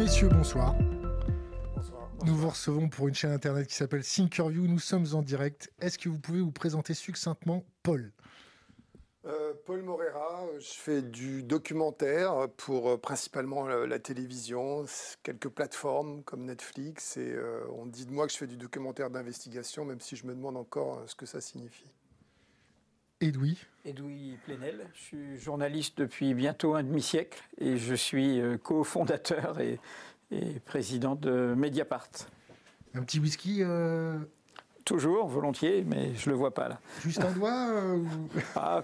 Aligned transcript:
Messieurs, 0.00 0.30
bonsoir. 0.30 0.74
Nous 2.24 2.34
vous 2.34 2.48
recevons 2.48 2.88
pour 2.88 3.08
une 3.08 3.14
chaîne 3.14 3.32
internet 3.32 3.66
qui 3.66 3.74
s'appelle 3.74 4.02
Thinkerview. 4.02 4.66
Nous 4.66 4.78
sommes 4.78 5.04
en 5.12 5.20
direct. 5.20 5.70
Est-ce 5.78 5.98
que 5.98 6.08
vous 6.08 6.18
pouvez 6.18 6.40
vous 6.40 6.52
présenter 6.52 6.94
succinctement 6.94 7.66
Paul? 7.82 8.10
Euh, 9.26 9.52
Paul 9.66 9.82
Morera, 9.82 10.46
je 10.58 10.72
fais 10.72 11.02
du 11.02 11.42
documentaire 11.42 12.48
pour 12.56 12.88
euh, 12.88 12.96
principalement 12.96 13.68
la, 13.68 13.98
télévision, 13.98 14.86
quelques 15.22 15.50
plateformes 15.50 16.22
comme 16.22 16.46
Netflix, 16.46 17.18
et 17.18 17.34
euh, 17.34 17.60
on 17.76 17.84
dit 17.84 18.06
de 18.06 18.10
moi 18.10 18.26
que 18.26 18.32
je 18.32 18.38
fais 18.38 18.46
du 18.46 18.56
documentaire 18.56 19.10
d'investigation, 19.10 19.84
même 19.84 20.00
si 20.00 20.16
je 20.16 20.24
me 20.24 20.34
demande 20.34 20.56
encore 20.56 21.02
ce 21.08 21.14
que 21.14 21.26
ça 21.26 21.42
signifie. 21.42 21.92
Edoui 23.20 23.58
Edoui 23.84 24.38
Plenel, 24.44 24.86
je 24.94 25.00
suis 25.00 25.38
journaliste 25.38 25.98
depuis 25.98 26.34
bientôt 26.34 26.74
un 26.74 26.82
demi-siècle 26.82 27.42
et 27.58 27.76
je 27.76 27.94
suis 27.94 28.40
cofondateur 28.62 29.60
et, 29.60 29.78
et, 30.30 30.60
président 30.60 31.14
de 31.14 31.54
Mediapart. 31.56 32.10
Un 32.94 33.02
petit 33.02 33.18
whisky 33.18 33.62
Toujours, 34.84 35.28
volontiers, 35.28 35.84
mais 35.86 36.14
je 36.14 36.28
ne 36.28 36.34
le 36.34 36.38
vois 36.38 36.52
pas 36.52 36.68
là. 36.68 36.80
Juste 37.00 37.22
un 37.22 37.30
doigt 37.32 37.68
ah, 38.56 38.82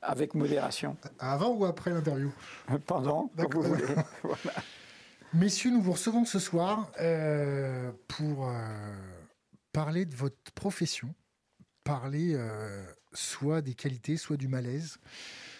avec 0.00 0.34
modération. 0.34 0.96
Avant 1.18 1.50
ou 1.50 1.64
après 1.64 1.90
l'interview? 1.90 2.32
Pendant, 2.86 3.30
comme 3.36 3.62
vous 3.62 3.74
voulez. 3.74 3.84
Messieurs, 5.34 5.70
nous 5.70 5.82
vous 5.82 5.92
recevons 5.92 6.24
ce 6.24 6.38
soir 6.38 6.90
euh, 7.00 7.90
pour 8.08 8.48
euh, 8.48 8.52
parler 9.72 10.04
de 10.04 10.14
votre 10.14 10.36
profession, 10.54 11.12
parler 11.84 12.32
euh, 12.34 12.84
soit 13.12 13.62
des 13.62 13.74
qualités, 13.74 14.16
soit 14.16 14.36
du 14.36 14.48
malaise, 14.48 14.98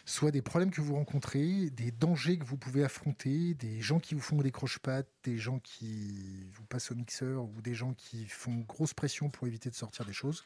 soit 0.07 0.31
des 0.31 0.43
problèmes 0.43 0.71
que 0.71 0.81
vous 0.81 0.95
rencontrez, 0.95 1.71
des 1.71 1.91
dangers 1.91 2.39
que 2.39 2.45
vous 2.45 2.57
pouvez 2.57 2.83
affronter, 2.83 3.55
des 3.55 3.81
gens 3.81 4.01
qui 4.01 4.15
vous 4.15 4.21
font 4.21 4.39
des 4.39 4.51
croche-pattes, 4.51 5.09
des 5.23 5.39
gens 5.39 5.59
qui 5.61 6.47
vous 6.53 6.65
passent 6.65 6.91
au 6.91 6.95
mixeur 6.95 7.45
ou 7.45 7.61
des 7.63 7.75
gens 7.75 7.95
qui 7.95 8.27
font 8.27 8.65
grosse 8.67 8.95
pression 8.95 9.31
pour 9.31 9.47
éviter 9.47 9.71
de 9.71 9.75
sortir 9.75 10.05
des 10.05 10.13
choses. 10.13 10.45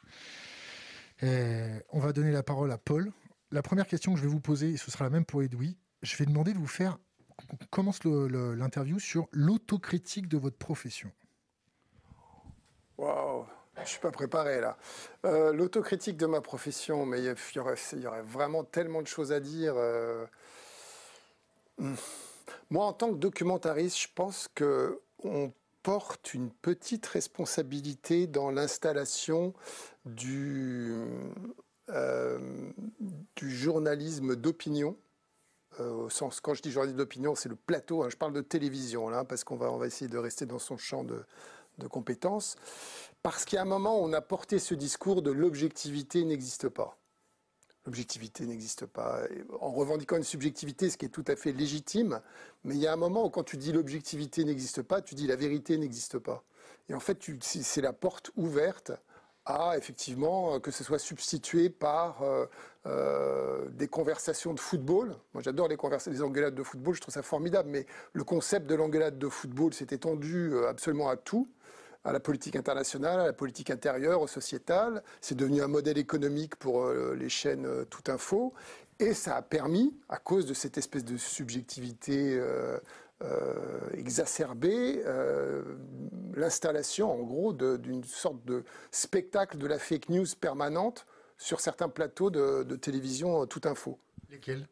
on 1.22 1.98
va 2.00 2.12
donner 2.12 2.32
la 2.32 2.42
parole 2.42 2.70
à 2.72 2.78
Paul, 2.78 3.12
la 3.50 3.62
première 3.62 3.86
question 3.86 4.12
que 4.12 4.18
je 4.18 4.24
vais 4.24 4.30
vous 4.30 4.40
poser, 4.40 4.70
et 4.70 4.76
ce 4.76 4.90
sera 4.90 5.04
la 5.04 5.10
même 5.10 5.24
pour 5.24 5.42
Edoui, 5.42 5.78
je 6.02 6.16
vais 6.16 6.26
demander 6.26 6.52
de 6.52 6.58
vous 6.58 6.66
faire, 6.66 6.98
on 7.50 7.56
commence 7.70 8.04
l'interview 8.04 8.98
sur 8.98 9.28
l'autocritique 9.32 10.28
de 10.28 10.36
votre 10.36 10.58
profession. 10.58 11.10
Waouh, 12.98 13.46
je 13.84 13.88
suis 13.90 14.00
pas 14.00 14.10
préparé 14.10 14.60
là. 14.60 14.76
Euh, 15.24 15.52
l'autocritique 15.52 16.16
de 16.16 16.26
ma 16.26 16.40
profession, 16.40 17.06
mais 17.06 17.18
il 17.18 17.34
y, 17.54 17.58
aurait, 17.58 18.22
vraiment 18.22 18.64
tellement 18.64 19.02
de 19.02 19.06
choses 19.06 19.32
à 19.32 19.40
dire. 19.40 19.74
Euh. 19.76 20.26
Hmm. 21.78 21.94
Moi, 22.70 22.84
en 22.84 22.92
tant 22.92 23.10
que 23.10 23.18
documentariste, 23.18 23.98
je 23.98 24.08
pense 24.14 24.48
que 24.54 25.00
on 25.24 25.52
porte 25.82 26.34
une 26.34 26.50
petite 26.50 27.06
responsabilité 27.06 28.26
dans 28.26 28.50
l'installation 28.50 29.54
du 30.04 30.92
euh, 31.90 32.38
journalisme 33.40 34.36
d'opinion. 34.36 34.96
Euh, 35.80 35.92
au 35.92 36.10
sens, 36.10 36.40
quand 36.40 36.54
je 36.54 36.62
dis 36.62 36.70
journalisme 36.70 36.98
d'opinion, 36.98 37.34
c'est 37.34 37.48
le 37.48 37.56
plateau. 37.56 38.02
Hein, 38.02 38.08
je 38.10 38.16
parle 38.16 38.32
de 38.32 38.40
télévision 38.40 39.08
là, 39.08 39.24
parce 39.24 39.44
qu'on 39.44 39.56
va, 39.56 39.70
on 39.70 39.78
va 39.78 39.86
essayer 39.86 40.08
de 40.08 40.18
rester 40.18 40.44
dans 40.44 40.58
son 40.58 40.76
champ 40.76 41.04
de, 41.04 41.22
de 41.78 41.86
compétences. 41.86 42.56
Parce 43.22 43.44
qu'à 43.44 43.62
un 43.62 43.64
moment, 43.64 44.00
on 44.00 44.12
a 44.12 44.20
porté 44.20 44.58
ce 44.58 44.74
discours 44.74 45.22
de 45.22 45.30
l'objectivité 45.30 46.24
n'existe 46.24 46.68
pas. 46.68 46.96
L'objectivité 47.84 48.44
n'existe 48.44 48.86
pas. 48.86 49.22
En 49.60 49.70
revendiquant 49.70 50.16
une 50.16 50.22
subjectivité, 50.22 50.90
ce 50.90 50.96
qui 50.96 51.06
est 51.06 51.10
tout 51.10 51.24
à 51.26 51.36
fait 51.36 51.52
légitime, 51.52 52.20
mais 52.64 52.74
il 52.74 52.80
y 52.80 52.86
a 52.86 52.92
un 52.92 52.96
moment 52.96 53.24
où 53.24 53.30
quand 53.30 53.44
tu 53.44 53.56
dis 53.56 53.72
l'objectivité 53.72 54.44
n'existe 54.44 54.82
pas, 54.82 55.00
tu 55.00 55.14
dis 55.14 55.26
la 55.26 55.36
vérité 55.36 55.78
n'existe 55.78 56.18
pas. 56.18 56.44
Et 56.88 56.94
en 56.94 57.00
fait, 57.00 57.18
c'est 57.42 57.80
la 57.80 57.92
porte 57.92 58.30
ouverte 58.36 58.92
à 59.48 59.76
effectivement 59.78 60.54
euh, 60.54 60.58
que 60.58 60.70
ce 60.70 60.84
soit 60.84 60.98
substitué 60.98 61.70
par 61.70 62.22
euh, 62.22 62.46
euh, 62.86 63.66
des 63.70 63.88
conversations 63.88 64.52
de 64.52 64.60
football. 64.60 65.16
Moi, 65.32 65.42
j'adore 65.42 65.68
les 65.68 65.76
conversations, 65.76 66.12
les 66.12 66.22
engueulades 66.22 66.54
de 66.54 66.62
football, 66.62 66.94
je 66.94 67.00
trouve 67.00 67.14
ça 67.14 67.22
formidable. 67.22 67.70
Mais 67.70 67.86
le 68.12 68.24
concept 68.24 68.66
de 68.66 68.74
l'engueulade 68.74 69.18
de 69.18 69.28
football 69.28 69.72
s'est 69.72 69.88
étendu 69.90 70.52
absolument 70.66 71.08
à 71.08 71.16
tout 71.16 71.48
à 72.04 72.12
la 72.12 72.20
politique 72.20 72.56
internationale, 72.56 73.20
à 73.20 73.26
la 73.26 73.32
politique 73.32 73.70
intérieure, 73.70 74.20
au 74.22 74.26
sociétal. 74.26 75.02
C'est 75.20 75.36
devenu 75.36 75.62
un 75.62 75.68
modèle 75.68 75.98
économique 75.98 76.56
pour 76.56 76.88
les 76.90 77.28
chaînes 77.28 77.84
Tout 77.90 78.10
Info. 78.10 78.54
Et 79.00 79.14
ça 79.14 79.36
a 79.36 79.42
permis, 79.42 79.94
à 80.08 80.16
cause 80.16 80.46
de 80.46 80.54
cette 80.54 80.78
espèce 80.78 81.04
de 81.04 81.16
subjectivité 81.16 82.40
euh, 83.24 83.90
exacerber 83.94 85.02
euh, 85.04 85.64
l'installation, 86.36 87.10
en 87.10 87.24
gros, 87.24 87.52
d'une 87.52 88.04
sorte 88.04 88.44
de 88.44 88.62
spectacle 88.92 89.58
de 89.58 89.66
la 89.66 89.80
fake 89.80 90.08
news 90.08 90.26
permanente 90.40 91.04
sur 91.36 91.58
certains 91.58 91.88
plateaux 91.88 92.30
de, 92.30 92.62
de 92.62 92.76
télévision 92.76 93.42
euh, 93.42 93.46
tout 93.46 93.62
info. 93.64 93.98
Lesquels? 94.30 94.68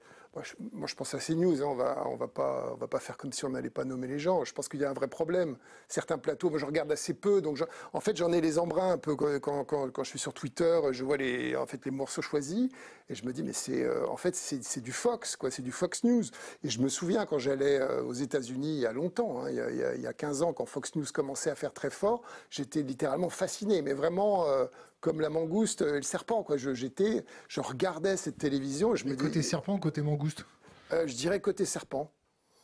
Moi 0.72 0.86
je, 0.86 0.94
pense 0.94 1.14
à 1.14 1.19
CNews, 1.19 1.62
hein, 1.62 1.66
on 1.66 2.16
va, 2.16 2.76
va 2.78 2.86
pas, 2.86 2.98
faire 3.00 3.16
comme 3.16 3.32
si 3.32 3.44
on 3.44 3.50
n'allait 3.50 3.70
pas 3.70 3.84
nommer 3.84 4.06
les 4.06 4.19
gens. 4.19 4.44
Je 4.44 4.52
pense 4.52 4.69
qu'il 4.69 4.80
y 4.80 4.84
a 4.84 4.91
un 4.91 4.94
vrai 4.94 5.08
problème. 5.08 5.56
Certains 5.88 6.19
plateaux, 6.19 6.50
moi 6.50 6.58
je 6.58 6.66
regarde 6.66 6.92
assez 6.92 7.14
peu, 7.14 7.41
donc 7.41 7.58
en 7.92 8.00
fait 8.00 8.16
j'en 8.16 8.32
ai 8.32 8.41
les 8.41 8.58
embruns 8.58 8.92
un 8.92 8.98
peu 8.98 9.16
quand, 9.16 10.04
je 10.04 10.08
suis 10.08 10.19
sur 10.19 10.34
Twitter, 10.34 10.80
je 10.91 11.04
vois 11.04 11.16
les, 11.16 11.56
en 11.56 11.66
fait 11.66 11.84
les 11.84 11.91
morceaux 11.91 12.22
choisis 12.22 12.69
et 13.08 13.14
je 13.14 13.25
me 13.25 13.32
dis 13.32 13.42
mais 13.42 13.52
c'est, 13.52 13.82
euh, 13.82 14.06
en 14.08 14.16
fait 14.16 14.34
c'est 14.34 14.80
du 14.80 14.92
Fox, 14.92 15.36
quoi, 15.36 15.50
c'est 15.50 15.62
du 15.62 15.72
Fox 15.72 16.04
News. 16.04 16.25
Et 16.62 16.69
je 16.69 16.80
me 16.80 16.88
souviens 16.88 17.25
quand 17.25 17.38
j'allais 17.38 17.78
euh, 17.78 18.02
aux 18.02 18.12
États-Unis 18.12 18.75
il 18.75 18.80
y 18.80 18.86
a 18.86 18.92
longtemps, 18.92 19.42
hein, 19.42 19.50
il, 19.50 19.56
y 19.56 19.60
a, 19.60 19.94
il, 19.94 20.02
y 20.02 20.06
a, 20.06 20.12
15 20.12 20.42
ans, 20.42 20.52
quand 20.52 20.66
Fox 20.66 20.94
News 20.96 21.06
commençait 21.12 21.50
à 21.50 21.54
faire 21.54 21.72
très 21.72 21.91
fort, 21.91 22.22
j'étais 22.50 22.82
littéralement 22.82 23.30
fasciné, 23.30 23.80
mais 23.80 23.94
vraiment 23.94 24.46
euh, 24.48 24.66
comme 25.06 25.21
la 25.21 25.31
mangouste 25.31 25.83
et 25.83 25.93
le 25.93 26.03
serpent. 26.03 26.43
Quoi. 26.43 26.56
Je, 26.56 26.75
j'étais, 26.75 27.25
je 27.49 27.61
regardais 27.61 28.17
cette 28.17 28.39
télévision 28.39 28.93
et 28.93 28.97
je 28.97 29.05
me 29.05 29.11
dis... 29.11 29.17
Côté 29.17 29.41
serpent, 29.41 29.78
côté 29.78 30.03
mangouste 30.03 30.44
euh, 30.93 31.06
Je 31.06 31.15
dirais 31.15 31.39
côté 31.39 31.65
serpent. 31.65 32.11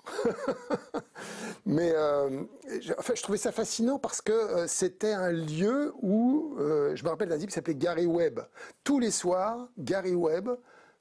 Mais 1.64 1.92
euh, 1.94 2.42
je, 2.80 2.92
enfin, 2.98 3.12
je 3.16 3.22
trouvais 3.22 3.38
ça 3.38 3.52
fascinant 3.52 4.00
parce 4.00 4.20
que 4.20 4.32
euh, 4.32 4.66
c'était 4.66 5.12
un 5.12 5.30
lieu 5.30 5.94
où, 6.02 6.56
je 6.58 7.04
me 7.04 7.08
rappelle 7.08 7.28
d'un 7.28 7.38
type 7.38 7.50
qui 7.50 7.54
s'appelait 7.54 7.76
Gary 7.76 8.06
Webb. 8.06 8.40
Tous 8.82 8.98
les 8.98 9.12
soirs, 9.12 9.68
Gary 9.78 10.16
Webb, 10.16 10.50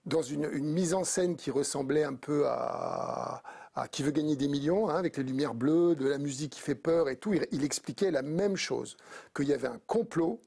dans 0.06 0.22
une, 0.22 0.48
une, 0.54 0.72
mise 0.72 0.94
en 0.94 1.04
scène 1.04 1.36
qui 1.36 1.50
ressemblait 1.50 2.04
un 2.04 2.14
peu 2.14 2.46
à, 2.46 3.42
à 3.74 3.88
Qui 3.88 4.04
veut 4.04 4.12
gagner 4.12 4.36
des 4.36 4.48
millions, 4.48 4.90
hein, 4.90 4.96
avec 4.96 5.18
les 5.18 5.24
lumières 5.24 5.56
bleues, 5.56 5.96
de 5.96 6.08
la 6.08 6.20
musique 6.20 6.52
qui 6.52 6.62
fait 6.62 6.76
peur 6.76 7.10
et 7.10 7.16
tout, 7.16 7.34
il, 7.34 7.48
il 7.52 7.64
expliquait 7.64 8.12
la 8.12 8.22
même 8.22 8.58
chose, 8.58 8.96
qu'il 9.36 9.48
y 9.48 9.54
avait 9.54 9.70
un 9.70 9.80
complot 9.88 10.40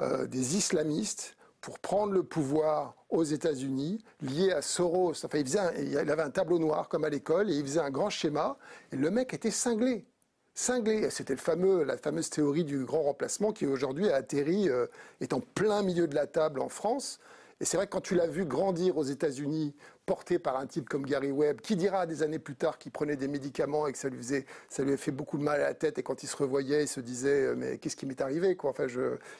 euh, 0.00 0.26
des 0.26 0.56
islamistes 0.56 1.36
pour 1.60 1.78
prendre 1.78 2.12
le 2.12 2.22
pouvoir 2.22 2.94
aux 3.08 3.22
États-Unis, 3.22 4.04
lié 4.20 4.52
à 4.52 4.60
Soros. 4.60 5.24
Enfin, 5.24 5.38
il, 5.38 5.46
faisait 5.46 5.60
il 5.82 5.96
avait 5.96 6.22
un 6.22 6.30
tableau 6.30 6.58
noir 6.58 6.88
comme 6.88 7.04
à 7.04 7.08
l'école 7.08 7.50
et 7.50 7.54
il 7.54 7.62
faisait 7.62 7.80
un 7.80 7.90
grand 7.90 8.10
schéma. 8.10 8.58
Et 8.92 8.96
le 8.96 9.10
mec 9.10 9.32
était 9.32 9.50
cinglé. 9.50 10.04
Cinglé. 10.52 11.08
C'était 11.10 11.34
le 11.34 11.40
fameux, 11.40 11.84
la 11.84 11.96
fameuse 11.96 12.28
théorie 12.28 12.64
du 12.64 12.84
grand 12.84 13.02
remplacement 13.02 13.52
qui 13.52 13.66
aujourd'hui 13.66 14.10
a 14.10 14.16
atterri, 14.16 14.68
euh, 14.68 14.86
est 15.20 15.32
en 15.32 15.40
plein 15.40 15.82
milieu 15.82 16.06
de 16.06 16.14
la 16.14 16.26
table 16.26 16.60
en 16.60 16.68
France. 16.68 17.18
Et 17.60 17.64
c'est 17.64 17.76
vrai 17.76 17.86
que 17.86 17.92
quand 17.92 18.00
tu 18.00 18.14
l'as 18.14 18.26
vu 18.26 18.44
grandir 18.44 18.96
aux 18.96 19.04
États-Unis, 19.04 19.74
porté 20.06 20.38
par 20.38 20.56
un 20.56 20.66
type 20.66 20.88
comme 20.88 21.06
Gary 21.06 21.30
Webb, 21.30 21.60
qui 21.60 21.76
dira 21.76 22.06
des 22.06 22.22
années 22.22 22.38
plus 22.38 22.56
tard 22.56 22.78
qu'il 22.78 22.92
prenait 22.92 23.16
des 23.16 23.28
médicaments 23.28 23.86
et 23.86 23.92
que 23.92 23.98
ça 23.98 24.08
lui 24.08 24.18
faisait, 24.18 24.46
fait 24.68 25.12
beaucoup 25.12 25.38
de 25.38 25.42
mal 25.42 25.60
à 25.60 25.64
la 25.64 25.74
tête, 25.74 25.98
et 25.98 26.02
quand 26.02 26.22
il 26.22 26.26
se 26.26 26.36
revoyait, 26.36 26.84
il 26.84 26.88
se 26.88 27.00
disait 27.00 27.46
euh, 27.46 27.54
mais 27.56 27.78
qu'est-ce 27.78 27.96
qui 27.96 28.06
m'est 28.06 28.20
arrivé. 28.20 28.56
Enfin, 28.62 28.86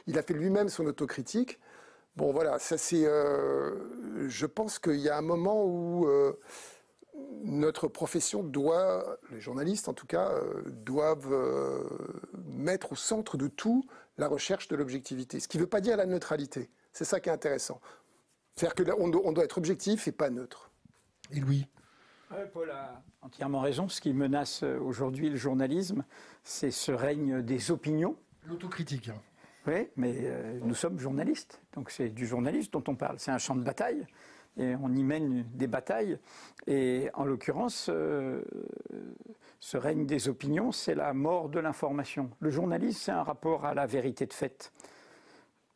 il 0.07 0.19
a 0.19 0.23
fait 0.23 0.35
lui-même 0.35 0.69
son 0.69 0.87
autocritique. 0.87 1.59
Bon 2.17 2.33
voilà, 2.33 2.59
ça 2.59 2.79
c'est. 2.79 3.05
Euh, 3.05 4.29
je 4.29 4.47
pense 4.47 4.79
qu'il 4.79 5.01
y 5.01 5.09
a 5.09 5.19
un 5.19 5.23
moment 5.23 5.65
où 5.65 6.07
euh, 6.07 6.33
notre 7.43 7.89
profession 7.89 8.45
doit, 8.45 9.19
les 9.33 9.41
journalistes 9.41 9.89
en 9.89 9.95
tout 9.95 10.07
cas, 10.07 10.33
doivent 10.67 11.35
mettre 12.47 12.93
au 12.93 12.97
centre 12.97 13.37
de 13.37 13.49
tout 13.49 13.85
la 14.19 14.29
recherche 14.29 14.69
de 14.69 14.77
l'objectivité. 14.77 15.41
Ce 15.41 15.49
qui 15.49 15.59
ne 15.59 15.63
veut 15.63 15.69
pas 15.69 15.81
dire 15.81 15.97
la 15.97 16.07
neutralité. 16.07 16.71
C'est 16.93 17.05
ça 17.05 17.19
qui 17.19 17.29
est 17.29 17.33
intéressant. 17.33 17.81
C'est-à-dire 18.55 18.97
qu'on 18.97 19.13
on 19.13 19.33
doit 19.33 19.45
être 19.45 19.59
objectif 19.59 20.07
et 20.09 20.13
pas 20.13 20.31
neutre. 20.31 20.71
Et 21.33 21.41
Louis 21.41 21.67
Paul 22.53 22.71
a 22.71 23.03
entièrement 23.23 23.61
raison. 23.61 23.89
Ce 23.89 24.01
qui 24.01 24.13
menace 24.13 24.63
euh, 24.63 24.79
aujourd'hui 24.81 25.31
le 25.31 25.37
journalisme, 25.37 26.05
c'est 26.43 26.71
ce 26.71 26.93
règne 26.93 27.43
des 27.43 27.71
opinions. 27.71 28.17
L'autocritique. 28.47 29.09
Hein. 29.09 29.21
Oui, 29.67 29.89
mais 29.97 30.15
euh, 30.25 30.59
nous 30.63 30.75
sommes 30.75 30.99
journalistes. 30.99 31.63
Donc 31.75 31.91
c'est 31.91 32.09
du 32.09 32.27
journalisme 32.27 32.71
dont 32.73 32.85
on 32.89 32.97
parle. 32.97 33.19
C'est 33.19 33.31
un 33.31 33.39
champ 33.39 33.55
de 33.55 33.63
bataille. 33.63 34.07
Et 34.57 34.75
on 34.77 34.93
y 34.95 35.03
mène 35.03 35.45
des 35.55 35.67
batailles. 35.67 36.19
Et 36.67 37.11
en 37.15 37.25
l'occurrence, 37.25 37.89
euh, 37.89 38.43
ce 39.59 39.77
règne 39.77 40.07
des 40.07 40.29
opinions, 40.29 40.71
c'est 40.71 40.95
la 40.95 41.13
mort 41.13 41.49
de 41.49 41.59
l'information. 41.59 42.31
Le 42.39 42.51
journalisme, 42.51 43.01
c'est 43.01 43.13
un 43.13 43.23
rapport 43.23 43.65
à 43.65 43.75
la 43.75 43.87
vérité 43.87 44.27
de 44.27 44.33
fait. 44.33 44.73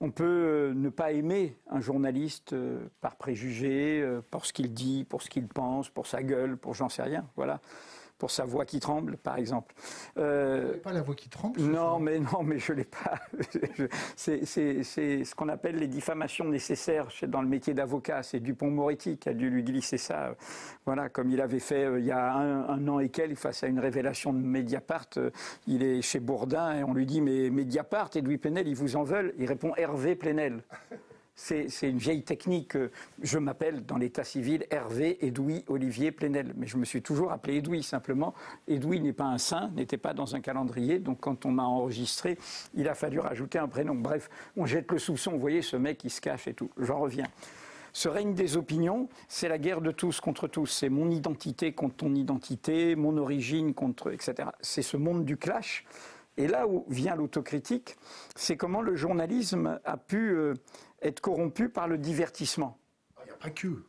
On 0.00 0.12
peut 0.12 0.24
euh, 0.24 0.74
ne 0.74 0.90
pas 0.90 1.10
aimer 1.10 1.56
un 1.68 1.80
journaliste 1.80 2.52
euh, 2.52 2.88
par 3.00 3.16
préjugé, 3.16 4.00
euh, 4.00 4.20
pour 4.30 4.46
ce 4.46 4.52
qu'il 4.52 4.72
dit, 4.72 5.04
pour 5.04 5.22
ce 5.22 5.28
qu'il 5.28 5.48
pense, 5.48 5.88
pour 5.90 6.06
sa 6.06 6.22
gueule, 6.22 6.56
pour 6.56 6.74
j'en 6.74 6.88
sais 6.88 7.02
rien. 7.02 7.26
Voilà. 7.34 7.60
Pour 8.18 8.30
sa 8.30 8.44
voix 8.44 8.64
qui 8.64 8.80
tremble, 8.80 9.16
par 9.16 9.36
exemple. 9.36 9.74
Euh, 10.18 10.76
pas 10.78 10.92
la 10.92 11.02
voix 11.02 11.14
qui 11.14 11.28
tremble 11.28 11.60
Non, 11.60 11.98
mais 11.98 12.18
non, 12.18 12.42
mais 12.42 12.58
je 12.58 12.72
l'ai 12.72 12.84
pas. 12.84 13.14
c'est 14.16 14.44
ce 14.44 15.34
qu'on 15.34 15.48
appelle 15.48 15.76
les 15.76 15.86
diffamations 15.86 16.44
nécessaires 16.44 17.08
dans 17.28 17.42
le 17.42 17.48
métier 17.48 17.74
d'avocat. 17.74 18.22
C'est 18.22 18.40
Dupont-Moretti 18.40 19.18
qui 19.18 19.28
a 19.28 19.34
dû 19.34 19.48
lui 19.48 19.62
glisser 19.62 19.98
ça. 19.98 20.34
Voilà, 20.84 21.08
comme 21.08 21.30
il 21.30 21.40
avait 21.40 21.60
fait 21.60 21.84
euh, 21.84 22.00
il 22.00 22.06
y 22.06 22.12
a 22.12 22.32
un, 22.34 22.88
an 22.88 22.98
et 22.98 23.08
quelques 23.08 23.38
face 23.38 23.62
à 23.62 23.68
une 23.68 23.78
révélation 23.78 24.32
de 24.32 24.38
Mediapart. 24.38 25.06
Euh, 25.16 25.30
il 25.66 25.82
est 25.82 26.02
chez 26.02 26.20
Bourdin 26.20 26.74
et 26.74 26.84
on 26.84 26.94
lui 26.94 27.06
dit 27.06 27.20
mais 27.20 27.50
Mediapart, 27.50 28.10
et 28.16 28.20
Louis 28.20 28.38
Plenel, 28.38 28.66
ils 28.66 28.76
vous 28.76 28.96
en 28.96 29.04
veulent. 29.04 29.34
Il 29.38 29.46
répond 29.46 29.74
Hervé 29.76 30.16
Plenel. 30.16 30.62
C'est 31.40 31.68
une 31.88 31.98
vieille 31.98 32.24
technique. 32.24 32.76
Je 33.22 33.38
m'appelle 33.38 33.86
dans 33.86 33.96
l'état 33.96 34.24
civil 34.24 34.66
Hervé 34.70 35.24
Edoui 35.24 35.64
Olivier 35.68 36.10
Plenel. 36.10 36.52
Mais 36.56 36.66
je 36.66 36.76
me 36.76 36.84
suis 36.84 37.00
toujours 37.00 37.30
appelé 37.30 37.58
Edoui 37.58 37.84
simplement. 37.84 38.34
Edoui 38.66 39.00
n'est 39.00 39.12
pas 39.12 39.26
un 39.26 39.38
saint, 39.38 39.70
n'était 39.76 39.98
pas 39.98 40.14
dans 40.14 40.34
un 40.34 40.40
calendrier. 40.40 40.98
Donc 40.98 41.20
quand 41.20 41.46
on 41.46 41.52
m'a 41.52 41.62
enregistré, 41.62 42.38
il 42.74 42.88
a 42.88 42.94
fallu 42.96 43.20
rajouter 43.20 43.60
un 43.60 43.68
prénom. 43.68 43.94
Bref, 43.94 44.28
on 44.56 44.66
jette 44.66 44.90
le 44.90 44.98
soupçon. 44.98 45.30
Vous 45.30 45.38
voyez 45.38 45.62
ce 45.62 45.76
mec 45.76 45.98
qui 45.98 46.10
se 46.10 46.20
cache 46.20 46.48
et 46.48 46.54
tout. 46.54 46.70
J'en 46.76 46.98
reviens. 46.98 47.28
Ce 47.92 48.08
règne 48.08 48.34
des 48.34 48.56
opinions, 48.56 49.08
c'est 49.28 49.48
la 49.48 49.58
guerre 49.58 49.80
de 49.80 49.92
tous 49.92 50.20
contre 50.20 50.48
tous. 50.48 50.66
C'est 50.66 50.88
mon 50.88 51.08
identité 51.08 51.72
contre 51.72 51.94
ton 51.98 52.16
identité, 52.16 52.96
mon 52.96 53.16
origine 53.16 53.74
contre, 53.74 54.10
etc. 54.10 54.48
C'est 54.60 54.82
ce 54.82 54.96
monde 54.96 55.24
du 55.24 55.36
clash. 55.36 55.84
Et 56.38 56.46
là 56.46 56.68
où 56.68 56.86
vient 56.88 57.16
l'autocritique, 57.16 57.96
c'est 58.36 58.56
comment 58.56 58.80
le 58.80 58.94
journalisme 58.94 59.80
a 59.84 59.96
pu 59.96 60.30
euh, 60.30 60.54
être 61.02 61.20
corrompu 61.20 61.68
par 61.68 61.88
le 61.88 61.98
divertissement. 61.98 62.78
Il 63.20 63.26
n'y 63.26 63.30
a 63.32 63.34
pas 63.34 63.50
que. 63.50 63.82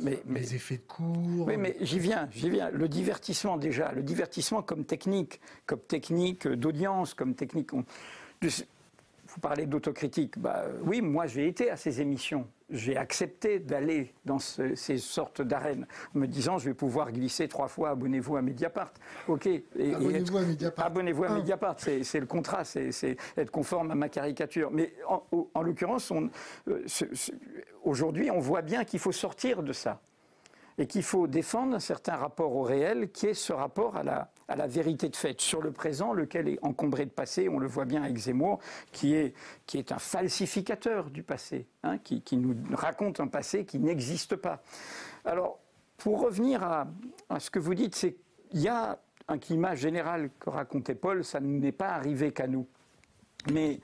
mais, 0.00 0.22
les 0.26 0.54
effets 0.54 0.78
de 0.78 0.82
cours. 0.82 1.46
Oui, 1.46 1.58
mais 1.58 1.76
j'y 1.82 1.98
viens, 1.98 2.28
j'y 2.32 2.48
viens. 2.48 2.70
Le 2.70 2.88
divertissement 2.88 3.58
déjà, 3.58 3.92
le 3.92 4.02
divertissement 4.02 4.62
comme 4.62 4.86
technique, 4.86 5.38
comme 5.66 5.80
technique 5.80 6.48
d'audience, 6.48 7.12
comme 7.12 7.34
technique. 7.34 7.72
Vous 7.72 9.40
parlez 9.42 9.66
d'autocritique. 9.66 10.38
Bah, 10.38 10.64
oui, 10.82 11.02
moi 11.02 11.26
j'ai 11.26 11.46
été 11.46 11.70
à 11.70 11.76
ces 11.76 12.00
émissions 12.00 12.48
j'ai 12.70 12.96
accepté 12.96 13.58
d'aller 13.58 14.12
dans 14.24 14.38
ces 14.38 14.98
sortes 14.98 15.42
d'arènes, 15.42 15.86
me 16.14 16.26
disant 16.26 16.58
je 16.58 16.66
vais 16.66 16.74
pouvoir 16.74 17.12
glisser 17.12 17.48
trois 17.48 17.68
fois 17.68 17.90
abonnez-vous 17.90 18.36
à 18.36 18.42
Mediapart. 18.42 18.92
Ok. 19.26 19.48
Abonnez-vous 19.78 20.36
à 20.36 20.42
Mediapart. 20.42 20.86
Abonnez-vous 20.86 21.24
à 21.24 21.28
Mediapart. 21.30 21.76
C'est 21.78 22.20
le 22.20 22.26
contrat, 22.26 22.64
c'est 22.64 23.16
être 23.36 23.50
conforme 23.50 23.90
à 23.90 23.94
ma 23.94 24.08
caricature. 24.08 24.70
Mais 24.70 24.92
en, 25.06 25.62
l'occurrence, 25.62 26.12
euh, 26.68 26.84
aujourd'hui, 27.84 28.30
on 28.30 28.40
voit 28.40 28.62
bien 28.62 28.84
qu'il 28.84 29.00
faut 29.00 29.12
sortir 29.12 29.62
de 29.62 29.72
ça 29.72 30.00
et 30.76 30.86
qu'il 30.86 31.02
faut 31.02 31.26
défendre 31.26 31.74
un 31.74 31.80
certain 31.80 32.16
rapport 32.16 32.54
au 32.54 32.62
réel 32.62 33.10
qui 33.10 33.26
est 33.26 33.34
ce 33.34 33.52
rapport 33.52 33.96
à 33.96 34.02
la, 34.02 34.30
à 34.48 34.56
la 34.56 34.66
vérité 34.66 35.08
de 35.08 35.16
fait 35.16 35.40
sur 35.40 35.60
le 35.60 35.72
présent, 35.72 36.12
lequel 36.12 36.48
est 36.48 36.58
encombré 36.62 37.04
de 37.04 37.10
passé, 37.10 37.48
on 37.48 37.58
le 37.58 37.66
voit 37.66 37.84
bien 37.84 38.02
avec 38.02 38.16
Zemmour, 38.16 38.58
qui 38.92 39.14
est, 39.14 39.34
qui 39.66 39.78
est 39.78 39.92
un 39.92 39.98
falsificateur 39.98 41.10
du 41.10 41.22
passé, 41.22 41.66
hein, 41.82 41.98
qui, 41.98 42.22
qui, 42.22 42.36
nous 42.36 42.56
raconte 42.72 43.20
un 43.20 43.26
passé 43.26 43.64
qui 43.64 43.78
n'existe 43.78 44.36
pas. 44.36 44.62
Alors, 45.24 45.58
pour 45.98 46.20
revenir 46.20 46.62
à, 46.62 46.86
ce 47.38 47.50
que 47.50 47.58
vous 47.58 47.74
dites, 47.74 47.94
c'est 47.94 48.16
qu'il 48.50 48.60
y 48.60 48.68
a 48.68 48.98
un 49.28 49.38
climat 49.38 49.74
général 49.74 50.30
que 50.40 50.48
racontait 50.48 50.94
Paul, 50.94 51.24
ça 51.24 51.40
n'est 51.40 51.72
pas 51.72 51.90
arrivé 51.90 52.32
qu'à 52.32 52.46
nous. 52.46 52.66
Mais 53.52 53.80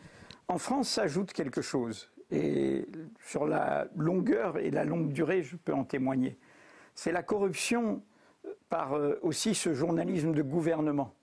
en 0.49 0.59
France 0.59 0.89
s'ajoute 0.89 1.33
quelque 1.33 1.61
chose. 1.61 2.11
Et 2.31 2.87
sur 3.27 3.47
la 3.47 3.87
longueur 3.97 4.59
et 4.59 4.71
la 4.71 4.85
longue 4.85 5.13
durée, 5.13 5.43
je 5.43 5.57
peux 5.57 5.75
en 5.75 5.85
témoigner 5.85 6.39
c'est 6.95 7.13
la 7.13 7.23
corruption 7.23 8.03
par 8.75 8.97
euh, 8.97 9.21
aussi 9.23 9.55
ce 9.55 9.73
journalisme 9.73 10.33
de 10.33 10.43
gouvernement 10.43 11.15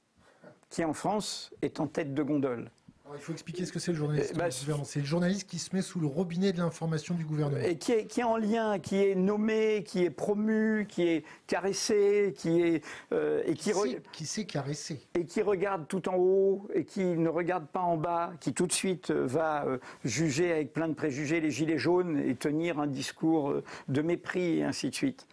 qui 0.70 0.86
en 0.86 0.94
France 0.94 1.52
est 1.62 1.82
en 1.82 1.88
tête 1.88 2.14
de 2.14 2.24
gondole. 2.24 2.72
il 3.14 3.20
faut 3.20 3.34
expliquer 3.34 3.66
ce 3.66 3.74
que 3.74 3.80
c'est 3.80 3.92
le 3.92 3.98
journaliste. 3.98 4.32
Eh 4.34 4.38
ben, 4.38 4.50
c'est 4.86 5.00
le 5.02 5.06
journaliste 5.06 5.50
qui 5.50 5.60
se 5.60 5.76
met 5.76 5.82
sous 5.82 6.00
le 6.00 6.08
robinet 6.08 6.54
de 6.54 6.60
l'information 6.60 7.14
du 7.14 7.26
gouvernement. 7.26 7.62
Et 7.62 7.78
qui 7.78 7.92
est, 7.92 8.06
qui 8.06 8.22
est, 8.22 8.24
en 8.24 8.38
lien, 8.38 8.80
qui 8.80 9.04
est 9.04 9.16
nommé, 9.16 9.84
qui 9.86 10.06
est 10.06 10.10
promu, 10.10 10.88
qui 10.88 11.02
est 11.02 11.26
caressé, 11.46 12.34
qui 12.38 12.62
est 12.62 12.86
euh, 13.12 13.44
et 13.46 13.56
qui, 13.56 13.74
qui, 14.14 14.26
sait, 14.26 14.46
caresser 14.46 15.06
et 15.14 15.26
qui 15.26 15.42
regarde 15.42 15.90
tout 15.90 16.08
en 16.08 16.16
haut 16.16 16.70
et 16.74 16.86
qui 16.86 17.04
ne 17.04 17.28
regarde 17.28 17.68
pas 17.68 17.82
en 17.82 17.98
bas, 17.98 18.32
qui 18.40 18.54
tout 18.54 18.66
de 18.66 18.72
suite 18.72 19.12
euh, 19.12 19.26
va 19.28 19.66
juger 20.06 20.54
avec 20.54 20.72
plein 20.72 20.88
de 20.88 20.94
préjugés 20.94 21.42
les 21.42 21.52
gilets 21.52 21.78
jaunes 21.78 22.18
et 22.18 22.34
tenir 22.34 22.80
un 22.80 22.88
discours 22.88 23.56
de 23.90 24.02
mépris 24.02 24.60
et 24.60 24.64
ainsi 24.64 24.90
de 24.90 24.96
suite. 24.96 25.28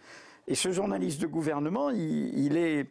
Et 0.49 0.55
ce 0.55 0.71
journaliste 0.71 1.21
de 1.21 1.27
gouvernement, 1.27 1.91
il, 1.91 2.57
est, 2.57 2.87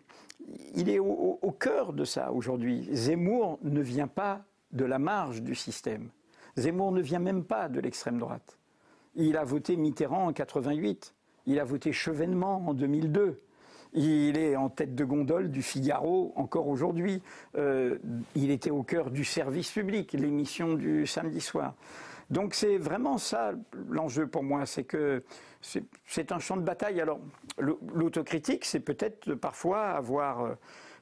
au, 1.01 1.57
cœur 1.59 1.93
de 1.93 2.05
ça 2.05 2.31
aujourd'hui. 2.31 2.89
Zemmour 2.93 3.59
ne 3.63 3.81
vient 3.81 4.07
pas 4.07 4.45
de 4.71 4.85
la 4.85 5.01
marge 5.01 5.43
du 5.43 5.57
système. 5.57 6.09
Zemmour 6.57 6.93
ne 6.93 7.01
vient 7.01 7.19
même 7.19 7.43
pas 7.43 7.69
de 7.69 7.81
l'extrême 7.81 8.19
droite. 8.19 8.59
Il 9.17 9.37
a 9.37 9.43
voté 9.43 9.77
Mitterrand 9.77 10.29
en 10.29 10.33
88. 10.33 11.15
Il 11.47 11.59
a 11.59 11.65
voté 11.65 11.91
Chevènement 11.91 12.63
en 12.69 12.75
2002. 12.75 13.41
Il 13.93 14.39
est 14.39 14.55
en 14.55 14.69
tête 14.69 14.95
de 14.95 15.05
gondole 15.05 15.51
du 15.51 15.63
Figaro 15.63 16.33
encore 16.37 16.69
aujourd'hui. 16.69 17.23
Euh, 17.57 17.99
il 18.37 18.53
était 18.53 18.71
au 18.71 18.85
cœur 18.85 19.11
du 19.11 19.25
service 19.25 19.73
public, 19.73 20.13
l'émission 20.13 20.75
du 20.75 21.09
samedi 21.09 21.41
soir. 21.41 21.75
Donc 22.31 22.55
c'est 22.55 22.77
vraiment 22.77 23.19
ça 23.19 23.53
l'enjeu 23.89 24.29
pour 24.29 24.45
moi, 24.45 24.67
c'est 24.67 24.85
que 24.85 25.25
c'est 25.61 26.33
un 26.33 26.39
champ 26.39 26.57
de 26.57 26.63
bataille. 26.63 27.01
Alors 27.01 27.21
l'autocritique, 27.59 28.65
c'est 28.65 28.81
peut-être 28.81 29.35
parfois 29.35 29.89
avoir 29.91 30.45
euh, 30.45 30.55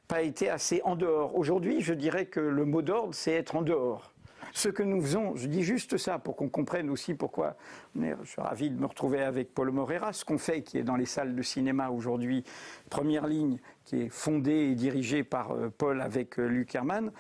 pas 0.09 0.23
été 0.23 0.49
assez 0.49 0.81
en 0.85 0.97
dehors. 0.97 1.37
Aujourd'hui, 1.37 1.81
je 1.81 1.95
dirais 1.95 2.27
que 2.27 2.41
le 2.41 2.65
mot 2.65 2.83
d'ordre, 2.83 3.15
c'est 3.15 3.33
être 3.33 3.57
en 3.57 3.63
dehors. 3.63 4.13
Ce 4.53 4.71
que 4.71 4.83
nous 4.83 5.03
faisons, 5.03 5.35
je 5.35 5.49
dis 5.49 5.63
juste 5.63 5.99
ça 5.99 6.19
pour 6.19 6.35
qu'on 6.35 6.49
comprenne 6.49 6.89
aussi 6.89 7.13
pourquoi 7.13 7.57
je 7.95 8.15
suis 8.25 8.41
ravi 8.41 8.71
de 8.71 8.81
me 8.81 8.87
retrouver 8.87 9.21
avec 9.21 9.53
Paul 9.53 9.71
Morera, 9.71 10.15
ce 10.15 10.25
qu'on 10.25 10.39
fait 10.39 10.63
qui 10.63 10.79
est 10.79 10.83
dans 10.83 10.97
les 10.97 11.05
salles 11.05 11.35
de 11.35 11.43
cinéma 11.43 11.91
aujourd'hui, 11.91 12.43
première 12.89 13.27
ligne, 13.27 13.59
qui 13.85 14.03
est 14.03 14.09
fondée 14.09 14.71
et 14.71 14.75
dirigée 14.75 15.25
par 15.25 15.51
euh, 15.51 15.71
Paul 15.77 16.01
avec 16.01 16.39
euh, 16.39 16.47
Luc 16.47 16.75
Herman, 16.75 17.13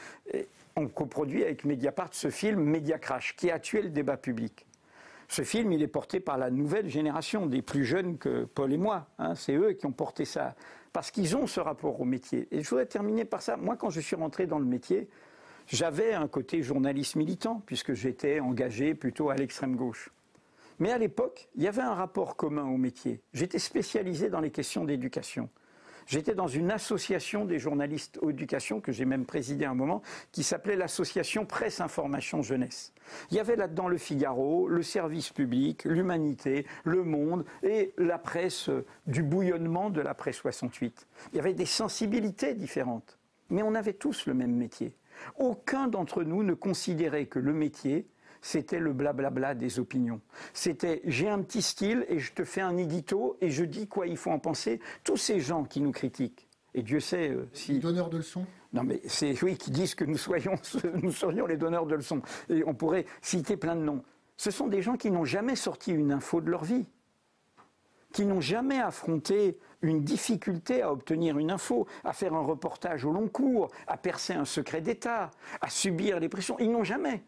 on 0.76 0.88
coproduit 0.88 1.42
avec 1.42 1.64
Mediapart 1.64 2.10
ce 2.12 2.30
film 2.30 2.62
Media 2.62 2.98
Crash, 2.98 3.34
qui 3.34 3.50
a 3.50 3.58
tué 3.58 3.82
le 3.82 3.88
débat 3.88 4.16
public. 4.16 4.65
Ce 5.28 5.42
film, 5.42 5.72
il 5.72 5.82
est 5.82 5.88
porté 5.88 6.20
par 6.20 6.38
la 6.38 6.50
nouvelle 6.50 6.88
génération, 6.88 7.46
des 7.46 7.62
plus 7.62 7.84
jeunes 7.84 8.18
que 8.18 8.44
Paul 8.44 8.72
et 8.72 8.76
moi. 8.76 9.08
Hein. 9.18 9.34
C'est 9.34 9.54
eux 9.54 9.72
qui 9.72 9.86
ont 9.86 9.92
porté 9.92 10.24
ça, 10.24 10.54
parce 10.92 11.10
qu'ils 11.10 11.36
ont 11.36 11.46
ce 11.46 11.60
rapport 11.60 12.00
au 12.00 12.04
métier. 12.04 12.46
Et 12.50 12.62
je 12.62 12.68
voudrais 12.68 12.86
terminer 12.86 13.24
par 13.24 13.42
ça. 13.42 13.56
Moi, 13.56 13.76
quand 13.76 13.90
je 13.90 14.00
suis 14.00 14.16
rentré 14.16 14.46
dans 14.46 14.58
le 14.58 14.64
métier, 14.64 15.08
j'avais 15.66 16.14
un 16.14 16.28
côté 16.28 16.62
journaliste 16.62 17.16
militant, 17.16 17.62
puisque 17.66 17.92
j'étais 17.94 18.38
engagé 18.40 18.94
plutôt 18.94 19.30
à 19.30 19.34
l'extrême 19.34 19.74
gauche. 19.74 20.10
Mais 20.78 20.92
à 20.92 20.98
l'époque, 20.98 21.48
il 21.56 21.62
y 21.62 21.68
avait 21.68 21.82
un 21.82 21.94
rapport 21.94 22.36
commun 22.36 22.64
au 22.64 22.76
métier. 22.76 23.20
J'étais 23.32 23.58
spécialisé 23.58 24.28
dans 24.28 24.40
les 24.40 24.50
questions 24.50 24.84
d'éducation. 24.84 25.48
J'étais 26.06 26.34
dans 26.34 26.46
une 26.46 26.70
association 26.70 27.44
des 27.44 27.58
journalistes 27.58 28.18
éducation 28.30 28.80
que 28.80 28.92
j'ai 28.92 29.04
même 29.04 29.26
présidé 29.26 29.64
un 29.64 29.74
moment, 29.74 30.02
qui 30.30 30.42
s'appelait 30.42 30.76
l'association 30.76 31.46
Presse 31.46 31.80
Information 31.80 32.42
Jeunesse. 32.42 32.92
Il 33.30 33.36
y 33.36 33.40
avait 33.40 33.56
là-dedans 33.56 33.88
le 33.88 33.98
Figaro, 33.98 34.68
le 34.68 34.82
service 34.82 35.30
public, 35.30 35.84
l'humanité, 35.84 36.66
le 36.84 37.02
monde 37.02 37.44
et 37.62 37.92
la 37.98 38.18
presse 38.18 38.70
du 39.06 39.22
bouillonnement 39.22 39.90
de 39.90 40.00
la 40.00 40.14
presse 40.14 40.36
68. 40.36 41.06
Il 41.32 41.36
y 41.36 41.40
avait 41.40 41.54
des 41.54 41.66
sensibilités 41.66 42.54
différentes, 42.54 43.18
mais 43.50 43.62
on 43.62 43.74
avait 43.74 43.94
tous 43.94 44.26
le 44.26 44.34
même 44.34 44.54
métier. 44.54 44.94
Aucun 45.38 45.88
d'entre 45.88 46.22
nous 46.22 46.42
ne 46.42 46.54
considérait 46.54 47.26
que 47.26 47.38
le 47.38 47.52
métier 47.52 48.06
c'était 48.46 48.78
le 48.78 48.92
blablabla 48.92 49.56
des 49.56 49.80
opinions. 49.80 50.20
C'était 50.52 51.02
j'ai 51.04 51.28
un 51.28 51.42
petit 51.42 51.62
style 51.62 52.06
et 52.08 52.20
je 52.20 52.32
te 52.32 52.44
fais 52.44 52.60
un 52.60 52.76
édito 52.76 53.36
et 53.40 53.50
je 53.50 53.64
dis 53.64 53.88
quoi 53.88 54.06
il 54.06 54.16
faut 54.16 54.30
en 54.30 54.38
penser. 54.38 54.78
Tous 55.02 55.16
ces 55.16 55.40
gens 55.40 55.64
qui 55.64 55.80
nous 55.80 55.90
critiquent, 55.90 56.48
et 56.72 56.82
Dieu 56.82 57.00
sait 57.00 57.30
euh, 57.30 57.48
si. 57.52 57.72
Les 57.72 57.78
donneurs 57.80 58.08
de 58.08 58.18
leçons? 58.18 58.46
Non, 58.72 58.84
mais 58.84 59.00
c'est 59.06 59.42
oui, 59.42 59.56
qui 59.56 59.72
disent 59.72 59.96
que 59.96 60.04
nous, 60.04 60.16
soyons, 60.16 60.54
nous 61.02 61.10
serions 61.10 61.46
les 61.46 61.56
donneurs 61.56 61.86
de 61.86 61.96
leçons. 61.96 62.22
Et 62.48 62.62
on 62.64 62.74
pourrait 62.74 63.06
citer 63.20 63.56
plein 63.56 63.74
de 63.74 63.80
noms. 63.80 64.04
Ce 64.36 64.52
sont 64.52 64.68
des 64.68 64.80
gens 64.80 64.96
qui 64.96 65.10
n'ont 65.10 65.24
jamais 65.24 65.56
sorti 65.56 65.90
une 65.90 66.12
info 66.12 66.40
de 66.40 66.48
leur 66.48 66.62
vie, 66.62 66.86
qui 68.12 68.26
n'ont 68.26 68.40
jamais 68.40 68.78
affronté 68.78 69.58
une 69.82 70.04
difficulté 70.04 70.82
à 70.82 70.92
obtenir 70.92 71.36
une 71.38 71.50
info, 71.50 71.88
à 72.04 72.12
faire 72.12 72.34
un 72.34 72.44
reportage 72.44 73.04
au 73.04 73.12
long 73.12 73.26
cours, 73.26 73.72
à 73.88 73.96
percer 73.96 74.34
un 74.34 74.44
secret 74.44 74.82
d'État, 74.82 75.32
à 75.60 75.68
subir 75.68 76.20
les 76.20 76.28
pressions. 76.28 76.56
Ils 76.60 76.70
n'ont 76.70 76.84
jamais. 76.84 77.24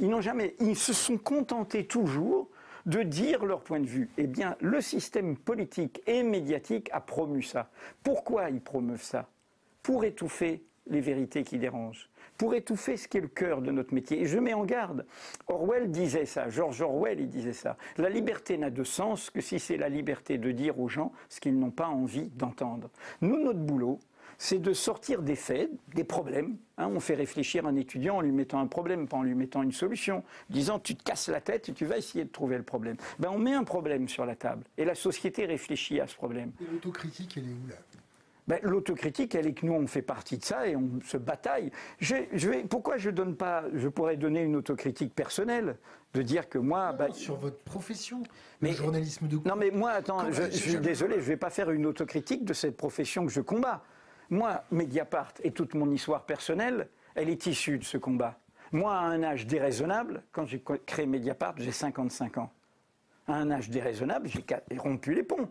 Ils 0.00 0.08
n'ont 0.08 0.20
jamais, 0.20 0.56
ils 0.60 0.76
se 0.76 0.92
sont 0.92 1.18
contentés 1.18 1.86
toujours 1.86 2.48
de 2.86 3.02
dire 3.02 3.44
leur 3.44 3.62
point 3.62 3.80
de 3.80 3.86
vue. 3.86 4.08
Eh 4.16 4.26
bien, 4.26 4.56
le 4.60 4.80
système 4.80 5.36
politique 5.36 6.00
et 6.06 6.22
médiatique 6.22 6.88
a 6.92 7.00
promu 7.00 7.42
ça. 7.42 7.70
Pourquoi 8.02 8.50
ils 8.50 8.62
promeuvent 8.62 9.02
ça? 9.02 9.28
Pour 9.82 10.04
étouffer 10.04 10.64
les 10.86 11.00
vérités 11.00 11.44
qui 11.44 11.58
dérangent, 11.58 12.08
pour 12.38 12.54
étouffer 12.54 12.96
ce 12.96 13.06
qui 13.06 13.18
est 13.18 13.20
le 13.20 13.28
cœur 13.28 13.60
de 13.60 13.70
notre 13.70 13.94
métier. 13.94 14.22
Et 14.22 14.26
je 14.26 14.38
mets 14.38 14.54
en 14.54 14.64
garde. 14.64 15.06
Orwell 15.46 15.90
disait 15.90 16.24
ça, 16.24 16.48
George 16.48 16.80
Orwell, 16.80 17.28
disait 17.28 17.52
ça. 17.52 17.76
La 17.98 18.08
liberté 18.08 18.56
n'a 18.56 18.70
de 18.70 18.82
sens 18.82 19.30
que 19.30 19.40
si 19.40 19.60
c'est 19.60 19.76
la 19.76 19.88
liberté 19.88 20.38
de 20.38 20.50
dire 20.50 20.80
aux 20.80 20.88
gens 20.88 21.12
ce 21.28 21.40
qu'ils 21.40 21.58
n'ont 21.58 21.70
pas 21.70 21.88
envie 21.88 22.30
d'entendre. 22.30 22.90
Nous, 23.20 23.38
notre 23.38 23.60
boulot, 23.60 24.00
c'est 24.42 24.58
de 24.58 24.72
sortir 24.72 25.20
des 25.20 25.36
faits, 25.36 25.70
des 25.94 26.02
problèmes. 26.02 26.56
Hein. 26.78 26.88
on 26.88 26.98
fait 26.98 27.14
réfléchir 27.14 27.66
un 27.66 27.76
étudiant 27.76 28.16
en 28.16 28.20
lui 28.22 28.32
mettant 28.32 28.58
un 28.58 28.66
problème, 28.66 29.06
pas 29.06 29.18
en 29.18 29.22
lui 29.22 29.34
mettant 29.34 29.62
une 29.62 29.70
solution, 29.70 30.24
disant 30.48 30.78
tu 30.78 30.96
te 30.96 31.04
casses 31.04 31.28
la 31.28 31.42
tête 31.42 31.68
et 31.68 31.74
tu 31.74 31.84
vas 31.84 31.98
essayer 31.98 32.24
de 32.24 32.30
trouver 32.30 32.56
le 32.56 32.62
problème. 32.62 32.96
Ben, 33.18 33.28
on 33.30 33.38
met 33.38 33.52
un 33.52 33.64
problème 33.64 34.08
sur 34.08 34.24
la 34.24 34.34
table 34.34 34.64
et 34.78 34.86
la 34.86 34.94
société 34.94 35.44
réfléchit 35.44 36.00
à 36.00 36.06
ce 36.06 36.14
problème. 36.14 36.52
Et 36.58 36.72
l'autocritique, 36.72 37.36
elle 37.36 37.44
est 37.44 37.52
où 37.52 37.68
là? 37.68 37.74
Ben, 38.48 38.58
L'autocritique, 38.62 39.34
elle 39.34 39.46
est 39.46 39.52
que 39.52 39.66
nous, 39.66 39.74
on 39.74 39.86
fait 39.86 40.00
partie 40.00 40.38
de 40.38 40.44
ça 40.44 40.66
et 40.66 40.74
on 40.74 40.88
se 41.04 41.18
bataille. 41.18 41.70
Je, 41.98 42.14
vais, 42.48 42.64
pourquoi 42.64 42.96
je 42.96 43.10
donne 43.10 43.36
pas, 43.36 43.64
je 43.74 43.88
pourrais 43.88 44.16
donner 44.16 44.40
une 44.40 44.56
autocritique 44.56 45.14
personnelle, 45.14 45.76
de 46.14 46.22
dire 46.22 46.48
que 46.48 46.56
moi... 46.56 46.94
Ben, 46.94 47.12
sur 47.12 47.36
votre 47.36 47.58
profession, 47.58 48.22
mais, 48.62 48.70
le 48.70 48.76
journalisme 48.76 49.28
de 49.28 49.38
Non 49.44 49.54
mais 49.54 49.70
moi, 49.70 49.90
attends, 49.90 50.32
je, 50.32 50.50
suis 50.50 50.78
désolé, 50.78 51.16
je 51.16 51.20
ne 51.20 51.24
vais 51.26 51.36
pas 51.36 51.50
faire 51.50 51.70
une 51.70 51.84
autocritique 51.84 52.46
de 52.46 52.54
cette 52.54 52.78
profession 52.78 53.26
que 53.26 53.32
je 53.32 53.42
combats. 53.42 53.84
Moi, 54.30 54.62
Mediapart 54.70 55.34
et 55.42 55.50
toute 55.50 55.74
mon 55.74 55.90
histoire 55.90 56.24
personnelle, 56.24 56.88
elle 57.16 57.28
est 57.28 57.46
issue 57.46 57.78
de 57.78 57.84
ce 57.84 57.98
combat. 57.98 58.38
Moi, 58.70 58.94
à 58.94 59.00
un 59.00 59.24
âge 59.24 59.46
déraisonnable, 59.46 60.22
quand 60.30 60.46
j'ai 60.46 60.62
créé 60.86 61.04
Mediapart, 61.04 61.54
j'ai 61.58 61.72
55 61.72 62.38
ans. 62.38 62.52
À 63.26 63.34
un 63.34 63.50
âge 63.50 63.68
déraisonnable, 63.68 64.28
j'ai 64.28 64.78
rompu 64.78 65.14
les 65.14 65.24
ponts. 65.24 65.50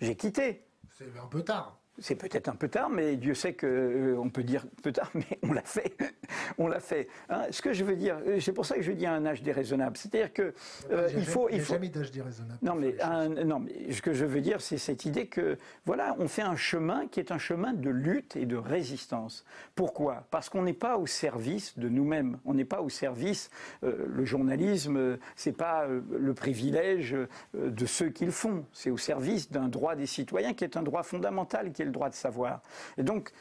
J'ai 0.00 0.16
quitté. 0.16 0.64
C'est 0.90 1.18
un 1.22 1.26
peu 1.26 1.42
tard. 1.42 1.78
C'est 1.98 2.14
peut-être 2.14 2.48
un 2.48 2.54
peu 2.54 2.68
tard, 2.68 2.90
mais 2.90 3.16
Dieu 3.16 3.34
sait 3.34 3.54
qu'on 3.54 3.66
euh, 3.66 4.30
peut 4.32 4.42
dire 4.42 4.66
peu 4.82 4.92
tard, 4.92 5.10
mais 5.14 5.38
on 5.42 5.52
l'a 5.52 5.62
fait. 5.62 5.96
on 6.58 6.66
l'a 6.66 6.80
fait. 6.80 7.08
Hein. 7.30 7.44
ce 7.50 7.62
que 7.62 7.72
je 7.72 7.84
veux 7.84 7.96
dire, 7.96 8.18
euh, 8.26 8.38
c'est 8.38 8.52
pour 8.52 8.66
ça 8.66 8.76
que 8.76 8.82
je 8.82 8.92
dis 8.92 9.06
un 9.06 9.24
âge 9.24 9.42
déraisonnable. 9.42 9.96
C'est-à-dire 9.96 10.32
que 10.32 10.52
euh, 10.90 11.08
il 11.16 11.24
faut, 11.24 11.48
il 11.50 11.60
faut. 11.60 11.74
Jamais 11.74 11.88
d'âge 11.88 12.10
déraisonnable. 12.10 12.58
Non, 12.62 12.74
mais 12.74 12.96
non, 13.44 13.60
mais 13.60 13.92
ce 13.92 14.02
que 14.02 14.12
je 14.12 14.24
veux 14.24 14.40
dire, 14.40 14.60
c'est 14.60 14.78
cette 14.78 15.06
idée 15.06 15.26
que 15.26 15.56
voilà, 15.86 16.14
on 16.18 16.28
fait 16.28 16.42
un 16.42 16.56
chemin 16.56 17.06
qui 17.06 17.20
est 17.20 17.32
un 17.32 17.38
chemin 17.38 17.72
de 17.72 17.90
lutte 17.90 18.36
et 18.36 18.44
de 18.44 18.56
résistance. 18.56 19.44
Pourquoi? 19.74 20.26
Parce 20.30 20.48
qu'on 20.48 20.62
n'est 20.62 20.72
pas 20.72 20.98
au 20.98 21.06
service 21.06 21.78
de 21.78 21.88
nous-mêmes. 21.88 22.38
On 22.44 22.54
n'est 22.54 22.64
pas 22.64 22.82
au 22.82 22.88
service. 22.88 23.50
le 23.82 24.24
journalisme, 24.24 25.18
c'est 25.34 25.56
pas 25.56 25.86
le 25.86 26.34
privilège 26.34 27.16
de 27.54 27.86
ceux 27.86 28.10
qui 28.10 28.26
le 28.26 28.30
font. 28.32 28.64
C'est 28.72 28.90
au 28.90 28.98
service 28.98 29.50
d'un 29.50 29.68
droit 29.68 29.94
des 29.94 30.06
citoyens 30.06 30.54
qui 30.54 30.64
est 30.64 30.76
un 30.76 30.82
droit 30.82 31.02
fondamental, 31.02 31.72
qui 31.72 31.82
est 31.82 31.85
le 31.86 31.92
droit 31.92 32.10
de 32.10 32.14
savoir. 32.14 32.60
Et 32.98 33.02
donc, 33.02 33.32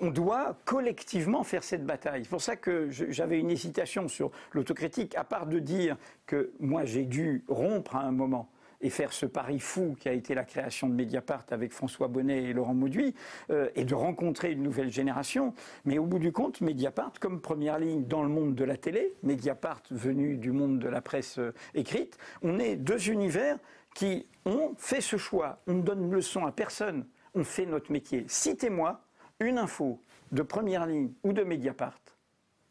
on 0.00 0.10
doit 0.10 0.56
collectivement 0.64 1.42
faire 1.42 1.64
cette 1.64 1.84
bataille. 1.84 2.24
C'est 2.24 2.30
pour 2.30 2.42
ça 2.42 2.56
que 2.56 2.88
j'avais 2.90 3.38
une 3.38 3.50
hésitation 3.50 4.08
sur 4.08 4.30
l'autocritique, 4.52 5.16
à 5.16 5.24
part 5.24 5.46
de 5.46 5.58
dire 5.58 5.96
que 6.26 6.52
moi 6.60 6.84
j'ai 6.84 7.04
dû 7.04 7.44
rompre 7.48 7.96
à 7.96 8.02
un 8.02 8.12
moment 8.12 8.50
et 8.82 8.90
faire 8.90 9.12
ce 9.12 9.24
pari 9.24 9.58
fou 9.58 9.96
qui 9.98 10.08
a 10.08 10.12
été 10.12 10.34
la 10.34 10.44
création 10.44 10.88
de 10.88 10.94
Mediapart 10.94 11.46
avec 11.50 11.72
François 11.72 12.08
Bonnet 12.08 12.44
et 12.44 12.52
Laurent 12.52 12.74
Mauduit, 12.74 13.14
euh, 13.50 13.70
et 13.74 13.84
de 13.84 13.94
rencontrer 13.94 14.52
une 14.52 14.62
nouvelle 14.62 14.90
génération. 14.90 15.54
Mais 15.86 15.98
au 15.98 16.04
bout 16.04 16.18
du 16.18 16.30
compte, 16.30 16.60
Mediapart, 16.60 17.12
comme 17.18 17.40
première 17.40 17.78
ligne 17.78 18.04
dans 18.04 18.22
le 18.22 18.28
monde 18.28 18.54
de 18.54 18.64
la 18.64 18.76
télé, 18.76 19.14
Mediapart 19.22 19.82
venu 19.90 20.36
du 20.36 20.52
monde 20.52 20.78
de 20.78 20.88
la 20.88 21.00
presse 21.00 21.38
euh, 21.38 21.54
écrite, 21.74 22.18
on 22.42 22.58
est 22.58 22.76
deux 22.76 23.08
univers 23.08 23.56
qui 23.94 24.26
ont 24.44 24.74
fait 24.76 25.00
ce 25.00 25.16
choix. 25.16 25.60
On 25.66 25.74
ne 25.74 25.82
donne 25.82 26.10
leçon 26.10 26.44
à 26.44 26.52
personne 26.52 27.06
on 27.36 27.44
fait 27.44 27.66
notre 27.66 27.92
métier. 27.92 28.24
Citez-moi 28.26 29.00
une 29.38 29.58
info 29.58 30.00
de 30.32 30.42
première 30.42 30.86
ligne 30.86 31.12
ou 31.22 31.32
de 31.32 31.44
Mediapart 31.44 32.00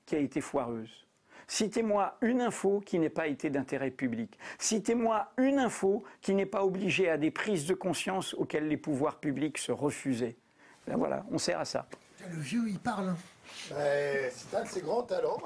qui 0.05 0.15
a 0.15 0.19
été 0.19 0.41
foireuse. 0.41 1.05
Citez-moi 1.47 2.17
une 2.21 2.41
info 2.41 2.81
qui 2.83 2.97
n'ait 2.97 3.09
pas 3.09 3.27
été 3.27 3.51
d'intérêt 3.51 3.91
public. 3.91 4.37
Citez-moi 4.57 5.31
une 5.37 5.59
info 5.59 6.03
qui 6.21 6.33
n'est 6.33 6.47
pas 6.47 6.65
obligée 6.65 7.09
à 7.09 7.17
des 7.17 7.29
prises 7.29 7.67
de 7.67 7.75
conscience 7.75 8.33
auxquelles 8.33 8.67
les 8.67 8.77
pouvoirs 8.77 9.19
publics 9.19 9.59
se 9.59 9.71
refusaient. 9.71 10.35
Ben 10.87 10.97
voilà, 10.97 11.23
on 11.31 11.37
sert 11.37 11.59
à 11.59 11.65
ça. 11.65 11.87
Le 12.31 12.39
vieux, 12.39 12.67
il 12.67 12.79
parle. 12.79 13.09
Hein. 13.09 13.17
c'est 13.69 14.55
un 14.55 14.63
de 14.63 14.67
ses 14.67 14.81
grands 14.81 15.03
talents. 15.03 15.37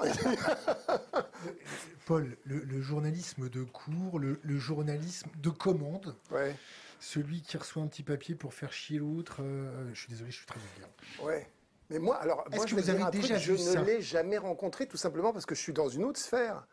Paul, 2.06 2.34
le, 2.46 2.80
journalisme 2.80 3.50
de 3.50 3.62
cours, 3.62 4.18
le, 4.18 4.38
journalisme 4.58 5.28
de 5.36 5.50
commande, 5.50 6.16
ouais 6.30 6.56
celui 7.00 7.42
qui 7.42 7.56
reçoit 7.56 7.82
un 7.82 7.88
petit 7.88 8.02
papier 8.02 8.34
pour 8.34 8.54
faire 8.54 8.72
chier 8.72 8.98
l'autre. 8.98 9.38
Euh, 9.40 9.90
je 9.92 9.98
suis 9.98 10.08
désolé, 10.08 10.30
je 10.30 10.36
suis 10.36 10.46
très 10.46 10.60
vulgaire. 10.60 10.88
Ouais. 11.22 11.48
Mais 11.88 11.98
moi, 11.98 12.16
alors, 12.16 12.44
moi, 12.52 12.66
je 12.66 12.76
vous 12.76 12.88
avez 12.88 13.04
déjà 13.10 13.36
je 13.36 13.52
ne 13.52 13.84
l'ai 13.84 14.00
jamais 14.00 14.38
rencontré 14.38 14.86
tout 14.86 14.96
simplement 14.96 15.32
parce 15.32 15.44
que 15.44 15.56
je 15.56 15.60
suis 15.60 15.72
dans 15.72 15.88
une 15.88 16.04
autre 16.04 16.20
sphère. 16.20 16.68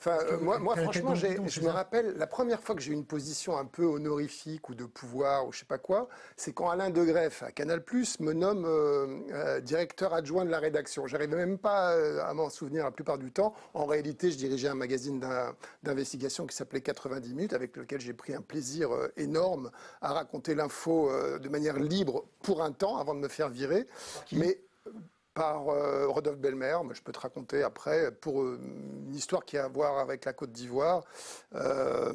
Enfin, 0.00 0.16
euh, 0.30 0.38
moi, 0.40 0.58
moi 0.58 0.76
franchement, 0.76 1.14
je 1.14 1.60
me 1.60 1.68
rappelle 1.68 2.14
la 2.16 2.26
première 2.26 2.62
fois 2.62 2.74
que 2.74 2.80
j'ai 2.80 2.92
eu 2.92 2.94
une 2.94 3.04
position 3.04 3.58
un 3.58 3.66
peu 3.66 3.84
honorifique 3.84 4.70
ou 4.70 4.74
de 4.74 4.86
pouvoir 4.86 5.46
ou 5.46 5.52
je 5.52 5.58
sais 5.58 5.66
pas 5.66 5.76
quoi, 5.76 6.08
c'est 6.36 6.54
quand 6.54 6.70
Alain 6.70 6.88
Degreffe 6.88 7.42
à 7.42 7.52
Canal 7.52 7.84
Plus 7.84 8.18
me 8.18 8.32
nomme 8.32 8.64
euh, 8.64 9.18
euh, 9.30 9.60
directeur 9.60 10.14
adjoint 10.14 10.46
de 10.46 10.50
la 10.50 10.58
rédaction. 10.58 11.06
J'arrivais 11.06 11.36
même 11.36 11.58
pas 11.58 11.90
à 12.24 12.32
m'en 12.32 12.48
souvenir 12.48 12.84
la 12.84 12.90
plupart 12.90 13.18
du 13.18 13.30
temps. 13.30 13.52
En 13.74 13.84
réalité, 13.84 14.30
je 14.30 14.38
dirigeais 14.38 14.68
un 14.68 14.74
magazine 14.74 15.22
d'investigation 15.82 16.46
qui 16.46 16.56
s'appelait 16.56 16.80
90 16.80 17.34
minutes, 17.34 17.52
avec 17.52 17.76
lequel 17.76 18.00
j'ai 18.00 18.14
pris 18.14 18.34
un 18.34 18.40
plaisir 18.40 18.88
énorme 19.18 19.70
à 20.00 20.14
raconter 20.14 20.54
l'info 20.54 21.10
de 21.38 21.48
manière 21.50 21.78
libre 21.78 22.24
pour 22.42 22.62
un 22.62 22.72
temps 22.72 22.96
avant 22.96 23.14
de 23.14 23.20
me 23.20 23.28
faire 23.28 23.50
virer. 23.50 23.86
Mais 24.32 24.60
par 25.34 25.68
euh, 25.68 26.08
Rodolphe 26.08 26.38
Belmer, 26.38 26.76
mais 26.84 26.94
je 26.94 27.02
peux 27.02 27.12
te 27.12 27.20
raconter 27.20 27.62
après, 27.62 28.10
pour 28.10 28.42
euh, 28.42 28.58
une 29.06 29.14
histoire 29.14 29.44
qui 29.44 29.56
a 29.56 29.64
à 29.64 29.68
voir 29.68 29.98
avec 29.98 30.24
la 30.24 30.32
Côte 30.32 30.52
d'Ivoire. 30.52 31.04
Euh, 31.54 32.12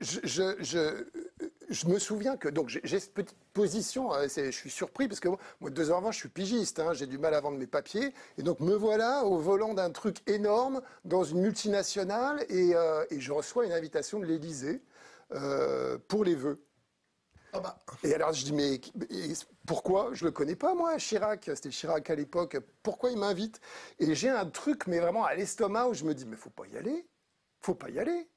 je, 0.00 1.88
me 1.88 1.98
souviens 1.98 2.36
que 2.36 2.48
donc 2.48 2.68
j'ai 2.68 3.00
cette 3.00 3.14
petite 3.14 3.36
position, 3.52 4.10
je 4.28 4.50
suis 4.50 4.70
surpris 4.70 5.08
parce 5.08 5.20
que 5.20 5.28
moi, 5.28 5.70
deux 5.70 5.90
ans 5.90 5.98
avant, 5.98 6.12
je 6.12 6.18
suis 6.18 6.28
pigiste, 6.28 6.78
hein, 6.78 6.92
j'ai 6.92 7.06
du 7.06 7.18
mal 7.18 7.34
à 7.34 7.40
vendre 7.40 7.58
mes 7.58 7.66
papiers, 7.66 8.12
et 8.38 8.42
donc 8.42 8.60
me 8.60 8.74
voilà 8.74 9.24
au 9.24 9.38
volant 9.38 9.74
d'un 9.74 9.90
truc 9.90 10.18
énorme 10.28 10.82
dans 11.04 11.24
une 11.24 11.40
multinationale, 11.40 12.44
et, 12.48 12.74
et 13.10 13.20
je 13.20 13.32
reçois 13.32 13.64
une 13.64 13.72
invitation 13.72 14.20
de 14.20 14.26
l'Élysée 14.26 14.80
pour 16.08 16.24
les 16.24 16.34
vœux. 16.34 16.60
Ah 17.56 17.60
bah. 17.60 17.78
Et 18.02 18.14
alors 18.14 18.32
je 18.32 18.44
dis, 18.44 18.52
mais 18.52 18.80
pourquoi? 19.66 20.10
Je 20.12 20.24
le 20.24 20.30
connais 20.30 20.56
pas, 20.56 20.74
moi, 20.74 20.96
Chirac. 20.96 21.50
C'était 21.54 21.70
Chirac 21.70 22.08
à 22.10 22.14
l'époque. 22.14 22.56
Pourquoi 22.82 23.10
il 23.10 23.18
m'invite? 23.18 23.60
Et 23.98 24.14
j'ai 24.14 24.28
un 24.28 24.46
truc, 24.46 24.86
mais 24.86 24.98
vraiment 25.00 25.24
à 25.24 25.34
l'estomac, 25.34 25.88
où 25.88 25.94
je 25.94 26.04
me 26.04 26.14
dis, 26.14 26.26
mais 26.26 26.36
faut 26.36 26.50
pas 26.50 26.66
y 26.66 26.76
aller. 26.76 27.06
Faut 27.60 27.74
pas 27.74 27.90
y 27.90 27.98
aller. 27.98 28.28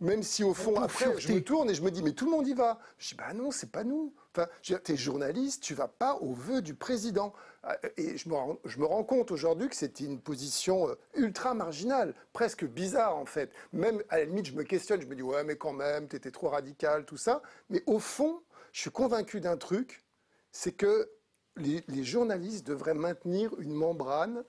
Même 0.00 0.22
si 0.22 0.44
au 0.44 0.54
fond, 0.54 0.76
après, 0.80 1.18
je 1.18 1.32
me 1.32 1.42
tourne 1.42 1.68
et 1.70 1.74
je 1.74 1.82
me 1.82 1.90
dis, 1.90 2.04
mais 2.04 2.12
tout 2.12 2.24
le 2.24 2.30
monde 2.30 2.46
y 2.46 2.54
va. 2.54 2.78
Je 2.98 3.08
dis, 3.08 3.14
bah 3.16 3.32
non, 3.34 3.50
c'est 3.50 3.72
pas 3.72 3.82
nous. 3.82 4.14
Enfin, 4.32 4.46
tu 4.62 4.74
es 4.74 4.96
journaliste, 4.96 5.60
tu 5.60 5.74
vas 5.74 5.88
pas 5.88 6.14
au 6.14 6.32
vœu 6.32 6.62
du 6.62 6.74
président. 6.74 7.32
Ah, 7.64 7.76
et 7.96 8.16
je 8.16 8.28
me, 8.28 8.34
rends, 8.34 8.58
je 8.64 8.78
me 8.78 8.86
rends 8.86 9.02
compte 9.02 9.32
aujourd'hui 9.32 9.68
que 9.68 9.74
c'était 9.74 10.04
une 10.04 10.20
position 10.20 10.88
euh, 10.88 10.94
ultra 11.14 11.52
marginale, 11.54 12.14
presque 12.32 12.64
bizarre 12.64 13.16
en 13.16 13.26
fait. 13.26 13.50
Même 13.72 14.00
à 14.08 14.18
la 14.18 14.26
limite, 14.26 14.46
je 14.46 14.52
me 14.52 14.62
questionne, 14.62 15.00
je 15.00 15.06
me 15.08 15.16
dis, 15.16 15.22
ouais, 15.22 15.42
mais 15.42 15.56
quand 15.56 15.72
même, 15.72 16.06
tu 16.06 16.14
étais 16.14 16.30
trop 16.30 16.48
radical, 16.48 17.04
tout 17.04 17.16
ça. 17.16 17.42
Mais 17.68 17.82
au 17.86 17.98
fond, 17.98 18.40
je 18.78 18.82
suis 18.82 18.90
convaincu 18.92 19.40
d'un 19.40 19.56
truc, 19.56 20.04
c'est 20.52 20.70
que 20.70 21.10
les, 21.56 21.82
journalistes 22.04 22.64
devraient 22.64 22.94
maintenir 22.94 23.50
une 23.58 23.72
membrane 23.72 24.44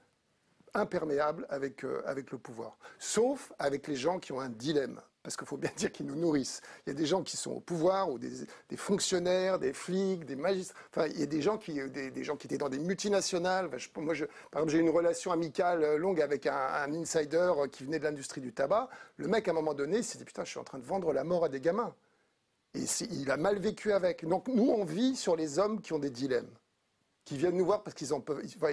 imperméable 0.75 1.47
avec, 1.49 1.83
euh, 1.83 2.03
avec 2.05 2.29
le 2.29 2.37
pouvoir, 2.37 2.77
sauf 2.99 3.51
avec 3.57 3.87
les 3.87 3.95
gens 3.95 4.19
qui 4.19 4.31
ont 4.31 4.39
un 4.39 4.49
dilemme. 4.49 5.01
Parce 5.23 5.35
qu'il 5.35 5.47
faut 5.47 5.57
bien 5.57 5.71
dire 5.77 5.91
qu'ils 5.91 6.05
nous 6.05 6.15
nourrissent. 6.15 6.61
Il 6.85 6.89
y 6.89 6.91
a 6.91 6.93
des 6.93 7.07
gens 7.07 7.23
qui 7.23 7.37
sont 7.37 7.53
au 7.53 7.59
pouvoir, 7.59 8.11
ou 8.11 8.19
des, 8.19 8.45
fonctionnaires, 8.77 9.57
des 9.57 9.73
flics, 9.73 10.25
des 10.25 10.35
magistrats. 10.35 10.79
Enfin, 10.91 11.07
il 11.07 11.19
y 11.19 11.23
a 11.23 11.25
des 11.25 11.41
gens 11.41 11.57
qui, 11.57 11.81
des, 11.89 12.23
gens 12.23 12.37
qui 12.37 12.45
étaient 12.45 12.59
dans 12.59 12.69
des 12.69 12.77
multinationales. 12.77 13.71
moi, 13.97 14.13
par 14.51 14.61
exemple, 14.61 14.69
j'ai 14.69 14.77
une 14.77 14.91
relation 14.91 15.31
amicale 15.31 15.83
euh, 15.83 15.97
longue 15.97 16.21
avec 16.21 16.45
un, 16.45 16.53
un, 16.55 16.93
insider 16.93 17.51
qui 17.71 17.83
venait 17.83 17.97
de 17.97 18.03
l'industrie 18.03 18.41
du 18.41 18.53
tabac. 18.53 18.89
Le 19.17 19.27
mec, 19.27 19.47
à 19.47 19.51
un 19.51 19.55
moment 19.55 19.73
donné, 19.73 20.03
s'est 20.03 20.19
dit 20.19 20.23
Putain, 20.23 20.45
je 20.45 20.51
suis 20.51 20.59
en 20.59 20.63
train 20.63 20.77
de 20.77 20.85
vendre 20.85 21.13
la 21.13 21.23
mort 21.23 21.45
à 21.45 21.49
des 21.49 21.61
gamins. 21.61 21.95
Et 22.75 22.83
il 23.11 23.31
a 23.31 23.37
mal 23.37 23.57
vécu 23.57 23.91
avec. 23.91 24.25
Donc 24.25 24.47
nous, 24.47 24.69
on 24.69 24.85
vit 24.85 25.15
sur 25.15 25.35
les 25.35 25.59
hommes 25.59 25.81
qui 25.81 25.93
ont 25.93 25.99
des 25.99 26.11
dilemmes, 26.11 26.51
qui 27.25 27.37
viennent 27.37 27.57
nous 27.57 27.65
voir 27.65 27.83
parce 27.83 27.95
qu'ils 27.95 28.09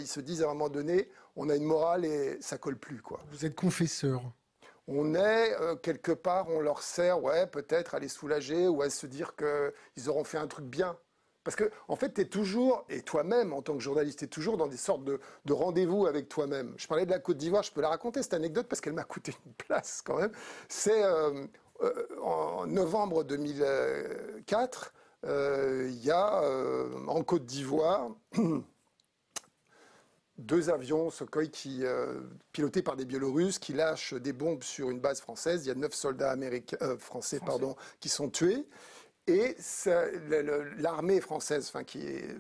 ils 0.01 0.07
se 0.07 0.21
disent 0.21 0.43
à 0.43 0.47
un 0.47 0.49
moment 0.49 0.69
donné, 0.69 1.09
on 1.35 1.49
a 1.49 1.57
une 1.57 1.65
morale 1.65 2.05
et 2.05 2.39
ça 2.41 2.59
colle 2.59 2.79
plus. 2.79 3.01
Quoi. 3.01 3.21
Vous 3.31 3.45
êtes 3.47 3.55
confesseur 3.55 4.23
on 4.89 5.15
est 5.15 5.53
euh, 5.61 5.75
quelque 5.75 6.13
part, 6.13 6.49
on 6.49 6.61
leur 6.61 6.83
sert, 6.83 7.23
ouais, 7.23 7.47
peut-être 7.47 7.95
à 7.95 7.99
les 7.99 8.09
soulager 8.09 8.69
ou 8.69 8.83
à 8.83 8.91
se 8.91 9.07
dire 9.07 9.35
qu'ils 9.35 10.09
auront 10.09 10.25
fait 10.25 10.39
un 10.39 10.47
truc 10.47 10.67
bien. 10.67 10.97
Parce 11.43 11.55
que, 11.55 11.71
en 11.87 11.95
fait, 11.95 12.15
tu 12.15 12.23
es 12.23 12.25
toujours, 12.25 12.85
et 12.89 13.03
toi-même, 13.03 13.53
en 13.53 13.63
tant 13.63 13.75
que 13.75 13.83
journaliste, 13.83 14.19
tu 14.19 14.25
es 14.25 14.29
toujours 14.29 14.57
dans 14.57 14.67
des 14.67 14.77
sortes 14.77 15.05
de, 15.05 15.21
rendez-vous 15.49 16.07
avec 16.07 16.29
toi-même. 16.29 16.75
Je 16.77 16.89
parlais 16.89 17.07
de 17.07 17.11
la 17.11 17.21
Côte 17.21 17.37
d'Ivoire, 17.37 17.63
je 17.63 17.71
peux 17.71 17.81
la 17.81 17.89
raconter, 17.89 18.23
cette 18.23 18.35
anecdote, 18.35 18.67
parce 18.69 18.81
qu'elle 18.81 18.95
m'a 18.95 19.05
coûté 19.05 19.33
une 19.47 19.53
place 19.53 20.03
quand 20.05 20.19
même. 20.19 20.33
C'est, 20.69 21.05
euh, 21.05 21.47
en 22.23 22.67
novembre 22.67 23.25
2004, 23.25 24.95
euh, 25.25 25.89
il 25.91 26.05
y 26.05 26.11
a 26.11 26.43
euh, 26.43 27.07
en 27.07 27.23
Côte 27.23 27.47
d'Ivoire 27.47 28.11
deux 30.39 30.71
avions 30.71 31.11
Sukhoi 31.11 31.47
qui, 31.47 31.83
pilotés 32.53 32.83
par 32.83 32.97
des 32.97 33.07
Biélorusses 33.07 33.59
qui 33.59 33.73
lâchent 33.73 34.15
des 34.15 34.33
bombes 34.33 34.63
sur 34.63 34.91
une 34.91 35.01
base 35.01 35.21
française. 35.21 35.65
Il 35.65 35.69
y 35.69 35.73
a 35.73 35.75
neuf 35.75 35.95
soldats 35.95 36.31
américains, 36.31 36.99
français, 36.99 37.41
Pardon, 37.45 37.75
qui 38.01 38.11
sont 38.11 38.29
tués. 38.29 38.67
Et 39.27 39.57
l'armée 40.79 41.21
française, 41.21 41.67
enfin, 41.69 41.85
qui 41.85 42.07
est, 42.07 42.37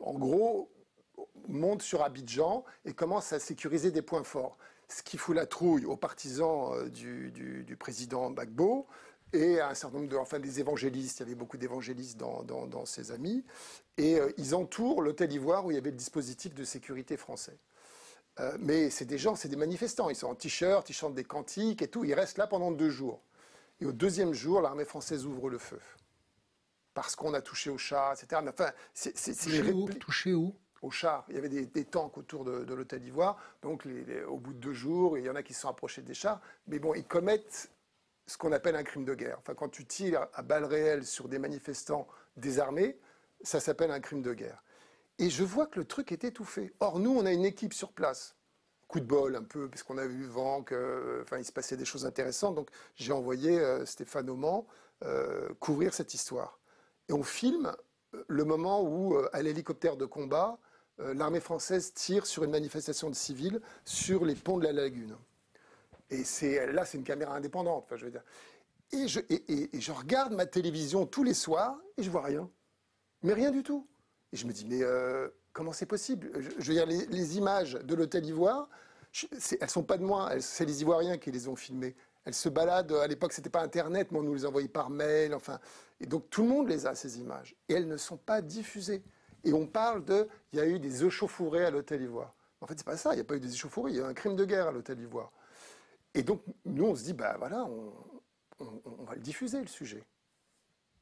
en 0.00 0.14
gros, 0.14 0.70
monte 1.48 1.82
sur 1.82 2.02
Abidjan 2.02 2.64
et 2.84 2.92
commence 2.92 3.32
à 3.32 3.38
sécuriser 3.38 3.90
des 3.90 4.02
points 4.02 4.24
forts. 4.24 4.56
Ce 4.94 5.02
qui 5.02 5.16
fout 5.16 5.34
la 5.34 5.46
trouille 5.46 5.86
aux 5.86 5.96
partisans 5.96 6.72
euh, 6.74 6.88
du, 6.88 7.76
président 7.78 8.30
Gbagbo 8.30 8.86
et 9.32 9.58
à 9.60 9.70
un 9.70 9.74
certain 9.74 9.98
nombre 9.98 10.10
de, 10.10 10.16
enfin, 10.16 10.38
des 10.38 10.60
évangélistes. 10.60 11.20
Il 11.20 11.22
y 11.22 11.26
avait 11.26 11.34
beaucoup 11.34 11.56
d'évangélistes 11.56 12.18
dans, 12.18 12.84
ses 12.84 13.10
amis. 13.10 13.44
Et 13.96 14.18
euh, 14.18 14.30
ils 14.36 14.54
entourent 14.54 15.00
l'hôtel 15.00 15.32
Ivoire 15.32 15.64
où 15.64 15.70
il 15.70 15.74
y 15.74 15.78
avait 15.78 15.90
le 15.90 15.96
dispositif 15.96 16.54
de 16.54 16.64
sécurité 16.64 17.16
français. 17.16 17.56
Euh, 18.40 18.56
mais 18.60 18.90
c'est 18.90 19.04
des 19.04 19.18
gens, 19.18 19.34
c'est 19.34 19.48
des 19.48 19.56
manifestants. 19.56 20.10
Ils 20.10 20.16
sont 20.16 20.28
en 20.28 20.34
t-shirt, 20.34 20.88
ils 20.90 20.94
chantent 20.94 21.14
des 21.14 21.24
cantiques 21.24 21.80
et 21.80 21.88
tout. 21.88 22.04
Ils 22.04 22.14
restent 22.14 22.38
là 22.38 22.46
pendant 22.46 22.70
deux 22.70 22.90
jours. 22.90 23.22
Et 23.80 23.86
au 23.86 23.92
deuxième 23.92 24.34
jour, 24.34 24.60
l'armée 24.60 24.84
française 24.84 25.24
ouvre 25.24 25.48
le 25.48 25.58
feu. 25.58 25.80
Parce 26.92 27.16
qu'on 27.16 27.32
a 27.32 27.40
touché 27.40 27.70
au 27.70 27.78
chat, 27.78 28.12
etc. 28.12 28.42
Mais 28.44 28.50
enfin, 28.50 28.70
c'est, 28.92 29.14
touché, 29.98 30.34
où, 30.34 30.54
touché 30.82 30.82
où 30.82 30.86
au 30.86 30.90
char. 30.90 31.24
Il 31.28 31.34
y 31.34 31.38
avait 31.38 31.48
des, 31.48 31.84
tanks 31.84 32.16
autour 32.18 32.44
de, 32.44 32.74
l'hôtel 32.74 33.00
d'Ivoire. 33.00 33.38
Donc, 33.62 33.86
au 34.28 34.38
bout 34.38 34.52
de 34.52 34.58
deux 34.58 34.72
jours, 34.72 35.18
il 35.18 35.24
y 35.24 35.30
en 35.30 35.36
a 35.36 35.42
qui 35.42 35.54
se 35.54 35.60
sont 35.62 35.68
approchés 35.68 36.02
des 36.02 36.14
chars. 36.14 36.40
Mais 36.66 36.78
bon, 36.78 36.94
ils 36.94 37.04
commettent 37.04 37.70
ce 38.26 38.36
qu'on 38.36 38.52
appelle 38.52 38.76
un 38.76 38.84
crime 38.84 39.04
de 39.04 39.14
guerre. 39.14 39.38
Enfin, 39.38 39.54
quand 39.54 39.68
tu 39.68 39.84
tires 39.84 40.26
à 40.34 40.42
balles 40.42 40.64
réelles 40.64 41.06
sur 41.06 41.28
des 41.28 41.38
manifestants 41.38 42.06
désarmés, 42.36 42.98
ça 43.42 43.60
s'appelle 43.60 43.90
un 43.90 44.00
crime 44.00 44.22
de 44.22 44.32
guerre. 44.32 44.62
Et 45.18 45.28
je 45.28 45.44
vois 45.44 45.66
que 45.66 45.78
le 45.78 45.84
truc 45.84 46.12
est 46.12 46.24
étouffé. 46.24 46.72
Or, 46.80 46.98
nous, 46.98 47.10
on 47.10 47.26
a 47.26 47.32
une 47.32 47.44
équipe 47.44 47.74
sur 47.74 47.92
place. 47.92 48.36
Coup 48.88 49.00
de 49.00 49.06
bol 49.06 49.36
un 49.36 49.42
peu, 49.42 49.68
parce 49.68 49.82
qu'on 49.82 49.98
a 49.98 50.06
vu 50.06 50.24
vent, 50.24 50.62
que, 50.62 51.20
enfin, 51.22 51.38
il 51.38 51.44
se 51.44 51.52
passait 51.52 51.76
des 51.76 51.84
choses 51.84 52.06
intéressantes. 52.06 52.54
Donc, 52.54 52.70
j'ai 52.94 53.12
envoyé 53.12 53.58
euh, 53.58 53.86
Stéphane 53.86 54.28
Auman 54.28 54.66
euh, 55.04 55.48
couvrir 55.60 55.94
cette 55.94 56.14
histoire. 56.14 56.58
Et 57.08 57.12
on 57.12 57.22
filme 57.22 57.74
le 58.28 58.44
moment 58.44 58.82
où, 58.82 59.16
euh, 59.16 59.28
à 59.32 59.42
l'hélicoptère 59.42 59.96
de 59.96 60.04
combat, 60.04 60.58
euh, 60.58 60.71
l'armée 61.14 61.40
française 61.40 61.92
tire 61.94 62.26
sur 62.26 62.44
une 62.44 62.50
manifestation 62.50 63.10
de 63.10 63.14
civils 63.14 63.60
sur 63.84 64.24
les 64.24 64.34
ponts 64.34 64.58
de 64.58 64.64
la 64.64 64.72
lagune. 64.72 65.16
Et 66.10 66.24
c'est 66.24 66.70
là, 66.72 66.84
c'est 66.84 66.98
une 66.98 67.04
caméra 67.04 67.34
indépendante. 67.34 67.84
Enfin, 67.86 67.96
je 67.96 68.04
veux 68.04 68.10
dire. 68.10 68.24
Et 68.92 69.08
je, 69.08 69.20
je, 69.72 69.92
regarde 69.92 70.34
ma 70.34 70.44
télévision 70.44 71.06
tous 71.06 71.24
les 71.24 71.32
soirs 71.32 71.78
et 71.96 72.02
je 72.02 72.10
vois 72.10 72.22
rien. 72.22 72.50
Mais 73.22 73.32
rien 73.32 73.50
du 73.50 73.62
tout. 73.62 73.86
Et 74.32 74.36
je 74.36 74.46
me 74.46 74.52
dis, 74.52 74.66
mais 74.66 74.82
euh, 74.82 75.28
comment 75.52 75.72
c'est 75.72 75.86
possible? 75.86 76.30
Je, 76.58 76.68
veux 76.68 76.74
dire, 76.74 76.86
les, 76.86 77.36
images 77.36 77.74
de 77.74 77.94
l'hôtel 77.94 78.26
Ivoire, 78.26 78.68
elles 79.60 79.70
sont 79.70 79.82
pas 79.82 79.96
de 79.96 80.04
moi, 80.04 80.30
c'est 80.40 80.64
les 80.64 80.82
Ivoiriens 80.82 81.18
qui 81.18 81.30
les 81.30 81.48
ont 81.48 81.56
filmées. 81.56 81.94
Elles 82.24 82.34
se 82.34 82.48
baladent, 82.48 82.92
à 82.92 83.06
l'époque 83.06 83.32
c'était 83.32 83.50
pas 83.50 83.62
Internet, 83.62 84.08
mais 84.10 84.18
on 84.18 84.22
nous 84.22 84.34
les 84.34 84.46
envoyait 84.46 84.68
par 84.68 84.90
mail, 84.90 85.34
enfin. 85.34 85.58
Et 86.00 86.06
donc 86.06 86.30
tout 86.30 86.42
le 86.42 86.48
monde 86.48 86.68
les 86.68 86.86
a, 86.86 86.94
ces 86.94 87.18
images. 87.18 87.56
Et 87.68 87.74
elles 87.74 87.88
ne 87.88 87.96
sont 87.96 88.16
pas 88.16 88.42
diffusées. 88.42 89.02
Et 89.44 89.52
on 89.52 89.66
parle 89.66 90.04
de, 90.04 90.28
il 90.52 90.58
y 90.58 90.62
a 90.62 90.66
eu 90.66 90.78
des 90.78 91.04
échauffourées 91.04 91.64
à 91.64 91.70
l'hôtel 91.70 92.02
Ivoire. 92.02 92.34
En 92.60 92.66
fait, 92.66 92.74
c'est 92.76 92.86
pas 92.86 92.96
ça, 92.96 93.12
il 93.12 93.16
n'y 93.16 93.22
a 93.22 93.24
pas 93.24 93.34
eu 93.34 93.40
des 93.40 93.52
échauffourées, 93.52 93.90
il 93.90 93.96
y 93.96 94.00
a 94.00 94.04
eu 94.04 94.06
un 94.06 94.14
crime 94.14 94.36
de 94.36 94.44
guerre 94.44 94.68
à 94.68 94.72
l'hôtel 94.72 95.00
Ivoire. 95.00 95.32
Et 96.14 96.22
donc, 96.22 96.42
nous, 96.64 96.84
on 96.84 96.94
se 96.94 97.04
dit, 97.04 97.12
ben 97.12 97.34
voilà, 97.38 97.64
on, 97.64 99.04
va 99.04 99.14
le 99.14 99.20
diffuser, 99.20 99.60
le 99.60 99.66
sujet. 99.66 100.04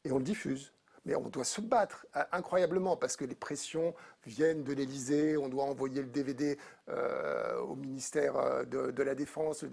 Et 0.04 0.12
on 0.12 0.18
le 0.18 0.24
diffuse. 0.24 0.72
Mais 1.04 1.14
on 1.14 1.28
doit 1.28 1.44
se 1.44 1.60
battre 1.60 2.06
euh, 2.16 2.22
incroyablement 2.32 2.96
parce 2.96 3.16
que 3.16 3.24
les 3.24 3.34
pressions 3.34 3.94
viennent 4.26 4.64
de 4.64 4.72
l'Élysée, 4.72 5.36
on 5.36 5.48
doit 5.48 5.64
envoyer 5.64 6.02
le 6.02 6.08
DVD 6.08 6.58
euh, 6.88 7.58
au 7.60 7.74
ministère 7.74 8.36
euh, 8.36 8.64
de, 8.64 9.02
la 9.02 9.14
Défense. 9.14 9.64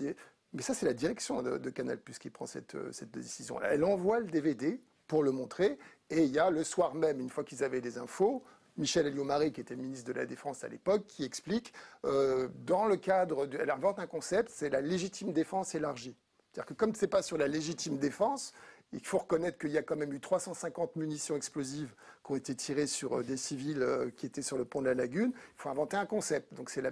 Mais 0.53 0.62
ça, 0.62 0.74
c'est 0.74 0.86
la 0.86 0.93
direction 0.93 1.41
de, 1.41 1.69
Canal 1.69 2.00
Plus 2.00 2.17
qui 2.17 2.29
prend 2.29 2.45
cette, 2.45 2.77
cette 2.93 3.12
décision. 3.12 3.62
Elle 3.62 3.83
envoie 3.83 4.19
le 4.19 4.27
DVD 4.27 4.81
pour 5.07 5.24
le 5.24 5.31
montrer. 5.31 5.77
Et 6.10 6.23
il 6.23 6.32
y 6.32 6.39
a 6.39 6.49
le 6.49 6.63
soir 6.63 6.95
même, 6.95 7.19
une 7.19 7.30
fois 7.30 7.43
qu'ils 7.43 7.63
avaient 7.63 7.82
les 7.82 7.97
infos, 7.97 8.43
Michel 8.78 9.08
Elliot-Marie, 9.08 9.52
qui 9.52 9.62
était 9.62 9.76
ministre 9.76 10.08
de 10.08 10.13
la 10.13 10.26
Défense 10.26 10.63
à 10.63 10.68
l'époque, 10.68 11.06
qui 11.08 11.24
explique, 11.24 11.74
euh, 12.06 12.48
dans 12.66 12.86
le 12.86 12.96
cadre, 12.96 13.48
elle 13.60 13.72
invente 13.72 14.00
un 14.00 14.08
concept, 14.08 14.52
c'est 14.54 14.70
la 14.70 14.82
légitime 14.82 15.34
défense 15.34 15.74
élargie. 15.74 16.16
C'est-à-dire 16.52 16.68
que 16.68 16.74
comme 16.74 16.94
ce 16.94 17.02
n'est 17.02 17.10
pas 17.10 17.24
sur 17.24 17.38
la 17.38 17.48
légitime 17.48 17.98
défense, 17.98 18.54
il 18.94 19.06
faut 19.06 19.18
reconnaître 19.18 19.58
qu'il 19.58 19.72
y 19.72 19.78
a 19.78 19.84
quand 19.84 19.96
même 19.96 20.13
eu 20.13 20.20
350 20.20 20.96
munitions 20.96 21.36
explosives 21.36 21.94
qui 22.24 22.32
ont 22.32 22.36
été 22.36 22.56
tirées 22.56 22.88
sur 22.88 23.20
euh, 23.20 23.24
des 23.24 23.38
civils 23.38 23.82
euh, 23.82 24.10
qui 24.16 24.28
étaient 24.28 24.42
sur 24.42 24.58
le 24.58 24.66
pont 24.66 24.82
de 24.82 24.88
la 24.88 24.94
lagune. 24.94 25.32
Il 25.34 25.62
faut 25.62 25.70
inventer 25.70 25.98
un 25.98 26.06
concept. 26.06 26.54
Donc 26.54 26.70
c'est 26.70 26.82
la 26.82 26.92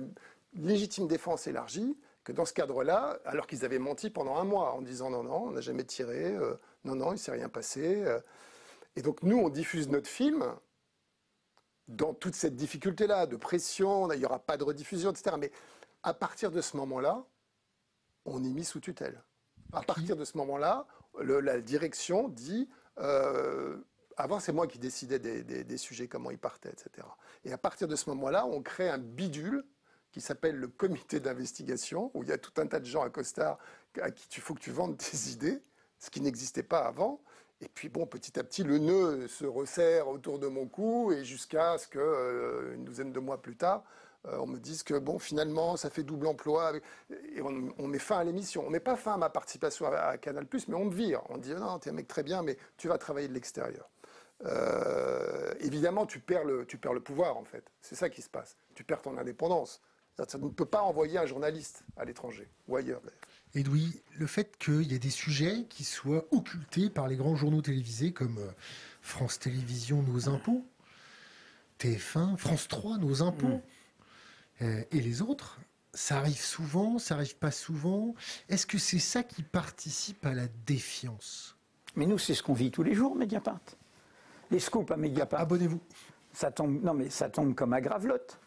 légitime 0.55 1.07
défense 1.07 1.47
élargie, 1.47 1.95
que 2.23 2.31
dans 2.31 2.45
ce 2.45 2.53
cadre-là, 2.53 3.19
alors 3.25 3.45
qu'ils 3.45 3.63
avaient 3.63 3.79
menti 3.79 4.09
pendant 4.09 4.37
un 4.37 4.43
mois 4.43 4.73
en 4.73 4.81
disant 4.81 5.11
non, 5.11 5.23
non, 5.23 5.43
on 5.45 5.51
n'a 5.51 5.61
jamais 5.61 5.83
tiré, 5.83 6.35
non, 6.83 6.95
non, 6.95 7.13
il 7.13 7.19
s'est 7.19 7.31
rien 7.31 7.49
passé. 7.49 8.03
Et 8.95 9.03
donc 9.03 9.21
nous, 9.21 9.37
on 9.37 9.49
diffuse 9.49 9.89
notre 9.89 10.07
film 10.07 10.43
dans 11.87 12.13
toute 12.13 12.35
cette 12.35 12.55
difficulté-là, 12.55 13.25
de 13.27 13.35
pression, 13.35 14.11
il 14.11 14.19
n'y 14.19 14.25
aura 14.25 14.39
pas 14.39 14.57
de 14.57 14.63
rediffusion, 14.63 15.11
etc. 15.11 15.35
Mais 15.39 15.51
à 16.03 16.13
partir 16.13 16.51
de 16.51 16.61
ce 16.61 16.77
moment-là, 16.77 17.23
on 18.25 18.43
est 18.43 18.49
mis 18.49 18.65
sous 18.65 18.79
tutelle. 18.79 19.21
À 19.71 19.81
partir 19.81 20.15
de 20.15 20.25
ce 20.25 20.37
moment-là, 20.37 20.85
la 21.19 21.61
direction 21.61 22.29
dit... 22.29 22.69
Euh, 22.99 23.77
avant, 24.17 24.39
c'est 24.39 24.53
moi 24.53 24.67
qui 24.67 24.79
décidais 24.79 25.19
des, 25.19 25.77
sujets, 25.77 26.07
comment 26.07 26.31
ils 26.31 26.37
partaient, 26.37 26.69
etc. 26.69 27.05
Et 27.43 27.51
à 27.51 27.57
partir 27.57 27.87
de 27.87 27.95
ce 27.95 28.09
moment-là, 28.11 28.45
on 28.45 28.61
crée 28.61 28.89
un 28.89 28.97
bidule 28.97 29.65
qui 30.11 30.21
s'appelle 30.21 30.55
le 30.55 30.67
comité 30.69 31.19
d'investigation, 31.19 32.11
où 32.13 32.23
il 32.23 32.29
y 32.29 32.31
a 32.31 32.37
tout 32.37 32.53
un 32.61 32.67
tas 32.67 32.79
de 32.79 32.85
gens 32.85 33.03
à 33.03 33.09
costard 33.09 33.57
à 34.01 34.11
qui 34.11 34.27
il 34.37 34.41
faut 34.41 34.53
que 34.53 34.61
tu 34.61 34.71
vendes 34.71 34.97
tes 34.97 35.29
idées, 35.31 35.61
ce 35.99 36.09
qui 36.09 36.21
n'existait 36.21 36.63
pas 36.63 36.85
avant. 36.85 37.21
Et 37.61 37.69
puis 37.69 37.89
bon, 37.89 38.05
petit 38.05 38.37
à 38.37 38.43
petit, 38.43 38.63
le 38.63 38.79
nœud 38.79 39.27
se 39.27 39.45
resserre 39.45 40.07
autour 40.09 40.39
de 40.39 40.47
mon 40.47 40.67
cou 40.67 41.13
et 41.13 41.23
jusqu'à 41.23 41.77
ce 41.77 41.87
que, 41.87 41.99
euh, 41.99 42.75
une 42.75 42.83
douzaine 42.83 43.13
de 43.13 43.19
mois 43.19 43.41
plus 43.41 43.55
tard, 43.55 43.83
euh, 44.27 44.37
on 44.39 44.47
me 44.47 44.59
dise 44.59 44.83
que 44.83 44.95
bon, 44.95 45.19
finalement, 45.19 45.77
ça 45.77 45.89
fait 45.89 46.03
double 46.03 46.27
emploi 46.27 46.73
et 47.09 47.41
on, 47.41 47.87
met 47.87 47.99
fin 47.99 48.17
à 48.17 48.23
l'émission. 48.23 48.65
On 48.65 48.69
met 48.69 48.79
pas 48.79 48.95
fin 48.95 49.13
à 49.13 49.17
ma 49.17 49.29
participation 49.29 49.85
à, 49.85 50.17
Canal+, 50.17 50.47
mais 50.67 50.75
on 50.75 50.85
me 50.85 50.93
vire. 50.93 51.21
On 51.29 51.37
dit 51.37 51.53
non, 51.53 51.79
tu 51.79 51.89
es 51.89 51.91
un 51.91 51.95
mec 51.95 52.07
très 52.07 52.23
bien, 52.23 52.41
mais 52.41 52.57
tu 52.77 52.87
vas 52.87 52.97
travailler 52.97 53.27
de 53.27 53.33
l'extérieur. 53.33 53.89
Euh, 54.45 55.53
évidemment, 55.59 56.05
tu 56.05 56.19
perds, 56.19 56.43
le, 56.43 56.65
tu 56.65 56.77
perds 56.77 56.93
le 56.93 56.99
pouvoir, 56.99 57.37
en 57.37 57.45
fait. 57.45 57.63
C'est 57.81 57.95
ça 57.95 58.09
qui 58.09 58.21
se 58.21 58.29
passe. 58.29 58.57
Tu 58.73 58.83
perds 58.83 59.01
ton 59.01 59.17
indépendance. 59.17 59.81
Ça 60.17 60.37
ne 60.37 60.49
peut 60.49 60.65
pas 60.65 60.81
envoyer 60.81 61.17
un 61.17 61.25
journaliste 61.25 61.83
à 61.97 62.05
l'étranger 62.05 62.49
ou 62.67 62.77
ailleurs. 62.77 63.01
Edoui, 63.55 64.01
le 64.17 64.27
fait 64.27 64.57
qu'il 64.57 64.91
y 64.91 64.95
ait 64.95 64.99
des 64.99 65.09
sujets 65.09 65.65
qui 65.69 65.83
soient 65.83 66.25
occultés 66.31 66.89
par 66.89 67.07
les 67.07 67.15
grands 67.15 67.35
journaux 67.35 67.61
télévisés 67.61 68.11
comme 68.11 68.37
euh, 68.37 68.51
France 69.01 69.39
Télévisions, 69.39 70.03
Nos 70.03 70.29
Impôts, 70.29 70.65
TF1, 71.79 72.37
France 72.37 72.67
3, 72.67 72.97
Nos 72.97 73.23
Impôts, 73.23 73.47
mm. 73.47 73.61
euh, 74.63 74.83
et 74.91 75.01
les 75.01 75.21
autres, 75.21 75.59
ça 75.93 76.17
arrive 76.17 76.41
souvent, 76.41 76.99
ça 76.99 77.15
arrive 77.15 77.37
pas 77.37 77.51
souvent. 77.51 78.13
Est-ce 78.49 78.65
que 78.65 78.77
c'est 78.77 78.99
ça 78.99 79.23
qui 79.23 79.41
participe 79.41 80.25
à 80.25 80.33
la 80.33 80.47
défiance? 80.65 81.55
Mais 81.95 82.05
nous, 82.05 82.17
c'est 82.17 82.33
ce 82.33 82.43
qu'on 82.43 82.53
vit 82.53 82.71
tous 82.71 82.83
les 82.83 82.93
jours, 82.93 83.15
Mediapart. 83.15 83.61
Les 84.51 84.59
scoops 84.59 84.91
à 84.91 84.97
Mediapart. 84.97 85.39
Abonnez-vous. 85.39 85.79
Ça 86.33 86.51
tombe, 86.51 86.83
non, 86.83 86.93
mais 86.93 87.09
ça 87.09 87.29
tombe 87.29 87.55
comme 87.55 87.71
à 87.71 87.79
gravelotte. 87.79 88.37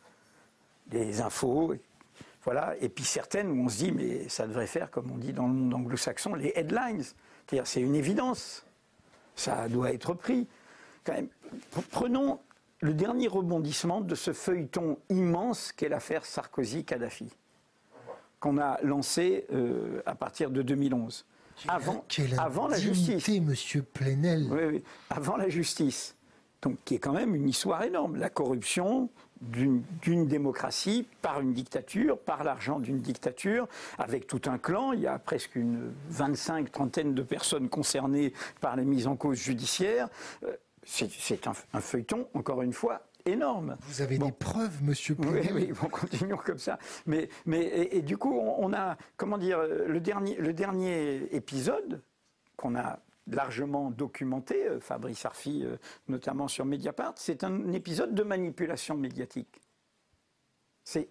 Des 0.86 1.22
infos, 1.22 1.74
voilà. 2.44 2.74
Et 2.80 2.88
puis 2.88 3.04
certaines 3.04 3.50
où 3.50 3.64
on 3.64 3.68
se 3.68 3.78
dit, 3.78 3.92
mais 3.92 4.28
ça 4.28 4.46
devrait 4.46 4.66
faire, 4.66 4.90
comme 4.90 5.10
on 5.10 5.18
dit 5.18 5.32
dans 5.32 5.46
le 5.46 5.52
monde 5.52 5.74
anglo-saxon, 5.74 6.34
les 6.34 6.52
headlines. 6.54 7.02
C'est-à-dire, 7.02 7.66
c'est 7.66 7.80
une 7.80 7.94
évidence. 7.94 8.64
Ça 9.34 9.68
doit 9.68 9.92
être 9.92 10.14
pris. 10.14 10.46
Quand 11.04 11.14
même, 11.14 11.28
prenons 11.90 12.40
le 12.80 12.94
dernier 12.94 13.28
rebondissement 13.28 14.00
de 14.00 14.14
ce 14.14 14.32
feuilleton 14.32 14.98
immense 15.08 15.72
qu'est 15.72 15.88
l'affaire 15.88 16.24
Sarkozy-Kadhafi, 16.24 17.30
qu'on 18.40 18.58
a 18.58 18.80
lancé 18.82 19.46
euh, 19.52 20.02
à 20.06 20.14
partir 20.14 20.50
de 20.50 20.62
2011. 20.62 21.24
Avant, 21.66 22.04
avant 22.38 22.68
la 22.68 22.78
justice. 22.78 23.28
Monsieur 23.40 23.82
Plenel. 23.82 24.46
Oui, 24.50 24.64
oui, 24.64 24.84
avant 25.10 25.36
la 25.36 25.48
justice. 25.48 26.14
Donc, 26.62 26.76
qui 26.84 26.94
est 26.94 26.98
quand 26.98 27.12
même 27.12 27.34
une 27.34 27.48
histoire 27.48 27.82
énorme. 27.82 28.16
La 28.16 28.30
corruption, 28.30 29.10
d'une 29.40 30.26
démocratie 30.26 31.06
par 31.22 31.40
une 31.40 31.52
dictature, 31.52 32.18
par 32.18 32.44
l'argent 32.44 32.78
d'une 32.78 32.98
dictature, 32.98 33.68
avec 33.98 34.26
tout 34.26 34.42
un 34.46 34.58
clan. 34.58 34.92
Il 34.92 35.00
y 35.00 35.06
a 35.06 35.18
presque 35.18 35.56
une 35.56 35.92
25, 36.10 36.70
trentaine 36.72 37.14
de 37.14 37.22
personnes 37.22 37.68
concernées 37.68 38.32
par 38.60 38.76
les 38.76 38.84
mises 38.84 39.06
en 39.06 39.16
cause 39.16 39.38
judiciaires. 39.38 40.08
Euh, 40.44 40.56
c'est 40.84 41.46
un, 41.46 41.80
feuilleton, 41.80 42.28
encore 42.32 42.62
une 42.62 42.72
fois, 42.72 43.02
énorme. 43.26 43.76
Vous 43.82 44.00
avez 44.00 44.16
des 44.16 44.32
preuves, 44.32 44.82
monsieur 44.82 45.16
Oui, 45.18 45.46
oui, 45.52 45.72
bon, 45.78 45.88
continuons 45.92 46.38
comme 46.38 46.58
ça. 46.58 46.78
Mais, 47.04 47.28
mais 47.44 47.88
et, 47.92 48.00
du 48.00 48.16
coup, 48.16 48.38
on, 48.38 48.72
a, 48.72 48.96
comment 49.16 49.36
dire, 49.36 49.60
le 49.62 50.00
dernier, 50.00 50.36
le 50.36 50.54
dernier 50.54 51.28
épisode 51.34 52.00
qu'on 52.56 52.74
a 52.74 53.00
largement 53.30 53.90
documenté, 53.90 54.66
euh, 54.66 54.80
Fabrice 54.80 55.24
Arfi 55.24 55.64
euh, 55.64 55.76
notamment 56.08 56.48
sur 56.48 56.64
Mediapart, 56.64 57.14
c'est 57.16 57.44
un 57.44 57.72
épisode 57.72 58.14
de 58.14 58.22
manipulation 58.22 58.96
médiatique. 58.96 59.60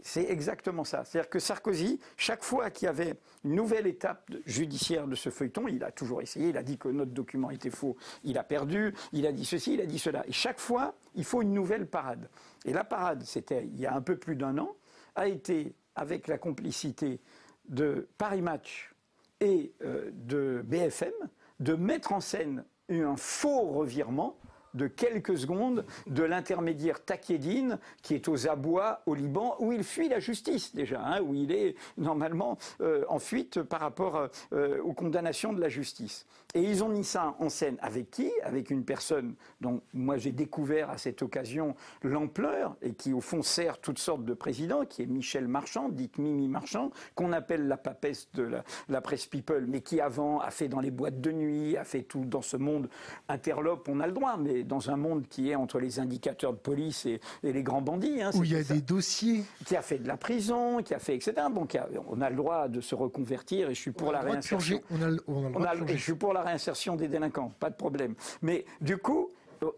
C'est 0.02 0.24
exactement 0.24 0.84
ça. 0.84 1.06
C'est-à-dire 1.06 1.30
que 1.30 1.38
Sarkozy, 1.38 2.00
chaque 2.16 2.44
fois 2.44 2.72
qu'il 2.72 2.88
y 2.88 2.90
avait 2.90 3.14
une 3.44 3.54
nouvelle 3.54 3.86
étape 3.86 4.32
judiciaire 4.48 5.06
de 5.06 5.14
ce 5.14 5.30
feuilleton, 5.30 5.68
il 5.68 5.84
a 5.84 5.92
toujours 5.92 6.20
essayé, 6.20 6.50
il 6.50 6.58
a 6.58 6.64
dit 6.64 6.80
que 6.80 6.88
notre 6.88 7.12
document 7.12 7.52
était 7.52 7.70
faux, 7.70 7.96
il 8.24 8.40
a 8.40 8.44
perdu, 8.44 8.96
il 9.14 9.28
a 9.28 9.32
dit 9.32 9.46
ceci, 9.46 9.76
il 9.76 9.82
a 9.82 9.86
dit 9.86 10.00
cela. 10.00 10.26
Et 10.28 10.32
chaque 10.32 10.60
fois, 10.60 10.96
il 11.14 11.24
faut 11.24 11.44
une 11.44 11.54
nouvelle 11.54 11.86
parade. 11.86 12.28
Et 12.66 12.74
la 12.74 12.84
parade, 12.84 13.22
c'était 13.24 13.66
il 13.66 13.80
y 13.80 13.86
a 13.86 13.94
un 13.94 14.02
peu 14.02 14.18
plus 14.18 14.36
d'un 14.36 14.58
an, 14.58 14.76
a 15.14 15.28
été 15.28 15.76
avec 15.94 16.28
la 16.28 16.40
complicité 16.40 17.22
de 17.70 18.08
Paris 18.18 18.42
Match 18.42 18.96
et 19.40 19.74
euh, 19.84 20.10
de 20.12 20.64
BFM, 20.66 21.14
de 21.60 21.74
mettre 21.74 22.14
en 22.14 22.20
scène 22.20 22.66
un 22.90 23.16
faux 23.18 23.62
revirement 23.62 24.38
de 24.74 24.88
quelques 24.88 25.38
secondes 25.38 25.86
de 26.06 26.24
l'intermédiaire 26.24 27.04
Takedine, 27.04 27.80
qui 28.02 28.14
est 28.14 28.28
aux 28.28 28.48
abois 28.48 29.02
au 29.06 29.16
Liban, 29.16 29.56
où 29.60 29.72
il 29.72 29.84
fuit 29.84 30.08
la 30.08 30.20
justice 30.20 30.74
déjà, 30.74 31.02
hein, 31.02 31.22
où 31.22 31.34
il 31.34 31.52
est 31.52 31.76
normalement 31.98 32.58
euh, 32.82 33.04
en 33.10 33.20
fuite 33.20 33.62
par 33.62 33.80
rapport 33.80 34.30
euh, 34.54 34.82
aux 34.82 34.94
condamnations 34.94 35.52
de 35.52 35.60
la 35.60 35.70
justice. 35.70 36.26
Et 36.54 36.62
ils 36.62 36.84
ont 36.84 36.90
mis 36.90 37.04
ça 37.04 37.36
en 37.40 37.50
scène 37.50 37.78
avec 37.82 38.10
qui? 38.10 38.32
Avec 38.44 38.70
une 38.70 38.86
personne 38.86 39.36
dont 39.60 39.82
moi 39.94 40.18
j'ai 40.18 40.32
découvert 40.32 40.90
à 40.90 40.98
cette 40.98 41.22
occasion 41.22 41.76
l'ampleur 42.04 42.78
et 42.82 42.94
qui 42.94 43.12
au 43.12 43.20
fond 43.20 43.42
sert 43.42 43.80
toutes 43.80 44.00
sortes 44.00 44.24
de 44.24 44.34
présidents, 44.34 44.86
qui 44.86 45.02
est 45.02 45.08
Michel 45.08 45.48
Marchand, 45.48 45.90
dit 45.90 46.10
Mimi 46.18 46.48
Marchand, 46.48 46.92
qu'on 47.16 47.34
appelle 47.34 47.68
la 47.68 47.76
papesse 47.76 48.30
de 48.34 48.44
la, 48.44 48.64
la 48.88 49.02
presse 49.02 49.26
people, 49.26 49.66
mais 49.68 49.82
qui 49.82 50.00
avant 50.00 50.40
a 50.40 50.50
fait 50.50 50.70
dans 50.70 50.80
les 50.80 50.90
boîtes 50.90 51.20
de 51.20 51.32
nuit, 51.32 51.76
a 51.76 51.84
fait 51.84 52.04
tout 52.04 52.24
dans 52.24 52.42
ce 52.42 52.56
monde 52.56 52.88
interlope, 53.28 53.90
on 53.90 54.00
a 54.00 54.08
le 54.08 54.14
droit, 54.14 54.38
mais 54.38 54.64
dans 54.64 54.90
un 54.90 54.96
monde 54.96 55.28
qui 55.28 55.52
est 55.52 55.56
entre 55.56 55.80
les 55.80 56.00
indicateurs 56.00 56.54
de 56.54 56.60
police 56.60 57.06
et, 57.06 57.20
les 57.44 57.64
grands 57.64 57.82
bandits. 57.82 58.22
Hein, 58.22 58.32
Où 58.36 58.44
il 58.44 58.54
y 58.54 58.56
a 58.56 58.64
des 58.64 58.82
dossiers. 58.82 59.44
Qui 59.66 59.76
a 59.76 59.82
fait 59.82 60.00
de 60.00 60.08
la 60.08 60.18
prison, 60.18 60.82
qui 60.82 60.94
a 60.94 61.00
fait, 61.00 61.16
etc. 61.16 61.34
Bon, 61.52 61.68
on 62.08 62.22
a 62.22 62.30
le 62.30 62.36
droit 62.36 62.68
de 62.68 62.80
se 62.80 62.96
reconvertir 62.96 63.70
et 63.70 63.76
je 63.76 63.80
suis 63.80 63.92
pour 63.92 64.12
la 64.12 64.22
réinsertion. 64.22 64.82
On 64.90 65.02
a, 65.02 65.10
on 65.28 65.64
a 65.64 65.74
le 65.74 65.80
droit 65.82 65.98
je 65.98 66.04
suis 66.04 66.16
pour 66.16 66.34
la 66.38 66.44
réinsertion 66.44 66.96
des 66.96 67.08
délinquants, 67.08 67.52
pas 67.60 67.70
de 67.70 67.76
problème. 67.76 68.16
Mais 68.42 68.66
du 68.82 68.98
coup, 68.98 69.32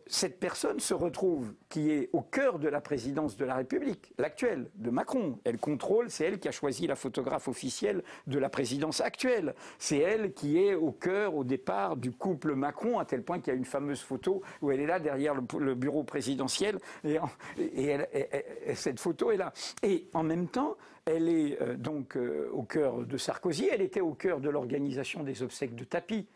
cette 0.07 0.39
personne 0.39 0.79
se 0.79 0.93
retrouve, 0.93 1.53
qui 1.69 1.91
est 1.91 2.09
au 2.13 2.21
cœur 2.21 2.59
de 2.59 2.67
la 2.67 2.81
présidence 2.81 3.37
de 3.37 3.45
la 3.45 3.55
République, 3.55 4.13
l'actuelle, 4.17 4.69
de 4.75 4.89
Macron. 4.89 5.39
Elle 5.43 5.57
contrôle, 5.57 6.09
c'est 6.09 6.25
elle 6.25 6.39
qui 6.39 6.47
a 6.47 6.51
choisi 6.51 6.87
la 6.87 6.95
photographe 6.95 7.47
officielle 7.47 8.03
de 8.27 8.39
la 8.39 8.49
présidence 8.49 9.01
actuelle. 9.01 9.55
C'est 9.77 9.97
elle 9.97 10.33
qui 10.33 10.57
est 10.57 10.75
au 10.75 10.91
cœur, 10.91 11.35
au 11.35 11.43
départ, 11.43 11.95
du 11.95 12.11
couple 12.11 12.55
Macron, 12.55 12.99
à 12.99 13.05
tel 13.05 13.23
point 13.23 13.39
qu'il 13.39 13.53
y 13.53 13.55
a 13.55 13.57
une 13.57 13.65
fameuse 13.65 14.01
photo 14.01 14.41
où 14.61 14.71
elle 14.71 14.79
est 14.79 14.87
là 14.87 14.99
derrière 14.99 15.35
le, 15.35 15.75
bureau 15.75 16.03
présidentiel, 16.03 16.79
et, 17.03 17.17
cette 18.75 18.99
photo 18.99 19.31
est 19.31 19.37
là. 19.37 19.53
Et 19.83 20.07
en 20.13 20.23
même 20.23 20.47
temps, 20.47 20.75
elle 21.05 21.29
est 21.29 21.61
euh, 21.61 21.75
donc 21.75 22.17
euh, 22.17 22.49
au 22.51 22.63
cœur 22.63 22.99
de 22.99 23.17
Sarkozy, 23.17 23.67
elle 23.71 23.81
était 23.81 24.01
au 24.01 24.13
cœur 24.13 24.39
de 24.39 24.49
l'organisation 24.49 25.23
des 25.23 25.41
obsèques 25.41 25.75
de 25.75 25.83
tapis. 25.83 26.27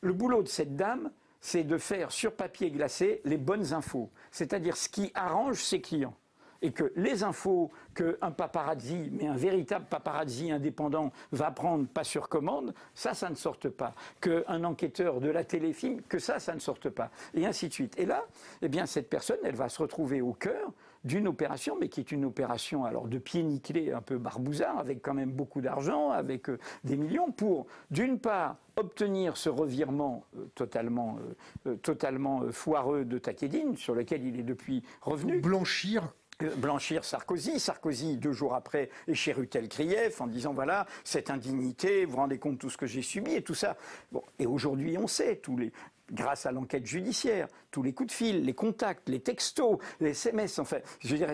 Le 0.00 0.12
boulot 0.12 0.42
de 0.42 0.48
cette 0.48 0.76
dame, 0.76 1.10
c'est 1.40 1.64
de 1.64 1.78
faire 1.78 2.12
sur 2.12 2.32
papier 2.32 2.70
glacé 2.70 3.20
les 3.24 3.36
bonnes 3.36 3.72
infos, 3.72 4.10
c'est-à-dire 4.30 4.76
ce 4.76 4.88
qui 4.88 5.10
arrange 5.14 5.62
ses 5.62 5.80
clients. 5.80 6.14
Et 6.60 6.72
que 6.72 6.92
les 6.96 7.22
infos 7.22 7.70
qu'un 7.94 8.32
paparazzi, 8.32 9.10
mais 9.12 9.28
un 9.28 9.36
véritable 9.36 9.86
paparazzi 9.88 10.50
indépendant, 10.50 11.12
va 11.30 11.52
prendre 11.52 11.86
pas 11.86 12.02
sur 12.02 12.28
commande, 12.28 12.74
ça, 12.94 13.14
ça 13.14 13.30
ne 13.30 13.36
sorte 13.36 13.68
pas. 13.68 13.94
Qu'un 14.20 14.64
enquêteur 14.64 15.20
de 15.20 15.30
la 15.30 15.44
téléfilm, 15.44 16.02
que 16.02 16.18
ça, 16.18 16.40
ça 16.40 16.54
ne 16.54 16.58
sorte 16.58 16.90
pas. 16.90 17.10
Et 17.34 17.46
ainsi 17.46 17.68
de 17.68 17.72
suite. 17.72 17.96
Et 17.96 18.06
là, 18.06 18.24
eh 18.60 18.68
bien, 18.68 18.86
cette 18.86 19.08
personne, 19.08 19.38
elle 19.44 19.54
va 19.54 19.68
se 19.68 19.80
retrouver 19.80 20.20
au 20.20 20.32
cœur 20.32 20.72
d'une 21.08 21.26
opération, 21.26 21.76
mais 21.80 21.88
qui 21.88 22.00
est 22.00 22.12
une 22.12 22.24
opération 22.24 22.84
alors 22.84 23.08
de 23.08 23.18
pied 23.18 23.42
nickelé 23.42 23.92
un 23.92 24.02
peu 24.02 24.18
barbouzard, 24.18 24.78
avec 24.78 25.02
quand 25.02 25.14
même 25.14 25.32
beaucoup 25.32 25.60
d'argent, 25.60 26.10
avec 26.10 26.48
euh, 26.50 26.58
des 26.84 26.96
millions, 26.96 27.32
pour 27.32 27.66
d'une 27.90 28.20
part 28.20 28.56
obtenir 28.76 29.36
ce 29.36 29.48
revirement 29.48 30.24
euh, 30.36 30.44
totalement, 30.54 31.18
euh, 31.66 31.76
totalement 31.76 32.42
foireux 32.52 33.04
de 33.04 33.18
Takedine, 33.18 33.76
sur 33.76 33.94
lequel 33.94 34.24
il 34.24 34.38
est 34.38 34.44
depuis 34.44 34.84
revenu. 35.00 35.40
Blanchir 35.40 36.12
blanchir 36.56 37.04
Sarkozy. 37.04 37.58
Sarkozy, 37.58 38.16
deux 38.16 38.30
jours 38.30 38.54
après, 38.54 38.90
est 39.08 39.14
chez 39.14 39.32
Rutel 39.32 39.68
Krief 39.68 40.20
en 40.20 40.28
disant 40.28 40.52
voilà, 40.52 40.86
cette 41.02 41.30
indignité, 41.30 42.04
vous 42.04 42.12
vous 42.12 42.18
rendez 42.18 42.38
compte 42.38 42.54
de 42.54 42.58
tout 42.58 42.70
ce 42.70 42.76
que 42.76 42.86
j'ai 42.86 43.02
subi 43.02 43.32
et 43.32 43.42
tout 43.42 43.54
ça. 43.54 43.76
Bon, 44.12 44.22
et 44.38 44.46
aujourd'hui, 44.46 44.96
on 44.98 45.08
sait, 45.08 45.34
tous 45.36 45.56
les, 45.56 45.72
grâce 46.12 46.46
à 46.46 46.52
l'enquête 46.52 46.86
judiciaire, 46.86 47.48
tous 47.70 47.82
les 47.82 47.92
coups 47.92 48.08
de 48.08 48.12
fil, 48.12 48.44
les 48.44 48.54
contacts, 48.54 49.08
les 49.08 49.20
textos, 49.20 49.78
les 50.00 50.10
SMS, 50.10 50.58
enfin, 50.58 50.78
je 51.00 51.14
veux 51.14 51.18
dire, 51.18 51.32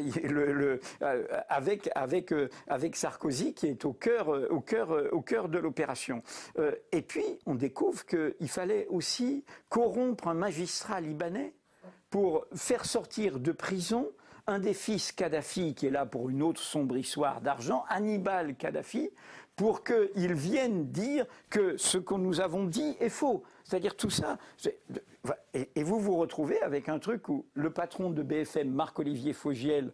euh, 1.03 1.27
avec, 1.49 1.91
avec, 1.95 2.33
euh, 2.33 2.49
avec 2.69 2.97
Sarkozy 2.97 3.55
qui 3.55 3.67
est 3.67 3.85
au 3.85 3.93
cœur, 3.93 4.35
euh, 4.35 4.49
au 4.51 4.61
cœur, 4.61 5.13
au 5.13 5.21
cœur 5.21 5.49
de 5.49 5.59
l'opération. 5.59 6.23
et 6.93 7.03
puis, 7.03 7.25
on 7.47 7.55
découvre 7.55 8.05
qu'il 8.07 8.49
fallait 8.49 8.87
aussi 8.89 9.45
corrompre 9.69 10.29
un 10.29 10.35
magistrat 10.35 11.01
libanais 11.01 11.55
pour 12.11 12.47
faire 12.55 12.85
sortir 12.85 13.41
de 13.41 13.53
prison 13.53 14.11
un 14.47 14.59
des 14.59 14.75
fils 14.75 15.13
Kadhafi, 15.13 15.75
qui 15.75 15.87
est 15.87 15.91
là 15.91 16.05
pour 16.05 16.29
une 16.29 16.43
autre 16.43 16.61
sombre 16.61 16.97
histoire 16.97 17.41
d'argent, 17.41 17.85
Hannibal 17.89 18.57
Kadhafi, 18.57 19.11
pour 19.57 19.85
qu'il 19.85 20.35
vienne 20.35 20.91
dire 20.91 21.27
que 21.49 21.77
ce 21.77 21.99
que 21.99 22.15
nous 22.15 22.41
avons 22.41 22.65
dit 22.65 22.97
est 23.01 23.09
faux. 23.09 23.43
C'est-à-dire 23.65 23.97
tout 23.97 24.11
ça. 24.11 24.39
Et, 25.55 25.83
vous 25.83 25.99
vous 25.99 26.17
retrouvez 26.17 26.61
avec 26.63 26.89
un 26.89 26.99
truc 26.99 27.29
où 27.29 27.47
le 27.55 27.71
patron 27.71 28.11
de 28.11 28.23
BFM, 28.23 28.71
Marc-Olivier 28.71 29.33
Fogiel, 29.33 29.93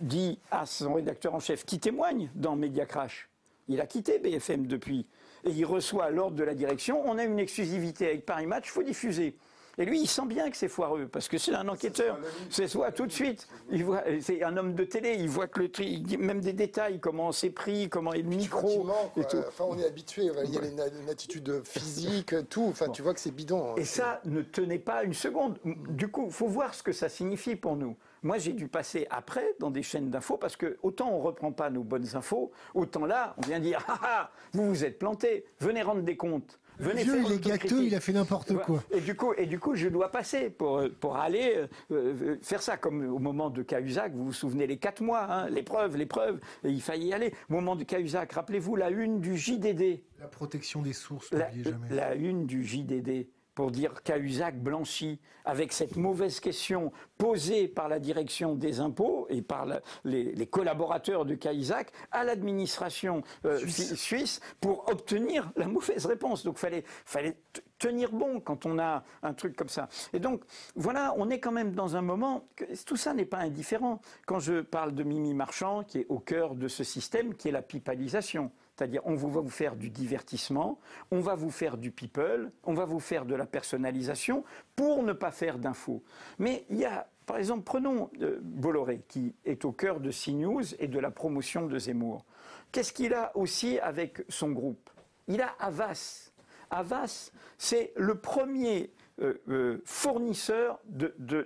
dit 0.00 0.40
à 0.50 0.66
son 0.66 0.94
rédacteur 0.94 1.34
en 1.34 1.40
chef, 1.40 1.64
qui 1.64 1.78
témoigne 1.78 2.30
dans 2.34 2.56
Media 2.56 2.84
Crash, 2.84 3.30
il 3.68 3.80
a 3.80 3.86
quitté 3.86 4.18
BFM 4.18 4.66
depuis, 4.66 5.06
et 5.44 5.50
il 5.50 5.64
reçoit 5.64 6.10
l'ordre 6.10 6.36
de 6.36 6.42
la 6.42 6.54
direction, 6.54 7.00
on 7.08 7.16
a 7.16 7.24
une 7.24 7.38
exclusivité 7.38 8.06
avec 8.06 8.26
Paris 8.26 8.46
Match, 8.46 8.66
il 8.66 8.70
faut 8.70 8.82
diffuser. 8.82 9.36
Et 9.78 9.84
lui, 9.84 10.00
il 10.00 10.06
sent 10.06 10.26
bien 10.26 10.50
que 10.50 10.56
c'est 10.56 10.68
foireux, 10.68 11.06
parce 11.06 11.28
que 11.28 11.38
c'est 11.38 11.54
un 11.54 11.68
enquêteur. 11.68 12.18
C'est 12.50 12.68
soit 12.68 12.92
tout 12.92 13.06
de 13.06 13.12
suite. 13.12 13.48
Il 13.70 13.84
voit, 13.84 14.02
c'est 14.20 14.42
un 14.42 14.56
homme 14.56 14.74
de 14.74 14.84
télé, 14.84 15.16
il 15.18 15.28
voit 15.28 15.46
que 15.46 15.60
le 15.60 15.70
tri, 15.70 15.86
il 15.86 16.02
dit 16.02 16.18
même 16.18 16.40
des 16.40 16.52
détails, 16.52 17.00
comment 17.00 17.32
c'est 17.32 17.50
pris, 17.50 17.88
comment 17.88 18.12
est 18.12 18.22
le 18.22 18.28
micro. 18.28 18.86
Et 19.16 19.24
tout. 19.24 19.38
Enfin, 19.48 19.64
on 19.68 19.78
est 19.78 19.86
habitué, 19.86 20.30
il 20.44 20.54
y 20.54 20.58
a 20.58 20.64
une, 20.64 21.08
attitude 21.08 21.62
physique, 21.64 22.34
tout. 22.48 22.66
Enfin, 22.68 22.88
tu 22.88 23.02
vois 23.02 23.14
que 23.14 23.20
c'est 23.20 23.30
bidon. 23.30 23.72
Hein. 23.72 23.74
Et 23.76 23.84
ça 23.84 24.20
ne 24.24 24.42
tenait 24.42 24.78
pas 24.78 25.04
une 25.04 25.14
seconde. 25.14 25.58
Du 25.64 26.08
coup, 26.08 26.26
il 26.26 26.32
faut 26.32 26.48
voir 26.48 26.74
ce 26.74 26.82
que 26.82 26.92
ça 26.92 27.08
signifie 27.08 27.56
pour 27.56 27.76
nous. 27.76 27.96
Moi, 28.22 28.38
j'ai 28.38 28.52
dû 28.52 28.68
passer 28.68 29.06
après 29.10 29.56
dans 29.58 29.70
des 29.70 29.82
chaînes 29.82 30.10
d'infos 30.10 30.36
parce 30.36 30.56
que 30.56 30.78
autant 30.82 31.10
on 31.10 31.18
reprend 31.18 31.50
pas 31.50 31.70
nos 31.70 31.82
bonnes 31.82 32.14
infos, 32.14 32.52
autant 32.72 33.04
là, 33.04 33.34
on 33.38 33.40
vient 33.46 33.58
dire 33.58 33.84
ah, 33.88 33.98
ah 34.02 34.30
vous 34.52 34.68
vous 34.68 34.84
êtes 34.84 34.98
planté, 34.98 35.44
venez 35.58 35.82
rendre 35.82 36.02
des 36.02 36.16
comptes. 36.16 36.60
Venez 36.82 37.04
Dieu, 37.04 37.22
il 37.24 37.32
est 37.32 37.44
gâteux, 37.44 37.84
il 37.84 37.94
a 37.94 38.00
fait 38.00 38.12
n'importe 38.12 38.54
quoi. 38.58 38.82
Et 38.90 39.00
du 39.00 39.14
coup, 39.14 39.32
et 39.36 39.46
du 39.46 39.58
coup, 39.58 39.74
je 39.74 39.88
dois 39.88 40.10
passer 40.10 40.50
pour, 40.50 40.82
pour 41.00 41.16
aller 41.16 41.54
euh, 41.56 41.66
euh, 41.92 42.36
faire 42.42 42.62
ça, 42.62 42.76
comme 42.76 43.06
au 43.08 43.18
moment 43.18 43.50
de 43.50 43.62
Cahuzac, 43.62 44.12
vous 44.14 44.26
vous 44.26 44.32
souvenez 44.32 44.66
les 44.66 44.78
quatre 44.78 45.02
mois, 45.02 45.26
hein, 45.30 45.48
l'épreuve, 45.48 45.96
l'épreuve, 45.96 46.40
il 46.64 46.82
fallait 46.82 47.04
y 47.04 47.12
aller. 47.12 47.32
Au 47.48 47.54
moment 47.54 47.76
de 47.76 47.84
Cahuzac, 47.84 48.32
rappelez-vous 48.32 48.76
la 48.76 48.90
une 48.90 49.20
du 49.20 49.36
JDD. 49.36 50.00
La 50.20 50.26
protection 50.26 50.82
des 50.82 50.92
sources, 50.92 51.32
n'oubliez 51.32 51.64
jamais. 51.64 51.88
La 51.90 52.14
une 52.14 52.46
du 52.46 52.64
JDD 52.64 53.26
pour 53.54 53.70
dire 53.70 54.02
Cahuzac 54.02 54.58
blanchi, 54.58 55.20
avec 55.44 55.72
cette 55.72 55.96
mauvaise 55.96 56.40
question 56.40 56.92
posée 57.18 57.68
par 57.68 57.88
la 57.88 57.98
direction 57.98 58.54
des 58.54 58.80
impôts 58.80 59.26
et 59.28 59.42
par 59.42 59.66
les, 60.04 60.46
collaborateurs 60.46 61.24
de 61.24 61.34
Cahuzac 61.34 61.92
à 62.10 62.24
l'administration 62.24 63.22
euh, 63.44 63.58
suisse. 63.66 64.40
pour 64.60 64.88
obtenir 64.88 65.50
la 65.56 65.66
mauvaise 65.66 66.06
réponse. 66.06 66.44
Donc 66.44 66.58
fallait, 66.58 66.84
fallait 67.04 67.36
tenir 67.78 68.12
bon 68.12 68.40
quand 68.40 68.66
on 68.66 68.78
a 68.78 69.02
un 69.22 69.34
truc 69.34 69.56
comme 69.56 69.68
ça. 69.68 69.88
Et 70.12 70.20
donc 70.20 70.44
voilà, 70.76 71.14
on 71.16 71.30
est 71.30 71.40
quand 71.40 71.52
même 71.52 71.74
dans 71.74 71.96
un 71.96 72.02
moment 72.02 72.46
que 72.56 72.64
tout 72.84 72.96
ça 72.96 73.12
n'est 73.14 73.24
pas 73.24 73.38
indifférent. 73.38 74.00
Quand 74.26 74.38
je 74.38 74.60
parle 74.60 74.94
de 74.94 75.02
Mimi 75.02 75.34
Marchand, 75.34 75.82
qui 75.84 75.98
est 75.98 76.06
au 76.08 76.18
cœur 76.18 76.54
de 76.54 76.68
ce 76.68 76.84
système, 76.84 77.34
qui 77.34 77.48
est 77.48 77.52
la 77.52 77.62
pipalisation. 77.62 78.50
C'est-à-dire, 78.76 79.02
on 79.04 79.14
va 79.14 79.40
vous 79.40 79.50
faire 79.50 79.76
du 79.76 79.90
divertissement, 79.90 80.78
on 81.10 81.20
va 81.20 81.34
vous 81.34 81.50
faire 81.50 81.76
du 81.76 81.90
people, 81.90 82.50
on 82.64 82.72
va 82.72 82.86
vous 82.86 83.00
faire 83.00 83.26
de 83.26 83.34
la 83.34 83.46
personnalisation 83.46 84.44
pour 84.76 85.02
ne 85.02 85.12
pas 85.12 85.30
faire 85.30 85.58
d'infos. 85.58 86.02
Mais 86.38 86.64
il 86.70 86.78
y 86.78 86.84
a, 86.86 87.06
par 87.26 87.36
exemple, 87.36 87.64
prenons 87.64 88.10
euh, 88.20 88.38
Bolloré, 88.42 89.02
qui 89.08 89.34
est 89.44 89.64
au 89.64 89.72
cœur 89.72 90.00
de 90.00 90.10
CNews 90.10 90.74
et 90.78 90.88
de 90.88 90.98
la 90.98 91.10
promotion 91.10 91.66
de 91.66 91.78
Zemmour. 91.78 92.24
Qu'est-ce 92.72 92.94
qu'il 92.94 93.12
a 93.12 93.36
aussi 93.36 93.78
avec 93.78 94.24
son 94.30 94.50
groupe? 94.50 94.88
Il 95.28 95.42
a 95.42 95.54
Avas. 95.58 96.30
Avas, 96.70 97.30
c'est 97.58 97.92
le 97.96 98.14
premier 98.14 98.90
euh, 99.20 99.34
euh, 99.48 99.82
fournisseur 99.84 100.80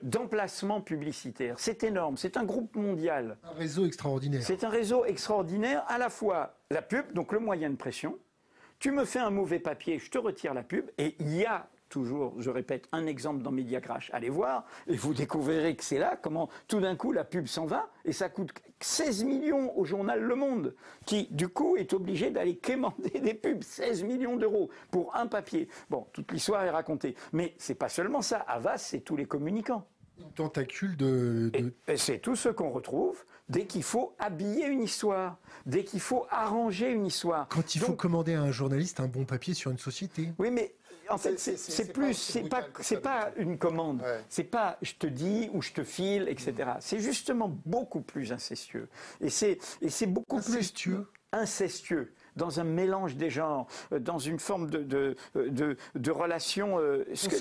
d'emplacements 0.02 0.81
publicitaires. 0.81 1.59
C'est 1.59 1.83
énorme, 1.83 2.16
c'est 2.16 2.37
un 2.37 2.44
groupe 2.44 2.76
mondial. 2.76 3.38
Un 3.42 3.59
réseau 3.59 3.87
extraordinaire. 3.87 4.42
C'est 4.42 4.62
un 4.64 4.68
réseau 4.68 5.05
extraordinaire, 5.05 5.85
à 5.88 5.98
la 5.98 6.09
fois 6.09 6.59
la 6.70 6.83
pub, 6.83 7.12
donc 7.12 7.33
le 7.33 7.40
moyen 7.40 7.70
de 7.70 7.76
pression. 7.76 8.18
Tu 8.79 8.92
me 8.92 9.05
fais 9.05 9.18
un 9.18 9.31
mauvais 9.31 9.59
papier, 9.59 9.98
je 9.98 10.11
te 10.11 10.18
retire 10.18 10.55
la 10.55 10.62
pub. 10.62 10.90
Et 10.98 11.16
il 11.18 11.35
y 11.35 11.44
a 11.44 11.68
toujours, 11.88 12.35
je 12.38 12.51
répète, 12.51 12.88
un 12.92 13.07
exemple 13.07 13.42
dans 13.42 13.53
Mediacrash. 13.53 14.11
Allez 14.12 14.31
voir 14.31 14.64
et 14.87 14.96
vous 14.96 15.14
découvrirez 15.14 15.77
que 15.77 15.85
c'est 15.85 15.99
là 15.99 16.18
comment 16.20 16.49
tout 16.68 16.81
d'un 16.81 16.96
coup 16.96 17.12
la 17.12 17.25
pub 17.25 17.46
s'en 17.46 17.66
va 17.66 17.88
et 18.05 18.12
ça 18.12 18.29
coûte 18.29 18.53
16 18.81 19.25
millions 19.25 19.77
au 19.77 19.85
journal 19.85 20.20
Le 20.20 20.35
Monde 20.35 20.75
qui 21.05 21.29
du 21.31 21.49
coup 21.49 21.77
est 21.77 21.92
obligé 21.92 22.31
d'aller 22.31 22.57
quémander 22.57 23.20
des 23.20 23.35
pubs. 23.35 23.62
16 23.62 24.05
millions 24.05 24.37
d'euros 24.37 24.70
pour 24.90 25.14
un 25.16 25.27
papier. 25.27 25.68
Bon, 25.90 26.07
toute 26.12 26.33
l'histoire 26.33 26.62
est 26.64 26.70
racontée. 26.70 27.14
Mais 27.33 27.55
c'est 27.59 27.75
pas 27.75 27.88
seulement 27.88 28.22
ça. 28.22 28.38
Avas, 28.38 28.79
c'est 28.79 29.01
tous 29.01 29.16
les 29.16 29.27
communicants. 29.27 29.87
Tentacule 30.35 30.96
de. 30.96 31.51
Et, 31.88 31.96
c'est 31.96 32.18
tout 32.18 32.37
ce 32.37 32.49
qu'on 32.49 32.70
retrouve 32.70 33.25
dès 33.49 33.66
qu'il 33.66 33.83
faut 33.83 34.14
habiller 34.18 34.66
une 34.66 34.83
histoire, 34.83 35.37
dès 35.66 35.85
qu'il 35.85 36.01
faut 36.01 36.27
arranger 36.31 36.90
une 36.90 37.07
histoire. 37.07 37.49
Quand 37.49 37.75
il 37.75 37.81
faut 37.81 37.92
commander 37.92 38.35
à 38.35 38.42
un 38.42 38.51
journaliste 38.51 38.99
un 39.01 39.09
bon 39.09 39.25
papier 39.25 39.55
sur 39.55 39.70
une 39.70 39.79
société. 39.79 40.33
Oui, 40.38 40.51
mais 40.51 40.75
en 41.09 41.19
fait, 41.19 41.38
c'est 41.38 41.92
plus, 41.92 42.14
c'est 42.14 42.49
pas, 42.49 42.62
c'est 42.81 43.01
pas 43.01 43.31
une 43.37 43.59
commande. 43.59 44.03
C'est 44.29 44.45
pas 44.45 44.79
je 44.83 44.95
te 44.95 45.07
dis 45.07 45.51
ou 45.53 45.62
je 45.62 45.73
te 45.73 45.85
file, 45.85 46.29
etc. 46.29 46.73
C'est 46.81 47.01
justement 47.01 47.49
beaucoup 47.64 48.01
plus 48.01 48.33
incestueux. 48.33 48.88
Et 49.21 49.31
c'est, 49.31 49.59
et 49.81 49.88
c'est 49.88 50.07
beaucoup 50.07 50.37
incestueux. 50.37 51.05
plus 51.05 51.40
incestueux? 51.40 52.12
dans 52.37 52.61
un 52.61 52.64
mélange 52.64 53.16
des 53.16 53.31
genres, 53.31 53.66
euh, 53.92 53.99
dans 53.99 54.19
une 54.19 54.38
forme 54.38 54.69
de, 54.69 54.83
de, 54.83 55.16
de, 55.35 55.77
de 55.95 56.11
relation. 56.11 56.79
Euh, 56.79 57.05
ce, 57.14 57.29
que 57.29 57.37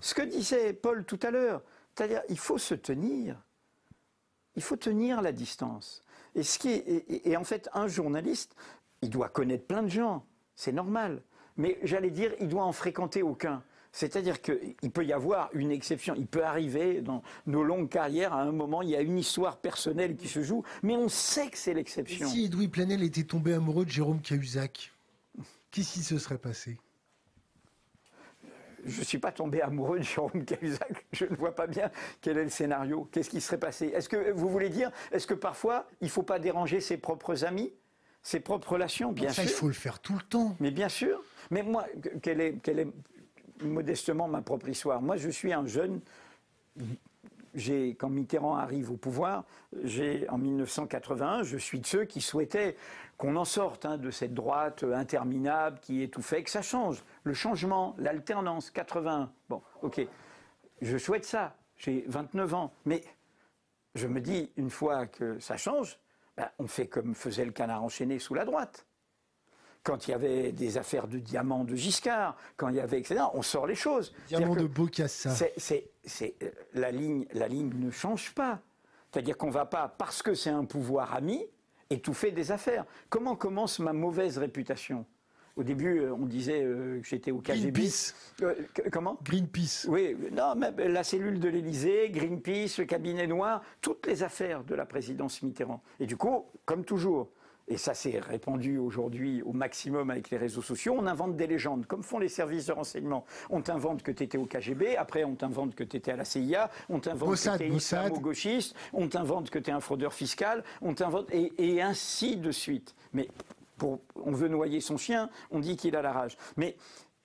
ce 0.00 0.14
que 0.14 0.22
disait 0.22 0.72
Paul 0.72 1.04
tout 1.04 1.20
à 1.22 1.30
l'heure, 1.30 1.62
c'est-à-dire 1.94 2.22
il 2.28 2.38
faut 2.38 2.58
se 2.58 2.74
tenir. 2.74 3.40
Il 4.56 4.62
faut 4.62 4.76
tenir 4.76 5.22
la 5.22 5.30
distance. 5.30 6.02
Et, 6.34 6.42
ce 6.42 6.58
qui 6.58 6.70
est, 6.70 7.28
et 7.28 7.36
en 7.36 7.44
fait, 7.44 7.68
un 7.72 7.86
journaliste, 7.86 8.56
il 9.02 9.10
doit 9.10 9.28
connaître 9.28 9.66
plein 9.66 9.84
de 9.84 9.88
gens. 9.88 10.26
C'est 10.56 10.72
normal 10.72 11.22
mais 11.56 11.78
j'allais 11.82 12.10
dire, 12.10 12.32
il 12.40 12.48
doit 12.48 12.64
en 12.64 12.72
fréquenter 12.72 13.22
aucun. 13.22 13.62
C'est-à-dire 13.92 14.40
qu'il 14.40 14.90
peut 14.92 15.04
y 15.04 15.12
avoir 15.12 15.50
une 15.52 15.72
exception. 15.72 16.14
Il 16.16 16.26
peut 16.26 16.44
arriver 16.44 17.00
dans 17.00 17.22
nos 17.46 17.64
longues 17.64 17.88
carrières, 17.88 18.32
à 18.32 18.42
un 18.42 18.52
moment, 18.52 18.82
il 18.82 18.90
y 18.90 18.96
a 18.96 19.00
une 19.00 19.18
histoire 19.18 19.56
personnelle 19.56 20.16
qui 20.16 20.28
se 20.28 20.42
joue, 20.42 20.62
mais 20.82 20.94
on 20.94 21.08
sait 21.08 21.48
que 21.48 21.58
c'est 21.58 21.74
l'exception. 21.74 22.28
Si 22.28 22.44
Edoui 22.44 22.68
Planel 22.68 23.02
était 23.02 23.24
tombé 23.24 23.52
amoureux 23.52 23.84
de 23.84 23.90
Jérôme 23.90 24.20
Cahuzac, 24.20 24.92
qu'est-ce 25.72 25.92
qui 25.92 26.02
se 26.04 26.18
serait 26.18 26.38
passé? 26.38 26.78
Je 28.86 29.00
ne 29.00 29.04
suis 29.04 29.18
pas 29.18 29.32
tombé 29.32 29.60
amoureux 29.60 29.98
de 29.98 30.04
Jérôme 30.04 30.44
Cahuzac. 30.44 31.04
Je 31.12 31.24
ne 31.24 31.36
vois 31.36 31.54
pas 31.54 31.66
bien 31.66 31.90
quel 32.20 32.38
est 32.38 32.44
le 32.44 32.48
scénario. 32.48 33.08
Qu'est-ce 33.12 33.28
qui 33.28 33.40
serait 33.40 33.58
passé? 33.58 33.88
Est-ce 33.88 34.08
que 34.08 34.30
vous 34.30 34.48
voulez 34.48 34.70
dire, 34.70 34.90
est-ce 35.12 35.26
que 35.26 35.34
parfois 35.34 35.86
il 36.00 36.04
ne 36.04 36.10
faut 36.10 36.22
pas 36.22 36.38
déranger 36.38 36.80
ses 36.80 36.96
propres 36.96 37.44
amis, 37.44 37.72
ses 38.22 38.40
propres 38.40 38.72
relations? 38.72 39.12
Bien 39.12 39.28
ça, 39.28 39.42
sûr. 39.42 39.50
Il 39.50 39.54
faut 39.54 39.68
le 39.68 39.74
faire 39.74 39.98
tout 39.98 40.14
le 40.14 40.22
temps. 40.22 40.56
Mais 40.60 40.70
bien 40.70 40.88
sûr. 40.88 41.22
Mais 41.50 41.62
moi, 41.62 41.86
quelle 42.22 42.40
est, 42.40 42.54
quelle 42.62 42.78
est 42.80 42.88
modestement 43.62 44.28
ma 44.28 44.42
propre 44.42 44.68
histoire? 44.68 45.02
Moi, 45.02 45.16
je 45.16 45.28
suis 45.28 45.52
un 45.52 45.66
jeune. 45.66 46.00
Quand 47.98 48.08
Mitterrand 48.08 48.56
arrive 48.56 48.92
au 48.92 48.96
pouvoir, 48.96 49.44
en 49.74 50.38
1981, 50.38 51.42
je 51.42 51.58
suis 51.58 51.80
de 51.80 51.86
ceux 51.86 52.04
qui 52.04 52.20
souhaitaient 52.20 52.76
qu'on 53.18 53.34
en 53.34 53.44
sorte 53.44 53.84
hein, 53.84 53.98
de 53.98 54.10
cette 54.10 54.34
droite 54.34 54.84
interminable 54.84 55.80
qui 55.80 56.02
est 56.02 56.08
tout 56.08 56.22
fait, 56.22 56.44
que 56.44 56.50
ça 56.50 56.62
change. 56.62 57.02
Le 57.24 57.34
changement, 57.34 57.96
l'alternance, 57.98 58.70
81. 58.70 59.32
Bon, 59.48 59.62
ok. 59.82 60.00
Je 60.80 60.96
souhaite 60.96 61.24
ça. 61.24 61.56
J'ai 61.76 62.04
29 62.06 62.54
ans. 62.54 62.72
Mais 62.86 63.02
je 63.96 64.06
me 64.06 64.20
dis, 64.20 64.52
une 64.56 64.70
fois 64.70 65.06
que 65.06 65.40
ça 65.40 65.56
change, 65.56 65.98
ben, 66.36 66.48
on 66.60 66.68
fait 66.68 66.86
comme 66.86 67.14
faisait 67.14 67.44
le 67.44 67.52
canard 67.52 67.82
enchaîné 67.82 68.20
sous 68.20 68.34
la 68.34 68.44
droite 68.44 68.86
quand 69.82 70.06
il 70.06 70.10
y 70.10 70.14
avait 70.14 70.52
des 70.52 70.78
affaires 70.78 71.08
de 71.08 71.18
diamants 71.18 71.64
de 71.64 71.74
Giscard, 71.74 72.36
quand 72.56 72.68
il 72.68 72.76
y 72.76 72.80
avait, 72.80 72.98
etc., 72.98 73.22
on 73.34 73.42
sort 73.42 73.66
les 73.66 73.74
choses. 73.74 74.12
Diamant 74.28 74.54
de 74.54 74.66
Bocassa. 74.66 75.30
C'est, 75.56 75.90
euh, 76.42 76.50
la, 76.74 76.90
ligne, 76.90 77.26
la 77.32 77.48
ligne 77.48 77.72
ne 77.74 77.90
change 77.90 78.34
pas. 78.34 78.60
C'est-à-dire 79.10 79.36
qu'on 79.36 79.48
ne 79.48 79.52
va 79.52 79.66
pas, 79.66 79.88
parce 79.88 80.22
que 80.22 80.34
c'est 80.34 80.50
un 80.50 80.64
pouvoir 80.64 81.14
ami, 81.14 81.44
étouffer 81.88 82.30
des 82.30 82.52
affaires. 82.52 82.84
Comment 83.08 83.36
commence 83.36 83.78
ma 83.78 83.92
mauvaise 83.92 84.38
réputation? 84.38 85.06
Au 85.56 85.62
début, 85.62 86.00
euh, 86.00 86.14
on 86.14 86.26
disait 86.26 86.62
euh, 86.62 87.00
que 87.00 87.06
j'étais 87.06 87.32
au 87.32 87.40
KGB. 87.40 87.72
Greenpeace. 87.72 88.14
comment? 88.92 89.18
Greenpeace. 89.24 89.86
Oui, 89.88 90.16
non, 90.30 90.54
même 90.54 90.76
la 90.76 91.02
cellule 91.02 91.40
de 91.40 91.48
l'Élysée, 91.48 92.10
Greenpeace, 92.10 92.78
le 92.78 92.84
cabinet 92.84 93.26
noir, 93.26 93.62
toutes 93.80 94.06
les 94.06 94.22
affaires 94.22 94.62
de 94.62 94.74
la 94.74 94.86
présidence 94.86 95.42
Mitterrand. 95.42 95.82
Et 95.98 96.06
du 96.06 96.16
coup, 96.16 96.46
comme 96.64 96.84
toujours, 96.84 97.30
et 97.70 97.76
ça 97.76 97.94
s'est 97.94 98.18
répandu 98.18 98.78
aujourd'hui 98.78 99.42
au 99.42 99.52
maximum 99.52 100.10
avec 100.10 100.30
les 100.30 100.36
réseaux 100.36 100.60
sociaux, 100.60 100.96
on 100.98 101.06
invente 101.06 101.36
des 101.36 101.46
légendes, 101.46 101.86
comme 101.86 102.02
font 102.02 102.18
les 102.18 102.28
services 102.28 102.66
de 102.66 102.72
renseignement. 102.72 103.24
On 103.48 103.62
t'invente 103.62 104.02
que 104.02 104.10
tu 104.10 104.24
étais 104.24 104.36
au 104.36 104.44
KGB, 104.44 104.96
après 104.96 105.22
on 105.22 105.36
t'invente 105.36 105.76
que 105.76 105.84
tu 105.84 105.96
étais 105.96 106.10
à 106.10 106.16
la 106.16 106.24
CIA, 106.24 106.68
on 106.88 106.98
t'invente 106.98 107.36
que 107.36 107.58
tu 107.58 107.72
islamo-gauchiste, 107.72 108.74
on 108.92 109.08
t'invente 109.08 109.50
que 109.50 109.58
tu 109.60 109.70
es 109.70 109.72
un 109.72 109.80
fraudeur 109.80 110.12
fiscal, 110.12 110.64
on 110.82 110.94
t'invente, 110.94 111.28
et, 111.32 111.80
ainsi 111.80 112.36
de 112.36 112.50
suite. 112.50 112.94
Mais 113.12 113.28
pour, 113.78 114.00
on 114.16 114.32
veut 114.32 114.48
noyer 114.48 114.80
son 114.80 114.96
chien, 114.96 115.30
on 115.52 115.60
dit 115.60 115.76
qu'il 115.76 115.94
a 115.94 116.02
la 116.02 116.12
rage. 116.12 116.36
Mais 116.56 116.76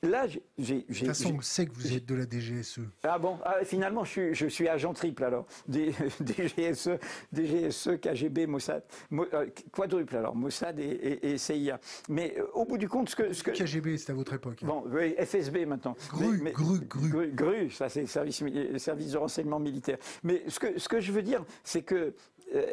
Là, 0.04 0.28
j'ai. 0.28 0.76
De 0.76 0.82
toute 0.82 1.08
façon, 1.08 1.36
on 1.38 1.42
sait 1.42 1.66
que 1.66 1.74
vous 1.74 1.94
êtes 1.94 2.06
de 2.06 2.16
la 2.16 2.26
DGSE. 2.26 2.82
Ah 3.04 3.18
bon? 3.18 3.38
Ah, 3.44 3.64
Finalement, 3.64 4.04
je 4.04 4.12
suis, 4.12 4.36
je 4.36 4.48
suis, 4.48 4.68
agent 4.68 4.94
triple 4.94 5.24
alors. 5.24 5.46
DGSE, 5.68 6.92
DGSE, 7.34 7.98
KGB, 8.02 8.46
Mossad. 8.48 8.84
Euh, 9.12 9.48
quadruple 9.72 10.16
alors, 10.16 10.36
Mossad 10.36 10.80
et, 10.80 11.38
CIA. 11.38 11.80
Mais 12.10 12.36
euh, 12.38 12.46
au 12.54 12.66
bout 12.66 12.78
du 12.78 12.88
compte, 12.88 13.10
ce 13.10 13.16
que. 13.16 13.34
Ce 13.34 13.44
que... 13.44 13.52
KGB, 13.52 13.98
c'est 13.98 14.12
à 14.12 14.16
votre 14.16 14.34
époque. 14.34 14.64
Bon, 14.64 14.84
oui, 14.88 15.16
FSB 15.18 15.66
maintenant. 15.66 15.96
GRU, 16.12 16.40
GRU, 16.54 16.80
GRU. 16.88 17.32
GRU, 17.34 17.72
ça 17.72 17.90
c'est 17.90 18.06
service, 18.06 18.44
service 18.78 19.12
de 19.12 19.18
renseignement 19.18 19.60
militaire. 19.60 19.98
Mais 20.24 20.44
ce 20.48 20.60
que, 20.60 20.78
ce 20.78 20.88
que 20.88 21.00
je 21.00 21.12
veux 21.12 21.24
dire, 21.24 21.44
c'est 21.64 21.82
que. 21.82 22.14
Euh, 22.54 22.64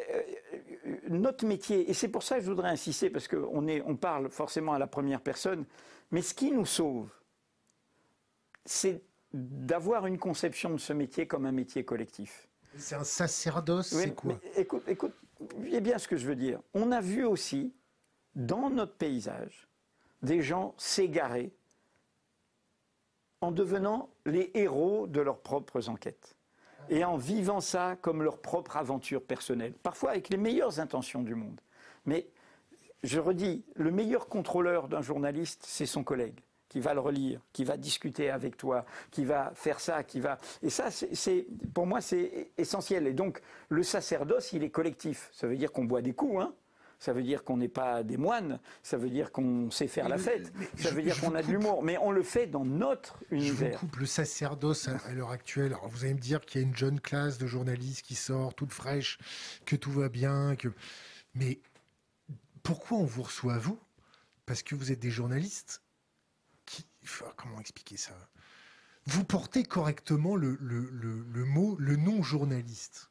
notre 1.18 1.46
métier, 1.46 1.88
et 1.88 1.94
c'est 1.94 2.08
pour 2.08 2.22
ça 2.22 2.36
que 2.36 2.42
je 2.42 2.50
voudrais 2.50 2.70
insister, 2.70 3.10
parce 3.10 3.28
qu'on 3.28 3.66
on 3.68 3.96
parle 3.96 4.30
forcément 4.30 4.72
à 4.72 4.78
la 4.78 4.86
première 4.86 5.20
personne, 5.20 5.64
mais 6.10 6.22
ce 6.22 6.34
qui 6.34 6.50
nous 6.52 6.66
sauve, 6.66 7.10
c'est 8.64 9.02
d'avoir 9.32 10.06
une 10.06 10.18
conception 10.18 10.70
de 10.70 10.78
ce 10.78 10.92
métier 10.92 11.26
comme 11.26 11.46
un 11.46 11.52
métier 11.52 11.84
collectif. 11.84 12.48
C'est 12.76 12.94
un 12.94 13.04
sacerdoce, 13.04 13.88
c'est 13.88 14.14
quoi? 14.14 14.38
Écoute, 14.56 14.82
écoute, 14.86 15.12
bien 15.58 15.98
ce 15.98 16.08
que 16.08 16.16
je 16.16 16.26
veux 16.26 16.36
dire. 16.36 16.60
On 16.74 16.92
a 16.92 17.00
vu 17.00 17.24
aussi, 17.24 17.74
dans 18.34 18.70
notre 18.70 18.94
paysage, 18.94 19.68
des 20.22 20.42
gens 20.42 20.74
s'égarer 20.78 21.52
en 23.40 23.50
devenant 23.50 24.10
les 24.24 24.50
héros 24.54 25.06
de 25.06 25.20
leurs 25.20 25.40
propres 25.40 25.88
enquêtes 25.88 26.36
et 26.88 27.04
en 27.04 27.16
vivant 27.16 27.60
ça 27.60 27.96
comme 28.00 28.22
leur 28.22 28.38
propre 28.38 28.76
aventure 28.76 29.22
personnelle, 29.22 29.72
parfois 29.82 30.10
avec 30.10 30.28
les 30.28 30.36
meilleures 30.36 30.80
intentions 30.80 31.22
du 31.22 31.34
monde. 31.34 31.60
Mais 32.06 32.26
je 33.02 33.18
redis, 33.18 33.64
le 33.74 33.90
meilleur 33.90 34.28
contrôleur 34.28 34.88
d'un 34.88 35.02
journaliste, 35.02 35.64
c'est 35.66 35.86
son 35.86 36.04
collègue 36.04 36.40
qui 36.68 36.80
va 36.80 36.94
le 36.94 37.00
relire, 37.00 37.40
qui 37.52 37.64
va 37.64 37.76
discuter 37.76 38.30
avec 38.30 38.56
toi, 38.56 38.86
qui 39.10 39.26
va 39.26 39.52
faire 39.54 39.78
ça, 39.78 40.02
qui 40.02 40.20
va... 40.20 40.38
Et 40.62 40.70
ça, 40.70 40.90
c'est, 40.90 41.46
pour 41.74 41.86
moi, 41.86 42.00
c'est 42.00 42.50
essentiel. 42.56 43.06
Et 43.06 43.12
donc, 43.12 43.42
le 43.68 43.82
sacerdoce, 43.82 44.54
il 44.54 44.62
est 44.62 44.70
collectif. 44.70 45.28
Ça 45.34 45.46
veut 45.46 45.56
dire 45.58 45.70
qu'on 45.70 45.84
boit 45.84 46.00
des 46.00 46.14
coups, 46.14 46.40
hein 46.40 46.54
ça 47.02 47.12
veut 47.12 47.24
dire 47.24 47.42
qu'on 47.42 47.56
n'est 47.56 47.66
pas 47.66 48.04
des 48.04 48.16
moines, 48.16 48.60
ça 48.84 48.96
veut 48.96 49.10
dire 49.10 49.32
qu'on 49.32 49.72
sait 49.72 49.88
faire 49.88 50.08
la 50.08 50.18
fête, 50.18 50.52
ça 50.76 50.92
veut 50.92 51.02
dire 51.02 51.20
qu'on 51.20 51.34
a 51.34 51.42
de 51.42 51.48
l'humour, 51.48 51.82
mais 51.82 51.98
on 51.98 52.12
le 52.12 52.22
fait 52.22 52.46
dans 52.46 52.64
notre 52.64 53.18
univers. 53.32 53.72
Je 53.72 53.72
vous 53.72 53.78
coupe 53.80 53.96
le 53.96 54.06
sacerdoce 54.06 54.86
à, 54.86 55.12
l'heure 55.12 55.32
actuelle. 55.32 55.72
Alors 55.72 55.88
vous 55.88 56.04
allez 56.04 56.14
me 56.14 56.20
dire 56.20 56.42
qu'il 56.42 56.60
y 56.60 56.64
a 56.64 56.66
une 56.68 56.76
jeune 56.76 57.00
classe 57.00 57.38
de 57.38 57.46
journalistes 57.48 58.02
qui 58.02 58.14
sort 58.14 58.54
toute 58.54 58.72
fraîche, 58.72 59.18
que 59.66 59.74
tout 59.74 59.90
va 59.90 60.08
bien, 60.08 60.54
que 60.54 60.68
mais 61.34 61.58
pourquoi 62.62 62.98
on 62.98 63.04
vous 63.04 63.24
reçoit 63.24 63.58
vous? 63.58 63.80
Parce 64.46 64.62
que 64.62 64.76
vous 64.76 64.92
êtes 64.92 65.00
des 65.00 65.10
journalistes 65.10 65.82
comment 67.36 67.58
expliquer 67.58 67.96
ça 67.96 68.12
Vous 69.06 69.24
portez 69.24 69.64
correctement 69.64 70.36
le, 70.36 70.56
mot, 71.44 71.76
le 71.80 71.96
nom 71.96 72.22
journaliste. 72.22 73.10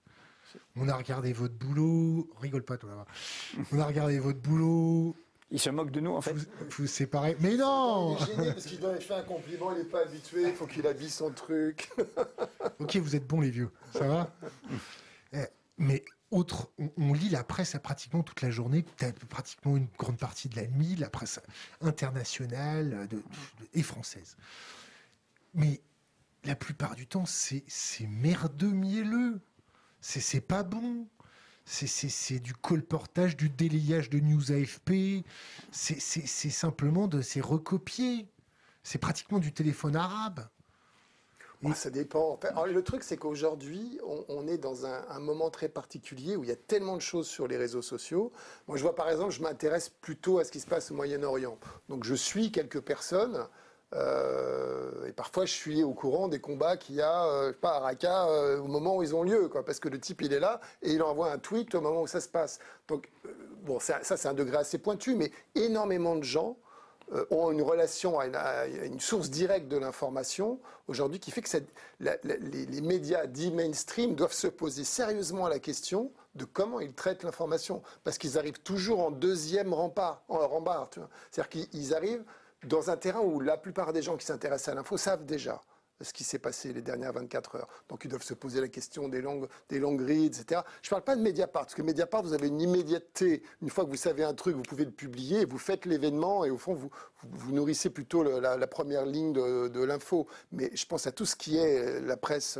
On 0.75 0.87
a 0.89 0.95
regardé 0.95 1.33
votre 1.33 1.55
boulot, 1.55 2.29
rigole 2.39 2.63
pas 2.63 2.77
toi 2.77 2.89
là-bas. 2.89 3.05
On 3.71 3.79
a 3.79 3.85
regardé 3.85 4.19
votre 4.19 4.39
boulot. 4.39 5.15
Il 5.51 5.59
se 5.59 5.69
moque 5.69 5.91
de 5.91 5.99
nous 5.99 6.11
en 6.11 6.21
fait. 6.21 6.33
Vous, 6.33 6.45
vous 6.69 6.87
séparez. 6.87 7.35
Mais 7.41 7.55
non 7.55 8.15
Il 8.17 8.23
est 8.23 8.25
gêné 8.25 8.53
parce 8.53 8.65
qu'il 8.65 8.79
doit 8.79 8.95
fait 8.95 9.13
un 9.13 9.23
compliment, 9.23 9.71
il 9.73 9.79
n'est 9.79 9.83
pas 9.83 10.01
habitué, 10.01 10.43
il 10.43 10.53
faut 10.53 10.67
qu'il 10.67 10.87
habille 10.87 11.09
son 11.09 11.31
truc. 11.31 11.89
ok, 12.79 12.95
vous 12.97 13.15
êtes 13.15 13.27
bons 13.27 13.41
les 13.41 13.51
vieux, 13.51 13.69
ça 13.93 14.07
va 14.07 14.33
eh, 15.33 15.45
Mais 15.77 16.03
autre, 16.31 16.71
on, 16.97 17.13
lit 17.13 17.27
la 17.27 17.43
presse 17.43 17.75
à 17.75 17.79
pratiquement 17.79 18.23
toute 18.23 18.41
la 18.41 18.49
journée, 18.49 18.85
pratiquement 19.27 19.75
une 19.75 19.87
grande 19.97 20.17
partie 20.17 20.47
de 20.47 20.55
la 20.55 20.67
nuit, 20.67 20.95
la 20.95 21.09
presse 21.09 21.41
internationale 21.81 23.09
et 23.73 23.83
française. 23.83 24.37
Mais 25.53 25.81
la 26.45 26.55
plupart 26.55 26.95
du 26.95 27.05
temps, 27.05 27.25
c'est 27.25 27.63
merdeux 28.07 28.71
mielleux. 28.71 29.41
C'est 30.01 30.41
pas 30.41 30.63
bon. 30.63 31.07
C'est 31.65 32.39
du 32.39 32.53
colportage, 32.53 33.37
du 33.37 33.49
délayage 33.49 34.09
de 34.09 34.19
news 34.19 34.51
AFP. 34.51 35.23
C'est 35.71 35.99
simplement 36.49 37.07
de 37.07 37.21
c'est 37.21 37.41
recopié. 37.41 38.27
C'est 38.83 38.97
pratiquement 38.97 39.39
du 39.39 39.53
téléphone 39.53 39.95
arabe. 39.95 40.47
Ah, 41.63 41.75
ça 41.75 41.91
dépend. 41.91 42.39
le 42.65 42.81
truc, 42.83 43.03
c'est 43.03 43.17
qu'aujourd'hui, 43.17 43.99
on, 44.27 44.47
est 44.47 44.57
dans 44.57 44.85
un, 44.87 45.19
moment 45.19 45.51
très 45.51 45.69
particulier 45.69 46.35
où 46.35 46.43
il 46.43 46.49
y 46.49 46.53
a 46.53 46.55
tellement 46.55 46.95
de 46.95 47.01
choses 47.01 47.27
sur 47.27 47.47
les 47.47 47.57
réseaux 47.57 47.83
sociaux. 47.83 48.31
Moi, 48.67 48.77
je 48.77 48.81
vois 48.81 48.95
par 48.95 49.09
exemple, 49.09 49.31
je 49.31 49.41
m'intéresse 49.41 49.89
plutôt 49.89 50.39
à 50.39 50.43
ce 50.43 50.51
qui 50.51 50.59
se 50.59 50.65
passe 50.65 50.89
au 50.89 50.95
Moyen-Orient. 50.95 51.57
Donc, 51.87 52.03
je 52.03 52.15
suis 52.15 52.51
quelques 52.51 52.81
personnes. 52.81 53.47
Euh, 53.93 55.07
et 55.07 55.11
parfois, 55.11 55.45
je 55.45 55.53
suis 55.53 55.83
au 55.83 55.93
courant 55.93 56.27
des 56.27 56.39
combats 56.39 56.77
qu'il 56.77 56.95
y 56.95 57.01
a, 57.01 57.25
euh, 57.25 57.53
pas 57.53 57.75
à 57.75 57.79
Raqqa, 57.79 58.27
euh, 58.27 58.59
au 58.59 58.67
moment 58.67 58.97
où 58.97 59.03
ils 59.03 59.15
ont 59.15 59.23
lieu, 59.23 59.49
quoi, 59.49 59.65
parce 59.65 59.79
que 59.79 59.89
le 59.89 59.99
type, 59.99 60.21
il 60.21 60.33
est 60.33 60.39
là 60.39 60.61
et 60.81 60.91
il 60.91 61.01
envoie 61.03 61.31
un 61.31 61.37
tweet 61.37 61.75
au 61.75 61.81
moment 61.81 62.01
où 62.01 62.07
ça 62.07 62.21
se 62.21 62.29
passe. 62.29 62.59
Donc, 62.87 63.09
bon, 63.63 63.79
ça, 63.79 63.99
c'est 64.03 64.27
un 64.27 64.33
degré 64.33 64.57
assez 64.57 64.77
pointu, 64.77 65.15
mais 65.15 65.31
énormément 65.55 66.15
de 66.15 66.23
gens 66.23 66.57
euh, 67.13 67.25
ont 67.29 67.51
une 67.51 67.61
relation 67.61 68.19
à 68.19 68.67
une, 68.67 68.99
source 69.01 69.29
directe 69.29 69.67
de 69.67 69.75
l'information 69.75 70.59
aujourd'hui 70.87 71.19
qui 71.19 71.31
fait 71.31 71.41
que 71.41 71.57
les, 71.99 72.81
médias 72.81 73.25
dits 73.25 73.51
mainstream 73.51 74.15
doivent 74.15 74.33
se 74.33 74.47
poser 74.47 74.85
sérieusement 74.85 75.49
la 75.49 75.59
question 75.59 76.11
de 76.35 76.45
comment 76.45 76.79
ils 76.79 76.93
traitent 76.93 77.23
l'information. 77.23 77.81
Parce 78.05 78.17
qu'ils 78.17 78.37
arrivent 78.37 78.61
toujours 78.61 79.01
en 79.01 79.11
deuxième 79.11 79.73
rempart, 79.73 80.23
en 80.29 80.47
rempart. 80.47 80.89
C'est-à-dire 81.31 81.67
qu'ils 81.67 81.93
arrivent 81.93 82.23
dans 82.65 82.89
un 82.89 82.97
terrain 82.97 83.21
où 83.21 83.39
la 83.39 83.57
plupart 83.57 83.93
des 83.93 84.01
gens 84.01 84.17
qui 84.17 84.25
s'intéressent 84.25 84.69
à 84.69 84.75
l'info 84.75 84.97
savent 84.97 85.25
déjà 85.25 85.61
ce 86.03 86.13
qui 86.13 86.23
s'est 86.23 86.39
passé 86.39 86.73
les 86.73 86.81
dernières 86.81 87.13
24 87.13 87.55
heures. 87.55 87.67
Donc 87.89 88.05
ils 88.05 88.07
doivent 88.07 88.23
se 88.23 88.33
poser 88.33 88.61
la 88.61 88.67
question 88.67 89.07
des 89.07 89.21
langues, 89.21 89.47
des 89.69 89.79
langues 89.79 90.01
etc. 90.09 90.61
Je 90.81 90.87
ne 90.87 90.89
parle 90.89 91.03
pas 91.03 91.15
de 91.15 91.21
Mediapart, 91.21 91.63
parce 91.63 91.75
que 91.75 91.81
Mediapart, 91.81 92.23
vous 92.23 92.33
avez 92.33 92.47
une 92.47 92.61
immédiateté. 92.61 93.43
Une 93.61 93.69
fois 93.69 93.85
que 93.85 93.89
vous 93.89 93.97
savez 93.97 94.23
un 94.23 94.33
truc, 94.33 94.55
vous 94.55 94.63
pouvez 94.63 94.85
le 94.85 94.91
publier, 94.91 95.45
vous 95.45 95.57
faites 95.57 95.85
l'événement, 95.85 96.43
et 96.45 96.49
au 96.49 96.57
fond, 96.57 96.73
vous, 96.73 96.89
vous, 97.23 97.51
nourrissez 97.53 97.89
plutôt 97.89 98.23
la, 98.23 98.67
première 98.67 99.05
ligne 99.05 99.33
de, 99.33 99.83
l'info. 99.83 100.27
Mais 100.51 100.71
je 100.73 100.85
pense 100.85 101.07
à 101.07 101.11
tout 101.11 101.25
ce 101.25 101.35
qui 101.35 101.57
est 101.57 102.01
la 102.01 102.17
presse... 102.17 102.57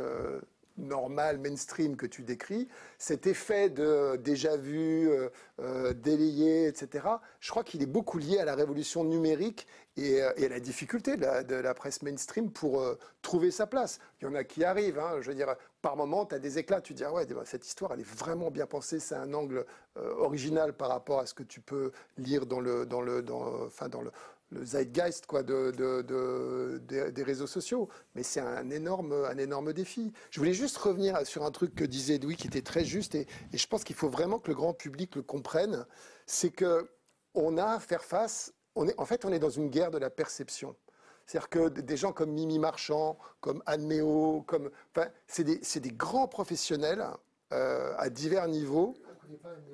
Normale, 0.78 1.38
mainstream 1.38 1.96
que 1.96 2.06
tu 2.06 2.22
décris, 2.22 2.68
cet 2.98 3.26
effet 3.26 3.68
de 3.68 4.16
déjà 4.16 4.56
vu, 4.56 5.10
euh, 5.10 5.28
euh, 5.60 5.92
délayé, 5.92 6.66
etc., 6.66 7.06
je 7.40 7.50
crois 7.50 7.62
qu'il 7.62 7.82
est 7.82 7.86
beaucoup 7.86 8.18
lié 8.18 8.38
à 8.38 8.44
la 8.44 8.54
révolution 8.54 9.04
numérique 9.04 9.66
et, 9.96 10.22
euh, 10.22 10.30
à 10.36 10.48
la 10.48 10.60
difficulté 10.60 11.16
de 11.16 11.54
la, 11.54 11.74
presse 11.74 12.02
mainstream 12.02 12.50
pour 12.50 12.82
trouver 13.20 13.50
sa 13.50 13.66
place. 13.66 13.98
Il 14.20 14.24
y 14.24 14.28
en 14.28 14.34
a 14.34 14.44
qui 14.44 14.64
arrivent, 14.64 14.98
hein, 14.98 15.18
je 15.20 15.28
veux 15.28 15.34
dire, 15.34 15.54
par 15.82 15.96
moment, 15.96 16.24
tu 16.24 16.34
as 16.34 16.38
des 16.38 16.58
éclats, 16.58 16.80
tu 16.80 16.94
dis, 16.94 17.04
ah 17.04 17.12
ouais, 17.12 17.26
cette 17.44 17.66
histoire, 17.66 17.92
elle 17.92 18.00
est 18.00 18.16
vraiment 18.16 18.50
bien 18.50 18.66
pensée, 18.66 18.98
c'est 18.98 19.14
un 19.14 19.34
angle 19.34 19.66
original 19.96 20.72
par 20.72 20.88
rapport 20.88 21.20
à 21.20 21.26
ce 21.26 21.34
que 21.34 21.42
tu 21.42 21.60
peux 21.60 21.92
lire 22.16 22.46
dans 22.46 22.60
le, 22.60 22.86
dans 22.86 23.00
le, 23.02 23.22
dans, 23.22 23.66
enfin, 23.66 23.88
dans 23.88 24.00
le, 24.00 24.10
le 24.52 24.64
zeitgeist 24.64 25.26
quoi, 25.26 25.42
de, 25.42 26.80
des 27.10 27.22
réseaux 27.22 27.46
sociaux. 27.46 27.88
Mais 28.14 28.22
c'est 28.22 28.40
un 28.40 28.70
énorme, 28.70 29.12
un 29.12 29.38
énorme 29.38 29.72
défi. 29.72 30.12
Je 30.30 30.38
voulais 30.38 30.52
juste 30.52 30.76
revenir 30.76 31.26
sur 31.26 31.44
un 31.44 31.50
truc 31.50 31.74
que 31.74 31.84
disait 31.84 32.14
Edoui 32.14 32.36
qui 32.36 32.46
était 32.46 32.62
très 32.62 32.84
juste, 32.84 33.14
et, 33.14 33.26
je 33.52 33.66
pense 33.66 33.84
qu'il 33.84 33.96
faut 33.96 34.08
vraiment 34.08 34.38
que 34.38 34.48
le 34.48 34.54
grand 34.54 34.74
public 34.74 35.16
le 35.16 35.22
comprenne, 35.22 35.86
c'est 36.26 36.50
que 36.50 36.88
on 37.34 37.56
a 37.56 37.64
à 37.64 37.80
faire 37.80 38.04
face, 38.04 38.52
on 38.74 38.86
est, 38.88 38.98
en 38.98 39.06
fait 39.06 39.24
on 39.24 39.32
est 39.32 39.38
dans 39.38 39.50
une 39.50 39.70
guerre 39.70 39.90
de 39.90 39.98
la 39.98 40.10
perception. 40.10 40.76
C'est-à-dire 41.26 41.48
que 41.48 41.68
des 41.68 41.96
gens 41.96 42.12
comme 42.12 42.32
Mimi 42.32 42.58
Marchand, 42.58 43.16
comme 43.40 43.62
Anne 43.64 43.86
Méo, 43.86 44.42
comme, 44.46 44.70
enfin, 44.94 45.08
c'est 45.28 45.44
des, 45.44 45.80
des, 45.80 45.92
grands 45.92 46.26
professionnels 46.28 47.06
euh, 47.52 47.94
à 47.96 48.10
divers 48.10 48.48
niveaux 48.48 48.94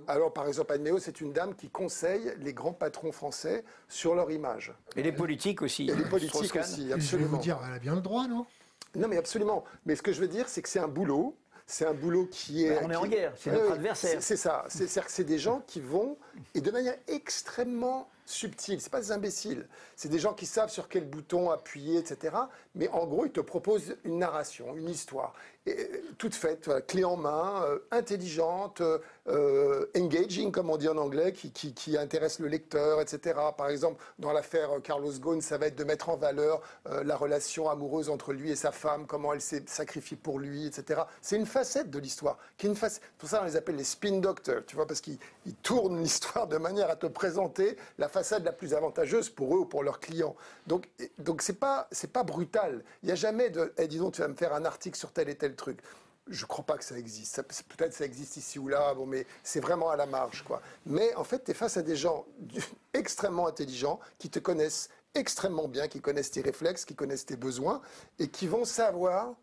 alors, 0.07 0.33
par 0.33 0.47
exemple, 0.47 0.73
Anne 0.73 0.99
c'est 1.01 1.21
une 1.21 1.33
dame 1.33 1.55
qui 1.55 1.69
conseille 1.69 2.33
les 2.39 2.53
grands 2.53 2.73
patrons 2.73 3.13
français 3.13 3.65
sur 3.89 4.15
leur 4.15 4.31
image. 4.31 4.73
Et 4.97 5.03
les 5.03 5.13
politiques 5.13 5.63
aussi. 5.63 5.89
Et 5.89 5.95
les 5.95 6.05
politiques 6.05 6.57
aussi, 6.57 6.93
absolument. 6.93 7.01
Je 7.01 7.17
vais 7.17 7.25
vous 7.25 7.39
dire, 7.39 7.59
elle 7.67 7.75
a 7.75 7.79
bien 7.79 7.95
le 7.95 8.01
droit, 8.01 8.27
non? 8.27 8.47
Non, 8.95 9.09
mais 9.09 9.17
absolument. 9.17 9.65
Mais 9.85 9.97
ce 9.97 10.03
que 10.03 10.13
je 10.13 10.21
veux 10.21 10.29
dire, 10.29 10.49
c'est 10.49 10.63
que 10.63 10.69
c'est 10.69 10.79
un 10.79 10.89
boulot. 10.89 11.37
C'est 11.67 11.85
un 11.85 11.93
boulot 11.93 12.27
qui 12.31 12.65
est. 12.65 12.71
Bah, 12.71 12.81
on 12.85 12.91
est 12.91 12.97
en 12.97 13.07
guerre, 13.07 13.35
c'est 13.37 13.53
notre 13.53 13.73
adversaire. 13.73 14.23
C'est 14.23 14.37
ça. 14.37 14.65
C'est-à-dire 14.69 15.05
que 15.05 15.13
c'est 15.13 15.25
des 15.25 15.39
gens 15.39 15.63
qui 15.67 15.81
vont, 15.81 16.17
et 16.55 16.63
de 16.63 16.71
manière 16.71 16.97
extrêmement 17.07 18.09
subtil. 18.29 18.81
C'est 18.81 18.91
pas 18.91 19.01
des 19.01 19.12
imbéciles. 19.12 19.67
C'est 19.97 20.09
des 20.09 20.19
gens 20.19 20.35
qui 20.35 20.47
savent 20.47 20.71
sur 20.71 20.88
quel 20.88 21.05
bouton 21.05 21.51
appuyer, 21.51 21.99
etc. 21.99 22.37
Mais 22.75 22.88
en 22.88 23.07
gros, 23.07 23.25
ils 23.27 23.33
te 23.33 23.41
proposent 23.41 23.97
une 24.05 24.19
narration, 24.19 24.77
une 24.77 24.88
histoire, 24.88 25.35
et, 25.67 26.03
toute 26.19 26.35
faite, 26.35 26.71
clé 26.87 27.05
en 27.05 27.17
main, 27.17 27.62
euh, 27.64 27.79
intelligente, 27.91 28.83
euh, 29.29 29.87
engaging, 29.97 30.51
comme 30.51 30.71
on 30.71 30.77
dit 30.77 30.88
en 30.88 30.97
anglais, 30.97 31.33
qui, 31.33 31.97
intéresse 31.99 32.38
le 32.38 32.49
lecteur, 32.49 33.01
etc. 33.01 33.38
Par 33.57 33.69
exemple, 33.69 34.03
dans 34.19 34.33
l'affaire 34.33 34.71
Carlos 34.83 35.12
Ghosn, 35.12 35.41
ça 35.41 35.59
va 35.59 35.67
être 35.67 35.77
de 35.77 35.85
mettre 35.85 36.09
en 36.09 36.17
valeur 36.17 36.61
euh, 36.87 37.03
la 37.03 37.17
relation 37.17 37.69
amoureuse 37.69 38.09
entre 38.09 38.33
lui 38.33 38.51
et 38.51 38.57
sa 38.57 38.73
femme, 38.73 39.07
comment 39.07 39.33
elle 39.33 39.41
s'est 39.41 39.64
sacrifiée 39.67 40.17
pour 40.17 40.38
lui, 40.38 40.67
etc. 40.67 41.03
C'est 41.23 41.37
une 41.37 41.47
facette 41.47 41.91
de 41.91 41.99
l'histoire. 41.99 42.38
Qui 42.57 42.67
est 42.67 42.71
une 42.71 42.77
facette. 42.77 43.03
Pour 43.19 43.29
ça, 43.29 43.41
on 43.43 43.47
les 43.47 43.57
appelle 43.57 43.77
les 43.77 43.85
spin 43.85 44.19
doctors, 44.19 44.64
tu 44.67 44.77
vois, 44.77 44.87
parce 44.87 45.01
qu'ils 45.01 45.19
tournent 45.62 46.01
l'histoire 46.01 46.47
de 46.47 46.59
manière 46.59 46.91
à 46.91 46.97
te 46.97 47.07
présenter 47.07 47.77
la 47.99 48.09
façade 48.19 48.45
la 48.45 48.53
plus 48.53 48.75
avantageuse 48.75 49.29
pour 49.31 49.55
eux 49.55 49.61
ou 49.61 49.65
pour 49.65 49.85
leurs 49.85 50.01
clients. 50.01 50.35
Donc, 50.67 50.89
donc 51.19 51.41
c'est 51.41 51.59
pas, 51.61 51.87
c'est 51.93 52.13
pas 52.13 52.25
brutal. 52.25 52.85
Il 53.03 53.07
n'y 53.07 53.13
a 53.13 53.15
jamais 53.15 53.49
de, 53.49 53.73
eh, 53.79 53.87
disons, 53.87 54.11
tu 54.11 54.21
vas 54.23 54.29
me 54.29 54.35
faire 54.35 54.53
un 54.55 54.65
article 54.65 54.99
sur 54.99 55.13
tel 55.13 55.29
et 55.29 55.37
tel 55.37 55.55
truc. 55.55 55.79
Je 56.27 56.43
ne 56.43 56.49
crois 56.49 56.65
pas 56.65 56.77
que 56.77 56.85
ça 56.85 56.99
existe. 56.99 57.43
Peut-être 57.77 57.95
ça 57.95 58.05
existe 58.05 58.37
ici 58.37 58.59
ou 58.59 58.69
là, 58.69 58.93
bon, 58.95 59.07
mais 59.07 59.25
c'est 59.45 59.61
vraiment 59.61 59.91
à 59.91 59.97
la 59.97 60.07
marge. 60.07 60.43
Quoi. 60.43 60.61
Mais 60.85 61.15
en 61.15 61.25
fait, 61.25 61.45
tu 61.45 61.53
es 61.53 61.55
face 61.55 61.77
à 61.77 61.83
des 61.83 61.97
gens 61.97 62.27
extrêmement 62.93 63.47
intelligents 63.47 64.01
qui 64.19 64.29
te 64.29 64.41
connaissent 64.41 64.89
extrêmement 65.15 65.69
bien, 65.69 65.87
qui 65.87 66.01
connaissent 66.01 66.33
tes 66.33 66.43
réflexes, 66.43 66.85
qui 66.85 66.95
connaissent 66.95 67.27
tes 67.27 67.37
besoins 67.37 67.81
et 68.19 68.29
qui 68.29 68.47
vont 68.49 68.65
savoir 68.65 69.35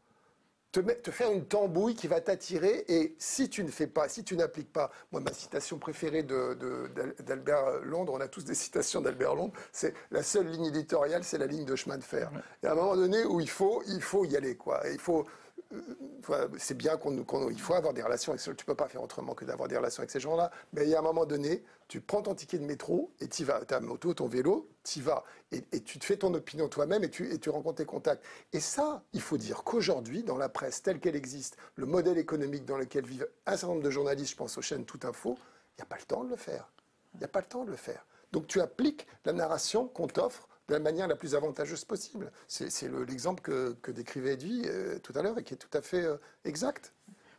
te, 0.82 1.12
faire 1.12 1.32
une 1.32 1.46
tambouille 1.46 1.96
qui 1.96 2.08
va 2.08 2.22
t'attirer. 2.22 2.86
Et 2.88 3.16
si 3.18 3.50
tu 3.50 3.64
ne 3.64 3.70
fais 3.70 3.88
pas, 3.88 4.10
si 4.10 4.24
tu 4.24 4.36
n'appliques 4.36 4.72
pas, 4.72 4.92
moi, 5.12 5.22
ma 5.22 5.34
citation 5.34 5.78
préférée 5.78 6.24
d'Albert 6.24 7.82
Londres, 7.84 8.14
on 8.16 8.22
a 8.22 8.28
tous 8.28 8.46
des 8.46 8.56
citations 8.56 9.02
d'Albert 9.02 9.36
Londres, 9.36 9.54
c'est 9.72 9.94
la 10.12 10.24
seule 10.24 10.48
ligne 10.48 10.66
éditoriale, 10.66 11.24
c'est 11.24 11.38
la 11.38 11.48
ligne 11.48 11.66
de 11.66 11.76
chemin 11.76 11.98
de 11.98 12.04
fer. 12.04 12.32
Et 12.64 12.68
à 12.68 12.72
un 12.72 12.76
moment 12.76 12.96
donné 12.96 13.24
où 13.26 13.40
il 13.40 13.50
faut, 13.50 13.84
il 13.88 14.02
faut 14.02 14.26
y 14.26 14.36
aller, 14.36 14.56
quoi. 14.56 14.82
il 14.92 15.00
faut 15.00 15.22
euh, 15.22 15.24
c'est 16.58 16.75
bien 16.75 16.97
qu'on, 16.97 17.49
il 17.49 17.60
faut 17.60 17.73
avoir 17.73 17.93
des 17.93 18.01
relations 18.01 18.32
avec 18.32 18.41
ceux 18.41 18.56
Tu 18.56 18.65
peux 18.65 18.75
pas 18.75 18.88
faire 18.88 19.04
autrement 19.04 19.34
que 19.34 19.45
d'avoir 19.45 19.67
des 19.67 19.78
relations 19.78 20.01
avec 20.01 20.12
ces 20.12 20.19
gens-là. 20.19 20.51
Mais 20.73 20.84
il 20.84 20.89
y 20.89 20.95
a 20.95 20.99
un 20.99 21.04
moment 21.04 21.25
donné, 21.25 21.63
tu 21.88 22.01
prends 22.01 22.21
ton 22.21 22.36
ticket 22.36 22.58
de 22.58 22.65
métro 22.65 23.12
et 23.19 23.28
tu 23.28 23.43
vas. 23.43 23.63
Ta 23.65 23.80
moto, 23.80 24.13
ton 24.13 24.28
vélo, 24.28 24.69
tu 24.84 25.01
vas. 25.01 25.23
Et, 25.51 25.62
tu 25.82 25.99
te 25.99 26.06
fais 26.06 26.17
ton 26.17 26.34
opinion 26.34 26.67
toi-même 26.67 27.04
et 27.04 27.10
tu, 27.10 27.32
et 27.32 27.38
tu 27.39 27.49
rencontres 27.49 27.78
tes 27.78 27.86
contacts. 27.86 28.23
Et 28.54 28.60
ça, 28.60 29.04
il 29.13 29.21
faut 29.21 29.38
dire 29.38 29.63
qu'aujourd'hui, 29.63 30.23
dans 30.23 30.38
la 30.38 30.49
presse 30.49 30.82
telle 30.82 30.99
qu'elle 30.99 31.15
existe, 31.15 31.58
le 31.75 31.86
modèle 31.86 32.17
économique 32.17 32.65
dans 32.65 32.78
lequel 32.78 33.06
vivent 33.06 33.28
un 33.45 33.51
certain 33.51 33.67
nombre 33.67 33.84
de 33.84 33.91
journalistes, 33.91 34.32
je 34.32 34.38
pense 34.38 34.58
aux 34.58 34.62
chaînes 34.62 34.86
Tout 34.86 34.99
Info, 35.04 35.38
il 35.78 35.82
n'y 35.82 35.84
a 35.84 35.86
pas 35.86 35.97
le 35.97 36.06
temps 36.06 36.23
de 36.23 36.30
le 36.30 36.38
faire. 36.38 36.69
Il 37.13 37.19
n'y 37.19 37.25
a 37.25 37.30
pas 37.30 37.41
le 37.41 37.47
temps 37.47 37.65
de 37.65 37.71
le 37.71 37.78
faire. 37.78 38.06
Donc 38.32 38.47
tu 38.47 38.60
appliques 38.60 39.08
la 39.23 39.34
narration 39.34 39.88
qu'on 39.88 40.08
t'offre 40.08 40.47
de 40.67 40.73
la 40.73 40.80
manière 40.80 41.08
la 41.08 41.15
plus 41.15 41.36
avantageuse 41.36 41.86
possible. 41.86 42.32
C'est 42.47 42.89
l'exemple 43.08 43.41
que, 43.41 43.91
décrivait 43.91 44.34
Eddie 44.34 44.63
euh, 44.65 44.99
tout 44.99 45.13
à 45.15 45.21
l'heure 45.21 45.38
et 45.38 45.43
qui 45.43 45.54
est 45.54 45.58
tout 45.58 45.75
à 45.78 45.82
fait 45.82 46.04
euh, 46.04 46.17
exact. 46.43 46.93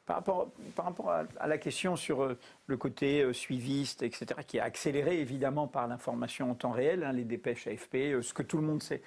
Par 0.05 0.17
rapport, 0.17 0.53
par 0.77 0.85
rapport 0.85 1.11
à, 1.11 1.47
la 1.49 1.59
question 1.59 1.97
sur 1.97 2.23
euh, 2.23 2.39
le 2.67 2.77
côté 2.77 3.33
suiviste, 3.33 4.03
etc., 4.03 4.27
qui 4.47 4.59
est 4.59 4.61
accéléré 4.61 5.21
évidemment 5.21 5.67
par 5.67 5.89
l'information 5.89 6.53
en 6.53 6.55
temps 6.55 6.71
réel, 6.71 7.03
hein, 7.03 7.13
les 7.13 7.25
dépêches 7.25 7.67
AFP, 7.67 8.23
ce 8.23 8.33
que 8.33 8.45
tout 8.45 8.57
le 8.57 8.63
monde 8.63 8.83
sait, 8.83 9.03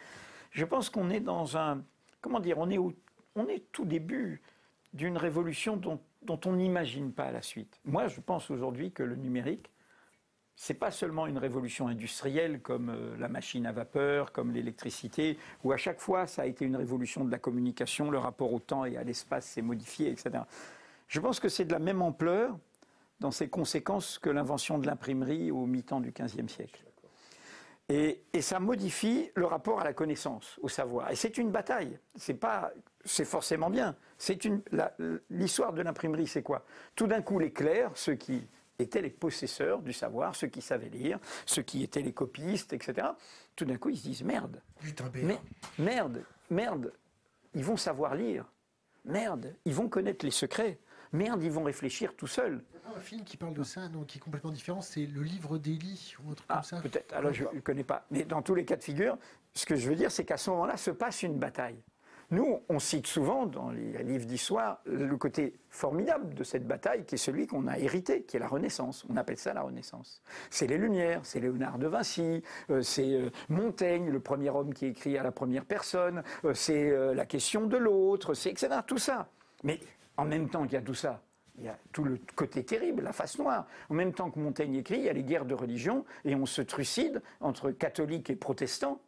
je 0.52 0.66
pense 0.66 0.90
qu'on 0.90 1.10
est 1.10 1.22
dans 1.22 1.56
un. 1.56 1.82
Comment 2.20 2.42
dire 2.42 2.58
On 2.58 2.70
est, 2.70 2.78
au, 2.78 2.94
on 3.36 3.48
est 3.48 3.72
tout 3.72 3.86
début 3.86 4.42
d'une 4.94 5.16
révolution 5.16 5.78
dont, 5.78 6.02
dont 6.24 6.40
on 6.46 6.54
n'imagine 6.54 7.14
pas 7.14 7.32
la 7.32 7.42
suite. 7.42 7.80
Moi, 7.86 8.08
je 8.08 8.20
pense 8.20 8.52
aujourd'hui 8.52 8.92
que 8.92 9.04
le 9.04 9.16
numérique 9.16 9.72
c'est 10.62 10.74
pas 10.74 10.92
seulement 10.92 11.26
une 11.26 11.38
révolution 11.38 11.88
industrielle 11.88 12.60
comme 12.60 12.90
euh, 12.90 13.16
la 13.18 13.30
machine 13.30 13.66
à 13.66 13.72
vapeur, 13.72 14.34
comme 14.34 14.52
l'électricité, 14.52 15.38
où 15.64 15.72
à 15.72 15.78
chaque 15.78 16.02
fois 16.02 16.28
ça 16.28 16.42
a 16.42 16.46
été 16.48 16.66
une 16.66 16.76
révolution 16.76 17.24
de 17.24 17.32
la 17.32 17.38
communication, 17.38 18.12
le 18.12 18.18
rapport 18.18 18.52
au 18.52 18.60
temps 18.60 18.84
et 18.84 18.98
à 18.98 19.06
l'espace 19.06 19.46
s'est 19.46 19.62
modifié, 19.62 20.10
etc. 20.10 20.44
Je 21.08 21.22
pense 21.22 21.40
que 21.40 21.48
c'est 21.48 21.64
de 21.64 21.72
la 21.72 21.80
même 21.80 22.02
ampleur 22.02 22.60
dans 23.22 23.32
ses 23.32 23.48
conséquences 23.48 24.20
que 24.20 24.30
l'invention 24.30 24.80
de 24.80 24.86
l'imprimerie 24.86 25.50
au 25.50 25.66
mi-temps 25.66 26.02
du 26.02 26.12
XVe 26.12 26.50
siècle. 26.50 26.84
Et, 27.88 28.22
ça 28.42 28.60
modifie 28.60 29.32
le 29.36 29.46
rapport 29.46 29.80
à 29.80 29.86
la 29.86 29.94
connaissance, 29.94 30.60
au 30.62 30.68
savoir. 30.68 31.10
Et 31.10 31.16
c'est 31.16 31.38
une 31.38 31.52
bataille. 31.52 31.98
C'est 32.16 32.34
pas, 32.34 32.72
c'est 33.06 33.26
forcément 33.26 33.70
bien. 33.70 33.96
C'est 34.18 34.44
une, 34.44 34.62
l'histoire 35.30 35.72
de 35.72 35.82
l'imprimerie, 35.82 36.28
c'est 36.28 36.44
quoi? 36.44 36.66
Tout 36.96 37.08
d'un 37.08 37.22
coup, 37.22 37.40
les 37.40 37.52
clercs, 37.52 37.92
ceux 37.96 38.16
qui 38.16 38.46
étaient 38.80 39.02
les 39.02 39.10
possesseurs 39.10 39.82
du 39.82 39.94
savoir, 39.94 40.36
ceux 40.36 40.48
qui 40.48 40.62
savaient 40.62 40.90
lire, 40.90 41.20
ceux 41.46 41.62
qui 41.62 41.84
étaient 41.84 42.02
les 42.02 42.14
copistes, 42.14 42.74
etc. 42.74 43.10
Tout 43.56 43.66
d'un 43.66 43.78
coup, 43.78 43.90
ils 43.90 43.98
se 43.98 44.04
disent 44.04 44.24
merde. 44.24 44.62
merde, 45.78 46.24
merde, 46.50 46.94
ils 47.54 47.64
vont 47.64 47.78
savoir 47.78 48.16
lire. 48.16 48.46
Merde, 49.06 49.56
ils 49.66 49.74
vont 49.74 49.90
connaître 49.90 50.26
les 50.26 50.32
secrets. 50.32 50.80
Merde, 51.12 51.42
ils 51.44 51.52
vont 51.52 51.64
réfléchir 51.64 52.16
tout 52.16 52.28
seuls. 52.28 52.64
Il 52.74 52.92
y 52.92 52.94
a 52.94 52.98
un 52.98 53.02
film 53.02 53.24
qui 53.24 53.36
parle 53.38 53.54
de 53.54 53.64
ça, 53.64 53.90
non, 53.90 54.04
qui 54.04 54.20
est 54.20 54.22
complètement 54.22 54.52
différent, 54.52 54.82
c'est 54.82 55.06
Le 55.06 55.24
Livre 55.24 55.58
d'Élie 55.58 56.16
ou 56.24 56.32
autre 56.32 56.44
ah, 56.50 56.56
comme 56.56 56.64
ça. 56.64 56.82
Peut-être, 56.82 57.14
alors 57.14 57.34
je 57.34 57.46
ne 57.52 57.60
connais 57.62 57.84
pas. 57.84 58.06
Mais 58.12 58.24
dans 58.24 58.42
tous 58.42 58.54
les 58.54 58.66
cas 58.66 58.76
de 58.76 58.84
figure, 58.84 59.18
ce 59.54 59.66
que 59.66 59.76
je 59.76 59.90
veux 59.90 59.96
dire, 59.96 60.12
c'est 60.12 60.24
qu'à 60.24 60.38
ce 60.38 60.52
moment-là 60.52 60.78
se 60.78 60.92
passe 60.92 61.24
une 61.24 61.40
bataille. 61.40 61.82
Nous, 62.32 62.60
on 62.70 62.78
cite 62.78 63.08
souvent 63.08 63.48
dans 63.48 63.72
les 63.72 64.04
livres 64.04 64.26
d'histoire 64.26 64.82
le 64.86 65.18
côté 65.18 65.56
formidable 65.70 66.36
de 66.36 66.44
cette 66.44 66.68
bataille 66.68 67.04
qui 67.06 67.16
est 67.16 67.20
celui 67.20 67.48
qu'on 67.48 67.66
a 67.66 67.80
hérité, 67.80 68.22
qui 68.22 68.38
est 68.38 68.40
la 68.40 68.48
Renaissance. 68.48 69.04
On 69.10 69.18
appelle 69.18 69.38
ça 69.38 69.54
la 69.54 69.64
Renaissance. 69.64 70.22
C'est 70.52 70.68
les 70.68 70.78
Lumières, 70.78 71.22
c'est 71.24 71.40
Léonard 71.40 71.80
de 71.80 71.88
Vinci, 71.88 72.44
euh, 72.70 72.84
c'est 72.84 73.14
euh, 73.14 73.32
Montaigne, 73.50 74.10
le 74.10 74.20
premier 74.20 74.52
homme 74.52 74.76
qui 74.76 74.86
écrit 74.86 75.18
à 75.18 75.24
la 75.24 75.32
première 75.32 75.66
personne, 75.66 76.24
euh, 76.46 76.54
c'est 76.54 76.92
la 77.16 77.26
question 77.26 77.66
de 77.66 77.78
l'autre, 77.78 78.36
c'est 78.36 78.52
etc. 78.52 78.70
Tout 78.86 78.98
ça. 78.98 79.30
Mais 79.64 79.80
en 80.18 80.26
même 80.26 80.50
temps 80.50 80.64
qu'il 80.64 80.74
y 80.74 80.78
a 80.78 80.82
tout 80.82 80.94
ça, 80.94 81.22
il 81.58 81.66
y 81.66 81.68
a 81.68 81.78
tout 81.92 82.04
le 82.04 82.20
côté 82.36 82.64
terrible, 82.64 83.04
la 83.04 83.12
face 83.12 83.40
noire. 83.40 83.66
En 83.90 83.96
même 83.96 84.14
temps 84.14 84.30
que 84.30 84.40
Montaigne 84.40 84.76
écrit, 84.76 84.98
il 84.98 85.04
y 85.04 85.10
a 85.10 85.14
les 85.14 85.24
guerres 85.24 85.46
de 85.46 85.56
religion 85.56 86.06
et 86.26 86.36
on 86.36 86.46
se 86.46 86.62
trucide 86.62 87.22
entre 87.42 87.72
catholiques 87.72 88.30
et 88.30 88.36
protestants 88.36 89.02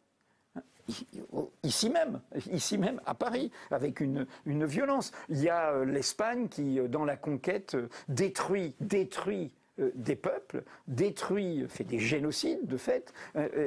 ici 1.62 1.90
même, 1.90 2.20
ici 2.50 2.78
même 2.78 3.00
à 3.06 3.14
Paris, 3.14 3.50
avec 3.70 4.00
une, 4.00 4.26
une 4.46 4.64
violence. 4.64 5.12
Il 5.28 5.40
y 5.40 5.48
a 5.48 5.72
euh, 5.72 5.84
l'Espagne 5.84 6.48
qui, 6.48 6.78
euh, 6.78 6.88
dans 6.88 7.04
la 7.04 7.16
conquête, 7.16 7.74
euh, 7.74 7.88
détruit, 8.08 8.74
détruit 8.80 9.52
des 9.94 10.16
peuples, 10.16 10.64
détruit, 10.86 11.64
fait 11.66 11.82
des 11.82 11.98
génocides 11.98 12.66
de 12.66 12.76
fait, 12.76 13.14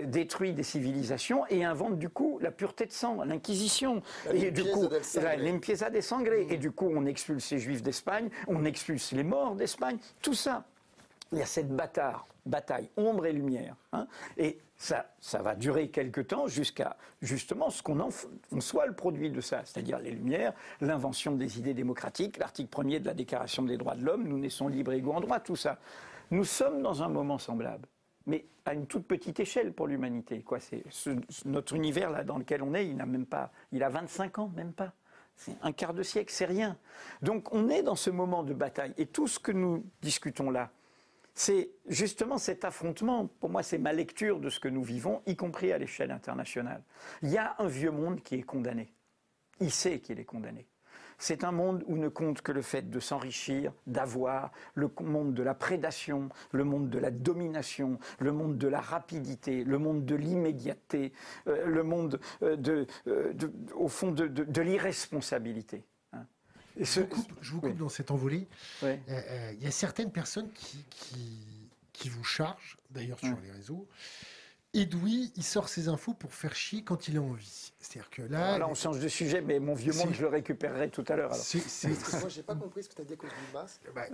détruit 0.03 0.53
des 0.53 0.61
civilisations 0.61 1.47
et 1.49 1.65
invente 1.65 1.97
du 1.97 2.09
coup 2.09 2.37
la 2.39 2.51
pureté 2.51 2.85
de 2.85 2.91
sang, 2.91 3.23
l'Inquisition. 3.23 4.03
Et 4.31 4.51
du 4.51 4.63
coup, 4.65 4.87
l'impieza 5.39 5.89
des 5.89 6.01
sangrés. 6.01 6.45
Et 6.51 6.57
du 6.57 6.71
coup, 6.71 6.91
on 6.95 7.07
expulse 7.07 7.51
les 7.51 7.57
Juifs 7.57 7.81
d'Espagne, 7.81 8.29
on 8.47 8.65
expulse 8.65 9.13
les 9.13 9.23
morts 9.23 9.55
d'Espagne, 9.55 9.97
tout 10.21 10.35
ça. 10.35 10.67
Il 11.31 11.39
y 11.39 11.41
a 11.41 11.45
cette 11.45 11.69
bataille, 11.69 12.89
ombre 12.97 13.25
et 13.25 13.33
lumière. 13.33 13.75
Hein. 13.91 14.07
et 14.37 14.59
ça, 14.77 15.05
va 15.41 15.55
durer 15.55 15.89
quelque 15.89 16.21
temps 16.21 16.47
jusqu'à 16.47 16.97
justement 17.21 17.69
ce 17.69 17.81
qu'on 17.81 18.09
soit 18.59 18.85
le 18.85 18.93
produit 18.93 19.29
de 19.29 19.41
ça, 19.41 19.61
c'est-à-dire 19.63 19.99
les 19.99 20.11
Lumières, 20.11 20.53
l'invention 20.81 21.33
des 21.33 21.59
idées 21.59 21.73
démocratiques, 21.73 22.37
l'article 22.37 22.69
premier 22.69 22.99
de 22.99 23.05
la 23.05 23.13
Déclaration 23.13 23.63
des 23.63 23.77
droits 23.77 23.95
de 23.95 24.03
l'homme, 24.03 24.27
nous 24.27 24.37
naissons 24.37 24.67
libres 24.67 24.93
et 24.93 24.97
égaux 24.97 25.13
en 25.13 25.21
droit, 25.21 25.39
tout 25.39 25.55
ça. 25.55 25.79
Nous 26.31 26.43
sommes 26.43 26.81
dans 26.81 27.03
un 27.03 27.07
moment 27.07 27.37
semblable, 27.37 27.87
mais 28.25 28.45
à 28.65 28.73
une 28.73 28.85
toute 28.85 29.07
petite 29.07 29.39
échelle 29.39 29.73
pour 29.73 29.87
l'humanité. 29.87 30.43
Notre 31.45 31.73
univers 31.73 32.25
dans 32.25 32.37
lequel 32.37 32.61
on 32.61 32.73
est, 32.73 32.87
il 32.87 32.97
n'a 32.97 33.05
même 33.05 33.25
pas, 33.25 33.51
il 33.71 33.83
a 33.83 33.89
25 33.89 34.39
ans, 34.39 34.51
même 34.55 34.73
pas. 34.73 34.93
C'est 35.37 35.55
un 35.61 35.71
quart 35.71 35.93
de 35.93 36.03
siècle, 36.03 36.31
c'est 36.33 36.45
rien. 36.45 36.77
Donc 37.21 37.53
on 37.53 37.69
est 37.69 37.83
dans 37.83 37.95
ce 37.95 38.09
moment 38.09 38.43
de 38.43 38.53
bataille 38.53 38.93
et 38.97 39.05
tout 39.05 39.27
ce 39.27 39.37
que 39.37 39.51
nous 39.51 39.85
discutons 40.01 40.49
là, 40.49 40.71
c'est 41.35 41.69
justement 41.87 42.37
cet 42.37 42.63
affrontement, 42.63 43.27
pour 43.27 43.49
moi 43.49 43.61
c'est 43.61 43.77
ma 43.77 43.91
lecture 43.91 44.39
de 44.39 44.49
ce 44.49 44.59
que 44.59 44.69
nous 44.69 44.83
vivons, 44.83 45.21
y 45.25 45.35
compris 45.35 45.73
à 45.73 45.77
l'échelle 45.77 46.11
internationale. 46.11 46.81
Il 47.21 47.29
y 47.29 47.37
a 47.37 47.55
un 47.59 47.67
vieux 47.67 47.91
monde 47.91 48.21
qui 48.21 48.35
est 48.35 48.43
condamné. 48.43 48.93
Il 49.59 49.71
sait 49.71 49.99
qu'il 49.99 50.19
est 50.19 50.25
condamné. 50.25 50.65
C'est 51.17 51.43
un 51.43 51.51
monde 51.51 51.83
où 51.87 51.97
ne 51.97 52.09
compte 52.09 52.41
que 52.41 52.51
le 52.51 52.61
fait 52.61 52.89
de 52.89 52.99
s'enrichir, 52.99 53.71
d'avoir, 53.87 54.51
le 54.73 54.89
monde 55.01 55.33
de 55.33 55.43
la 55.43 55.53
prédation, 55.53 56.29
le 56.51 56.63
monde 56.63 56.89
de 56.89 56.99
la 56.99 57.11
domination, 57.11 57.99
le 58.19 58.31
monde 58.31 58.57
de 58.57 58.67
la 58.67 58.81
rapidité, 58.81 59.63
le 59.63 59.77
monde 59.77 60.05
de 60.05 60.15
l'immédiateté, 60.15 61.13
euh, 61.47 61.65
le 61.65 61.83
monde 61.83 62.19
euh, 62.41 62.85
euh, 63.07 63.33
au 63.75 63.87
fond 63.87 64.11
de 64.11 64.61
l'irresponsabilité. 64.61 65.85
Je 66.79 67.01
vous 67.51 67.61
coupe, 67.61 67.77
dans 67.77 67.89
cette 67.89 68.11
envolée. 68.11 68.47
Euh, 68.83 68.95
euh, 69.09 69.53
il 69.53 69.63
y 69.63 69.67
a 69.67 69.71
certaines 69.71 70.11
personnes 70.11 70.49
qui, 70.51 70.85
qui, 71.93 72.09
vous 72.09 72.23
chargent, 72.23 72.77
d'ailleurs 72.91 73.19
sur 73.19 73.37
les 73.41 73.51
réseaux. 73.51 73.87
Edoui, 74.73 75.31
il 75.37 75.43
sort 75.43 75.69
ses 75.69 75.87
infos 75.87 76.13
pour 76.13 76.33
faire 76.33 76.53
chier 76.53 76.83
quand 76.83 77.07
il 77.07 77.17
a 77.17 77.21
envie. 77.21 77.71
C'est-à-dire 77.79 78.09
que 78.09 78.21
là. 78.23 78.57
là, 78.57 78.67
on 78.67 78.75
change 78.75 78.99
de 78.99 79.07
sujet, 79.07 79.41
mais 79.41 79.59
mon 79.59 79.73
vieux 79.73 79.93
monde, 79.93 80.13
je 80.13 80.21
le 80.21 80.27
récupérerai 80.27 80.89
tout 80.89 81.05
à 81.07 81.15
l'heure. 81.15 81.31
Moi, 81.31 82.29
j'ai 82.29 82.43
pas 82.43 82.55
compris 82.55 82.83
ce 82.83 82.89
que 82.89 82.95
tu 82.95 83.01
as 83.01 83.05
dit 83.05 83.13
à 83.13 83.15
cause 83.15 83.29
du 83.29 83.53
masque. 83.53 83.81
Bah, 83.95 84.05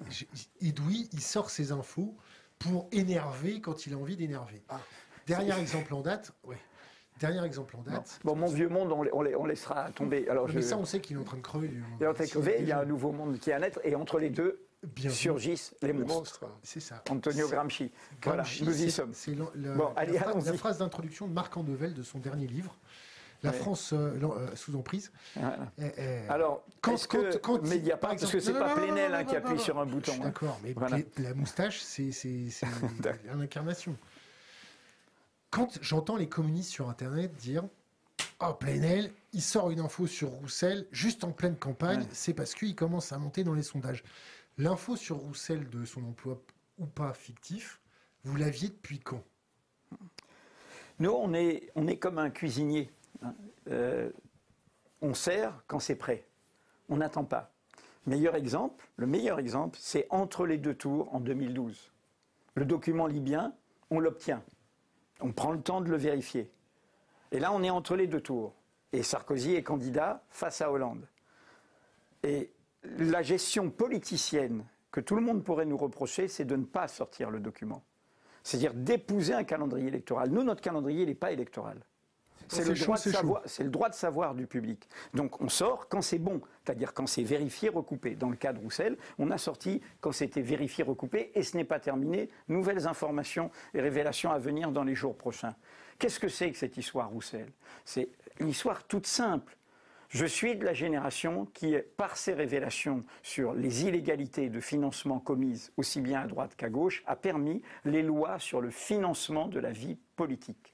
Edoui, 0.62 1.10
il 1.14 1.22
sort 1.22 1.50
ses 1.50 1.72
infos 1.72 2.16
pour 2.60 2.88
énerver 2.92 3.60
quand 3.60 3.88
il 3.88 3.94
a 3.94 3.98
envie 3.98 4.16
d'énerver. 4.16 4.62
Ah. 4.70 4.80
Dernier 5.26 5.60
exemple 5.60 5.94
en 5.94 6.02
date, 6.02 6.32
ouais. 6.44 6.58
Dernier 7.22 7.46
exemple 7.46 7.76
en 7.78 7.84
date. 7.84 8.20
Bon, 8.24 8.36
mon 8.36 8.48
vieux 8.48 8.68
monde, 8.68 8.92
on, 8.92 9.06
on, 9.14 9.46
laissera 9.46 9.92
tomber. 9.92 10.28
Alors, 10.28 10.50
Mais 10.52 10.64
ça, 10.64 10.76
on 10.78 10.86
sait 10.86 11.00
qu'il 11.00 11.18
est 11.18 11.20
en 11.20 11.24
train 11.24 11.38
de 11.38 11.44
crever. 11.44 11.72
Il 12.00 12.04
est 12.04 12.08
en 12.08 12.14
train 12.16 12.26
de 12.26 12.30
crever, 12.30 12.58
il 12.60 12.68
y 12.68 12.72
a 12.72 12.80
un 12.80 12.86
nouveau 12.86 13.12
monde 13.12 13.38
qui 13.38 13.52
est 13.52 13.54
à 13.54 13.60
naître, 13.60 13.80
et 13.84 13.94
entre 13.94 14.18
les 14.18 14.32
deux, 14.32 14.60
surgissent 15.10 15.76
les 15.84 15.94
monstres. 15.94 16.46
C'est 16.64 16.80
ça. 16.80 17.04
Antonio 17.10 17.48
Gramsci. 17.48 17.92
Voilà, 18.24 18.44
nous 18.64 18.84
y 18.84 18.90
sommes. 18.90 19.14
C'est 19.14 19.36
la, 19.56 20.58
phrase 20.58 20.80
d'introduction 20.80 21.28
de 21.28 21.34
Marc 21.34 21.56
Andevel 21.56 21.94
de 21.94 22.04
son 22.04 22.18
dernier 22.18 22.48
livre. 22.48 22.76
La 23.44 23.52
France 23.52 23.92
euh, 23.94 24.20
euh, 24.22 24.56
sous 24.56 24.76
emprise. 24.76 25.12
Alors, 26.30 26.64
quand, 26.80 27.08
quand, 27.08 27.42
quand 27.42 27.64
média 27.64 27.98
par 27.98 28.12
exemple, 28.12 28.32
parce 28.34 28.46
que 28.46 28.52
c'est 28.52 28.60
pas 28.60 28.76
Plenel 28.76 29.16
hein, 29.16 29.24
qui 29.24 29.36
appuie 29.36 29.60
sur 29.60 29.80
un 29.80 29.86
bouton. 29.86 30.14
Hein. 30.20 30.26
D'accord, 30.26 30.60
mais 30.64 30.76
la 31.18 31.34
moustache, 31.34 31.80
c'est 31.82 32.12
l'incarnation 33.36 33.96
quand 35.52 35.78
j'entends 35.82 36.16
les 36.16 36.30
communistes 36.30 36.72
sur 36.72 36.90
Internet 36.90 37.36
dire 37.36 37.64
Oh, 38.40 38.54
Plenel, 38.54 39.12
il 39.34 39.42
sort 39.42 39.70
une 39.70 39.80
info 39.80 40.08
sur 40.08 40.30
Roussel 40.30 40.88
juste 40.92 41.24
en 41.24 41.32
pleine 41.32 41.56
campagne, 41.56 42.08
c'est 42.12 42.34
parce 42.34 42.56
qu'il 42.56 42.74
commence 42.74 43.12
à 43.12 43.20
monter 43.20 43.44
dans 43.44 43.54
les 43.54 43.62
sondages. 43.62 44.04
L'info 44.58 44.96
sur 44.96 45.18
Roussel 45.18 45.70
de 45.70 45.86
son 45.86 46.04
emploi 46.06 46.42
ou 46.80 46.88
pas 46.88 47.14
fictif, 47.14 47.80
vous 48.24 48.36
l'aviez 48.36 48.70
depuis 48.70 49.00
quand? 49.00 49.24
Nous, 51.00 51.12
on 51.12 51.34
est, 51.34 51.70
on 51.76 51.88
est 51.88 51.98
comme 51.98 52.18
un 52.18 52.30
cuisinier. 52.30 52.92
Hein. 53.22 53.36
Euh, 53.70 54.10
on 55.02 55.14
sert 55.14 55.64
quand 55.68 55.80
c'est 55.80 55.96
prêt. 55.96 56.26
On 56.90 56.98
n'attend 56.98 57.26
pas. 57.26 57.52
Meilleur 58.08 58.36
exemple, 58.36 58.88
le 58.96 59.06
meilleur 59.06 59.40
exemple, 59.40 59.78
c'est 59.80 60.08
entre 60.10 60.46
les 60.46 60.58
deux 60.58 60.74
tours 60.74 61.14
en 61.14 61.20
2012. 61.20 61.92
Le 62.56 62.66
document 62.66 63.08
libyen, 63.08 63.54
on 63.90 64.00
l'obtient. 64.00 64.44
On 65.22 65.32
prend 65.32 65.52
le 65.52 65.62
temps 65.62 65.82
de 65.82 65.90
le 65.90 65.98
vérifier. 65.98 66.50
Et 67.32 67.40
là, 67.40 67.52
on 67.54 67.64
est 67.64 67.70
entre 67.70 67.96
les 67.96 68.08
deux 68.08 68.22
tours. 68.22 68.54
Et 68.94 69.04
Sarkozy 69.04 69.56
est 69.56 69.64
candidat 69.64 70.24
face 70.30 70.62
à 70.62 70.72
Hollande. 70.72 71.08
Et 72.24 72.52
la 72.84 73.22
gestion 73.22 73.70
politicienne 73.70 74.66
que 74.92 75.00
tout 75.00 75.16
le 75.16 75.22
monde 75.22 75.44
pourrait 75.44 75.66
nous 75.66 75.78
reprocher, 75.78 76.28
c'est 76.28 76.46
de 76.46 76.56
ne 76.56 76.66
pas 76.66 76.88
sortir 76.88 77.32
le 77.32 77.40
document. 77.40 77.84
C'est-à-dire 78.44 78.74
d'épouser 78.74 79.34
un 79.34 79.44
calendrier 79.44 79.88
électoral. 79.88 80.30
Nous, 80.30 80.44
notre 80.44 80.62
calendrier, 80.62 81.06
n'est 81.06 81.16
pas 81.16 81.32
électoral. 81.32 81.78
C'est 82.48 82.68
le, 82.68 82.74
droit 82.74 82.96
de 82.96 83.02
savoir, 83.02 83.42
le 83.60 83.70
droit 83.70 83.90
de 83.90 83.96
savoir 83.96 84.36
du 84.36 84.48
public. 84.48 84.88
Donc 85.14 85.42
on 85.42 85.50
sort 85.50 85.88
quand 85.90 86.02
c'est 86.02 86.20
bon, 86.20 86.42
c'est-à-dire 86.64 86.94
quand 86.94 87.08
c'est 87.08 87.24
vérifié, 87.24 87.70
recoupé. 87.70 88.16
Dans 88.16 88.30
le 88.30 88.36
cas 88.36 88.54
de 88.54 88.60
Roussel, 88.60 88.98
on 89.20 89.32
a 89.32 89.38
sorti 89.38 89.82
quand 90.00 90.12
c'était 90.12 90.42
vérifié, 90.42 90.84
recoupé, 90.84 91.32
et 91.36 91.44
ce 91.44 91.58
n'est 91.58 91.64
pas 91.64 91.80
terminé. 91.80 92.30
Nouvelles 92.48 92.88
informations 92.88 93.52
et 93.74 93.82
révélations 93.82 94.32
à 94.32 94.40
venir 94.40 94.72
dans 94.72 94.84
les 94.84 94.96
jours 94.96 95.16
prochains. 95.16 95.56
Qu'est-ce 96.00 96.20
que 96.20 96.30
c'est 96.30 96.52
que 96.52 96.58
cette 96.58 96.78
histoire 96.78 97.10
Roussel? 97.10 97.48
C'est 97.86 98.10
une 98.40 98.50
histoire 98.50 98.84
toute 98.86 99.08
simple. 99.08 99.56
Je 100.12 100.26
suis 100.26 100.58
de 100.58 100.66
la 100.66 100.74
génération 100.74 101.48
qui, 101.54 101.74
par 101.96 102.18
ses 102.18 102.34
révélations 102.34 103.06
sur 103.24 103.54
les 103.54 103.86
illégalités 103.86 104.50
de 104.50 104.60
financement 104.60 105.20
commises 105.20 105.72
aussi 105.78 106.02
bien 106.02 106.20
à 106.20 106.28
droite 106.28 106.56
qu'à 106.58 106.70
gauche, 106.70 107.02
a 107.08 107.16
permis 107.16 107.62
les 107.86 108.04
lois 108.04 108.38
sur 108.38 108.60
le 108.60 108.72
financement 108.72 109.48
de 109.48 109.58
la 109.58 109.72
vie 109.72 109.98
politique. 110.18 110.74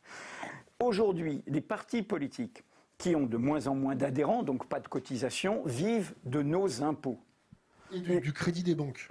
Aujourd'hui, 0.79 1.43
les 1.47 1.61
partis 1.61 2.03
politiques 2.03 2.63
qui 2.99 3.15
ont 3.15 3.25
de 3.25 3.37
moins 3.37 3.65
en 3.65 3.73
moins 3.73 3.95
d'adhérents, 3.95 4.43
donc 4.43 4.67
pas 4.67 4.79
de 4.79 4.87
cotisation, 4.87 5.63
vivent 5.65 6.13
de 6.25 6.43
nos 6.43 6.83
impôts. 6.83 7.19
Et 7.91 8.19
du, 8.19 8.31
crédit 8.31 8.61
des 8.61 8.75
banques. 8.75 9.07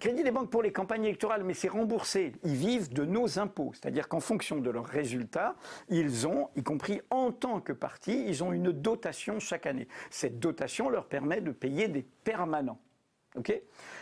crédit 0.00 0.24
des 0.24 0.30
banques 0.32 0.50
pour 0.50 0.62
les 0.62 0.72
campagnes 0.72 1.04
électorales, 1.04 1.44
mais 1.44 1.54
c'est 1.54 1.68
remboursé. 1.68 2.32
Ils 2.42 2.56
vivent 2.56 2.92
de 2.92 3.04
nos 3.04 3.38
impôts. 3.38 3.70
C'est-à-dire 3.74 4.08
qu'en 4.08 4.18
fonction 4.18 4.58
de 4.58 4.70
leurs 4.70 4.86
résultats, 4.86 5.54
ils 5.88 6.26
ont, 6.26 6.48
y 6.56 6.64
compris 6.64 7.00
en 7.10 7.30
tant 7.30 7.60
que 7.60 7.72
parti, 7.72 8.24
ils 8.26 8.42
ont 8.42 8.52
une 8.52 8.72
dotation 8.72 9.38
chaque 9.38 9.66
année. 9.66 9.86
Cette 10.10 10.40
dotation 10.40 10.88
leur 10.88 11.06
permet 11.06 11.40
de 11.40 11.52
payer 11.52 11.86
des 11.86 12.02
permanents. 12.24 12.80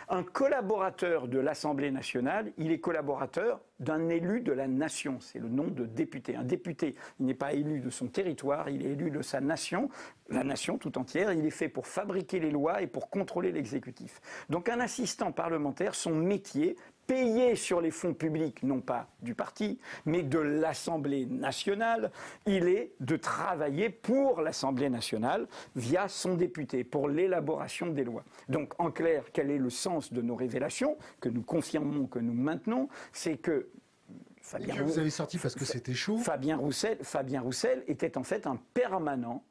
Un 0.08 0.22
collaborateur 0.22 1.26
de 1.26 1.38
l'Assemblée 1.38 1.90
nationale, 1.90 2.52
il 2.58 2.70
est 2.70 2.78
collaborateur 2.78 3.60
d'un 3.80 4.08
élu 4.08 4.40
de 4.40 4.52
la 4.52 4.68
nation. 4.68 5.18
C'est 5.20 5.38
le 5.38 5.48
nom 5.48 5.66
de 5.66 5.84
député. 5.84 6.36
Un 6.36 6.44
député, 6.44 6.94
il 7.18 7.26
n'est 7.26 7.34
pas 7.34 7.52
élu 7.52 7.80
de 7.80 7.90
son 7.90 8.06
territoire, 8.06 8.68
il 8.70 8.86
est 8.86 8.90
élu 8.90 9.10
de 9.10 9.22
sa 9.22 9.40
nation, 9.40 9.88
la 10.28 10.44
nation 10.44 10.78
tout 10.78 10.96
entière. 10.96 11.32
Il 11.32 11.44
est 11.44 11.50
fait 11.50 11.68
pour 11.68 11.86
fabriquer 11.86 12.38
les 12.38 12.50
lois 12.50 12.82
et 12.82 12.86
pour 12.86 13.10
contrôler 13.10 13.52
l'exécutif. 13.52 14.20
Donc 14.48 14.68
un 14.68 14.80
assistant 14.80 15.32
parlementaire, 15.32 15.94
son 15.94 16.14
métier, 16.14 16.76
payé 17.06 17.56
sur 17.56 17.80
les 17.80 17.90
fonds 17.90 18.14
publics, 18.14 18.62
non 18.62 18.80
pas 18.80 19.08
du 19.20 19.34
parti, 19.34 19.78
mais 20.04 20.22
de 20.22 20.38
l'Assemblée 20.38 21.26
nationale, 21.26 22.10
il 22.46 22.68
est 22.68 22.92
de 23.00 23.16
travailler 23.16 23.90
pour 23.90 24.40
l'Assemblée 24.40 24.90
nationale 24.90 25.46
via 25.74 26.08
son 26.08 26.34
député, 26.34 26.84
pour 26.84 27.08
l'élaboration 27.08 27.86
des 27.86 28.04
lois. 28.04 28.24
Donc 28.48 28.74
en 28.78 28.90
clair, 28.90 29.24
quel 29.32 29.50
est 29.50 29.58
le 29.58 29.70
sens 29.70 30.12
de 30.12 30.22
nos 30.22 30.36
révélations, 30.36 30.96
que 31.20 31.28
nous 31.28 31.42
confirmons, 31.42 32.06
que 32.06 32.18
nous 32.18 32.34
maintenons, 32.34 32.88
c'est 33.12 33.36
que 33.36 33.68
Fabien 34.40 34.80
vous 34.80 35.00
avez 35.00 35.10
sorti 35.10 35.38
parce 35.38 35.56
que 35.56 35.64
c'était 35.64 35.94
chaud. 35.94 36.18
Fabien 36.18 36.56
Roussel, 36.56 36.98
Fabien 37.02 37.40
Roussel 37.40 37.82
était 37.88 38.16
en 38.16 38.22
fait 38.22 38.46
un 38.46 38.60
permanent 38.74 39.42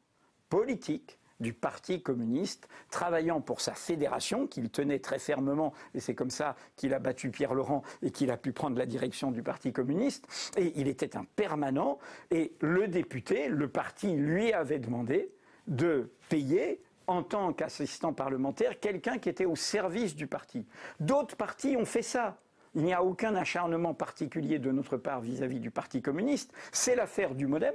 politique 0.47 1.19
du 1.39 1.53
Parti 1.53 2.01
communiste, 2.01 2.67
travaillant 2.89 3.41
pour 3.41 3.61
sa 3.61 3.73
fédération, 3.73 4.47
qu'il 4.47 4.69
tenait 4.69 4.99
très 4.99 5.19
fermement, 5.19 5.73
et 5.93 5.99
c'est 5.99 6.15
comme 6.15 6.29
ça 6.29 6.55
qu'il 6.75 6.93
a 6.93 6.99
battu 6.99 7.29
Pierre 7.29 7.53
Laurent 7.53 7.83
et 8.01 8.11
qu'il 8.11 8.31
a 8.31 8.37
pu 8.37 8.51
prendre 8.51 8.77
la 8.77 8.85
direction 8.85 9.31
du 9.31 9.43
Parti 9.43 9.73
communiste. 9.73 10.27
Et 10.57 10.73
il 10.75 10.87
était 10.87 11.17
un 11.17 11.25
permanent, 11.35 11.99
et 12.31 12.53
le 12.61 12.87
député, 12.87 13.47
le 13.49 13.67
parti 13.67 14.15
lui 14.15 14.53
avait 14.53 14.79
demandé 14.79 15.31
de 15.67 16.11
payer 16.29 16.81
en 17.07 17.23
tant 17.23 17.53
qu'assistant 17.53 18.13
parlementaire 18.13 18.79
quelqu'un 18.79 19.17
qui 19.17 19.29
était 19.29 19.45
au 19.45 19.55
service 19.55 20.15
du 20.15 20.27
parti. 20.27 20.65
D'autres 20.99 21.35
partis 21.35 21.75
ont 21.77 21.85
fait 21.85 22.01
ça. 22.01 22.37
Il 22.73 22.83
n'y 22.83 22.93
a 22.93 23.03
aucun 23.03 23.35
acharnement 23.35 23.93
particulier 23.93 24.59
de 24.59 24.71
notre 24.71 24.97
part 24.97 25.21
vis-à-vis 25.21 25.59
du 25.59 25.71
Parti 25.71 26.01
communiste. 26.01 26.53
C'est 26.73 26.95
l'affaire 26.95 27.33
du 27.33 27.47
modem. 27.47 27.73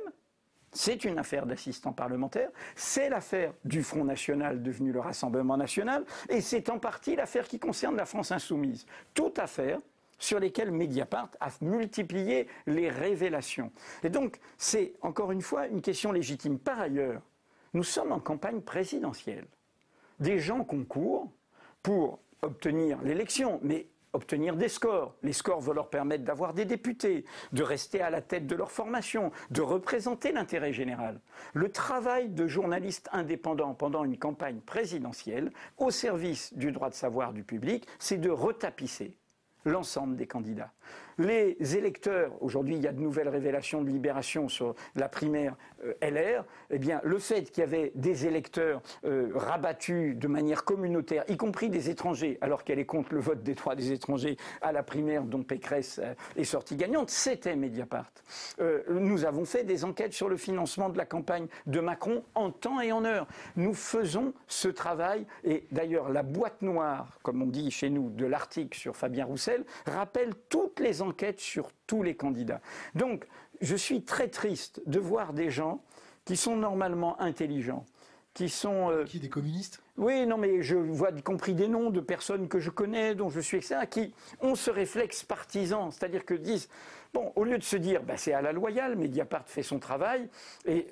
C'est 0.72 1.04
une 1.04 1.18
affaire 1.18 1.46
d'assistant 1.46 1.92
parlementaire, 1.92 2.50
c'est 2.76 3.08
l'affaire 3.08 3.52
du 3.64 3.82
Front 3.82 4.04
National 4.04 4.62
devenu 4.62 4.92
le 4.92 5.00
Rassemblement 5.00 5.56
National, 5.56 6.04
et 6.28 6.40
c'est 6.40 6.70
en 6.70 6.78
partie 6.78 7.16
l'affaire 7.16 7.48
qui 7.48 7.58
concerne 7.58 7.96
la 7.96 8.04
France 8.06 8.30
Insoumise. 8.30 8.86
Toute 9.12 9.40
affaire 9.40 9.78
sur 10.20 10.38
lesquelles 10.38 10.70
Mediapart 10.70 11.30
a 11.40 11.48
multiplié 11.62 12.46
les 12.66 12.88
révélations. 12.88 13.72
Et 14.04 14.10
donc, 14.10 14.38
c'est 14.58 14.92
encore 15.00 15.32
une 15.32 15.42
fois 15.42 15.66
une 15.66 15.80
question 15.80 16.12
légitime. 16.12 16.58
Par 16.58 16.78
ailleurs, 16.78 17.22
nous 17.72 17.82
sommes 17.82 18.12
en 18.12 18.20
campagne 18.20 18.60
présidentielle. 18.60 19.46
Des 20.20 20.38
gens 20.38 20.62
concourent 20.62 21.32
pour 21.82 22.20
obtenir 22.42 23.00
l'élection, 23.02 23.58
mais 23.62 23.86
obtenir 24.12 24.56
des 24.56 24.68
scores. 24.68 25.14
Les 25.22 25.32
scores 25.32 25.60
vont 25.60 25.72
leur 25.72 25.90
permettre 25.90 26.24
d'avoir 26.24 26.54
des 26.54 26.64
députés, 26.64 27.24
de 27.52 27.62
rester 27.62 28.00
à 28.00 28.10
la 28.10 28.20
tête 28.20 28.46
de 28.46 28.54
leur 28.54 28.70
formation, 28.70 29.30
de 29.50 29.62
représenter 29.62 30.32
l'intérêt 30.32 30.72
général. 30.72 31.20
Le 31.54 31.70
travail 31.70 32.28
de 32.28 32.46
journaliste 32.46 33.08
indépendant 33.12 33.74
pendant 33.74 34.04
une 34.04 34.18
campagne 34.18 34.60
présidentielle, 34.60 35.52
au 35.78 35.90
service 35.90 36.54
du 36.54 36.72
droit 36.72 36.90
de 36.90 36.94
savoir 36.94 37.32
du 37.32 37.44
public, 37.44 37.86
c'est 37.98 38.18
de 38.18 38.30
retapisser 38.30 39.16
l'ensemble 39.64 40.16
des 40.16 40.26
candidats 40.26 40.72
les 41.20 41.76
électeurs, 41.76 42.32
aujourd'hui 42.40 42.76
il 42.76 42.82
y 42.82 42.88
a 42.88 42.92
de 42.92 43.00
nouvelles 43.00 43.28
révélations 43.28 43.82
de 43.82 43.90
libération 43.90 44.48
sur 44.48 44.74
la 44.94 45.08
primaire 45.08 45.56
euh, 45.84 45.94
LR, 46.02 46.44
eh 46.70 46.78
bien 46.78 47.00
le 47.04 47.18
fait 47.18 47.50
qu'il 47.50 47.60
y 47.60 47.66
avait 47.66 47.92
des 47.94 48.26
électeurs 48.26 48.80
euh, 49.04 49.30
rabattus 49.34 50.16
de 50.16 50.28
manière 50.28 50.64
communautaire, 50.64 51.24
y 51.28 51.36
compris 51.36 51.68
des 51.68 51.90
étrangers, 51.90 52.38
alors 52.40 52.64
qu'elle 52.64 52.78
est 52.78 52.86
contre 52.86 53.12
le 53.12 53.20
vote 53.20 53.42
des 53.42 53.54
droits 53.54 53.74
des 53.74 53.92
étrangers 53.92 54.36
à 54.62 54.72
la 54.72 54.82
primaire 54.82 55.24
dont 55.24 55.42
Pécresse 55.42 56.00
euh, 56.02 56.14
est 56.36 56.44
sortie 56.44 56.76
gagnante, 56.76 57.10
c'était 57.10 57.54
Mediapart. 57.54 58.10
nous 58.88 59.24
avons 59.24 59.44
fait 59.44 59.64
des 59.64 59.84
enquêtes 59.84 60.12
sur 60.12 60.28
le 60.28 60.36
financement 60.36 60.88
de 60.88 60.96
la 60.96 61.04
campagne 61.04 61.46
de 61.66 61.80
Macron 61.80 62.24
en 62.34 62.50
temps 62.50 62.80
et 62.80 62.92
en 62.92 63.04
heure. 63.04 63.26
Nous 63.56 63.74
faisons 63.74 64.32
ce 64.46 64.68
travail 64.68 65.26
et 65.44 65.66
d'ailleurs 65.70 66.08
la 66.08 66.22
boîte 66.22 66.62
noire, 66.62 67.18
comme 67.22 67.42
on 67.42 67.46
dit 67.46 67.70
chez 67.70 67.90
nous, 67.90 68.10
de 68.10 68.26
l'article 68.26 68.78
sur 68.78 68.96
Fabien 68.96 69.24
Roussel 69.24 69.64
rappelle 69.86 70.32
toutes 70.48 70.80
les 70.80 71.02
enquêtes 71.02 71.09
enquête 71.10 71.40
sur 71.40 71.70
tous 71.86 72.02
les 72.02 72.14
candidats. 72.14 72.60
Donc, 72.94 73.26
je 73.60 73.76
suis 73.76 74.02
très 74.02 74.28
triste 74.28 74.80
de 74.86 74.98
voir 74.98 75.32
des 75.32 75.50
gens 75.50 75.82
qui 76.24 76.36
sont 76.36 76.56
normalement 76.56 77.20
intelligents, 77.20 77.84
qui 78.34 78.48
sont... 78.48 78.90
Euh, 78.90 79.04
qui, 79.04 79.20
des 79.20 79.28
communistes? 79.28 79.82
Oui, 79.96 80.26
non, 80.26 80.38
mais 80.38 80.62
je 80.62 80.76
vois 80.76 81.10
y 81.10 81.22
compris 81.22 81.54
des 81.54 81.68
noms 81.68 81.90
de 81.90 82.00
personnes 82.00 82.48
que 82.48 82.58
je 82.58 82.70
connais, 82.70 83.14
dont 83.14 83.28
je 83.28 83.40
suis 83.40 83.58
etc., 83.58 83.80
qui 83.90 84.14
ont 84.40 84.54
ce 84.54 84.70
réflexe 84.70 85.24
partisan, 85.24 85.90
c'est-à-dire 85.90 86.24
que 86.24 86.34
disent, 86.34 86.68
bon, 87.12 87.32
au 87.36 87.44
lieu 87.44 87.58
de 87.58 87.64
se 87.64 87.76
dire, 87.76 88.02
bah, 88.02 88.16
c'est 88.16 88.32
à 88.32 88.40
la 88.40 88.52
loyale, 88.52 88.96
Mediapart 88.96 89.46
fait 89.46 89.62
son 89.62 89.78
travail, 89.78 90.28
et, 90.64 90.86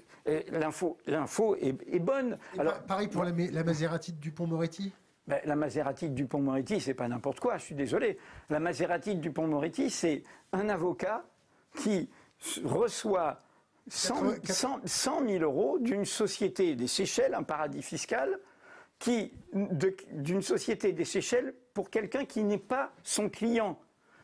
l'info, 0.53 0.99
l'info 1.07 1.57
est, 1.57 1.99
bonne. 2.01 2.37
Alors, 2.59 2.83
pareil 2.83 3.09
pour 3.09 3.25
la, 3.25 3.31
la 3.31 3.65
Maserati 3.65 4.13
de 4.13 4.19
Dupont-Moretti? 4.19 4.93
Ben, 5.29 5.41
la 5.45 5.57
Maserati 5.57 6.09
du 6.09 6.23
Dupont-Moretti, 6.23 6.81
c'est 6.81 6.95
pas 6.95 7.07
n'importe 7.07 7.39
quoi, 7.39 7.59
je 7.59 7.65
suis 7.65 7.75
désolé. 7.75 8.19
La 8.49 8.61
Maserati 8.61 9.15
du 9.15 9.29
Dupont-Moretti, 9.29 9.91
c'est 9.91 10.23
un 10.53 10.71
avocat 10.71 11.23
qui 11.77 12.09
reçoit 12.65 13.39
100, 13.89 15.27
000 15.27 15.45
euros 15.45 15.79
d'une 15.79 16.07
société 16.07 16.75
des 16.77 16.87
Seychelles, 16.87 17.35
un 17.35 17.43
paradis 17.43 17.83
fiscal, 17.83 18.39
d'une 19.05 20.43
société 20.43 20.93
des 20.93 21.05
Seychelles 21.05 21.55
pour 21.75 21.91
quelqu'un 21.91 22.25
qui 22.25 22.43
n'est 22.43 22.57
pas 22.57 22.93
son 23.03 23.29
client. 23.29 23.79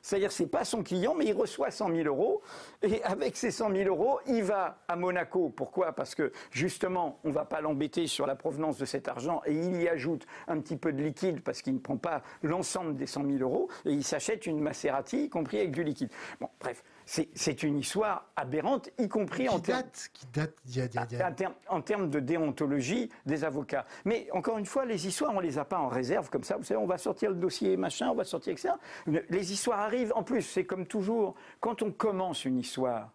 C'est-à-dire 0.04 0.28
que 0.28 0.34
ce 0.34 0.42
n'est 0.42 0.50
pas 0.50 0.66
son 0.66 0.82
client, 0.82 1.14
mais 1.14 1.24
il 1.24 1.32
reçoit 1.32 1.70
100 1.70 1.88
000 1.94 2.06
euros. 2.06 2.42
Et 2.82 3.02
avec 3.04 3.38
ces 3.38 3.50
100 3.50 3.72
000 3.74 3.88
euros, 3.88 4.20
il 4.26 4.42
va 4.42 4.84
à 4.86 4.96
Monaco. 4.96 5.48
Pourquoi? 5.48 5.94
Parce 5.94 6.14
que 6.14 6.30
justement, 6.50 7.18
on 7.24 7.30
va 7.30 7.46
pas 7.46 7.62
l'embêter 7.62 8.06
sur 8.06 8.26
la 8.26 8.36
provenance 8.36 8.76
de 8.76 8.84
cet 8.84 9.08
argent. 9.08 9.40
Et 9.46 9.54
il 9.54 9.80
y 9.80 9.88
ajoute 9.88 10.26
un 10.46 10.60
petit 10.60 10.76
peu 10.76 10.92
de 10.92 11.02
liquide 11.02 11.40
parce 11.40 11.62
qu'il 11.62 11.72
ne 11.72 11.78
prend 11.78 11.96
pas 11.96 12.20
l'ensemble 12.42 12.96
des 12.96 13.06
100 13.06 13.24
000 13.24 13.38
euros. 13.38 13.70
Et 13.86 13.92
il 13.92 14.04
s'achète 14.04 14.44
une 14.44 14.60
Maserati, 14.60 15.24
y 15.24 15.28
compris 15.30 15.56
avec 15.56 15.70
du 15.70 15.82
liquide. 15.82 16.10
Bon, 16.38 16.50
bref 16.60 16.84
c'est 17.06 17.62
une 17.62 17.78
histoire 17.78 18.26
aberrante, 18.36 18.90
y 18.98 19.08
compris 19.08 19.48
en, 19.48 19.58
date, 19.58 20.10
termes 21.82 22.10
de 22.10 22.20
déontologie 22.20 23.10
des 23.26 23.44
avocats. 23.44 23.86
Mais 24.04 24.28
encore 24.32 24.58
une 24.58 24.66
fois, 24.66 24.84
les 24.84 25.06
histoires, 25.06 25.34
on 25.34 25.40
les 25.40 25.58
a 25.58 25.64
pas 25.64 25.78
en 25.78 25.88
réserve 25.88 26.30
comme 26.30 26.44
ça. 26.44 26.56
Vous 26.56 26.64
savez, 26.64 26.80
on 26.80 26.86
va 26.86 26.98
sortir 26.98 27.30
le 27.30 27.36
dossier 27.36 27.76
machin, 27.76 28.08
on 28.10 28.14
va 28.14 28.24
sortir 28.24 28.52
etc. 28.52 28.74
Les 29.06 29.52
histoires 29.52 29.80
arrivent. 29.80 30.12
En 30.14 30.22
plus, 30.22 30.42
c'est 30.42 30.64
comme 30.64 30.86
toujours, 30.86 31.34
quand 31.60 31.82
on 31.82 31.90
commence 31.90 32.44
une 32.44 32.58
histoire, 32.58 33.10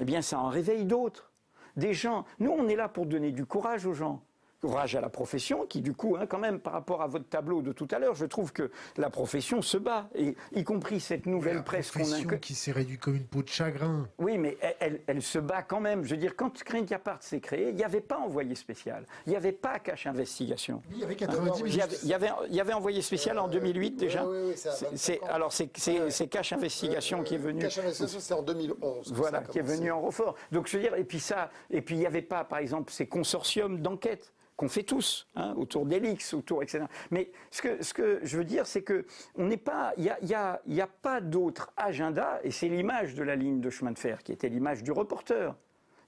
eh 0.00 0.04
bien, 0.04 0.22
ça 0.22 0.38
en 0.38 0.48
réveille 0.48 0.84
d'autres. 0.84 1.32
Des 1.76 1.92
gens. 1.92 2.24
Nous, 2.38 2.50
on 2.50 2.68
est 2.68 2.76
là 2.76 2.88
pour 2.88 3.04
donner 3.04 3.32
du 3.32 3.44
courage 3.44 3.84
aux 3.86 3.92
gens 3.92 4.22
courage 4.66 4.96
à 4.96 5.00
la 5.00 5.08
profession, 5.08 5.64
qui 5.64 5.80
du 5.80 5.92
coup, 5.92 6.16
hein, 6.18 6.26
quand 6.26 6.38
même, 6.38 6.58
par 6.58 6.72
rapport 6.72 7.00
à 7.00 7.06
votre 7.06 7.28
tableau 7.28 7.62
de 7.62 7.70
tout 7.70 7.86
à 7.92 8.00
l'heure, 8.00 8.16
je 8.16 8.26
trouve 8.26 8.52
que 8.52 8.72
la 8.96 9.10
profession 9.10 9.62
se 9.62 9.76
bat, 9.76 10.08
et 10.16 10.34
y 10.54 10.64
compris 10.64 10.98
cette 10.98 11.26
nouvelle 11.26 11.62
presse 11.62 11.92
qu'on 11.92 12.12
a. 12.12 12.36
qui 12.38 12.54
s'est 12.54 12.72
réduite 12.72 13.00
comme 13.00 13.14
une 13.14 13.26
peau 13.26 13.42
de 13.42 13.48
chagrin. 13.48 14.08
Oui, 14.18 14.38
mais 14.38 14.58
elle, 14.80 15.22
se 15.22 15.38
bat 15.38 15.62
quand 15.62 15.78
même. 15.80 16.04
Je 16.04 16.10
veux 16.10 16.16
dire, 16.16 16.34
quand 16.34 16.52
Mediapart 16.72 17.22
s'est 17.22 17.40
créé, 17.40 17.68
il 17.68 17.76
n'y 17.76 17.84
avait 17.84 18.00
pas 18.00 18.18
envoyé 18.18 18.54
spécial, 18.56 19.06
il 19.26 19.30
n'y 19.30 19.36
avait 19.36 19.52
pas 19.52 19.78
cache 19.78 20.06
investigation. 20.06 20.82
il 20.90 20.98
y 20.98 21.04
avait 21.04 21.14
90 21.14 21.62
il, 21.64 21.76
y 21.76 21.80
avait, 22.12 22.30
il, 22.48 22.54
y 22.54 22.60
avait, 22.60 22.72
envoyé 22.72 23.02
spécial 23.02 23.38
en 23.38 23.46
2008 23.46 23.92
déjà. 23.92 24.26
Oui, 24.26 24.36
oui, 24.48 24.54
c'est, 24.96 25.22
alors 25.24 25.52
c'est 25.52 26.26
cache 26.28 26.52
investigation 26.52 27.22
qui 27.22 27.36
est 27.36 27.38
venu. 27.38 27.60
Cache 27.60 27.78
investigation, 27.78 28.18
c'est 28.20 28.34
en 28.34 28.42
2011. 28.42 29.12
Voilà, 29.12 29.42
qui 29.42 29.58
est 29.60 29.62
venu 29.62 29.92
en 29.92 30.00
renfort. 30.00 30.34
Donc 30.50 30.66
je 30.66 30.76
veux 30.76 30.82
dire, 30.82 30.96
et 30.96 31.04
puis 31.04 31.20
ça, 31.20 31.50
et 31.70 31.80
puis 31.80 31.94
il 31.94 31.98
n'y 31.98 32.06
avait 32.06 32.20
pas, 32.22 32.44
par 32.44 32.58
exemple, 32.58 32.92
ces 32.92 33.06
consortiums 33.06 33.80
d'enquête 33.80 34.32
qu'on 34.56 34.68
fait 34.68 34.82
tous, 34.82 35.28
hein, 35.36 35.54
autour 35.56 35.86
d'Elix, 35.86 36.32
autour, 36.34 36.62
etc. 36.62 36.84
Mais 37.10 37.30
ce 37.50 37.62
que, 37.62 37.82
ce 37.82 37.92
que 37.92 38.20
je 38.22 38.38
veux 38.38 38.44
dire, 38.44 38.66
c'est 38.66 38.82
que 38.82 39.06
on 39.36 39.46
n'est 39.46 39.56
pas, 39.56 39.92
il 39.96 40.04
n'y 40.04 40.10
a, 40.10 40.18
y 40.22 40.34
a, 40.34 40.60
y 40.66 40.80
a 40.80 40.86
pas 40.86 41.20
d'autre 41.20 41.72
agenda, 41.76 42.40
et 42.42 42.50
c'est 42.50 42.68
l'image 42.68 43.14
de 43.14 43.22
la 43.22 43.36
ligne 43.36 43.60
de 43.60 43.70
chemin 43.70 43.92
de 43.92 43.98
fer 43.98 44.22
qui 44.22 44.32
était 44.32 44.48
l'image 44.48 44.82
du 44.82 44.92
reporter. 44.92 45.54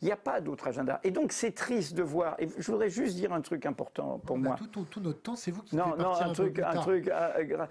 Il 0.00 0.04
n'y 0.04 0.12
a 0.12 0.16
pas 0.16 0.40
d'autre 0.40 0.68
agenda. 0.68 1.00
Et 1.02 1.10
donc, 1.10 1.32
c'est 1.32 1.50
triste 1.50 1.94
de 1.94 2.04
voir. 2.04 2.36
Et 2.38 2.48
je 2.56 2.70
voudrais 2.70 2.88
juste 2.88 3.16
dire 3.16 3.32
un 3.32 3.40
truc 3.40 3.66
important 3.66 4.20
pour 4.24 4.38
moi. 4.38 4.56
Tout, 4.70 4.84
tout, 4.84 5.00
notre 5.00 5.20
temps, 5.20 5.34
c'est 5.34 5.50
vous 5.50 5.62
qui 5.62 5.74
Non, 5.74 5.96
non, 5.96 6.12
un, 6.12 6.32
truc, 6.32 6.60
un 6.60 6.74
truc. 6.74 7.08
Euh, 7.08 7.66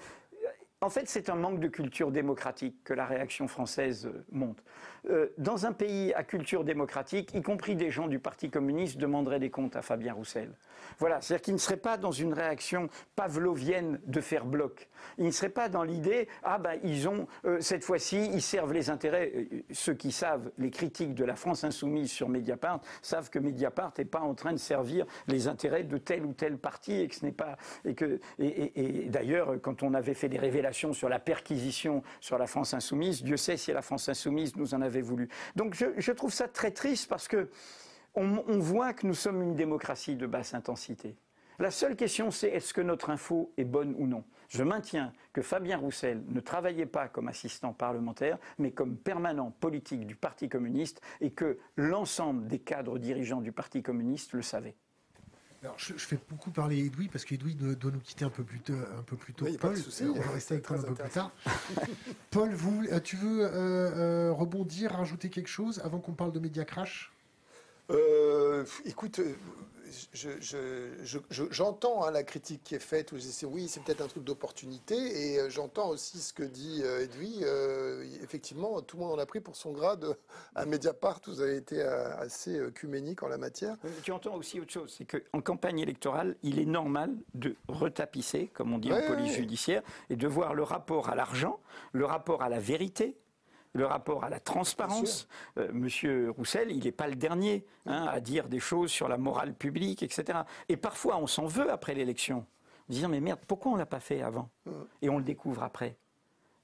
en 0.81 0.89
fait, 0.89 1.07
c'est 1.09 1.29
un 1.29 1.35
manque 1.35 1.59
de 1.59 1.67
culture 1.67 2.11
démocratique 2.11 2.83
que 2.83 2.93
la 2.93 3.05
réaction 3.05 3.47
française 3.47 4.05
euh, 4.05 4.25
monte. 4.31 4.63
Euh, 5.09 5.27
dans 5.37 5.65
un 5.65 5.73
pays 5.73 6.13
à 6.13 6.23
culture 6.23 6.63
démocratique, 6.63 7.33
y 7.33 7.41
compris 7.41 7.75
des 7.75 7.91
gens 7.91 8.07
du 8.07 8.19
Parti 8.19 8.49
communiste 8.49 8.97
demanderaient 8.97 9.39
des 9.39 9.49
comptes 9.49 9.75
à 9.75 9.81
Fabien 9.81 10.13
Roussel. 10.13 10.51
Voilà, 10.99 11.21
c'est-à-dire 11.21 11.43
qu'il 11.43 11.53
ne 11.53 11.59
serait 11.59 11.77
pas 11.77 11.97
dans 11.97 12.11
une 12.11 12.33
réaction 12.33 12.89
pavlovienne 13.15 13.99
de 14.05 14.21
faire 14.21 14.45
bloc. 14.45 14.89
Il 15.17 15.25
ne 15.25 15.31
serait 15.31 15.49
pas 15.49 15.69
dans 15.69 15.83
l'idée 15.83 16.27
ah 16.43 16.57
ben 16.57 16.79
ils 16.83 17.07
ont 17.07 17.27
euh, 17.45 17.59
cette 17.61 17.83
fois-ci 17.83 18.29
ils 18.33 18.41
servent 18.41 18.73
les 18.73 18.89
intérêts. 18.89 19.31
Euh, 19.35 19.45
ceux 19.71 19.93
qui 19.93 20.11
savent 20.11 20.51
les 20.57 20.71
critiques 20.71 21.13
de 21.13 21.23
la 21.23 21.35
France 21.35 21.63
insoumise 21.63 22.11
sur 22.11 22.29
Mediapart 22.29 22.81
savent 23.01 23.29
que 23.29 23.39
Mediapart 23.39 23.93
n'est 23.97 24.05
pas 24.05 24.21
en 24.21 24.33
train 24.33 24.53
de 24.53 24.57
servir 24.57 25.05
les 25.27 25.47
intérêts 25.47 25.83
de 25.83 25.97
tel 25.97 26.25
ou 26.25 26.33
tel 26.33 26.57
parti 26.57 26.93
et 26.93 27.07
que 27.07 27.15
ce 27.15 27.25
n'est 27.25 27.31
pas 27.31 27.57
et 27.85 27.93
que 27.93 28.19
et, 28.39 29.07
d'ailleurs 29.09 29.61
quand 29.61 29.83
on 29.83 29.93
avait 29.93 30.13
fait 30.13 30.29
des 30.29 30.39
révélations 30.39 30.93
sur 30.93 31.09
la 31.09 31.19
perquisition 31.19 32.03
sur 32.19 32.37
la 32.37 32.47
France 32.47 32.73
insoumise, 32.73 33.23
Dieu 33.23 33.37
sait 33.37 33.57
si 33.57 33.71
la 33.71 33.81
France 33.81 34.09
insoumise 34.09 34.55
nous 34.55 34.73
en 34.73 34.81
avait 34.81 34.96
Donc 35.55 35.73
je, 35.73 35.85
je 35.97 36.11
trouve 36.11 36.33
ça 36.33 36.47
très 36.47 36.71
triste 36.71 37.07
parce 37.07 37.27
que 37.27 37.49
on, 38.17 38.59
voit 38.59 38.93
que 38.93 39.05
nous 39.05 39.13
sommes 39.13 39.41
une 39.43 39.55
démocratie 39.55 40.15
de 40.15 40.25
basse 40.25 40.53
intensité. 40.53 41.15
La 41.59 41.71
seule 41.71 41.95
question, 41.95 42.29
c'est 42.31 42.49
est-ce 42.49 42.73
que 42.73 42.81
notre 42.81 43.09
info 43.09 43.51
est 43.57 43.63
bonne 43.63 43.95
ou 43.97 44.07
non? 44.07 44.23
Je 44.47 44.63
maintiens 44.63 45.11
que 45.33 45.41
Fabien 45.41 45.77
Roussel 45.77 46.23
ne 46.27 46.39
travaillait 46.39 46.85
pas 46.85 47.07
comme 47.07 47.27
assistant 47.27 47.73
parlementaire, 47.73 48.37
mais 48.57 48.71
comme 48.71 48.95
permanent 48.95 49.51
politique 49.59 50.05
du 50.05 50.15
Parti 50.15 50.49
communiste, 50.49 51.01
et 51.19 51.31
que 51.31 51.57
l'ensemble 51.75 52.47
des 52.47 52.59
cadres 52.59 52.99
dirigeants 52.99 53.41
du 53.41 53.51
Parti 53.51 53.81
communiste 53.81 54.33
le 54.33 54.41
savaient. 54.41 54.75
Alors, 55.67 55.79
je, 55.79 55.93
fais 55.95 56.17
beaucoup 56.29 56.49
parler 56.49 56.85
Edoui 56.85 57.09
parce 57.09 57.25
qu'Edoui 57.25 57.53
doit 57.53 57.91
nous 57.91 57.99
quitter 57.99 58.23
un 58.23 58.29
peu 58.29 58.43
plus 58.43 58.61
tôt. 58.61 58.73
Un 58.73 59.03
peu 59.03 59.17
plus 59.17 59.33
tôt. 59.33 59.45
Paul, 59.59 59.75
on 60.01 60.19
va 60.21 60.31
rester 60.31 60.53
avec 60.53 60.65
toi 60.65 60.77
un 60.77 60.81
peu 60.81 60.93
plus 60.93 61.09
tard. 61.09 61.31
Paul, 62.31 62.53
vous, 62.53 62.85
euh, 62.89 63.01
tu 63.01 63.17
veux 63.17 63.41
euh, 63.41 63.49
euh, 63.51 64.31
rebondir, 64.31 64.91
rajouter 64.91 65.29
quelque 65.29 65.49
chose 65.49 65.81
avant 65.83 65.99
qu'on 65.99 66.13
parle 66.13 66.31
de 66.31 66.39
Media 66.39 66.63
Crash? 66.63 67.11
Euh, 67.89 68.63
écoute, 68.85 69.19
j'entends 71.51 72.03
hein, 72.03 72.11
la 72.11 72.23
critique 72.23 72.63
qui 72.63 72.75
est 72.75 72.79
faite, 72.79 73.11
où 73.11 73.17
je 73.17 73.21
dis 73.21 73.45
oui, 73.45 73.67
c'est 73.67 73.83
peut-être 73.83 74.01
un 74.01 74.07
truc 74.07 74.23
d'opportunité, 74.23 74.95
et 74.95 75.39
euh, 75.39 75.49
j'entends 75.49 75.89
aussi 75.89 76.19
ce 76.19 76.33
que 76.33 76.43
dit 76.43 76.81
euh, 76.83 77.03
Edoui. 77.03 77.43
effectivement, 78.23 78.81
tout 78.81 78.97
le 78.97 79.03
monde 79.03 79.13
en 79.13 79.21
a 79.21 79.25
pris 79.25 79.39
pour 79.39 79.55
son 79.55 79.71
grade 79.71 80.17
à 80.55 80.65
Mediapart, 80.65 81.21
vous 81.27 81.41
avez 81.41 81.57
été 81.57 81.81
assez 81.81 82.59
cuménique 82.73 83.23
en 83.23 83.27
la 83.27 83.37
matière. 83.37 83.75
tu 84.03 84.11
entends 84.11 84.35
aussi 84.35 84.59
autre 84.59 84.71
chose, 84.71 84.93
c'est 84.97 85.05
qu'en 85.05 85.41
campagne 85.41 85.79
électorale, 85.79 86.35
il 86.43 86.59
est 86.59 86.65
normal 86.65 87.15
de 87.33 87.55
retapisser, 87.67 88.49
comme 88.53 88.73
on 88.73 88.77
dit 88.77 88.91
en 88.91 89.01
police 89.07 89.33
judiciaire, 89.33 89.81
et 90.09 90.15
de 90.15 90.27
voir 90.27 90.53
le 90.53 90.63
rapport 90.63 91.09
à 91.09 91.15
l'argent, 91.15 91.59
le 91.91 92.05
rapport 92.05 92.41
à 92.41 92.49
la 92.49 92.59
vérité, 92.59 93.15
le 93.77 93.85
rapport 93.85 94.23
à 94.23 94.29
la 94.29 94.39
transparence. 94.39 95.27
Euh, 95.57 95.69
Monsieur 95.71 96.31
Roussel, 96.31 96.71
il 96.71 96.83
n'est 96.83 96.91
pas 96.91 97.07
le 97.07 97.15
dernier 97.15 97.65
hein, 97.85 98.05
à 98.09 98.19
dire 98.19 98.49
des 98.49 98.59
choses 98.59 98.91
sur 98.91 99.07
la 99.07 99.17
morale 99.17 99.53
publique, 99.53 100.03
etc. 100.03 100.39
Et 100.67 100.77
parfois, 100.77 101.17
on 101.17 101.27
s'en 101.27 101.45
veut 101.45 101.71
après 101.71 101.93
l'élection. 101.93 102.45
Dire, 102.89 103.09
mais 103.09 103.19
merde, 103.19 103.39
pourquoi 103.47 103.71
on 103.71 103.75
ne 103.75 103.79
l'a 103.79 103.85
pas 103.85 103.99
fait 103.99 104.21
avant? 104.21 104.49
Mm. 104.65 104.71
Et 105.01 105.09
on 105.09 105.17
le 105.17 105.23
découvre 105.23 105.63
après. 105.63 105.95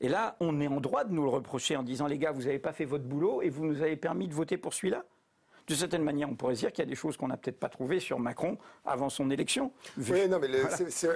Et 0.01 0.09
là, 0.09 0.36
on 0.39 0.59
est 0.59 0.68
en 0.68 0.82
droit 0.82 1.03
de 1.03 1.14
nous 1.14 1.24
le 1.24 1.30
reprocher 1.30 1.78
en 1.78 1.84
disant, 1.84 2.07
les 2.07 2.18
gars, 2.18 2.32
vous 2.32 2.43
n'avez 2.43 2.59
pas 2.59 2.74
fait 2.74 2.86
votre 2.86 3.05
boulot 3.05 3.41
et 3.41 3.49
vous 3.49 3.66
nous 3.66 3.82
avez 3.82 3.95
permis 3.95 4.28
de 4.28 4.34
voter 4.34 4.57
pour 4.57 4.74
celui-là? 4.74 5.05
De 5.68 5.76
certaine 5.76 6.03
manière, 6.03 6.30
on 6.30 6.36
pourrait 6.36 6.55
dire 6.55 6.72
qu'il 6.72 6.84
y 6.84 6.88
a 6.88 6.89
des 6.89 6.95
choses 6.95 7.18
qu'on 7.18 7.28
n'a 7.28 7.38
peut-être 7.38 7.59
pas 7.59 7.70
trouvées 7.70 7.99
sur 7.99 8.20
Macron 8.20 8.57
avant 8.86 9.09
son 9.09 9.30
élection. 9.30 9.72
Oui, 9.97 10.28
non, 10.28 10.39
mais 10.39 10.47
le, 10.47 10.66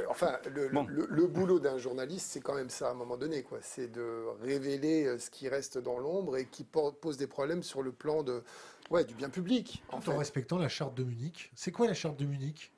enfin, 0.09 0.37
le, 0.49 1.27
boulot 1.27 1.59
d'un 1.59 1.77
journaliste, 1.77 2.27
c'est 2.31 2.41
quand 2.41 2.55
même 2.55 2.69
ça 2.69 2.87
à 2.87 2.91
un 2.91 2.95
moment 2.95 3.17
donné, 3.17 3.43
quoi. 3.43 3.59
C'est 3.61 3.91
de 3.91 4.23
révéler 4.41 5.05
euh, 5.05 5.19
ce 5.19 5.29
qui 5.29 5.49
reste 5.49 5.77
dans 5.77 5.99
l'ombre 5.99 6.37
et 6.37 6.45
qui 6.45 6.63
pose 6.63 7.17
des 7.17 7.27
problèmes 7.27 7.63
sur 7.63 7.81
le 7.81 7.91
plan 7.91 8.23
de, 8.23 8.43
ouais, 8.89 9.03
du 9.03 9.13
bien 9.13 9.29
public. 9.29 9.83
En, 9.89 9.99
en 9.99 10.17
respectant 10.17 10.57
la 10.57 10.69
charte 10.69 10.95
de 10.95 11.03
Munich. 11.03 11.51
C'est 11.55 11.71
quoi 11.71 11.87
la 11.87 11.93
charte 11.93 12.17
de 12.17 12.25
Munich? 12.25 12.71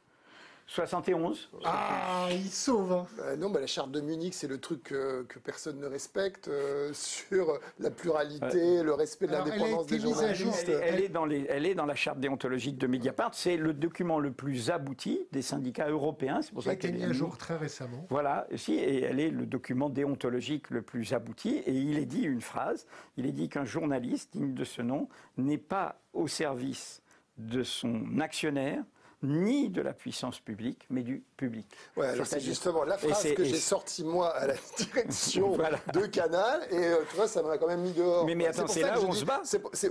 71. 0.69 1.49
Ah, 1.65 2.27
il 2.31 2.47
sauve 2.47 2.91
hein. 2.91 3.07
euh, 3.21 3.35
Non, 3.35 3.49
mais 3.49 3.59
la 3.59 3.65
charte 3.65 3.89
de 3.89 4.01
Munich, 4.01 4.35
c'est 4.35 4.47
le 4.47 4.59
truc 4.59 4.83
que 4.83 5.39
personne 5.43 5.79
ne 5.79 5.87
respecte 5.87 6.47
euh, 6.47 6.91
sur 6.93 7.59
la 7.79 7.89
pluralité, 7.89 8.83
le 8.83 8.93
respect 8.93 9.25
de 9.25 9.31
l'indépendance 9.31 9.87
des 9.87 9.99
journalistes. 9.99 10.69
Elle, 10.69 10.99
est 11.01 11.09
dans 11.09 11.25
les, 11.25 11.47
elle 11.49 11.65
est 11.65 11.73
dans 11.73 11.87
la 11.87 11.95
charte 11.95 12.19
déontologique 12.19 12.77
de 12.77 12.85
Mediapart. 12.85 13.33
C'est 13.33 13.57
le 13.57 13.73
document 13.73 14.19
le 14.19 14.31
plus 14.31 14.69
abouti 14.69 15.25
des 15.31 15.41
syndicats 15.41 15.89
européens. 15.89 16.43
C'est 16.43 16.53
pour 16.53 16.61
ça 16.61 16.75
qu'elle 16.75 16.91
est 16.91 16.99
mis 16.99 17.03
à 17.03 17.13
jour 17.13 17.35
très 17.35 17.57
récemment. 17.57 18.05
Voilà, 18.11 18.45
si, 18.55 18.75
et 18.75 19.01
elle 19.01 19.19
est 19.19 19.31
le 19.31 19.47
document 19.47 19.89
déontologique 19.89 20.69
le 20.69 20.83
plus 20.83 21.13
abouti. 21.13 21.63
Et 21.65 21.73
il 21.73 21.97
est 21.97 22.05
dit 22.05 22.21
une 22.21 22.41
phrase. 22.41 22.85
Il 23.17 23.25
est 23.25 23.31
dit 23.31 23.49
qu'un 23.49 23.65
journaliste 23.65 24.33
digne 24.33 24.53
de 24.53 24.63
ce 24.63 24.83
nom 24.83 25.09
n'est 25.35 25.57
pas 25.57 25.99
au 26.13 26.27
service 26.27 27.01
de 27.39 27.63
son 27.63 28.19
actionnaire, 28.19 28.83
ni 29.21 29.69
de 29.69 29.81
la 29.81 29.93
puissance 29.93 30.39
publique, 30.39 30.85
mais 30.89 31.03
du 31.03 31.23
public. 31.35 31.67
Ouais, 31.97 32.13
c'est 32.23 32.39
justement 32.39 32.83
la 32.83 32.97
phrase 32.97 33.33
que 33.33 33.43
j'ai 33.43 33.59
sortie 33.59 34.03
moi 34.03 34.29
à 34.35 34.47
la 34.47 34.53
direction 34.77 35.57
de 35.93 36.05
Canal, 36.05 36.61
et 36.71 36.75
euh, 36.75 36.97
tu 37.09 37.15
vois, 37.15 37.27
ça 37.27 37.43
m'a 37.43 37.57
quand 37.57 37.67
même 37.67 37.81
mis 37.81 37.91
dehors. 37.91 38.25
Mais, 38.25 38.35
mais 38.35 38.47
attends, 38.47 38.67
c'est 38.67 38.81
là 38.81 38.99
où 38.99 39.05
on 39.05 39.11
se 39.11 39.25
bat. 39.25 39.41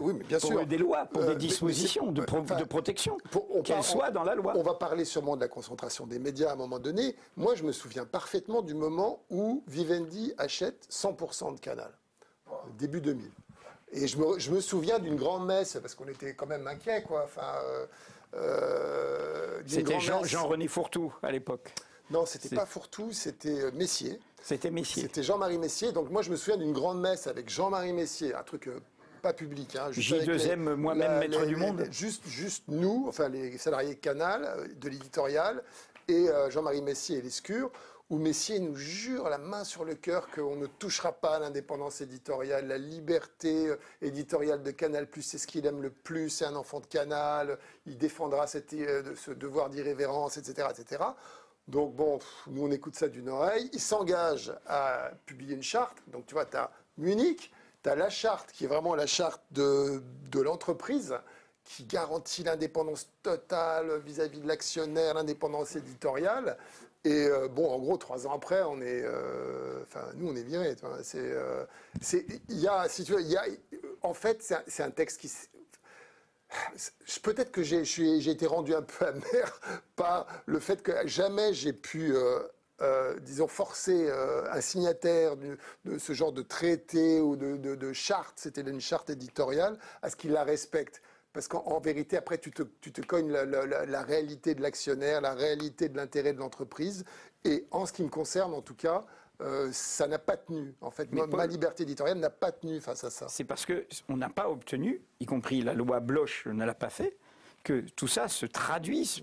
oui, 0.00 0.14
mais 0.16 0.24
bien 0.24 0.38
pour 0.38 0.50
sûr. 0.50 0.66
des 0.66 0.78
lois, 0.78 1.06
pour 1.06 1.22
des 1.22 1.28
euh, 1.30 1.34
dispositions 1.34 2.10
de, 2.10 2.22
de, 2.22 2.64
protection, 2.64 3.18
qu'elles 3.64 3.82
soient 3.82 4.10
dans 4.10 4.24
la 4.24 4.34
loi. 4.34 4.54
On 4.56 4.62
va 4.62 4.74
parler 4.74 5.04
sûrement 5.04 5.36
de 5.36 5.42
la 5.42 5.48
concentration 5.48 6.06
des 6.06 6.18
médias 6.18 6.50
à 6.50 6.52
un 6.54 6.56
moment 6.56 6.78
donné. 6.78 7.16
Moi, 7.36 7.54
je 7.54 7.64
me 7.64 7.72
souviens 7.72 8.06
parfaitement 8.06 8.62
du 8.62 8.74
moment 8.74 9.22
où 9.30 9.62
Vivendi 9.66 10.32
achète 10.38 10.86
100% 10.90 11.54
de 11.54 11.60
Canal, 11.60 11.92
début 12.78 13.00
2000. 13.00 13.30
Et 13.92 14.06
je 14.06 14.18
me, 14.18 14.38
je 14.38 14.50
me 14.50 14.60
souviens 14.60 14.98
d'une 14.98 15.16
grande 15.16 15.46
messe, 15.46 15.78
parce 15.80 15.94
qu'on 15.94 16.08
était 16.08 16.34
quand 16.34 16.46
même 16.46 16.66
inquiets, 16.66 17.02
quoi. 17.02 17.22
Enfin, 17.24 17.54
euh, 17.64 17.86
euh, 18.34 19.60
c'était 19.66 20.00
Jean-René 20.00 20.68
Fourtou 20.68 21.12
à 21.22 21.30
l'époque. 21.30 21.72
Non, 22.10 22.24
c'était 22.24 22.54
pas 22.54 22.66
Fourtou, 22.66 23.12
c'était 23.12 23.64
euh, 23.64 23.70
Messier. 23.72 24.18
C'était 24.42 24.70
Messier. 24.70 25.02
C'était 25.02 25.22
Jean-Marie 25.22 25.58
Messier. 25.58 25.92
Donc 25.92 26.10
moi, 26.10 26.22
je 26.22 26.30
me 26.30 26.36
souviens 26.36 26.56
d'une 26.56 26.72
grande 26.72 27.00
messe 27.00 27.26
avec 27.26 27.50
Jean-Marie 27.50 27.92
Messier, 27.92 28.34
un 28.34 28.42
truc 28.42 28.68
euh, 28.68 28.80
pas 29.20 29.34
public. 29.34 29.76
Hein, 29.76 29.90
J2M, 29.90 30.74
moi-même 30.74 31.18
maître 31.18 31.44
du 31.44 31.56
monde. 31.56 31.86
Juste, 31.90 32.26
juste 32.26 32.64
nous, 32.68 33.06
enfin 33.08 33.28
les 33.28 33.58
salariés 33.58 33.96
Canal, 33.96 34.70
de 34.78 34.88
l'éditorial, 34.88 35.62
et 36.06 36.28
Jean-Marie 36.48 36.80
Messier 36.80 37.18
et 37.18 37.20
l'Escure, 37.22 37.70
où 38.10 38.18
Messier 38.18 38.58
nous 38.58 38.74
jure 38.74 39.28
la 39.28 39.38
main 39.38 39.64
sur 39.64 39.84
le 39.84 39.94
cœur 39.94 40.30
qu'on 40.30 40.56
ne 40.56 40.66
touchera 40.66 41.12
pas 41.12 41.36
à 41.36 41.38
l'indépendance 41.38 42.00
éditoriale, 42.00 42.66
la 42.66 42.78
liberté 42.78 43.68
euh, 43.68 43.76
éditoriale 44.00 44.62
de 44.62 44.70
Canal+, 44.70 45.06
c'est 45.20 45.36
ce 45.36 45.46
qu'il 45.46 45.66
aime 45.66 45.82
le 45.82 45.90
plus, 45.90 46.30
c'est 46.30 46.46
un 46.46 46.56
enfant 46.56 46.80
de 46.80 46.86
Canal, 46.86 47.58
il 47.86 47.98
défendra 47.98 48.46
euh, 48.46 49.14
ce 49.14 49.30
devoir 49.32 49.68
d'irrévérence, 49.68 50.38
etc., 50.38 50.68
etc. 50.70 51.04
Donc 51.66 51.94
bon, 51.94 52.18
nous 52.46 52.66
on 52.66 52.70
écoute 52.70 52.96
ça 52.96 53.08
d'une 53.08 53.28
oreille. 53.28 53.68
Il 53.74 53.80
s'engage 53.80 54.54
à 54.66 55.10
publier 55.26 55.54
une 55.54 55.62
charte. 55.62 55.98
Donc 56.06 56.24
tu 56.24 56.32
vois, 56.32 56.46
tu 56.46 56.56
as 56.56 56.70
Munich, 56.96 57.52
tu 57.82 57.90
as 57.90 57.94
la 57.94 58.08
charte 58.08 58.52
qui 58.52 58.64
est 58.64 58.68
vraiment 58.68 58.94
la 58.94 59.06
charte 59.06 59.42
de, 59.50 60.02
de 60.30 60.40
l'entreprise 60.40 61.14
qui 61.68 61.84
garantit 61.84 62.42
l'indépendance 62.42 63.10
totale 63.22 63.98
vis-à-vis 63.98 64.40
de 64.40 64.48
l'actionnaire, 64.48 65.12
l'indépendance 65.12 65.76
éditoriale. 65.76 66.56
Et 67.04 67.26
euh, 67.26 67.48
bon, 67.48 67.70
en 67.70 67.78
gros, 67.78 67.96
trois 67.96 68.26
ans 68.26 68.32
après, 68.34 68.62
on 68.62 68.80
est, 68.80 69.02
euh, 69.04 69.82
enfin, 69.82 70.04
nous, 70.16 70.28
on 70.28 70.36
est 70.36 70.42
virés. 70.42 70.74
Euh, 71.14 71.66
c'est, 72.00 72.26
il 72.48 72.58
y 72.58 72.66
a, 72.66 72.88
si 72.88 73.04
tu 73.04 73.14
il 73.20 73.28
y 73.28 73.36
a, 73.36 73.44
en 74.02 74.14
fait, 74.14 74.42
c'est 74.66 74.82
un, 74.82 74.90
texte 74.90 75.20
qui, 75.20 75.30
peut-être 77.22 77.52
que 77.52 77.62
j'ai, 77.62 77.84
j'ai 77.84 78.30
été 78.30 78.46
rendu 78.46 78.74
un 78.74 78.82
peu 78.82 79.06
amer 79.06 79.60
par 79.96 80.26
le 80.46 80.58
fait 80.58 80.82
que 80.82 80.92
jamais 81.06 81.54
j'ai 81.54 81.72
pu, 81.72 82.14
disons, 83.22 83.46
forcer 83.48 84.10
un 84.50 84.60
signataire 84.60 85.36
de, 85.36 85.56
ce 85.98 86.12
genre 86.12 86.32
de 86.32 86.42
traité 86.42 87.20
ou 87.20 87.36
de, 87.36 87.56
de, 87.56 87.76
de 87.76 87.92
charte, 87.92 88.34
c'était 88.36 88.62
une 88.62 88.80
charte 88.80 89.08
éditoriale, 89.10 89.78
à 90.02 90.10
ce 90.10 90.16
qu'il 90.16 90.32
la 90.32 90.42
respecte. 90.42 91.00
Parce 91.32 91.46
qu'en 91.46 91.78
vérité, 91.80 92.16
après, 92.16 92.38
tu 92.38 92.50
te, 92.50 92.62
tu 92.80 92.90
te 92.90 93.00
cognes 93.00 93.30
la, 93.30 94.02
réalité 94.02 94.54
de 94.54 94.62
l'actionnaire, 94.62 95.20
la 95.20 95.34
réalité 95.34 95.88
de 95.88 95.96
l'intérêt 95.96 96.32
de 96.32 96.38
l'entreprise. 96.38 97.04
Et 97.44 97.66
en 97.70 97.86
ce 97.86 97.92
qui 97.92 98.02
me 98.02 98.08
concerne, 98.08 98.54
en 98.54 98.62
tout 98.62 98.74
cas, 98.74 99.04
euh, 99.40 99.68
ça 99.72 100.08
n'a 100.08 100.18
pas 100.18 100.36
tenu. 100.36 100.74
En 100.80 100.90
fait, 100.90 101.12
ma, 101.12 101.46
liberté 101.46 101.84
éditoriale 101.84 102.18
n'a 102.18 102.30
pas 102.30 102.50
tenu 102.50 102.80
face 102.80 103.04
à 103.04 103.10
ça. 103.10 103.26
C'est 103.28 103.44
parce 103.44 103.66
qu'on 103.66 104.16
n'a 104.16 104.30
pas 104.30 104.48
obtenu, 104.48 105.00
y 105.20 105.26
compris 105.26 105.62
la 105.62 105.74
loi 105.74 106.00
Bloch 106.00 106.46
ne 106.46 106.64
l'a 106.64 106.74
pas 106.74 106.90
fait, 106.90 107.16
que 107.62 107.84
tout 107.94 108.08
ça 108.08 108.28
se 108.28 108.46
traduise 108.46 109.22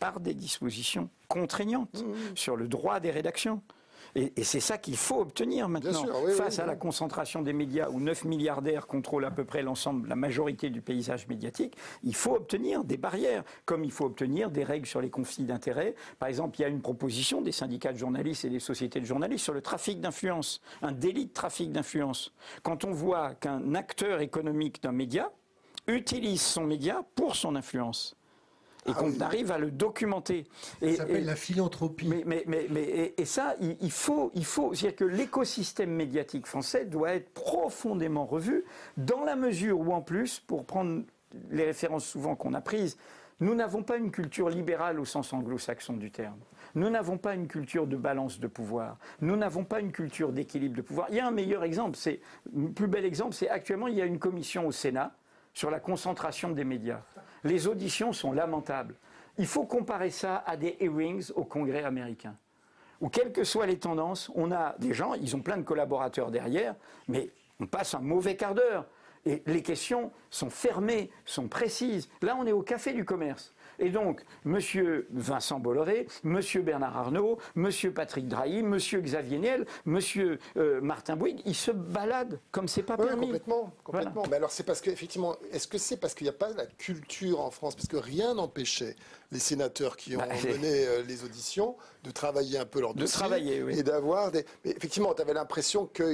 par 0.00 0.18
des 0.18 0.34
dispositions 0.34 1.10
contraignantes 1.28 2.02
mmh, 2.02 2.10
mmh. 2.10 2.36
sur 2.36 2.56
le 2.56 2.66
droit 2.66 2.98
des 2.98 3.10
rédactions. 3.10 3.62
Et, 4.14 4.44
c'est 4.44 4.60
ça 4.60 4.76
qu'il 4.76 4.96
faut 4.96 5.20
obtenir 5.20 5.68
maintenant. 5.68 6.04
Face 6.36 6.58
à 6.58 6.66
la 6.66 6.76
concentration 6.76 7.40
des 7.40 7.52
médias 7.52 7.88
où 7.88 7.98
9 7.98 8.24
milliardaires 8.24 8.86
contrôlent 8.86 9.24
à 9.24 9.30
peu 9.30 9.44
près 9.44 9.62
l'ensemble, 9.62 10.08
la 10.08 10.16
majorité 10.16 10.68
du 10.68 10.82
paysage 10.82 11.26
médiatique, 11.28 11.76
il 12.04 12.14
faut 12.14 12.34
obtenir 12.34 12.84
des 12.84 12.98
barrières, 12.98 13.42
comme 13.64 13.84
il 13.84 13.90
faut 13.90 14.04
obtenir 14.04 14.50
des 14.50 14.64
règles 14.64 14.86
sur 14.86 15.00
les 15.00 15.10
conflits 15.10 15.44
d'intérêts. 15.44 15.94
Par 16.18 16.28
exemple, 16.28 16.58
il 16.58 16.62
y 16.62 16.64
a 16.64 16.68
une 16.68 16.82
proposition 16.82 17.40
des 17.40 17.52
syndicats 17.52 17.92
de 17.92 17.98
journalistes 17.98 18.44
et 18.44 18.50
des 18.50 18.60
sociétés 18.60 19.00
de 19.00 19.06
journalistes 19.06 19.44
sur 19.44 19.54
le 19.54 19.62
trafic 19.62 20.00
d'influence, 20.00 20.60
un 20.82 20.92
délit 20.92 21.26
de 21.26 21.32
trafic 21.32 21.72
d'influence. 21.72 22.32
Quand 22.62 22.84
on 22.84 22.92
voit 22.92 23.34
qu'un 23.34 23.74
acteur 23.74 24.20
économique 24.20 24.82
d'un 24.82 24.92
média 24.92 25.30
utilise 25.86 26.42
son 26.42 26.64
média 26.64 27.02
pour 27.14 27.34
son 27.34 27.56
influence, 27.56 28.16
et 28.86 28.90
ah 28.90 28.94
qu'on 28.94 29.20
arrive 29.20 29.52
à 29.52 29.58
le 29.58 29.70
documenter. 29.70 30.44
Ça 30.80 30.96
s'appelle 30.96 31.24
la 31.24 31.36
philanthropie. 31.36 32.08
Mais, 32.08 32.24
mais, 32.26 32.66
mais, 32.68 33.14
et, 33.16 33.24
ça, 33.24 33.54
il, 33.60 33.90
faut, 33.90 34.30
il 34.34 34.44
faut, 34.44 34.74
c'est-à-dire 34.74 34.96
que 34.96 35.04
l'écosystème 35.04 35.90
médiatique 35.90 36.46
français 36.46 36.84
doit 36.84 37.12
être 37.12 37.30
profondément 37.30 38.26
revu, 38.26 38.64
dans 38.96 39.24
la 39.24 39.36
mesure 39.36 39.78
où, 39.78 39.92
en 39.92 40.02
plus, 40.02 40.40
pour 40.40 40.64
prendre 40.64 41.02
les 41.50 41.64
références 41.64 42.04
souvent 42.04 42.34
qu'on 42.34 42.54
a 42.54 42.60
prises, 42.60 42.96
nous 43.40 43.54
n'avons 43.54 43.82
pas 43.82 43.96
une 43.96 44.10
culture 44.10 44.48
libérale 44.48 45.00
au 45.00 45.04
sens 45.04 45.32
anglo-saxon 45.32 45.94
du 45.94 46.10
terme. 46.10 46.38
Nous 46.74 46.88
n'avons 46.90 47.18
pas 47.18 47.34
une 47.34 47.48
culture 47.48 47.86
de 47.86 47.96
balance 47.96 48.38
de 48.38 48.46
pouvoir. 48.46 48.98
Nous 49.20 49.36
n'avons 49.36 49.64
pas 49.64 49.80
une 49.80 49.92
culture 49.92 50.32
d'équilibre 50.32 50.76
de 50.76 50.82
pouvoir. 50.82 51.08
Il 51.10 51.16
y 51.16 51.20
a 51.20 51.26
un 51.26 51.32
meilleur 51.32 51.64
exemple, 51.64 51.96
c'est 51.96 52.20
le 52.54 52.70
plus 52.70 52.86
bel 52.86 53.04
exemple, 53.04 53.34
c'est 53.34 53.48
actuellement 53.48 53.88
il 53.88 53.96
y 53.96 54.02
a 54.02 54.06
une 54.06 54.18
commission 54.18 54.66
au 54.66 54.72
Sénat 54.72 55.14
sur 55.54 55.70
la 55.70 55.80
concentration 55.80 56.50
des 56.50 56.64
médias. 56.64 57.02
Les 57.44 57.66
auditions 57.66 58.12
sont 58.12 58.32
lamentables. 58.32 58.94
Il 59.38 59.46
faut 59.46 59.64
comparer 59.64 60.10
ça 60.10 60.42
à 60.46 60.56
des 60.56 60.76
hearings 60.80 61.30
au 61.34 61.44
Congrès 61.44 61.84
américain, 61.84 62.36
où 63.00 63.08
quelles 63.08 63.32
que 63.32 63.44
soient 63.44 63.66
les 63.66 63.78
tendances, 63.78 64.30
on 64.34 64.52
a 64.52 64.76
des 64.78 64.92
gens, 64.92 65.14
ils 65.14 65.34
ont 65.34 65.40
plein 65.40 65.56
de 65.56 65.62
collaborateurs 65.62 66.30
derrière, 66.30 66.74
mais 67.08 67.30
on 67.58 67.66
passe 67.66 67.94
un 67.94 68.00
mauvais 68.00 68.36
quart 68.36 68.54
d'heure. 68.54 68.86
Et 69.24 69.42
les 69.46 69.62
questions 69.62 70.10
sont 70.30 70.50
fermées, 70.50 71.10
sont 71.24 71.46
précises. 71.46 72.08
Là, 72.22 72.36
on 72.36 72.44
est 72.44 72.52
au 72.52 72.62
café 72.62 72.92
du 72.92 73.04
commerce. 73.04 73.54
Et 73.82 73.90
donc, 73.90 74.22
M. 74.46 74.58
Vincent 75.10 75.58
Bolloré, 75.58 76.06
M. 76.24 76.40
Bernard 76.62 76.96
Arnault, 76.96 77.38
M. 77.56 77.68
Patrick 77.92 78.28
Drahi, 78.28 78.60
M. 78.60 78.76
Xavier 78.78 79.38
Niel, 79.38 79.66
M. 79.86 79.98
Euh, 80.56 80.80
Martin 80.80 81.16
Bouygues, 81.16 81.42
ils 81.44 81.56
se 81.56 81.72
baladent 81.72 82.38
comme 82.52 82.68
c'est 82.68 82.84
pas 82.84 82.96
permis. 82.96 83.26
Complètement, 83.26 83.72
complètement. 83.82 84.22
Mais 84.30 84.36
alors, 84.36 84.52
c'est 84.52 84.62
parce 84.62 84.80
qu'effectivement, 84.80 85.36
est-ce 85.50 85.66
que 85.66 85.78
c'est 85.78 85.96
parce 85.96 86.14
qu'il 86.14 86.26
n'y 86.26 86.30
a 86.30 86.34
pas 86.34 86.50
la 86.50 86.66
culture 86.66 87.40
en 87.40 87.50
France? 87.50 87.74
Parce 87.74 87.88
que 87.88 87.96
rien 87.96 88.34
n'empêchait 88.34 88.94
les 89.32 89.40
sénateurs 89.40 89.96
qui 89.96 90.14
ont 90.14 90.20
Bah, 90.20 90.28
mené 90.44 90.86
euh, 90.86 91.02
les 91.02 91.24
auditions, 91.24 91.76
de 92.04 92.10
travailler 92.12 92.58
un 92.58 92.64
peu 92.66 92.80
leur 92.80 92.94
De 92.94 93.00
dossier. 93.00 93.18
travailler, 93.18 93.62
oui. 93.62 93.78
Et 93.78 93.82
d'avoir 93.82 94.30
des. 94.30 94.44
Mais 94.64 94.70
effectivement, 94.72 95.12
tu 95.14 95.22
avais 95.22 95.34
l'impression 95.34 95.86
que 95.86 96.04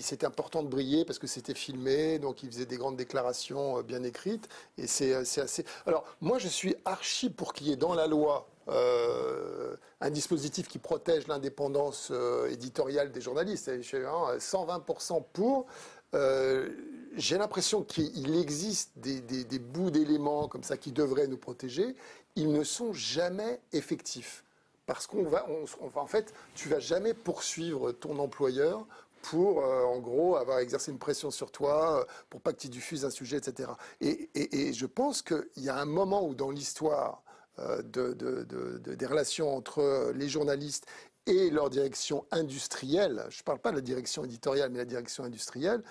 c'était 0.00 0.26
important 0.26 0.62
de 0.64 0.68
briller 0.68 1.04
parce 1.04 1.18
que 1.20 1.26
c'était 1.28 1.54
filmé, 1.54 2.18
donc 2.18 2.42
ils 2.42 2.50
faisaient 2.50 2.66
des 2.66 2.76
grandes 2.78 2.96
déclarations 2.96 3.78
euh, 3.78 3.82
bien 3.82 4.02
écrites. 4.02 4.48
Et 4.78 4.86
c'est 4.88 5.12
euh, 5.14 5.22
c'est 5.24 5.42
assez. 5.42 5.64
Alors, 5.86 6.04
moi, 6.20 6.38
je 6.38 6.48
suis 6.48 6.74
archi 6.84 7.30
pour 7.30 7.52
qu'il 7.52 7.68
y 7.68 7.72
ait 7.72 7.76
dans 7.76 7.94
la 7.94 8.06
loi. 8.08 8.48
euh, 8.68 9.76
un 10.00 10.10
dispositif 10.10 10.66
qui 10.68 10.78
protège 10.78 11.26
l'indépendance 11.28 12.08
euh, 12.12 12.48
éditoriale 12.50 13.10
des 13.12 13.20
journalistes. 13.20 13.68
Et 13.68 13.82
je 13.82 13.86
suis, 13.86 13.96
hein, 13.98 14.36
120% 14.38 15.22
pour. 15.32 15.66
Euh, 16.14 16.68
J'ai 17.16 17.36
l'impression 17.38 17.82
qu'il 17.82 18.36
existe 18.38 18.92
des, 18.96 19.20
des- 19.20 19.44
des 19.44 19.58
bouts 19.58 19.90
d'éléments 19.90 20.48
comme 20.48 20.62
ça 20.62 20.76
qui 20.76 20.92
devraient 20.92 21.26
nous 21.26 21.36
protéger. 21.38 21.94
Ils 22.36 22.50
ne 22.52 22.64
sont 22.64 22.92
jamais 22.92 23.60
effectifs. 23.72 24.44
Parce 24.86 25.06
qu'on 25.06 25.22
va, 25.24 25.46
en 25.94 26.06
fait, 26.06 26.34
tu 26.54 26.68
vas 26.68 26.80
jamais 26.80 27.14
poursuivre 27.14 27.92
ton 27.92 28.18
employeur 28.18 28.86
pour, 29.22 29.64
euh, 29.64 29.84
en 29.84 30.00
gros, 30.00 30.36
avoir 30.36 30.58
exercé 30.58 30.90
une 30.90 30.98
pression 30.98 31.30
sur 31.30 31.52
toi, 31.52 32.00
euh, 32.00 32.04
pour 32.28 32.40
pas 32.40 32.52
que 32.52 32.58
tu 32.58 32.68
diffuses 32.68 33.04
un 33.04 33.10
sujet, 33.10 33.36
etc. 33.36 33.70
Et, 34.00 34.28
et- 34.34 34.72
je 34.72 34.86
pense 34.86 35.22
qu'il 35.22 35.46
y 35.58 35.68
a 35.68 35.76
un 35.76 35.84
moment 35.84 36.26
où, 36.26 36.34
dans 36.34 36.50
l'histoire 36.50 37.22
euh, 37.58 37.82
de- 37.82 38.14
de- 38.14 38.44
de- 38.44 38.78
de- 38.78 38.94
des 38.94 39.06
relations 39.06 39.54
entre 39.54 40.10
les 40.16 40.28
journalistes 40.28 40.86
et 41.26 41.50
leur 41.50 41.68
direction 41.70 42.24
industrielle, 42.30 43.24
je 43.28 43.38
ne 43.40 43.42
parle 43.44 43.58
pas 43.60 43.70
de 43.70 43.76
la 43.76 43.82
direction 43.82 44.24
éditoriale, 44.24 44.70
mais 44.70 44.78
la 44.78 44.84
direction 44.86 45.22
industrielle, 45.22 45.82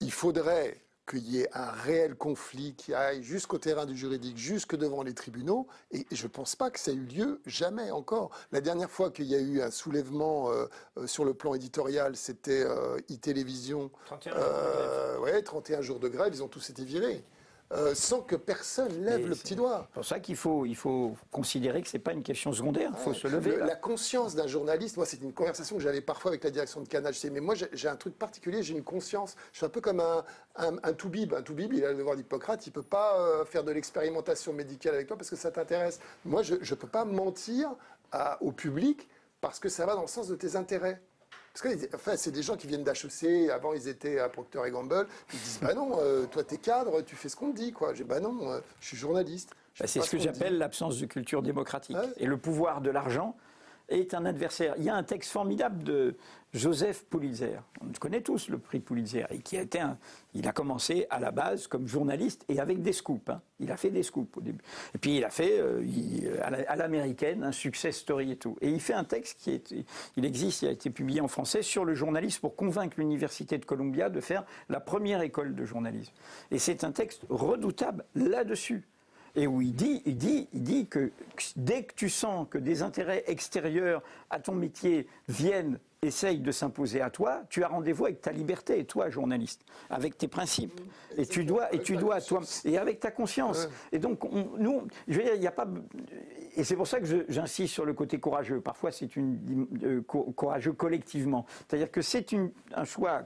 il 0.00 0.12
faudrait 0.12 0.78
qu'il 1.08 1.28
y 1.28 1.40
ait 1.40 1.48
un 1.54 1.70
réel 1.70 2.14
conflit 2.14 2.74
qui 2.74 2.94
aille 2.94 3.22
jusqu'au 3.22 3.58
terrain 3.58 3.86
du 3.86 3.96
juridique, 3.96 4.36
jusque 4.36 4.76
devant 4.76 5.02
les 5.02 5.14
tribunaux. 5.14 5.66
Et 5.90 6.06
je 6.12 6.24
ne 6.24 6.28
pense 6.28 6.54
pas 6.54 6.70
que 6.70 6.78
ça 6.78 6.92
ait 6.92 6.94
eu 6.94 7.06
lieu 7.06 7.40
jamais 7.46 7.90
encore. 7.90 8.30
La 8.52 8.60
dernière 8.60 8.90
fois 8.90 9.10
qu'il 9.10 9.26
y 9.26 9.34
a 9.34 9.40
eu 9.40 9.62
un 9.62 9.70
soulèvement 9.70 10.50
euh, 10.50 10.66
euh, 10.98 11.06
sur 11.06 11.24
le 11.24 11.34
plan 11.34 11.54
éditorial, 11.54 12.16
c'était 12.16 12.64
euh, 12.64 12.98
e-télévision. 13.10 13.90
31 14.06 14.34
Euh, 14.36 15.18
ouais, 15.18 15.42
31 15.42 15.80
jours 15.80 15.98
de 15.98 16.08
grève, 16.08 16.32
ils 16.34 16.42
ont 16.42 16.48
tous 16.48 16.70
été 16.70 16.84
virés. 16.84 17.24
Euh, 17.70 17.94
sans 17.94 18.22
que 18.22 18.34
personne 18.34 19.04
lève 19.04 19.20
Mais 19.20 19.26
le 19.26 19.34
petit 19.34 19.54
doigt. 19.54 19.84
C'est 19.88 19.92
pour 19.94 20.04
ça 20.06 20.20
qu'il 20.20 20.36
faut, 20.36 20.64
il 20.64 20.74
faut 20.74 21.14
considérer 21.30 21.82
que 21.82 21.88
ce 21.88 21.98
n'est 21.98 22.02
pas 22.02 22.14
une 22.14 22.22
question 22.22 22.50
secondaire. 22.50 22.90
Il 22.94 23.02
faut 23.02 23.12
se 23.12 23.28
lever. 23.28 23.56
Le- 23.56 23.66
la 23.66 23.74
conscience 23.76 24.34
d'un 24.34 24.46
journaliste, 24.46 24.96
moi, 24.96 25.04
c'est 25.04 25.20
une 25.20 25.34
conversation 25.34 25.76
que 25.76 25.82
j'avais 25.82 26.00
parfois 26.00 26.30
avec 26.30 26.44
la 26.44 26.50
direction 26.50 26.80
de 26.80 26.88
Canal. 26.88 27.12
Je 27.12 27.18
sais, 27.18 27.28
mais 27.28 27.40
moi, 27.40 27.54
j'ai 27.54 27.88
un 27.88 27.96
truc 27.96 28.18
particulier, 28.18 28.62
j'ai 28.62 28.72
une 28.74 28.82
conscience. 28.84 29.36
Je 29.52 29.58
suis 29.58 29.66
un 29.66 29.68
peu 29.68 29.82
comme 29.82 30.00
un, 30.00 30.24
un, 30.56 30.76
un 30.82 30.92
toubib. 30.94 31.34
Un 31.34 31.42
toubib, 31.42 31.74
il 31.74 31.84
a 31.84 31.90
le 31.92 31.98
devoir 31.98 32.16
d'Hippocrate, 32.16 32.66
il 32.66 32.70
peut 32.70 32.80
pas 32.82 33.18
euh, 33.20 33.44
faire 33.44 33.64
de 33.64 33.72
l'expérimentation 33.72 34.54
médicale 34.54 34.94
avec 34.94 35.06
toi 35.06 35.18
parce 35.18 35.28
que 35.28 35.36
ça 35.36 35.50
t'intéresse. 35.50 36.00
Moi, 36.24 36.42
je 36.42 36.54
ne 36.54 36.74
peux 36.74 36.88
pas 36.88 37.04
mentir 37.04 37.68
à- 38.12 38.42
au 38.42 38.50
public 38.50 39.06
parce 39.42 39.58
que 39.60 39.68
ça 39.68 39.84
va 39.84 39.94
dans 39.94 40.00
le 40.02 40.08
sens 40.08 40.26
de 40.28 40.36
tes 40.36 40.56
intérêts. 40.56 41.02
Parce 41.60 41.76
que 41.76 41.96
enfin, 41.96 42.16
c'est 42.16 42.30
des 42.30 42.42
gens 42.42 42.56
qui 42.56 42.66
viennent 42.66 42.84
d'HEC, 42.84 43.50
avant 43.50 43.72
ils 43.72 43.88
étaient 43.88 44.18
à 44.18 44.28
Procter 44.28 44.60
et 44.66 44.70
Gamble, 44.70 45.06
ils 45.32 45.40
disent 45.40 45.58
Bah 45.60 45.74
non, 45.74 45.98
euh, 46.00 46.26
toi 46.26 46.44
t'es 46.44 46.58
cadre, 46.58 47.02
tu 47.02 47.16
fais 47.16 47.28
ce 47.28 47.36
qu'on 47.36 47.50
te 47.50 47.56
dit. 47.56 47.72
Quoi. 47.72 47.94
J'ai 47.94 48.04
Bah 48.04 48.20
non, 48.20 48.50
euh, 48.50 48.60
je 48.80 48.88
suis 48.88 48.96
journaliste. 48.96 49.50
Bah, 49.78 49.86
c'est 49.86 50.00
ce 50.00 50.10
que 50.10 50.18
j'appelle 50.18 50.58
l'absence 50.58 50.98
de 50.98 51.06
culture 51.06 51.42
démocratique. 51.42 51.96
Ouais. 51.96 52.08
Et 52.18 52.26
le 52.26 52.36
pouvoir 52.36 52.80
de 52.80 52.90
l'argent 52.90 53.36
est 53.88 54.14
un 54.14 54.24
adversaire. 54.24 54.74
Il 54.78 54.84
y 54.84 54.90
a 54.90 54.94
un 54.94 55.02
texte 55.02 55.30
formidable 55.32 55.82
de 55.82 56.16
Joseph 56.54 57.04
Pulitzer. 57.10 57.60
On 57.82 57.86
connaît 58.00 58.22
tous 58.22 58.48
le 58.48 58.58
prix 58.58 58.80
Pulitzer. 58.80 59.26
Et 59.30 59.38
qui 59.40 59.58
a 59.58 59.62
été 59.62 59.80
il 60.34 60.48
a 60.48 60.52
commencé 60.52 61.06
à 61.10 61.20
la 61.20 61.30
base 61.30 61.66
comme 61.66 61.86
journaliste 61.86 62.44
et 62.48 62.58
avec 62.58 62.80
des 62.80 62.92
scoops. 62.92 63.28
hein. 63.30 63.42
Il 63.60 63.70
a 63.70 63.76
fait 63.76 63.90
des 63.90 64.02
scoops 64.02 64.36
au 64.36 64.40
début. 64.40 64.62
Et 64.94 64.98
puis 64.98 65.16
il 65.18 65.24
a 65.24 65.30
fait 65.30 65.58
euh, 65.60 65.82
la- 66.50 66.70
à 66.70 66.76
l'américaine 66.76 67.44
un 67.44 67.52
success 67.52 67.96
story 67.98 68.32
et 68.32 68.36
tout. 68.36 68.56
Et 68.60 68.70
il 68.70 68.80
fait 68.80 68.94
un 68.94 69.04
texte 69.04 69.38
qui 69.40 69.50
est, 69.50 69.74
il 70.16 70.24
existe, 70.24 70.62
il 70.62 70.68
a 70.68 70.70
été 70.72 70.90
publié 70.90 71.20
en 71.20 71.28
français 71.28 71.62
sur 71.62 71.84
le 71.84 71.94
journalisme 71.94 72.40
pour 72.40 72.56
convaincre 72.56 72.94
l'université 72.98 73.58
de 73.58 73.64
Columbia 73.64 74.08
de 74.08 74.20
faire 74.20 74.44
la 74.70 74.80
première 74.80 75.20
école 75.20 75.54
de 75.54 75.64
journalisme. 75.64 76.12
Et 76.50 76.58
c'est 76.58 76.82
un 76.84 76.92
texte 76.92 77.22
redoutable 77.28 78.04
là-dessus 78.14 78.86
et 79.36 79.46
où 79.46 79.60
il 79.60 79.74
dit, 79.74 80.02
il 80.06 80.16
dit, 80.16 80.48
il 80.54 80.62
dit 80.62 80.86
que 80.86 81.12
dès 81.56 81.84
que 81.84 81.94
tu 81.94 82.08
sens 82.08 82.46
que 82.50 82.58
des 82.58 82.82
intérêts 82.82 83.22
extérieurs 83.26 84.02
à 84.30 84.40
ton 84.40 84.54
métier 84.54 85.06
viennent, 85.28 85.78
essayent 86.02 86.38
de 86.38 86.52
s'imposer 86.52 87.00
à 87.00 87.10
toi, 87.10 87.42
tu 87.50 87.64
as 87.64 87.68
rendez-vous 87.68 88.04
avec 88.04 88.20
ta 88.20 88.30
liberté, 88.30 88.84
toi, 88.84 89.10
journaliste, 89.10 89.62
avec 89.90 90.16
tes 90.16 90.28
principes. 90.28 90.80
Et 91.16 91.26
tu 91.26 91.44
dois, 91.44 91.74
et 91.74 91.80
tu 91.80 91.96
dois, 91.96 92.20
toi, 92.20 92.40
et 92.64 92.78
avec 92.78 93.00
ta 93.00 93.10
conscience. 93.10 93.68
Et 93.90 93.98
donc, 93.98 94.24
on- 94.24 94.48
nous, 94.58 94.82
je 95.08 95.18
veux 95.18 95.24
dire, 95.24 95.34
il 95.34 95.40
n'y 95.40 95.46
a 95.48 95.52
pas. 95.52 95.66
Et 96.56 96.62
c'est 96.62 96.76
pour 96.76 96.86
ça 96.86 97.00
que 97.00 97.24
j'insiste 97.28 97.74
sur 97.74 97.84
le 97.84 97.94
côté 97.94 98.20
courageux. 98.20 98.60
Parfois, 98.60 98.92
c'est 98.92 99.16
une 99.16 99.66
euh, 99.82 100.00
co- 100.02 100.32
courageux 100.36 100.72
collectivement. 100.72 101.46
C'est-à-dire 101.68 101.90
que 101.90 102.02
c'est 102.02 102.26
un 102.74 102.84
choix 102.84 103.22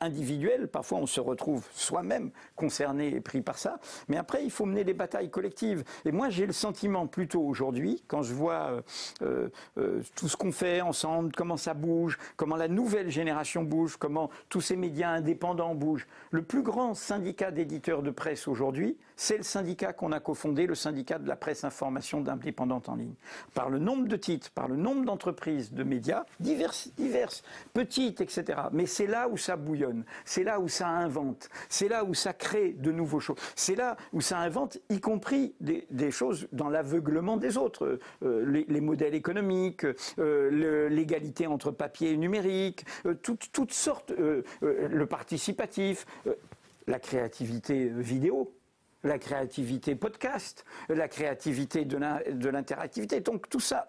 individuel. 0.00 0.68
Parfois, 0.68 0.98
on 0.98 1.06
se 1.06 1.20
retrouve 1.20 1.66
soi-même 1.72 2.30
concerné 2.56 3.14
et 3.14 3.20
pris 3.20 3.40
par 3.42 3.58
ça. 3.58 3.78
Mais 4.08 4.16
après, 4.16 4.44
il 4.44 4.50
faut 4.50 4.66
mener 4.66 4.84
des 4.84 4.92
batailles 4.94 5.30
collectives. 5.30 5.84
Et 6.04 6.12
moi, 6.12 6.28
j'ai 6.30 6.46
le 6.46 6.52
sentiment 6.52 7.06
plutôt 7.06 7.42
aujourd'hui, 7.42 8.02
quand 8.08 8.22
je 8.22 8.34
vois 8.34 8.82
euh, 9.22 9.48
euh, 9.78 10.02
tout 10.16 10.28
ce 10.28 10.36
qu'on 10.36 10.52
fait 10.52 10.80
ensemble, 10.80 11.32
comment 11.34 11.56
ça 11.56 11.72
bouge, 11.74 11.93
comment 12.36 12.56
la 12.56 12.68
nouvelle 12.68 13.10
génération 13.10 13.62
bouge, 13.62 13.96
comment 13.96 14.30
tous 14.48 14.60
ces 14.60 14.76
médias 14.76 15.10
indépendants 15.10 15.74
bougent. 15.74 16.06
Le 16.30 16.42
plus 16.42 16.62
grand 16.62 16.94
syndicat 16.94 17.50
d'éditeurs 17.50 18.02
de 18.02 18.10
presse 18.10 18.48
aujourd'hui, 18.48 18.96
c'est 19.16 19.36
le 19.36 19.42
syndicat 19.42 19.92
qu'on 19.92 20.12
a 20.12 20.20
cofondé, 20.20 20.66
le 20.66 20.74
syndicat 20.74 21.18
de 21.18 21.28
la 21.28 21.36
presse 21.36 21.64
information 21.64 22.20
d'indépendante 22.20 22.88
en 22.88 22.96
ligne. 22.96 23.14
Par 23.54 23.70
le 23.70 23.78
nombre 23.78 24.08
de 24.08 24.16
titres, 24.16 24.50
par 24.50 24.68
le 24.68 24.76
nombre 24.76 25.04
d'entreprises 25.04 25.72
de 25.72 25.82
médias, 25.82 26.24
diverses, 26.40 26.90
petites, 27.72 28.20
etc. 28.20 28.62
Mais 28.72 28.86
c'est 28.86 29.06
là 29.06 29.28
où 29.28 29.36
ça 29.36 29.56
bouillonne, 29.56 30.04
c'est 30.24 30.44
là 30.44 30.60
où 30.60 30.68
ça 30.68 30.88
invente, 30.88 31.48
c'est 31.68 31.88
là 31.88 32.04
où 32.04 32.14
ça 32.14 32.32
crée 32.32 32.72
de 32.72 32.90
nouveaux 32.92 33.20
choses, 33.20 33.38
c'est 33.54 33.74
là 33.74 33.96
où 34.12 34.20
ça 34.20 34.38
invente, 34.38 34.78
y 34.90 35.00
compris 35.00 35.54
des, 35.60 36.10
choses 36.10 36.46
dans 36.52 36.68
l'aveuglement 36.68 37.36
des 37.36 37.56
autres, 37.56 37.98
Euh, 38.22 38.44
les, 38.46 38.64
les 38.68 38.80
modèles 38.80 39.14
économiques, 39.14 39.86
euh, 40.18 40.88
l'égalité 40.88 41.46
entre 41.46 41.70
papier 41.70 42.12
et 42.12 42.16
numérique, 42.16 42.84
euh, 43.06 43.14
toutes, 43.14 43.72
sortes, 43.72 44.12
le 44.60 45.06
participatif, 45.06 46.06
la 46.86 46.98
créativité 46.98 47.88
vidéo 47.88 48.54
la 49.04 49.18
créativité 49.18 49.94
podcast, 49.94 50.64
la 50.88 51.08
créativité 51.08 51.84
de 51.84 51.96
l'in- 51.96 52.20
de 52.30 52.48
l'interactivité. 52.48 53.20
Donc 53.20 53.48
tout 53.48 53.60
ça, 53.60 53.88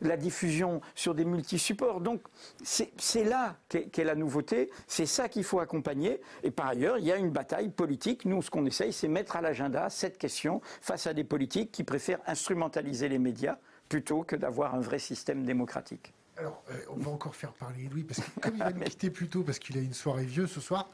la, 0.00 0.16
diffusion 0.16 0.80
sur 0.94 1.14
des 1.14 1.24
multi-supports. 1.24 2.00
Donc 2.00 2.20
c'est 2.62 3.24
là 3.24 3.56
qu'est 3.68 3.86
qu'est 3.86 4.04
la 4.04 4.14
nouveauté, 4.14 4.70
c'est 4.86 5.06
ça 5.06 5.28
qu'il 5.28 5.44
faut 5.44 5.58
accompagner. 5.58 6.20
Et 6.42 6.50
par 6.50 6.68
ailleurs, 6.68 6.98
il 6.98 7.04
y 7.04 7.12
a 7.12 7.16
une 7.16 7.30
bataille 7.30 7.70
politique. 7.70 8.24
Nous, 8.24 8.42
ce 8.42 8.50
qu'on 8.50 8.66
essaye, 8.66 8.92
c'est 8.92 9.08
mettre 9.08 9.36
à 9.36 9.40
l'agenda 9.40 9.88
cette 9.90 10.18
question 10.18 10.60
face 10.80 11.06
à 11.06 11.14
des 11.14 11.24
politiques 11.24 11.72
qui 11.72 11.82
préfèrent 11.82 12.20
instrumentaliser 12.26 13.08
les 13.08 13.18
médias 13.18 13.56
plutôt 13.88 14.22
que 14.22 14.36
d'avoir 14.36 14.74
un 14.74 14.80
vrai 14.80 14.98
système 14.98 15.44
démocratique. 15.44 16.12
Alors, 16.38 16.62
euh, 16.70 16.74
on 16.90 16.98
va 16.98 17.10
encore 17.10 17.34
faire 17.34 17.52
parler 17.52 17.88
Louis, 17.92 18.04
parce 18.04 18.20
que 18.20 18.40
comme 18.40 18.54
il 18.54 18.58
va 18.62 18.72
nous 18.72 18.80
quitter 18.84 19.10
plus 19.10 19.28
tôt, 19.28 19.42
parce 19.42 19.58
qu'il 19.58 19.76
a 19.76 19.80
une 19.82 19.92
soirée 19.92 20.24
vieux 20.24 20.46
ce 20.46 20.60
soir, 20.60 20.88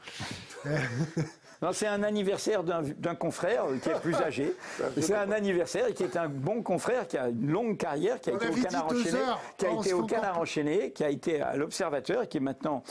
euh, 0.65 0.77
Non, 1.61 1.73
c'est 1.73 1.87
un 1.87 2.03
anniversaire 2.03 2.63
d'un 2.63 3.15
confrère 3.15 3.65
euh, 3.65 3.77
qui 3.83 3.89
est 3.89 3.99
plus 3.99 4.15
âgé. 4.15 4.53
C'est 5.01 5.13
un 5.13 5.29
anniversaire 5.29 5.87
et 5.87 5.93
qui 5.93 6.03
est 6.03 6.15
un 6.15 6.29
bon 6.29 6.63
confrère 6.63 7.05
qui 7.05 7.17
a 7.17 7.27
une 7.27 7.51
longue 7.51 7.75
carrière, 7.75 8.21
qui 8.21 8.29
a 8.29 8.33
On 8.35 8.37
été 8.37 8.47
au 8.47 8.53
Canard 8.63 8.85
enchaîné, 8.85 9.19
heures. 9.19 9.41
qui 9.57 9.65
a 9.65 9.71
été 9.73 9.89
se 9.89 9.93
au 9.95 10.01
fait 10.03 10.07
Canard 10.15 10.29
encore- 10.29 10.41
enchaîné, 10.43 10.91
qui 10.93 11.03
a 11.03 11.09
été 11.09 11.41
à 11.41 11.57
l'Observateur 11.57 12.23
et 12.23 12.27
qui 12.29 12.37
est 12.37 12.39
maintenant 12.39 12.81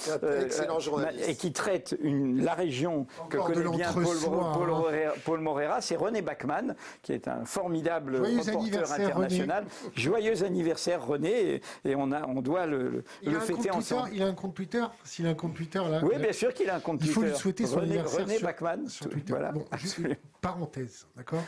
excellent 0.44 0.80
journaliste. 0.80 1.26
et 1.30 1.34
qui 1.34 1.52
traite 1.54 1.96
une- 2.02 2.44
la 2.44 2.52
région 2.52 3.06
que 3.30 3.38
Encore 3.38 3.54
connaît 3.54 3.70
bien 3.74 3.90
Paul, 3.90 4.04
Paul 4.04 4.34
hein. 4.34 4.66
Moreira- 4.66 5.14
Paul 5.24 5.40
Moreira. 5.40 5.80
C'est 5.80 5.96
René 5.96 6.20
Bachmann 6.20 6.76
qui 7.00 7.14
est 7.14 7.26
un 7.26 7.46
formidable 7.46 8.18
Joyeux 8.18 8.40
reporter 8.40 8.92
international. 8.92 9.64
Joyeux 9.96 10.44
anniversaire 10.44 11.06
René 11.06 11.54
et, 11.54 11.62
et 11.86 11.94
on 11.96 12.12
a 12.12 12.26
on 12.28 12.36
doit 12.42 12.66
le, 12.66 12.90
le- 12.90 13.04
il, 13.22 13.30
le 13.30 13.36
a 13.38 13.38
un 13.38 13.40
fêter 13.40 13.52
compte 13.54 13.62
Twitter, 13.62 13.94
ensemble. 13.94 14.10
il 14.14 14.22
a 14.22 14.26
un 14.26 14.34
compte 14.34 14.54
Twitter. 14.54 14.84
S'il 15.04 15.26
a 15.26 15.30
un 15.30 15.34
compte 15.34 15.54
Twitter, 15.54 15.78
là. 15.78 16.00
Oui, 16.04 16.16
bien 16.18 16.32
sûr 16.32 16.52
qu'il 16.54 16.68
a 16.70 16.76
un 16.76 16.80
compte 16.80 17.00
Il 17.02 17.10
faut 17.10 17.20
lui 17.22 17.28
Twitter. 17.28 17.40
souhaiter 17.42 17.66
son 17.66 17.76
René, 17.76 17.86
anniversaire 17.92 18.20
René 18.24 18.36
sur, 18.38 18.46
Bachmann. 18.46 18.88
sur 18.88 19.08
Twitter. 19.10 19.32
Voilà, 19.32 19.52
Bon, 19.52 19.66
juste 19.76 19.94
absolument. 19.98 20.14
parenthèse, 20.40 21.06
d'accord 21.16 21.44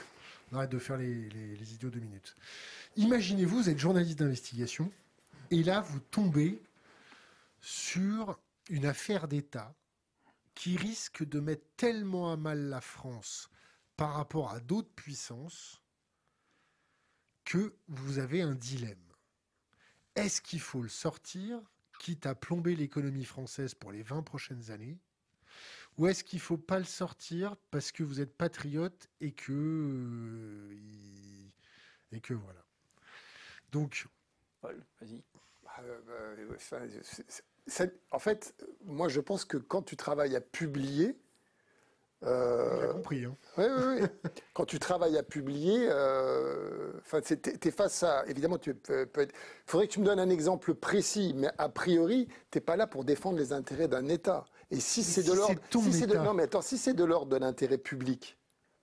On 0.52 0.56
arrête 0.56 0.70
de 0.70 0.78
faire 0.78 0.96
les, 0.96 1.28
les- 1.30 1.56
les 1.56 1.74
idiots 1.74 1.90
deux 1.90 2.00
minutes. 2.00 2.34
Imaginez-vous, 2.96 3.62
vous 3.62 3.68
êtes 3.70 3.78
journaliste 3.78 4.18
d'investigation, 4.18 4.90
et 5.50 5.62
là, 5.62 5.80
vous 5.80 6.00
tombez 6.10 6.60
sur 7.60 8.38
une 8.68 8.86
affaire 8.86 9.28
d'État 9.28 9.74
qui 10.54 10.76
risque 10.76 11.26
de 11.26 11.40
mettre 11.40 11.64
tellement 11.76 12.32
à 12.32 12.36
mal 12.36 12.68
la 12.68 12.80
France 12.80 13.48
par 13.96 14.14
rapport 14.14 14.50
à 14.52 14.60
d'autres 14.60 14.90
puissances 14.94 15.80
que 17.44 17.72
vous 17.88 18.18
avez 18.18 18.42
un 18.42 18.54
dilemme. 18.54 18.96
Est-ce 20.16 20.40
qu'il 20.40 20.60
faut 20.60 20.82
le 20.82 20.88
sortir, 20.88 21.60
quitte 21.98 22.26
à 22.26 22.34
plomber 22.34 22.74
l'économie 22.76 23.24
française 23.24 23.74
pour 23.74 23.92
les 23.92 24.02
20 24.02 24.22
prochaines 24.22 24.70
années 24.70 24.98
ou 25.98 26.06
est-ce 26.06 26.24
qu'il 26.24 26.40
faut 26.40 26.56
pas 26.56 26.78
le 26.78 26.84
sortir 26.84 27.56
parce 27.70 27.92
que 27.92 28.02
vous 28.02 28.20
êtes 28.20 28.34
patriote 28.34 29.08
et 29.20 29.32
que 29.32 29.52
euh, 29.52 30.74
Et 32.12 32.20
que 32.20 32.34
voilà. 32.34 32.64
Donc. 33.70 34.06
Paul, 34.60 34.82
vas-y. 35.00 35.22
en 38.10 38.18
fait, 38.18 38.54
moi 38.84 39.08
je 39.08 39.20
pense 39.20 39.44
que 39.44 39.56
quand 39.56 39.82
tu 39.82 39.96
travailles 39.96 40.36
à 40.36 40.40
publier, 40.40 41.16
euh, 42.22 42.92
compris. 42.92 43.24
Hein. 43.24 43.34
Oui, 43.56 43.64
oui, 43.64 44.00
oui. 44.00 44.30
Quand 44.54 44.66
tu 44.66 44.78
travailles 44.78 45.16
à 45.16 45.22
publier, 45.22 45.86
euh, 45.88 46.92
tu 47.24 47.68
es 47.68 47.70
face 47.70 48.02
à. 48.02 48.26
Évidemment, 48.26 48.58
tu 48.58 48.74
peux, 48.74 49.08
être. 49.16 49.32
Il 49.32 49.70
faudrait 49.70 49.86
que 49.86 49.92
tu 49.92 50.00
me 50.00 50.04
donnes 50.04 50.20
un 50.20 50.28
exemple 50.28 50.74
précis, 50.74 51.32
mais 51.34 51.48
a 51.56 51.68
priori, 51.68 52.28
tu 52.50 52.58
n'es 52.58 52.62
pas 52.62 52.76
là 52.76 52.86
pour 52.86 53.04
défendre 53.04 53.38
les 53.38 53.52
intérêts 53.52 53.88
d'un 53.88 54.06
État. 54.08 54.44
Et 54.70 54.80
si 54.80 55.02
c'est 55.02 55.22
de 55.22 55.32
l'ordre. 55.32 55.60
Si 55.70 56.06
de, 56.06 56.16
non, 56.16 56.34
mais 56.34 56.44
attends, 56.44 56.62
si 56.62 56.76
c'est 56.76 56.94
de 56.94 57.04
l'ordre 57.04 57.32
de 57.32 57.36
l'intérêt 57.36 57.78
public, 57.78 58.36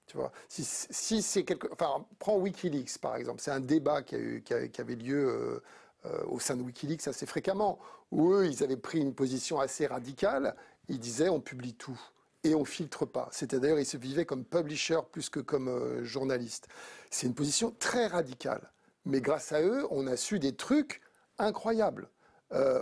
tu 0.07 0.17
vois, 0.17 0.31
si, 0.49 0.63
si 0.63 1.21
c'est 1.21 1.43
quelque. 1.43 1.67
Enfin, 1.71 2.05
prends 2.17 2.37
Wikileaks, 2.37 2.97
par 2.97 3.15
exemple. 3.15 3.41
C'est 3.41 3.51
un 3.51 3.59
débat 3.59 4.01
qui, 4.01 4.15
a 4.15 4.19
eu, 4.19 4.43
qui, 4.43 4.81
avait 4.81 4.95
lieu. 4.95 5.27
Euh, 5.27 5.63
euh, 6.05 6.23
au 6.27 6.39
sein 6.39 6.55
de 6.55 6.61
Wikileaks 6.61 7.07
assez 7.07 7.25
fréquemment, 7.25 7.79
où 8.11 8.31
eux, 8.31 8.45
ils 8.45 8.63
avaient 8.63 8.77
pris 8.77 8.99
une 8.99 9.15
position 9.15 9.59
assez 9.59 9.87
radicale. 9.87 10.55
Ils 10.89 10.99
disaient 10.99 11.27
on 11.27 11.41
publie 11.41 11.73
tout 11.73 11.99
et 12.43 12.55
on 12.55 12.65
filtre 12.65 13.05
pas. 13.05 13.29
D'ailleurs, 13.41 13.79
il 13.79 13.85
se 13.85 13.97
vivait 13.97 14.25
comme 14.25 14.45
publisher 14.45 14.99
plus 15.11 15.29
que 15.29 15.39
comme 15.39 15.67
euh, 15.67 16.03
journaliste. 16.03 16.67
C'est 17.09 17.27
une 17.27 17.35
position 17.35 17.73
très 17.79 18.07
radicale. 18.07 18.71
Mais 19.05 19.21
grâce 19.21 19.51
à 19.51 19.61
eux, 19.61 19.87
on 19.89 20.07
a 20.07 20.17
su 20.17 20.39
des 20.39 20.55
trucs 20.55 21.01
incroyables. 21.37 22.09
Euh, 22.53 22.81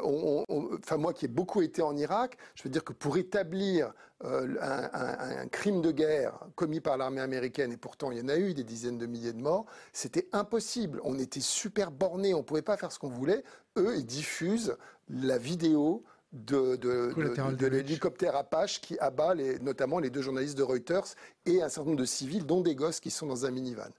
enfin, 0.49 0.97
moi 0.97 1.13
qui 1.13 1.25
ai 1.25 1.27
beaucoup 1.27 1.61
été 1.61 1.81
en 1.81 1.95
Irak, 1.97 2.37
je 2.53 2.63
veux 2.63 2.69
dire 2.69 2.83
que 2.83 2.93
pour 2.93 3.17
établir 3.17 3.93
euh, 4.23 4.55
un, 4.61 5.47
crime 5.47 5.81
de 5.81 5.91
guerre 5.91 6.39
commis 6.55 6.79
par 6.79 6.97
l'armée 6.97 7.21
américaine, 7.21 7.71
et 7.71 7.77
pourtant 7.77 8.11
il 8.11 8.19
y 8.19 8.21
en 8.21 8.29
a 8.29 8.37
eu 8.37 8.53
des 8.53 8.63
dizaines 8.63 8.99
de 8.99 9.07
milliers 9.07 9.33
de 9.33 9.41
morts, 9.41 9.65
c'était 9.91 10.27
impossible. 10.33 11.01
On 11.03 11.17
était 11.17 11.41
super 11.41 11.91
bornés, 11.91 12.33
on 12.33 12.39
ne 12.39 12.43
pouvait 12.43 12.61
pas 12.61 12.77
faire 12.77 12.91
ce 12.91 12.99
qu'on 12.99 13.09
voulait. 13.09 13.43
Eux, 13.77 13.95
ils 13.97 14.05
diffusent 14.05 14.77
la 15.09 15.37
vidéo 15.37 16.03
de, 16.35 17.67
l'hélicoptère 17.67 18.35
Apache 18.35 18.81
qui 18.81 18.97
abat 18.99 19.33
les, 19.33 19.59
notamment 19.59 19.99
les 19.99 20.09
deux 20.09 20.21
journalistes 20.21 20.57
de 20.57 20.63
Reuters 20.63 21.15
et 21.45 21.61
un 21.61 21.69
certain 21.69 21.89
nombre 21.89 22.01
de 22.01 22.05
civils, 22.05 22.45
dont 22.45 22.61
des 22.61 22.75
gosses 22.75 22.99
qui 22.99 23.11
sont 23.11 23.27
dans 23.27 23.45
un 23.45 23.51
minivan. 23.51 23.89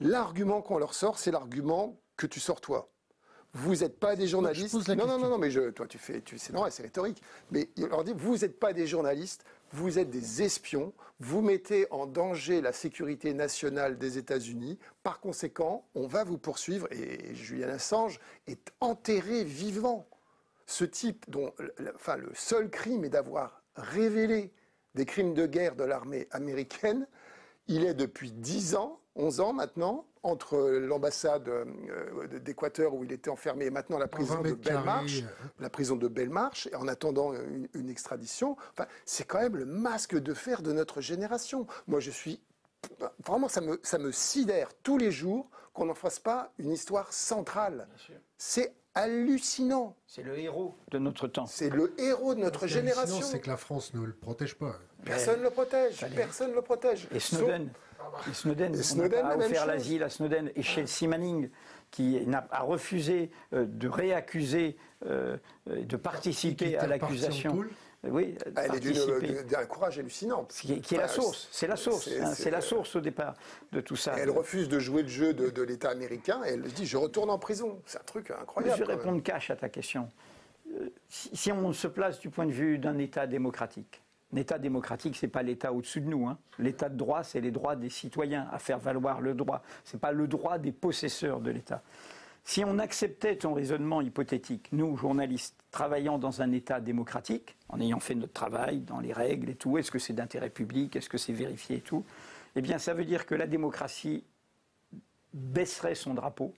L'argument 0.00 0.62
qu'on 0.62 0.78
leur 0.78 0.94
sort, 0.94 1.18
c'est 1.18 1.30
l'argument 1.30 1.98
que 2.16 2.26
tu 2.26 2.40
sors 2.40 2.60
toi. 2.60 2.88
Vous 3.52 3.76
n'êtes 3.76 3.98
pas 3.98 4.16
des 4.16 4.26
journalistes. 4.26 4.74
Non, 4.88 5.06
non, 5.06 5.18
non, 5.18 5.30
non, 5.30 5.38
mais 5.38 5.50
je, 5.50 5.70
toi, 5.70 5.86
tu 5.86 5.96
fais, 5.96 6.20
tu, 6.20 6.38
c'est 6.38 6.52
normal, 6.52 6.72
c'est 6.72 6.82
rhétorique. 6.82 7.22
Mais 7.50 7.70
il 7.76 7.86
leur 7.86 8.04
dit, 8.04 8.12
vous 8.14 8.36
n'êtes 8.36 8.58
pas 8.58 8.74
des 8.74 8.86
journalistes, 8.86 9.44
vous 9.72 9.98
êtes 9.98 10.10
des 10.10 10.42
espions, 10.42 10.92
vous 11.20 11.40
mettez 11.40 11.86
en 11.90 12.06
danger 12.06 12.60
la 12.60 12.72
sécurité 12.72 13.32
nationale 13.32 13.96
des 13.96 14.18
États-Unis. 14.18 14.78
Par 15.02 15.20
conséquent, 15.20 15.86
on 15.94 16.06
va 16.06 16.24
vous 16.24 16.36
poursuivre. 16.36 16.86
Et 16.92 17.34
Julian 17.34 17.70
Assange 17.70 18.20
est 18.46 18.72
enterré 18.80 19.42
vivant 19.42 20.06
ce 20.66 20.84
type 20.84 21.24
dont 21.28 21.52
enfin, 21.94 22.16
le 22.16 22.30
seul 22.34 22.70
crime 22.70 23.04
est 23.04 23.10
d'avoir 23.10 23.62
révélé 23.76 24.52
des 24.94 25.04
crimes 25.04 25.34
de 25.34 25.46
guerre 25.46 25.76
de 25.76 25.84
l'armée 25.84 26.26
américaine, 26.30 27.06
il 27.68 27.84
est 27.84 27.94
depuis 27.94 28.32
10 28.32 28.76
ans, 28.76 29.00
11 29.14 29.40
ans 29.40 29.52
maintenant, 29.52 30.06
entre 30.22 30.58
l'ambassade 30.58 31.48
euh, 31.48 32.26
d'Équateur 32.40 32.94
où 32.94 33.04
il 33.04 33.12
était 33.12 33.30
enfermé 33.30 33.66
et 33.66 33.70
maintenant 33.70 33.98
la 33.98 34.08
prison 34.08 34.40
de 34.42 34.54
Belmarsh, 34.54 35.22
la 35.60 35.70
prison 35.70 35.96
de 35.96 36.08
Belmarsh, 36.08 36.68
en 36.74 36.88
attendant 36.88 37.32
une, 37.32 37.88
extradition. 37.88 38.56
Enfin, 38.72 38.86
c'est 39.04 39.24
quand 39.24 39.40
même 39.40 39.56
le 39.56 39.66
masque 39.66 40.18
de 40.18 40.34
fer 40.34 40.62
de 40.62 40.72
notre 40.72 41.00
génération. 41.00 41.66
Moi, 41.86 42.00
je 42.00 42.10
suis 42.10 42.40
vraiment, 43.24 43.48
ça 43.48 43.60
me, 43.60 43.78
ça 43.82 43.98
me 43.98 44.10
sidère 44.10 44.70
tous 44.82 44.98
les 44.98 45.12
jours 45.12 45.48
qu'on 45.72 45.86
n'en 45.86 45.94
fasse 45.94 46.18
pas 46.18 46.52
une 46.58 46.72
histoire 46.72 47.12
centrale. 47.12 47.88
C'est 48.38 48.74
hallucinant. 48.96 49.94
C'est 50.06 50.22
le 50.22 50.38
héros 50.38 50.74
de 50.90 50.98
notre 50.98 51.28
temps. 51.28 51.46
C'est 51.46 51.70
le 51.70 51.94
héros 52.00 52.34
de 52.34 52.40
notre 52.40 52.66
génération. 52.66 53.20
c'est 53.22 53.40
que 53.40 53.50
la 53.50 53.56
France 53.56 53.94
ne 53.94 54.04
le 54.04 54.12
protège 54.12 54.54
pas. 54.54 54.76
Personne 55.04 55.38
ne 55.38 55.44
le 55.44 55.50
protège. 55.50 56.04
Personne 56.16 56.50
ne 56.50 56.56
le 56.56 56.62
protège. 56.62 57.06
Et 57.14 57.20
Snowden. 57.20 57.70
Et 58.28 58.34
Snowden, 58.34 58.74
et 58.74 58.82
Snowden 58.82 59.24
on 59.24 59.28
a 59.28 59.36
offert 59.36 59.66
l'asile 59.66 60.02
à 60.02 60.08
Snowden 60.08 60.50
et 60.54 60.62
Chelsea 60.62 61.08
Manning, 61.08 61.50
qui 61.90 62.18
a 62.32 62.62
refusé 62.62 63.30
euh, 63.52 63.66
de 63.66 63.88
réaccuser, 63.88 64.76
euh, 65.06 65.36
de 65.66 65.96
participer 65.96 66.76
à 66.76 66.86
l'accusation. 66.86 67.64
Oui, 68.10 68.34
Elle 68.56 68.74
est 68.74 69.50
d'un 69.50 69.64
courage 69.66 69.98
hallucinant. 69.98 70.44
Qui, 70.44 70.72
est 70.72 70.98
la 70.98 71.08
source, 71.08 71.48
c'est 71.50 71.66
la 71.66 71.76
source, 71.76 72.08
c'est 72.34 72.50
la 72.50 72.60
source 72.60 72.96
au 72.96 73.00
départ 73.00 73.34
de 73.72 73.80
tout 73.80 73.96
ça. 73.96 74.14
elle 74.18 74.30
refuse 74.30 74.68
de 74.68 74.78
jouer 74.78 75.02
le 75.02 75.08
jeu 75.08 75.34
de, 75.34 75.62
l'État 75.62 75.90
américain 75.90 76.40
et 76.44 76.50
elle 76.50 76.62
dit 76.62 76.86
je 76.86 76.96
retourne 76.96 77.30
en 77.30 77.38
prison. 77.38 77.80
C'est 77.86 77.98
un 77.98 78.04
truc 78.04 78.30
incroyable. 78.30 78.78
Je 78.78 78.84
vais 78.84 78.94
répondre 78.94 79.22
cash 79.22 79.50
à 79.50 79.56
ta 79.56 79.68
question. 79.68 80.08
Euh, 80.74 80.88
si, 81.08 81.52
on 81.52 81.72
se 81.72 81.86
place 81.86 82.18
du 82.20 82.30
point 82.30 82.46
de 82.46 82.52
vue 82.52 82.78
d'un 82.78 82.98
État 82.98 83.26
démocratique, 83.26 84.02
un 84.32 84.36
État 84.36 84.58
démocratique, 84.58 85.16
c'est 85.16 85.28
pas 85.28 85.42
l'État 85.42 85.72
au-dessus 85.72 86.00
de 86.00 86.08
nous. 86.08 86.26
Hein. 86.26 86.38
L'État 86.58 86.88
de 86.88 86.96
droit, 86.96 87.22
c'est 87.22 87.40
les 87.40 87.52
droits 87.52 87.76
des 87.76 87.90
citoyens 87.90 88.48
à 88.52 88.58
faire 88.58 88.78
valoir 88.78 89.20
le 89.20 89.34
droit. 89.34 89.62
C'est 89.84 90.00
pas 90.00 90.12
le 90.12 90.26
droit 90.26 90.58
des 90.58 90.72
possesseurs 90.72 91.40
de 91.40 91.50
l'État. 91.50 91.82
Si 92.44 92.64
on 92.64 92.78
acceptait 92.78 93.36
ton 93.36 93.54
raisonnement 93.54 94.00
hypothétique, 94.00 94.68
nous, 94.70 94.96
journalistes, 94.96 95.56
travaillant 95.76 96.16
dans 96.16 96.40
un 96.40 96.52
État 96.52 96.80
démocratique, 96.80 97.54
en 97.68 97.78
ayant 97.82 98.00
fait 98.00 98.14
notre 98.14 98.32
travail 98.32 98.80
dans 98.80 98.98
les 98.98 99.12
règles 99.12 99.50
et 99.50 99.54
tout, 99.54 99.76
est-ce 99.76 99.90
que 99.90 99.98
c'est 99.98 100.14
d'intérêt 100.14 100.48
public, 100.48 100.96
est-ce 100.96 101.10
que 101.10 101.18
c'est 101.18 101.34
vérifié 101.34 101.76
et 101.76 101.80
tout, 101.82 102.02
eh 102.54 102.62
bien 102.62 102.78
ça 102.78 102.94
veut 102.94 103.04
dire 103.04 103.26
que 103.26 103.34
la 103.34 103.46
démocratie 103.46 104.24
baisserait 105.34 105.94
son 105.94 106.14
drapeau, 106.14 106.54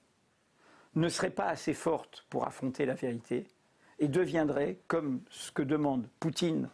ne 0.95 1.09
serait 1.09 1.31
pas 1.31 1.47
assez 1.47 1.75
forte 1.75 2.27
pour 2.31 2.47
affronter 2.47 2.87
la 2.87 2.95
vérité, 2.95 3.49
et 3.99 4.07
deviendrait, 4.07 4.79
comme 4.87 5.21
ce 5.31 5.51
que 5.51 5.63
demande 5.63 6.07
Poutine, 6.21 6.69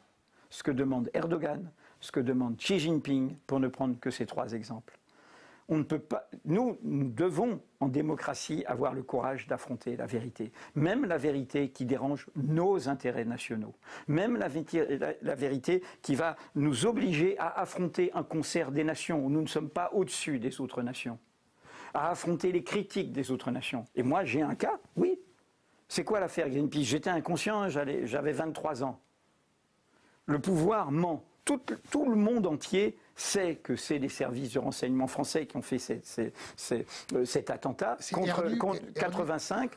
ce 0.51 0.63
que 0.63 0.71
demande 0.71 1.09
Erdogan, 1.15 1.71
ce 2.03 2.13
que 2.13 2.21
demande 2.21 2.59
Xi 2.59 2.79
Jinping, 2.79 3.37
pour 3.47 3.59
ne 3.59 3.69
prendre 3.69 3.99
que 3.99 4.11
ces 4.11 4.27
trois 4.27 4.53
exemples 4.53 4.99
Nous, 5.69 6.79
nous 6.83 7.09
devons, 7.09 7.61
en 7.81 7.89
démocratie, 7.89 8.65
avoir 8.67 8.93
le 8.93 9.03
courage 9.03 9.47
d'affronter 9.47 9.97
la 9.97 10.07
vérité. 10.07 10.53
Même 10.75 11.07
la 11.07 11.17
vérité 11.17 11.71
qui 11.71 11.87
dérange 11.87 12.29
nos 12.37 12.89
intérêts 12.89 13.25
nationaux. 13.25 13.75
Même 14.07 14.37
la, 14.37 14.49
vérité 15.35 15.83
qui 16.03 16.15
va 16.15 16.37
nous 16.55 16.85
obliger 16.85 17.39
à 17.39 17.61
affronter 17.61 18.13
un 18.13 18.23
concert 18.23 18.73
des 18.73 18.85
nations 18.85 19.25
où 19.25 19.31
nous 19.31 19.41
ne 19.41 19.47
sommes 19.47 19.71
pas 19.71 19.91
au-dessus 19.93 20.39
des 20.39 20.61
autres 20.61 20.83
nations. 20.83 21.19
À 21.95 22.11
affronter 22.11 22.53
les 22.53 22.63
critiques 22.63 23.13
des 23.13 23.31
autres 23.31 23.51
nations. 23.51 23.87
Et 23.95 24.03
moi, 24.03 24.25
j'ai 24.25 24.43
un 24.43 24.55
cas, 24.55 24.79
oui. 24.97 25.19
C'est 25.89 26.05
quoi 26.05 26.21
l'affaire 26.21 26.51
Greenpeace? 26.51 26.85
J'étais 26.85 27.11
inconscient, 27.11 27.69
j'avais 27.69 28.33
23 28.33 28.83
ans. 28.83 29.01
Le 30.27 30.39
pouvoir 30.39 30.91
ment. 30.91 31.25
Tout 31.45 32.09
le 32.09 32.17
monde 32.17 32.47
entier 32.47 32.99
sait 33.17 33.57
que 33.57 33.77
c'est 33.77 33.99
les 33.99 34.09
services 34.09 34.53
de 34.53 34.59
renseignement 34.59 35.07
français 35.07 35.47
qui 35.47 35.57
ont 35.57 35.63
fait 35.63 35.79
euh, 36.19 37.25
cet 37.25 37.51
attentat 37.51 37.99
contre, 38.13 38.81
85. 38.95 39.71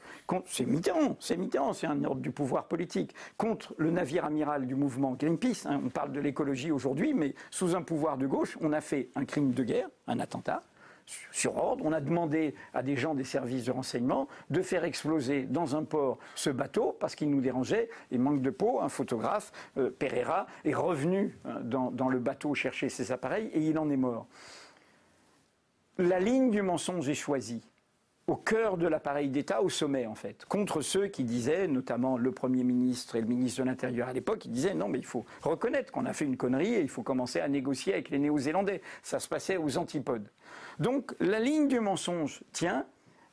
C'est 0.45 0.65
Mitterrand, 0.65 1.15
c'est 1.19 1.37
Mitterrand, 1.37 1.73
c'est 1.73 1.87
un 1.87 2.03
ordre 2.03 2.21
du 2.21 2.31
pouvoir 2.31 2.67
politique 2.67 3.13
contre 3.37 3.73
le 3.77 3.91
navire 3.91 4.25
amiral 4.25 4.67
du 4.67 4.75
mouvement 4.75 5.13
Greenpeace. 5.13 5.65
Hein. 5.65 5.81
on 5.85 5.89
parle 5.89 6.11
de 6.11 6.19
l'écologie 6.19 6.71
aujourd'hui, 6.71 7.13
mais 7.13 7.33
sous 7.51 7.75
un 7.75 7.81
pouvoir 7.81 8.17
de 8.17 8.27
gauche, 8.27 8.57
on 8.61 8.73
a 8.73 8.81
fait 8.81 9.09
un 9.15 9.25
crime 9.25 9.53
de 9.53 9.63
guerre, 9.63 9.89
un 10.07 10.19
attentat 10.19 10.63
sur 11.31 11.57
ordre. 11.57 11.85
On 11.85 11.91
a 11.91 12.01
demandé 12.01 12.53
à 12.73 12.83
des 12.83 12.95
gens 12.95 13.15
des 13.15 13.23
services 13.23 13.65
de 13.65 13.71
renseignement 13.71 14.27
de 14.49 14.61
faire 14.61 14.83
exploser 14.83 15.43
dans 15.43 15.75
un 15.75 15.83
port 15.83 16.17
ce 16.35 16.49
bateau 16.49 16.95
parce 16.99 17.15
qu'il 17.15 17.29
nous 17.29 17.41
dérangeait. 17.41 17.89
Et 18.11 18.17
manque 18.17 18.41
de 18.41 18.49
peau, 18.49 18.81
un 18.81 18.89
photographe, 18.89 19.51
euh, 19.77 19.89
Pereira, 19.97 20.47
est 20.65 20.73
revenu 20.73 21.37
dans, 21.61 21.91
dans 21.91 22.09
le 22.09 22.19
bateau 22.19 22.53
chercher 22.53 22.89
ses 22.89 23.11
appareils 23.11 23.47
et 23.53 23.61
il 23.61 23.77
en 23.79 23.89
est 23.89 23.97
mort. 23.97 24.27
La 25.97 26.19
ligne 26.19 26.51
du 26.51 26.61
mensonge 26.61 27.09
est 27.09 27.15
choisie 27.15 27.63
au 28.27 28.35
cœur 28.35 28.77
de 28.77 28.87
l'appareil 28.87 29.29
d'État, 29.29 29.61
au 29.61 29.69
sommet 29.69 30.05
en 30.05 30.15
fait, 30.15 30.43
contre 30.45 30.81
ceux 30.81 31.07
qui 31.07 31.23
disaient, 31.23 31.67
notamment 31.67 32.17
le 32.17 32.31
Premier 32.33 32.63
ministre 32.63 33.15
et 33.15 33.21
le 33.21 33.27
ministre 33.27 33.61
de 33.61 33.67
l'Intérieur 33.67 34.09
à 34.09 34.13
l'époque, 34.13 34.39
qui 34.39 34.49
disaient 34.49 34.73
non 34.73 34.89
mais 34.89 34.99
il 34.99 35.05
faut 35.05 35.25
reconnaître 35.41 35.91
qu'on 35.91 36.05
a 36.05 36.13
fait 36.13 36.25
une 36.25 36.35
connerie 36.35 36.73
et 36.73 36.81
il 36.81 36.89
faut 36.89 37.03
commencer 37.03 37.39
à 37.39 37.47
négocier 37.47 37.93
avec 37.93 38.09
les 38.09 38.19
Néo-Zélandais. 38.19 38.81
Ça 39.01 39.19
se 39.19 39.29
passait 39.29 39.55
aux 39.55 39.77
antipodes. 39.77 40.29
Donc 40.79 41.15
la 41.21 41.39
ligne 41.39 41.69
du 41.69 41.79
mensonge 41.79 42.43
tient 42.51 42.85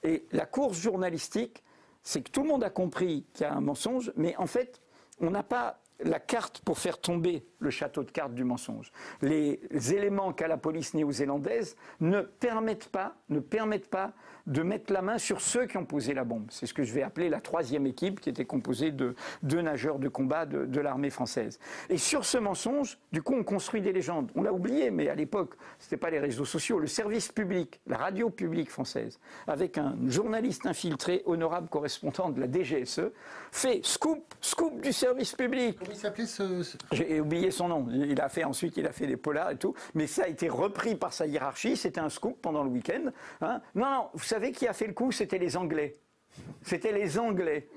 et 0.04 0.26
la 0.32 0.46
course 0.46 0.78
journalistique, 0.80 1.64
c'est 2.02 2.22
que 2.22 2.30
tout 2.30 2.42
le 2.42 2.48
monde 2.48 2.62
a 2.62 2.70
compris 2.70 3.26
qu'il 3.32 3.46
y 3.46 3.48
a 3.48 3.54
un 3.54 3.60
mensonge, 3.60 4.12
mais 4.16 4.36
en 4.36 4.46
fait 4.46 4.80
on 5.20 5.30
n'a 5.30 5.42
pas 5.42 5.80
la 6.04 6.20
carte 6.20 6.60
pour 6.60 6.78
faire 6.78 7.00
tomber 7.00 7.44
le 7.58 7.70
château 7.70 8.02
de 8.02 8.10
cartes 8.10 8.34
du 8.34 8.44
mensonge. 8.44 8.92
Les 9.22 9.60
éléments 9.92 10.32
qu'a 10.32 10.48
la 10.48 10.56
police 10.56 10.94
néo-zélandaise 10.94 11.76
ne 12.00 12.20
permettent 12.20 12.88
pas, 12.88 13.16
ne 13.28 13.40
permettent 13.40 13.90
pas 13.90 14.12
de 14.46 14.62
mettre 14.62 14.92
la 14.92 15.02
main 15.02 15.18
sur 15.18 15.40
ceux 15.40 15.66
qui 15.66 15.76
ont 15.78 15.86
posé 15.86 16.12
la 16.12 16.24
bombe. 16.24 16.46
C'est 16.50 16.66
ce 16.66 16.74
que 16.74 16.82
je 16.82 16.92
vais 16.92 17.02
appeler 17.02 17.28
la 17.28 17.40
troisième 17.40 17.86
équipe, 17.86 18.20
qui 18.20 18.28
était 18.28 18.44
composée 18.44 18.90
de 18.90 19.14
deux 19.42 19.62
nageurs 19.62 19.98
de 19.98 20.08
combat 20.08 20.44
de, 20.44 20.80
l'armée 20.80 21.08
française. 21.08 21.58
Et 21.88 21.96
sur 21.96 22.26
ce 22.26 22.36
mensonge, 22.36 22.98
du 23.10 23.22
coup, 23.22 23.34
on 23.34 23.42
construit 23.42 23.80
des 23.80 23.92
légendes. 23.92 24.30
On 24.34 24.42
l'a 24.42 24.52
oublié, 24.52 24.90
mais 24.90 25.08
à 25.08 25.14
l'époque, 25.14 25.54
ce 25.78 25.86
n'était 25.86 25.96
pas 25.96 26.10
les 26.10 26.18
réseaux 26.18 26.44
sociaux. 26.44 26.78
Le 26.78 26.86
service 26.86 27.32
public, 27.32 27.80
la 27.86 27.96
radio 27.96 28.28
publique 28.28 28.70
française, 28.70 29.18
avec 29.46 29.78
un 29.78 29.96
journaliste 30.06 30.66
infiltré, 30.66 31.22
honorable 31.24 31.68
correspondant 31.68 32.28
de 32.28 32.40
la 32.40 32.50
DGSE, 32.50 33.12
fait 33.50 33.80
scoop, 33.82 34.34
scoop 34.42 34.82
du 34.82 34.92
service 34.92 35.32
public. 35.32 35.78
Il 35.94 36.00
s'appelait 36.00 36.26
ce... 36.26 36.76
J'ai 36.90 37.20
oublié 37.20 37.52
son 37.52 37.68
nom. 37.68 37.86
Il 37.88 38.20
a 38.20 38.28
fait 38.28 38.42
ensuite, 38.42 38.76
il 38.76 38.86
a 38.86 38.92
fait 38.92 39.06
des 39.06 39.16
polars 39.16 39.52
et 39.52 39.56
tout. 39.56 39.74
Mais 39.94 40.08
ça 40.08 40.24
a 40.24 40.26
été 40.26 40.48
repris 40.48 40.96
par 40.96 41.12
sa 41.12 41.24
hiérarchie. 41.24 41.76
C'était 41.76 42.00
un 42.00 42.08
scoop 42.08 42.42
pendant 42.42 42.64
le 42.64 42.70
week-end. 42.70 43.12
Hein. 43.40 43.60
Non, 43.76 43.90
non, 43.90 44.08
vous 44.12 44.24
savez 44.24 44.50
qui 44.50 44.66
a 44.66 44.72
fait 44.72 44.88
le 44.88 44.92
coup? 44.92 45.12
C'était 45.12 45.38
les 45.38 45.56
Anglais. 45.56 45.94
C'était 46.62 46.90
les 46.90 47.16
Anglais. 47.16 47.68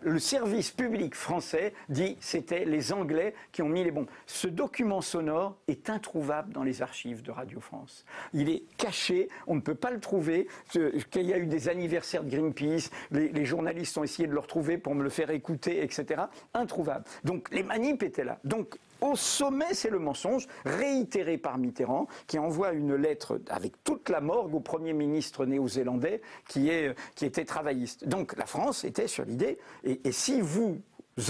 Le 0.00 0.18
service 0.18 0.70
public 0.70 1.14
français 1.14 1.72
dit 1.88 2.16
c'était 2.20 2.64
les 2.64 2.92
Anglais 2.92 3.34
qui 3.52 3.62
ont 3.62 3.68
mis 3.68 3.84
les 3.84 3.90
bombes. 3.90 4.08
Ce 4.26 4.48
document 4.48 5.00
sonore 5.00 5.56
est 5.68 5.90
introuvable 5.90 6.52
dans 6.52 6.62
les 6.62 6.82
archives 6.82 7.22
de 7.22 7.30
Radio 7.30 7.60
France. 7.60 8.04
Il 8.32 8.48
est 8.48 8.62
caché, 8.76 9.28
on 9.46 9.54
ne 9.54 9.60
peut 9.60 9.74
pas 9.74 9.90
le 9.90 10.00
trouver. 10.00 10.48
Qu'il 10.70 11.26
y 11.26 11.32
a 11.32 11.38
eu 11.38 11.46
des 11.46 11.68
anniversaires 11.68 12.24
de 12.24 12.30
Greenpeace, 12.30 12.90
les, 13.10 13.28
les, 13.28 13.44
journalistes 13.44 13.96
ont 13.98 14.04
essayé 14.04 14.28
de 14.28 14.32
le 14.32 14.40
retrouver 14.40 14.78
pour 14.78 14.94
me 14.94 15.02
le 15.02 15.10
faire 15.10 15.30
écouter, 15.30 15.82
etc. 15.82 16.22
Introuvable. 16.54 17.04
Donc 17.24 17.48
les 17.50 17.62
manips 17.62 18.02
étaient 18.02 18.24
là. 18.24 18.38
Donc 18.44 18.78
au 19.00 19.16
sommet, 19.16 19.74
c'est 19.74 19.90
le 19.90 19.98
mensonge, 19.98 20.46
réitéré 20.64 21.38
par 21.38 21.58
Mitterrand, 21.58 22.06
qui 22.26 22.38
envoie 22.38 22.72
une 22.72 22.94
lettre 22.94 23.40
avec 23.48 23.82
toute 23.84 24.08
la 24.08 24.20
morgue 24.20 24.54
au 24.54 24.60
Premier 24.60 24.92
ministre 24.92 25.46
néo-zélandais 25.46 26.20
qui, 26.48 26.70
était 26.70 27.44
travailliste. 27.44 28.06
Donc 28.06 28.36
la 28.36 28.46
France 28.46 28.84
était 28.84 29.06
sur 29.08 29.24
l'idée, 29.24 29.58
et, 29.84 30.12
si 30.12 30.40
vous 30.40 30.80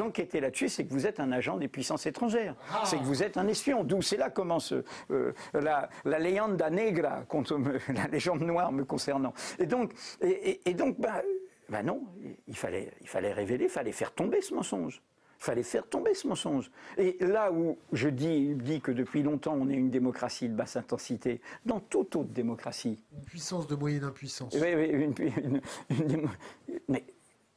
enquêtez 0.01 0.41
là-dessus, 0.41 0.69
c'est 0.69 0.85
que 0.85 0.93
vous 0.93 1.07
êtes 1.07 1.21
un 1.21 1.33
agent 1.33 1.57
des 1.57 1.69
puissances 1.69 2.07
étrangères. 2.07 2.55
Ah. 2.73 2.83
C'est 2.85 2.99
que 2.99 3.05
vous 3.05 3.23
êtes 3.23 3.37
un 3.37 3.47
espion. 3.49 3.85
D'où 3.85 4.03
c'est 4.03 4.17
là 4.17 4.31
commence 4.31 4.75
euh, 5.11 5.33
la, 5.55 5.89
la 6.05 6.19
leyenda 6.19 6.71
negra, 6.71 7.25
la 7.95 8.07
légende 8.07 8.43
noire 8.43 8.73
me 8.73 8.85
concernant. 8.85 9.33
Et 9.59 9.67
donc, 9.67 9.93
et, 10.21 10.75
donc 10.75 10.99
bah, 10.99 11.23
bah 11.69 11.83
non, 11.83 12.03
il 12.47 12.57
fallait, 12.57 12.91
il 13.01 13.09
fallait 13.09 13.33
révéler, 13.33 13.65
il 13.65 13.71
fallait 13.71 13.93
faire 13.93 14.13
tomber 14.13 14.41
ce 14.41 14.55
mensonge. 14.55 15.03
Il 15.41 15.45
fallait 15.45 15.63
faire 15.63 15.87
tomber 15.87 16.15
ce 16.15 16.27
mensonge. 16.27 16.71
Et 16.97 17.17
là 17.21 17.53
où 17.53 17.79
je 17.93 18.09
dis, 18.09 18.55
dis 18.57 18.81
que 18.81 18.91
depuis 18.91 19.23
longtemps 19.23 19.57
on 19.59 19.69
est 19.69 19.75
une 19.75 19.91
démocratie 19.91 20.49
de 20.49 20.55
basse 20.55 20.77
intensité, 20.77 21.41
dans 21.65 21.81
toute 21.81 22.17
autre 22.17 22.31
démocratie. 22.31 22.99
Une 23.13 23.25
puissance 23.25 23.67
de 23.67 23.77
moyenne 23.77 24.05
impuissance. 24.05 24.55
Oui, 24.55 24.75
oui, 24.75 25.15
mais 26.89 27.05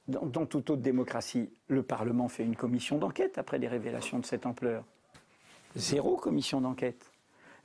dans, 0.08 0.26
dans, 0.26 0.46
toute 0.46 0.70
autre 0.70 0.82
démocratie, 0.82 1.50
le 1.68 1.82
Parlement 1.82 2.28
fait 2.28 2.44
une 2.44 2.56
commission 2.56 2.98
d'enquête 2.98 3.38
après 3.38 3.58
des 3.58 3.68
révélations 3.68 4.20
de 4.20 4.26
cette 4.26 4.46
ampleur. 4.46 4.86
Zéro 5.76 6.18
commission 6.18 6.62
d'enquête. 6.62 7.12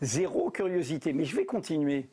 Zéro 0.01 0.51
curiosité. 0.51 1.13
Mais 1.13 1.25
je 1.25 1.37
vais 1.37 1.45
continuer. 1.45 2.09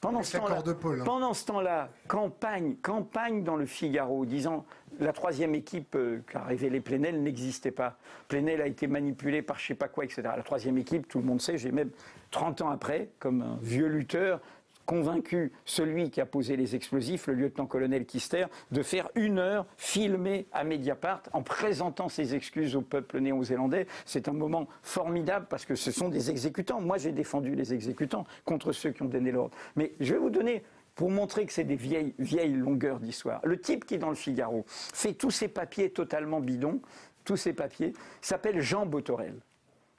Pendant 0.00 0.22
ce 0.22 0.36
temps-là, 0.36 0.62
hein. 0.64 1.02
pendant 1.04 1.34
ce 1.34 1.44
temps-là, 1.46 1.88
campagne, 2.06 2.76
campagne 2.76 3.42
dans 3.42 3.56
le 3.56 3.66
Figaro, 3.66 4.24
disant 4.26 4.64
la 5.00 5.12
troisième 5.12 5.56
équipe 5.56 5.96
euh, 5.96 6.20
qui 6.30 6.36
a 6.36 6.44
révélé 6.44 6.80
Plenel 6.80 7.20
n'existait 7.20 7.72
pas. 7.72 7.96
Plenel 8.28 8.62
a 8.62 8.68
été 8.68 8.86
manipulé 8.86 9.42
par 9.42 9.58
je 9.58 9.66
sais 9.66 9.74
pas 9.74 9.88
quoi, 9.88 10.04
etc. 10.04 10.22
La 10.22 10.42
troisième 10.44 10.78
équipe, 10.78 11.08
tout 11.08 11.18
le 11.18 11.24
monde 11.24 11.40
sait, 11.40 11.58
j'ai 11.58 11.72
même 11.72 11.90
30 12.30 12.62
ans 12.62 12.70
après, 12.70 13.10
comme 13.18 13.42
un 13.42 13.58
vieux 13.60 13.88
lutteur, 13.88 14.40
convaincu 14.88 15.52
celui 15.66 16.10
qui 16.10 16.22
a 16.22 16.26
posé 16.26 16.56
les 16.56 16.74
explosifs, 16.74 17.26
le 17.26 17.34
lieutenant-colonel 17.34 18.06
Kister, 18.06 18.46
de 18.70 18.82
faire 18.82 19.10
une 19.14 19.38
heure 19.38 19.66
filmée 19.76 20.46
à 20.50 20.64
Mediapart 20.64 21.24
en 21.34 21.42
présentant 21.42 22.08
ses 22.08 22.34
excuses 22.34 22.74
au 22.74 22.80
peuple 22.80 23.20
néo-zélandais. 23.20 23.86
C'est 24.06 24.28
un 24.28 24.32
moment 24.32 24.66
formidable 24.82 25.46
parce 25.50 25.66
que 25.66 25.74
ce 25.74 25.92
sont 25.92 26.08
des 26.08 26.30
exécutants. 26.30 26.80
Moi, 26.80 26.96
j'ai 26.96 27.12
défendu 27.12 27.54
les 27.54 27.74
exécutants 27.74 28.24
contre 28.46 28.72
ceux 28.72 28.90
qui 28.90 29.02
ont 29.02 29.08
donné 29.08 29.30
l'ordre. 29.30 29.54
Mais 29.76 29.92
je 30.00 30.14
vais 30.14 30.20
vous 30.20 30.30
donner 30.30 30.62
pour 30.94 31.10
montrer 31.10 31.44
que 31.44 31.52
c'est 31.52 31.64
des 31.64 31.76
vieilles, 31.76 32.54
longueurs 32.54 32.98
d'histoire. 32.98 33.42
Le 33.44 33.60
type 33.60 33.84
qui, 33.84 33.98
dans 33.98 34.08
le 34.08 34.14
Figaro, 34.14 34.64
fait 34.68 35.12
tous 35.12 35.30
ces 35.30 35.48
papiers 35.48 35.90
totalement 35.90 36.40
bidons, 36.40 36.80
tous 37.26 37.36
ces 37.36 37.52
papiers, 37.52 37.92
s'appelle 38.22 38.62
Jean 38.62 38.86
Botorel. 38.86 39.34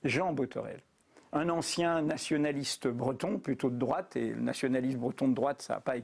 Jean 0.04 0.34
Botorel. 0.34 0.82
Un 1.32 1.50
ancien 1.50 2.02
nationaliste 2.02 2.88
breton, 2.88 3.38
plutôt 3.38 3.70
de 3.70 3.78
droite, 3.78 4.16
et 4.16 4.30
le 4.30 4.42
nationalisme 4.42 4.98
breton 4.98 5.28
de 5.28 5.36
droite, 5.36 5.62
ça 5.62 5.76
n'a 5.76 6.02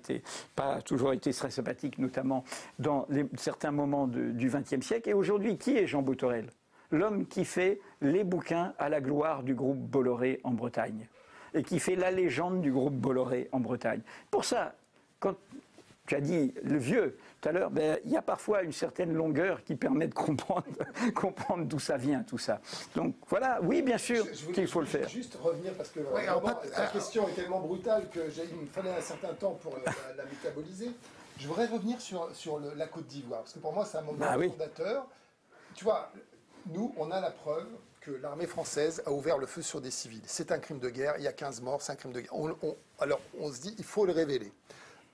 pas 0.55 0.81
toujours 0.81 1.13
été 1.13 1.33
très 1.33 1.49
sympathique, 1.49 1.97
notamment 1.97 2.43
dans 2.77 3.07
certains 3.35 3.71
moments 3.71 4.07
du 4.07 4.47
XXe 4.47 4.85
siècle. 4.85 5.09
Et 5.09 5.13
aujourd'hui, 5.13 5.57
qui 5.57 5.77
est 5.77 5.87
Jean 5.87 6.03
Botorel? 6.03 6.49
L'homme 6.91 7.25
qui 7.25 7.43
fait 7.45 7.79
les 8.01 8.23
bouquins 8.23 8.73
à 8.77 8.89
la 8.89 9.01
gloire 9.01 9.41
du 9.41 9.55
groupe 9.55 9.79
Bolloré 9.79 10.39
en 10.43 10.51
Bretagne 10.51 11.07
et 11.55 11.63
qui 11.63 11.79
fait 11.79 11.95
la 11.95 12.11
légende 12.11 12.61
du 12.61 12.71
groupe 12.71 12.93
Bolloré 12.93 13.49
en 13.51 13.59
Bretagne. 13.59 14.01
Pour 14.29 14.45
ça, 14.45 14.75
quand 15.19 15.35
tu 16.05 16.13
as 16.13 16.21
dit 16.21 16.53
le 16.63 16.77
vieux 16.77 17.17
tout 17.45 17.49
à 17.49 17.51
l'heure, 17.51 17.69
ben, 17.69 17.99
il 18.03 18.11
y 18.11 18.17
a 18.17 18.23
parfois 18.23 18.63
une 18.63 18.71
certaine 18.71 19.13
longueur 19.13 19.63
qui 19.63 19.75
permet 19.75 20.07
de 20.07 20.15
comprendre, 20.15 20.65
comprendre 21.15 21.65
d'où 21.65 21.77
ça 21.77 21.95
vient, 21.95 22.23
tout 22.23 22.39
ça. 22.39 22.59
Donc 22.95 23.15
voilà, 23.27 23.59
oui, 23.61 23.83
bien 23.83 23.99
sûr 23.99 24.25
qu'il 24.51 24.67
faut 24.67 24.79
le 24.79 24.87
faire. 24.87 25.07
Juste 25.07 25.35
revenir, 25.35 25.73
parce 25.73 25.89
que 25.89 25.99
la 25.99 26.87
question 26.87 27.29
est 27.29 27.33
tellement 27.33 27.59
brutale 27.59 28.09
qu'il 28.09 28.57
me 28.57 28.65
fallait 28.65 28.89
un 28.89 29.01
certain 29.01 29.33
temps 29.35 29.59
pour 29.61 29.77
la, 29.85 30.25
métaboliser. 30.25 30.89
Je 31.37 31.47
voudrais 31.47 31.67
revenir 31.67 32.01
sur, 32.01 32.35
sur 32.35 32.59
la 32.59 32.87
Côte 32.87 33.05
d'Ivoire, 33.05 33.41
parce 33.41 33.53
que 33.53 33.59
pour 33.59 33.73
moi, 33.73 33.85
c'est 33.85 33.99
un 33.99 34.01
moment 34.01 34.17
bah 34.17 34.33
fondateur. 34.33 35.05
Tu 35.75 35.83
vois, 35.83 36.11
nous, 36.67 36.95
on 36.97 37.11
a 37.11 37.21
la 37.21 37.29
preuve 37.29 37.67
que 38.01 38.09
l'armée 38.09 38.47
française 38.47 39.03
a 39.05 39.11
ouvert 39.11 39.37
le 39.37 39.45
feu 39.45 39.61
sur 39.61 39.81
des 39.81 39.91
civils. 39.91 40.23
C'est 40.25 40.51
un 40.51 40.57
crime 40.57 40.79
de 40.79 40.89
guerre, 40.89 41.13
il 41.19 41.23
y 41.23 41.27
a 41.27 41.33
15 41.33 41.61
morts, 41.61 41.83
c'est 41.83 41.91
un 41.91 41.95
crime 41.95 42.13
de 42.13 42.21
guerre. 42.21 42.33
alors 42.99 43.19
on 43.39 43.51
se 43.51 43.61
dit, 43.61 43.75
il 43.77 43.83
faut 43.83 44.07
le 44.07 44.13
révéler. 44.13 44.51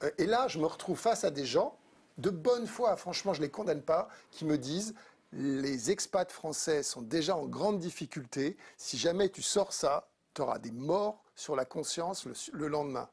Euh, 0.03 0.11
et 0.17 0.25
là, 0.25 0.47
je 0.47 0.59
me 0.59 0.65
retrouve 0.65 0.97
face 0.97 1.25
à 1.25 1.29
des 1.29 1.45
gens 1.45 1.75
de 2.22 2.30
bonne 2.30 2.67
foi, 2.67 2.95
franchement, 2.95 3.34
je 3.34 3.39
ne 3.39 3.45
les 3.45 3.51
condamne 3.51 3.82
pas, 3.82 4.07
qui 4.32 4.45
me 4.45 4.57
disent 4.57 4.93
les 5.34 5.91
expats 5.91 6.32
français 6.32 6.84
sont 6.84 7.01
déjà 7.01 7.36
en 7.36 7.45
grande 7.45 7.80
difficulté. 7.80 8.57
Si 8.78 8.97
jamais 8.97 9.30
tu 9.30 9.41
sors 9.41 9.74
ça, 9.74 10.09
tu 10.34 10.41
auras 10.41 10.59
des 10.59 10.72
morts 10.72 11.24
sur 11.36 11.55
la 11.55 11.65
conscience 11.65 12.28
le, 12.51 12.67
lendemain. 12.67 13.09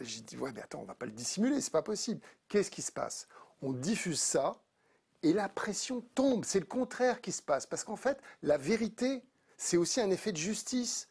J'ai 0.00 0.20
dit, 0.22 0.36
ouais, 0.38 0.52
mais 0.52 0.62
attends, 0.62 0.80
on 0.80 0.84
va 0.84 0.94
pas 0.94 1.06
le 1.06 1.12
dissimuler, 1.12 1.60
c'est 1.60 1.72
pas 1.72 1.82
possible. 1.82 2.20
Qu'est-ce 2.48 2.70
qui 2.70 2.80
se 2.80 2.92
passe? 2.92 3.28
On 3.60 3.72
diffuse 3.72 4.20
ça 4.20 4.56
et 5.22 5.32
la 5.32 5.48
pression 5.48 6.02
tombe. 6.14 6.44
C'est 6.46 6.60
le 6.60 6.66
contraire 6.66 7.20
qui 7.20 7.32
se 7.32 7.42
passe. 7.42 7.66
Parce 7.66 7.84
qu'en 7.84 7.96
fait, 7.96 8.18
la 8.42 8.56
vérité, 8.56 9.22
c'est 9.58 9.76
aussi 9.76 10.00
un 10.00 10.10
effet 10.10 10.32
de 10.32 10.38
justice 10.38 11.08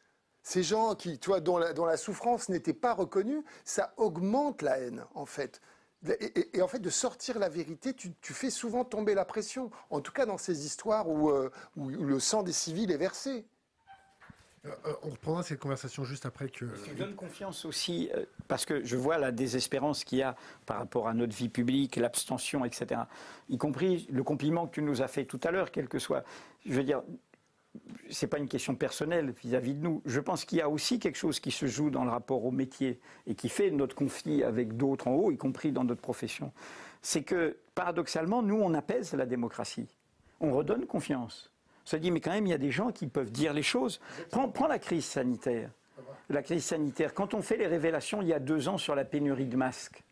ces 0.47 0.63
gens 0.63 0.95
qui, 0.95 1.19
tu 1.19 1.29
dont, 1.41 1.57
la, 1.57 1.97
souffrance 1.97 2.47
n'était 2.47 2.71
pas 2.71 2.93
reconnue, 2.93 3.43
ça 3.65 3.93
augmente 3.97 4.61
la 4.61 4.79
haine, 4.79 5.03
en 5.13 5.25
fait. 5.25 5.59
Et, 6.53 6.61
en 6.61 6.67
fait, 6.67 6.79
de 6.79 6.89
sortir 6.89 7.39
la 7.39 7.49
vérité, 7.49 7.93
tu, 7.93 8.13
fais 8.21 8.49
souvent 8.49 8.85
tomber 8.85 9.15
la 9.15 9.25
pression. 9.25 9.71
En 9.89 9.99
tout 9.99 10.11
cas, 10.11 10.25
dans 10.25 10.37
ces 10.37 10.65
histoires 10.65 11.09
où, 11.09 11.29
euh, 11.29 11.49
le 11.75 12.19
sang 12.19 12.43
des 12.43 12.51
civils 12.51 12.91
est 12.91 12.97
versé. 12.97 13.45
Euh, 14.65 14.69
euh, 14.85 14.93
on 15.03 15.09
reprendra 15.09 15.43
cette 15.43 15.59
conversation 15.59 16.03
juste 16.03 16.25
après 16.25 16.49
que. 16.49 16.65
Ça 16.75 16.93
donne 16.93 17.15
confiance 17.15 17.65
aussi, 17.65 18.09
parce 18.47 18.65
que 18.65 18.83
je 18.83 18.95
vois 18.95 19.17
la 19.17 19.31
désespérance 19.31 20.03
qu'il 20.03 20.19
y 20.19 20.23
a 20.23 20.35
par 20.65 20.77
rapport 20.77 21.07
à 21.07 21.13
notre 21.13 21.35
vie 21.35 21.49
publique, 21.49 21.95
l'abstention, 21.95 22.63
etc. 22.63 23.01
Y 23.49 23.57
compris 23.57 24.07
le 24.11 24.23
compliment 24.23 24.67
que 24.67 24.75
tu 24.75 24.83
nous 24.83 25.01
as 25.01 25.07
fait 25.07 25.25
tout 25.25 25.39
à 25.43 25.51
l'heure, 25.51 25.71
quel 25.71 25.87
que 25.87 25.99
soit. 25.99 26.23
Je 26.65 26.73
veux 26.73 26.83
dire, 26.83 27.01
c'est 28.09 28.27
pas 28.27 28.37
une 28.37 28.47
question 28.47 28.75
personnelle 28.75 29.33
vis-à-vis 29.43 29.73
de 29.73 29.81
nous. 29.81 30.01
Je 30.05 30.19
pense 30.19 30.45
qu'il 30.45 30.57
y 30.57 30.61
a 30.61 30.69
aussi 30.69 30.99
quelque 30.99 31.17
chose 31.17 31.39
qui 31.39 31.51
se 31.51 31.65
joue 31.65 31.89
dans 31.89 32.03
le 32.03 32.09
rapport 32.09 32.45
au 32.45 32.51
métier 32.51 32.99
et 33.25 33.35
qui 33.35 33.49
fait 33.49 33.71
notre 33.71 33.95
conflit 33.95 34.43
avec 34.43 34.77
d'autres 34.77 35.07
en 35.07 35.13
haut, 35.13 35.31
y 35.31 35.37
compris 35.37 35.71
dans 35.71 35.83
notre 35.83 36.01
profession. 36.01 36.51
C'est 37.01 37.23
que, 37.23 37.57
paradoxalement, 37.75 38.41
nous, 38.41 38.59
on 38.59 38.73
apaise 38.73 39.13
la 39.13 39.25
démocratie. 39.25 39.87
On 40.39 40.53
redonne 40.53 40.85
confiance. 40.85 41.51
On 41.85 41.89
se 41.89 41.95
dit, 41.97 42.11
mais 42.11 42.19
quand 42.19 42.31
même, 42.31 42.45
il 42.45 42.49
y 42.49 42.53
a 42.53 42.57
des 42.57 42.71
gens 42.71 42.91
qui 42.91 43.07
peuvent 43.07 43.31
dire 43.31 43.53
les 43.53 43.63
choses. 43.63 43.99
Prends, 44.31 44.67
la 44.67 44.79
crise 44.79 45.05
sanitaire. 45.05 45.71
La 46.29 46.41
crise 46.41 46.65
sanitaire. 46.65 47.13
Quand 47.13 47.33
on 47.33 47.41
fait 47.41 47.57
les 47.57 47.67
révélations 47.67 48.21
il 48.21 48.27
y 48.27 48.33
a 48.33 48.39
deux 48.39 48.67
ans 48.67 48.77
sur 48.77 48.95
la 48.95 49.05
pénurie 49.05 49.45
de 49.45 49.55
masques, 49.55 50.03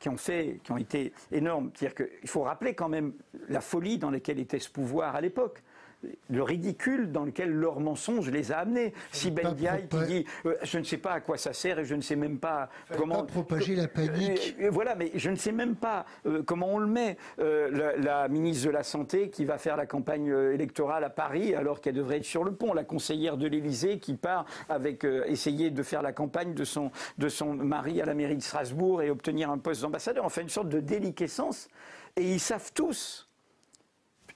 qui 0.00 0.08
ont, 0.08 0.16
fait, 0.16 0.60
qui 0.64 0.72
ont 0.72 0.78
été 0.78 1.12
énormes. 1.30 1.70
C'est-à-dire 1.74 2.08
faut 2.24 2.42
rappeler 2.42 2.74
quand 2.74 2.88
même 2.88 3.12
la 3.48 3.60
folie 3.60 3.98
dans 3.98 4.10
laquelle 4.10 4.40
était 4.40 4.58
ce 4.58 4.70
pouvoir 4.70 5.14
à 5.14 5.20
l'époque 5.20 5.62
le 6.30 6.42
ridicule 6.42 7.12
dans 7.12 7.24
lequel 7.24 7.50
leur 7.50 7.80
mensonge 7.80 8.30
les 8.30 8.52
a 8.52 8.58
amenés. 8.58 8.92
Si 9.12 9.30
Ben 9.30 9.52
Diaye 9.52 9.86
qui 9.88 10.04
dit 10.06 10.24
euh, 10.46 10.56
je 10.62 10.78
ne 10.78 10.84
sais 10.84 10.96
pas 10.96 11.12
à 11.12 11.20
quoi 11.20 11.36
ça 11.36 11.52
sert 11.52 11.78
et 11.78 11.84
je 11.84 11.94
ne 11.94 12.00
sais 12.00 12.16
même 12.16 12.38
pas 12.38 12.68
comment 12.96 13.24
propager 13.24 13.74
la 13.74 13.88
panique. 13.88 14.56
Euh, 14.60 14.70
voilà, 14.70 14.94
mais 14.94 15.10
je 15.14 15.30
ne 15.30 15.36
sais 15.36 15.52
même 15.52 15.76
pas 15.76 16.06
comment 16.46 16.68
on 16.74 16.78
le 16.78 16.86
met. 16.86 17.16
La, 17.38 18.28
ministre 18.28 18.66
de 18.66 18.70
la 18.70 18.82
santé 18.82 19.30
qui 19.30 19.44
va 19.44 19.58
faire 19.58 19.76
la 19.76 19.86
campagne 19.86 20.28
électorale 20.28 21.04
à 21.04 21.10
Paris 21.10 21.54
alors 21.54 21.80
qu'elle 21.80 21.94
devrait 21.94 22.18
être 22.18 22.24
sur 22.24 22.44
le 22.44 22.52
pont, 22.52 22.72
la 22.72 22.84
conseillère 22.84 23.36
de 23.36 23.46
l'Élysée 23.46 23.98
qui 23.98 24.14
part 24.14 24.44
avec 24.68 25.04
essayer 25.04 25.70
de 25.70 25.82
faire 25.82 26.02
la 26.02 26.12
campagne 26.12 26.54
de 26.54 26.64
son 26.64 26.90
de 27.18 27.28
son 27.28 27.54
mari 27.54 28.00
à 28.00 28.04
la 28.04 28.14
mairie 28.14 28.36
de 28.36 28.42
Strasbourg 28.42 29.02
et 29.02 29.10
obtenir 29.10 29.50
un 29.50 29.58
poste 29.58 29.82
d'ambassadeur. 29.82 30.24
Enfin, 30.24 30.42
une 30.42 30.48
sorte 30.48 30.68
de 30.68 30.80
déliquescence. 30.80 31.68
Et 32.16 32.32
ils 32.32 32.40
savent 32.40 32.72
tous 32.74 33.29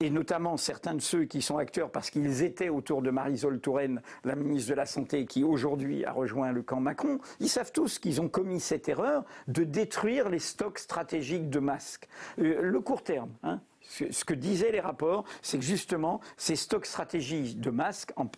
et 0.04 0.10
notamment 0.10 0.58
certains 0.58 0.94
de 0.94 1.00
ceux 1.00 1.24
qui 1.24 1.40
sont 1.40 1.56
acteurs 1.56 1.90
parce 1.90 2.10
qu'ils 2.10 2.42
étaient 2.42 2.68
autour 2.68 3.00
de 3.00 3.10
Marisol 3.10 3.58
Touraine, 3.58 4.02
la 4.24 4.36
ministre 4.36 4.68
de 4.70 4.74
la 4.74 4.84
Santé, 4.84 5.24
qui 5.24 5.42
aujourd'hui 5.42 6.04
a 6.04 6.12
rejoint 6.12 6.52
le 6.52 6.62
camp 6.62 6.78
Macron, 6.78 7.20
ils 7.40 7.48
savent 7.48 7.72
tous 7.72 7.98
qu'ils 7.98 8.20
ont 8.20 8.28
commis 8.28 8.60
cette 8.60 8.86
erreur 8.88 9.24
de 9.48 9.64
détruire 9.64 10.28
les 10.28 10.40
stocks 10.40 10.78
stratégiques 10.78 11.48
de 11.48 11.58
masques. 11.58 12.06
Euh, 12.38 12.60
le 12.60 12.80
court 12.80 13.02
terme, 13.02 13.30
hein, 13.42 13.60
ce 13.80 14.24
que 14.26 14.34
disaient 14.34 14.72
les 14.72 14.80
rapports, 14.80 15.24
c'est 15.40 15.58
que 15.58 15.64
justement, 15.64 16.20
ces 16.36 16.56
stocks 16.56 16.86
stratégiques 16.86 17.58
de 17.58 17.70
masques 17.70 18.12
en, 18.16 18.28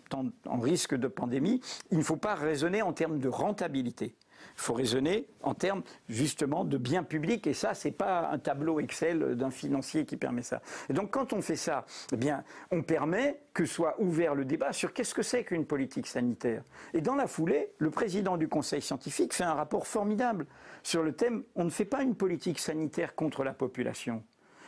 en 0.46 0.58
risque 0.60 0.94
de 0.94 1.08
pandémie, 1.08 1.60
il 1.90 1.98
ne 1.98 2.04
faut 2.04 2.16
pas 2.16 2.36
raisonner 2.36 2.82
en 2.82 2.92
termes 2.92 3.18
de 3.18 3.28
rentabilité. 3.28 4.14
Il 4.56 4.62
faut 4.62 4.74
raisonner 4.74 5.26
en 5.42 5.54
termes 5.54 5.82
justement 6.08 6.64
de 6.64 6.78
biens 6.78 7.02
publics 7.02 7.46
et 7.46 7.54
ça, 7.54 7.74
c'est 7.74 7.90
pas 7.90 8.30
un 8.30 8.38
tableau 8.38 8.80
Excel 8.80 9.36
d'un 9.36 9.50
financier 9.50 10.06
qui 10.06 10.16
permet 10.16 10.42
ça. 10.42 10.62
Et 10.88 10.92
donc 10.92 11.10
quand 11.10 11.32
on 11.32 11.42
fait 11.42 11.56
ça, 11.56 11.84
eh 12.12 12.16
bien, 12.16 12.42
on 12.70 12.82
permet 12.82 13.40
que 13.52 13.66
soit 13.66 14.00
ouvert 14.00 14.34
le 14.34 14.44
débat 14.44 14.72
sur 14.72 14.92
qu'est-ce 14.92 15.14
que 15.14 15.22
c'est 15.22 15.44
qu'une 15.44 15.66
politique 15.66 16.06
sanitaire. 16.06 16.62
Et 16.94 17.00
dans 17.00 17.14
la 17.14 17.26
foulée, 17.26 17.70
le 17.78 17.90
président 17.90 18.36
du 18.36 18.48
Conseil 18.48 18.82
scientifique 18.82 19.34
fait 19.34 19.44
un 19.44 19.54
rapport 19.54 19.86
formidable 19.86 20.46
sur 20.82 21.02
le 21.02 21.12
thème 21.12 21.44
on 21.54 21.64
ne 21.64 21.70
fait 21.70 21.84
pas 21.84 22.02
une 22.02 22.14
politique 22.14 22.58
sanitaire 22.58 23.14
contre 23.14 23.44
la 23.44 23.52
population 23.52 24.22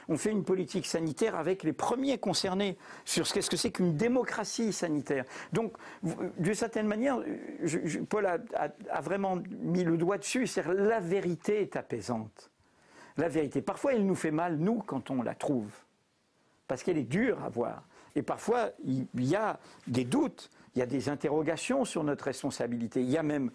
on 0.08 0.16
fait 0.16 0.30
une 0.30 0.44
politique 0.44 0.86
sanitaire 0.86 1.36
avec 1.36 1.62
les 1.62 1.72
premiers 1.72 2.18
concernés 2.18 2.78
sur 3.04 3.26
ce 3.26 3.34
qu'est-ce 3.34 3.50
que 3.50 3.56
c'est 3.56 3.70
qu'une 3.70 3.96
démocratie 3.96 4.72
sanitaire. 4.72 5.24
Donc, 5.52 5.74
d'une 6.38 6.54
certaine 6.54 6.86
manière, 6.86 7.18
Paul 8.08 8.26
a, 8.26 9.00
vraiment 9.00 9.38
mis 9.60 9.84
le 9.84 9.96
doigt 9.96 10.18
dessus, 10.18 10.46
c'est 10.46 10.66
la 10.66 11.00
vérité 11.00 11.60
est 11.60 11.76
apaisante. 11.76 12.50
La 13.16 13.28
vérité. 13.28 13.62
Parfois, 13.62 13.94
elle 13.94 14.06
nous 14.06 14.14
fait 14.14 14.30
mal, 14.30 14.56
nous, 14.56 14.78
quand 14.78 15.10
on 15.10 15.22
la 15.22 15.34
trouve, 15.34 15.70
parce 16.66 16.82
qu'elle 16.82 16.98
est 16.98 17.02
dure 17.02 17.42
à 17.44 17.48
voir. 17.48 17.82
Et 18.14 18.22
parfois, 18.22 18.70
il 18.84 19.06
y 19.14 19.36
a 19.36 19.58
des 19.86 20.04
doutes, 20.04 20.50
il 20.74 20.78
y 20.78 20.82
a 20.82 20.86
des 20.86 21.08
interrogations 21.08 21.84
sur 21.84 22.04
notre 22.04 22.24
responsabilité, 22.24 23.02
il 23.02 23.10
y 23.10 23.18
a 23.18 23.22
même, 23.22 23.50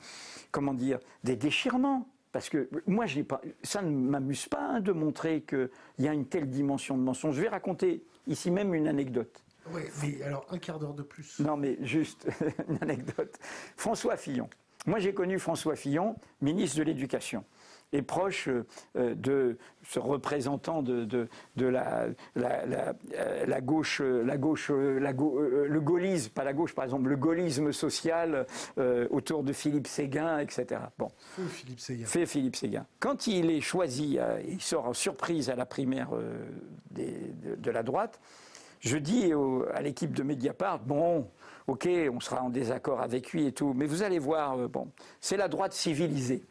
comment 0.52 0.74
dire, 0.74 1.00
des 1.24 1.36
déchirements. 1.36 2.08
Parce 2.34 2.50
que 2.50 2.68
moi, 2.88 3.06
pas, 3.30 3.42
ça 3.62 3.84
ne 3.84 3.92
m'amuse 3.92 4.48
pas 4.48 4.60
hein, 4.60 4.80
de 4.82 4.92
montrer 4.92 5.44
qu'il 5.44 5.70
y 6.00 6.08
a 6.08 6.14
une 6.14 6.26
telle 6.26 6.50
dimension 6.50 6.98
de 6.98 7.04
mensonge. 7.04 7.36
Je 7.36 7.42
vais 7.42 7.48
raconter 7.48 8.04
ici 8.28 8.50
même 8.50 8.74
une 8.74 8.88
anecdote. 8.88 9.44
Oui, 9.72 9.84
mais 10.02 10.22
alors 10.24 10.46
un 10.50 10.58
quart 10.58 10.80
d'heure 10.80 10.96
de 10.96 11.04
plus. 11.04 11.40
Non, 11.40 11.56
mais 11.56 11.78
juste 11.82 12.28
une 12.68 12.80
anecdote. 12.82 13.38
François 13.78 14.18
Fillon. 14.18 14.50
Moi, 14.88 14.98
j'ai 14.98 15.14
connu 15.14 15.38
François 15.38 15.76
Fillon, 15.76 16.16
ministre 16.42 16.80
de 16.80 16.84
l'Éducation 16.84 17.46
est 17.94 18.02
proche 18.02 18.50
euh, 18.50 19.16
de 19.16 19.58
ce 19.84 20.00
représentant 20.00 20.82
de, 20.82 21.06
de, 21.06 21.66
la, 21.66 22.08
la, 22.36 23.62
gauche, 23.62 24.02
la 24.02 24.38
gauche 24.38 24.70
la 24.70 25.12
euh, 25.12 25.68
le 25.68 25.82
gaullisme, 25.82 26.32
pas 26.32 26.44
la 26.44 26.54
gauche 26.54 26.74
par 26.74 26.86
exemple, 26.86 27.10
le 27.10 27.16
gaullisme 27.16 27.72
social 27.72 28.46
euh, 28.78 29.08
autour 29.12 29.44
de 29.44 29.54
Philippe 29.54 29.88
Séguin, 29.88 30.40
etc. 30.40 30.82
Bon. 30.98 31.10
Philippe 31.50 31.80
Séguin. 31.80 32.06
Fait 32.06 32.26
Philippe 32.26 32.56
Séguin. 32.56 32.86
Quand 33.00 33.28
il 33.28 33.52
est 33.52 33.62
choisi, 33.62 34.18
il 34.48 34.62
sort 34.62 34.86
en 34.86 34.94
surprise 34.94 35.50
à 35.50 35.56
la 35.56 35.66
primaire 35.66 36.10
de, 36.92 37.72
la 37.72 37.84
droite, 37.84 38.20
je 38.80 38.98
dis 38.98 39.32
à 39.74 39.82
l'équipe 39.82 40.14
de 40.14 40.24
Mediapart, 40.24 40.80
bon, 40.80 41.28
ok, 41.68 41.88
on 42.12 42.20
sera 42.20 42.42
en 42.42 42.50
désaccord 42.50 43.02
avec 43.02 43.34
lui 43.34 43.46
et 43.46 43.52
tout, 43.52 43.74
mais 43.76 43.86
vous 43.86 44.02
allez 44.02 44.20
voir, 44.20 44.70
bon, 44.70 44.88
c'est 45.20 45.38
la 45.38 45.48
droite 45.48 45.74
civilisée. 45.74 46.44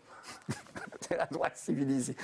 c'est 1.00 1.16
la 1.16 1.26
droite 1.26 1.56
civilisée. 1.56 2.16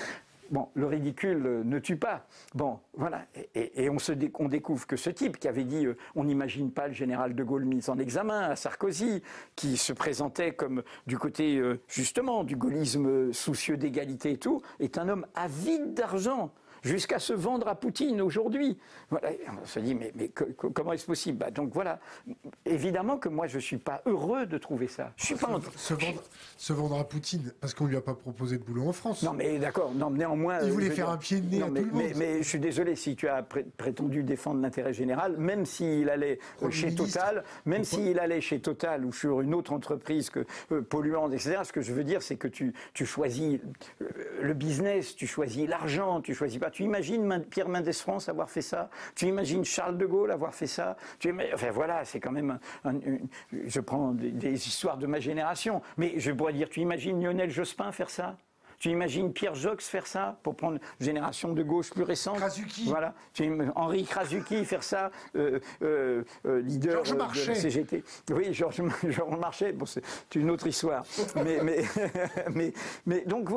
Bon, 0.50 0.68
le 0.74 0.86
ridicule 0.86 1.62
ne 1.64 1.78
tue 1.78 1.96
pas. 1.96 2.26
Bon, 2.54 2.78
voilà. 2.94 3.26
Et, 3.54 3.90
on, 3.90 3.98
se 3.98 4.12
découvre 4.12 4.86
que 4.86 4.96
ce 4.96 5.10
type 5.10 5.38
qui 5.38 5.46
avait 5.46 5.64
dit 5.64 5.84
euh, 5.84 5.96
on 6.14 6.24
n'imagine 6.24 6.72
pas 6.72 6.88
le 6.88 6.94
général 6.94 7.34
de 7.34 7.44
Gaulle 7.44 7.66
mis 7.66 7.90
en 7.90 7.98
examen 7.98 8.40
à 8.40 8.56
Sarkozy, 8.56 9.22
qui 9.56 9.76
se 9.76 9.92
présentait 9.92 10.52
comme 10.52 10.82
du 11.06 11.18
côté 11.18 11.58
euh, 11.58 11.82
justement 11.86 12.44
du 12.44 12.56
gaullisme 12.56 13.30
soucieux 13.32 13.76
d'égalité 13.76 14.32
et 14.32 14.38
tout, 14.38 14.62
est 14.80 14.96
un 14.96 15.10
homme 15.10 15.26
avide 15.34 15.92
d'argent 15.92 16.50
jusqu'à 16.88 17.18
se 17.18 17.32
vendre 17.32 17.68
à 17.68 17.74
Poutine 17.74 18.20
aujourd'hui. 18.20 18.78
Voilà, 19.10 19.30
on 19.62 19.66
se 19.66 19.78
dit, 19.80 19.94
mais, 19.94 20.12
mais 20.16 20.28
comment 20.28 20.92
est-ce 20.92 21.06
possible? 21.06 21.38
Bah, 21.38 21.50
Donc 21.50 21.72
voilà, 21.72 22.00
évidemment 22.64 23.18
que 23.18 23.28
moi, 23.28 23.46
je 23.46 23.56
ne 23.56 23.60
suis 23.60 23.76
pas 23.76 24.02
heureux 24.06 24.46
de 24.46 24.58
trouver 24.58 24.88
ça. 24.88 25.12
Je 25.16 25.26
suis 25.26 25.34
pas 25.34 25.48
se, 25.76 25.94
vendre, 25.94 26.22
se 26.56 26.72
vendre 26.72 26.98
à 26.98 27.04
Poutine, 27.04 27.52
parce 27.60 27.74
qu'on 27.74 27.84
ne 27.84 27.90
lui 27.90 27.96
a 27.96 28.00
pas 28.00 28.14
proposé 28.14 28.58
de 28.58 28.62
boulot 28.62 28.88
en 28.88 28.92
France. 28.92 29.22
Non, 29.22 29.32
mais 29.32 29.58
d'accord, 29.58 29.92
non, 29.94 30.10
néanmoins... 30.10 30.60
Il 30.62 30.72
voulait 30.72 30.90
faire 30.90 31.10
un 31.10 31.18
pied 31.18 31.40
de 31.40 31.48
nez 31.48 31.62
à 31.62 31.68
mais, 31.68 31.80
tout 31.80 31.86
le 31.86 31.92
monde. 31.92 32.12
Mais, 32.16 32.38
je 32.42 32.48
suis 32.48 32.60
désolé, 32.60 32.96
si 32.96 33.14
tu 33.14 33.28
as 33.28 33.42
prétendu 33.42 34.22
défendre 34.22 34.60
l'intérêt 34.60 34.92
général, 34.92 35.36
même 35.36 35.66
s'il 35.66 36.08
allait 36.08 36.38
chez 36.70 36.94
Total, 36.94 37.44
même 37.66 37.84
s'il 37.84 38.18
allait 38.18 38.40
chez 38.40 38.60
Total 38.60 39.04
ou 39.04 39.12
sur 39.12 39.40
une 39.40 39.54
autre 39.54 39.72
entreprise 39.72 40.30
que 40.30 40.46
euh, 40.72 40.80
polluante, 40.80 41.32
etc., 41.32 41.58
ce 41.64 41.72
que 41.72 41.82
je 41.82 41.92
veux 41.92 42.04
dire, 42.04 42.22
c'est 42.22 42.36
que 42.36 42.48
tu, 42.48 42.72
tu 42.94 43.04
choisis 43.04 43.58
euh, 44.00 44.06
le 44.42 44.54
business, 44.54 45.14
tu 45.14 45.26
choisis 45.26 45.68
l'argent, 45.68 46.20
tu 46.20 46.34
choisis 46.34 46.58
pas 46.58 46.70
tu 46.77 46.77
imagines 46.84 47.44
Pierre 47.50 47.68
Mendès 47.68 47.92
France 47.92 48.28
avoir 48.28 48.50
fait 48.50 48.62
ça? 48.62 48.90
Tu 49.14 49.26
imagines 49.26 49.64
Charles 49.64 49.98
de 49.98 50.06
Gaulle 50.06 50.30
avoir 50.30 50.54
fait 50.54 50.66
ça? 50.66 50.96
Tu 51.18 51.34
Enfin 51.54 51.70
voilà, 51.70 52.04
c'est 52.04 52.20
quand 52.20 52.32
même. 52.32 52.58
je 53.52 53.80
prends 53.80 54.12
des, 54.12 54.54
histoires 54.68 54.98
de 54.98 55.06
ma 55.06 55.20
génération. 55.20 55.82
Mais 55.96 56.14
je 56.18 56.32
pourrais 56.32 56.52
dire, 56.52 56.68
tu 56.68 56.80
imagines 56.80 57.22
Lionel 57.22 57.50
Jospin 57.50 57.92
faire 57.92 58.10
ça? 58.10 58.36
Tu 58.78 58.90
imagines 58.90 59.32
Pierre 59.32 59.54
Jox 59.54 59.88
faire 59.88 60.06
ça 60.06 60.38
pour 60.42 60.54
prendre 60.54 60.74
une 60.76 61.04
génération 61.04 61.52
de 61.52 61.62
gauche 61.62 61.90
plus 61.90 62.04
récente 62.04 62.38
Krasuki. 62.38 62.84
Voilà. 62.86 63.14
Tu 63.32 63.50
Henri 63.74 64.04
Krasuki 64.04 64.64
faire 64.64 64.84
ça, 64.84 65.10
euh, 65.34 65.58
euh, 65.82 66.22
euh, 66.46 66.60
leader 66.60 67.02
de 67.02 67.14
la 67.14 67.54
CGT. 67.54 68.04
Oui, 68.30 68.48
Georges, 68.54 68.82
Marchais. 69.38 69.72
Bon, 69.72 69.84
c'est 69.84 70.02
une 70.34 70.50
autre 70.50 70.66
histoire. 70.66 71.04
mais, 71.34 71.60
mais, 71.62 71.84
mais, 72.54 72.72
mais, 73.04 73.20
donc 73.22 73.48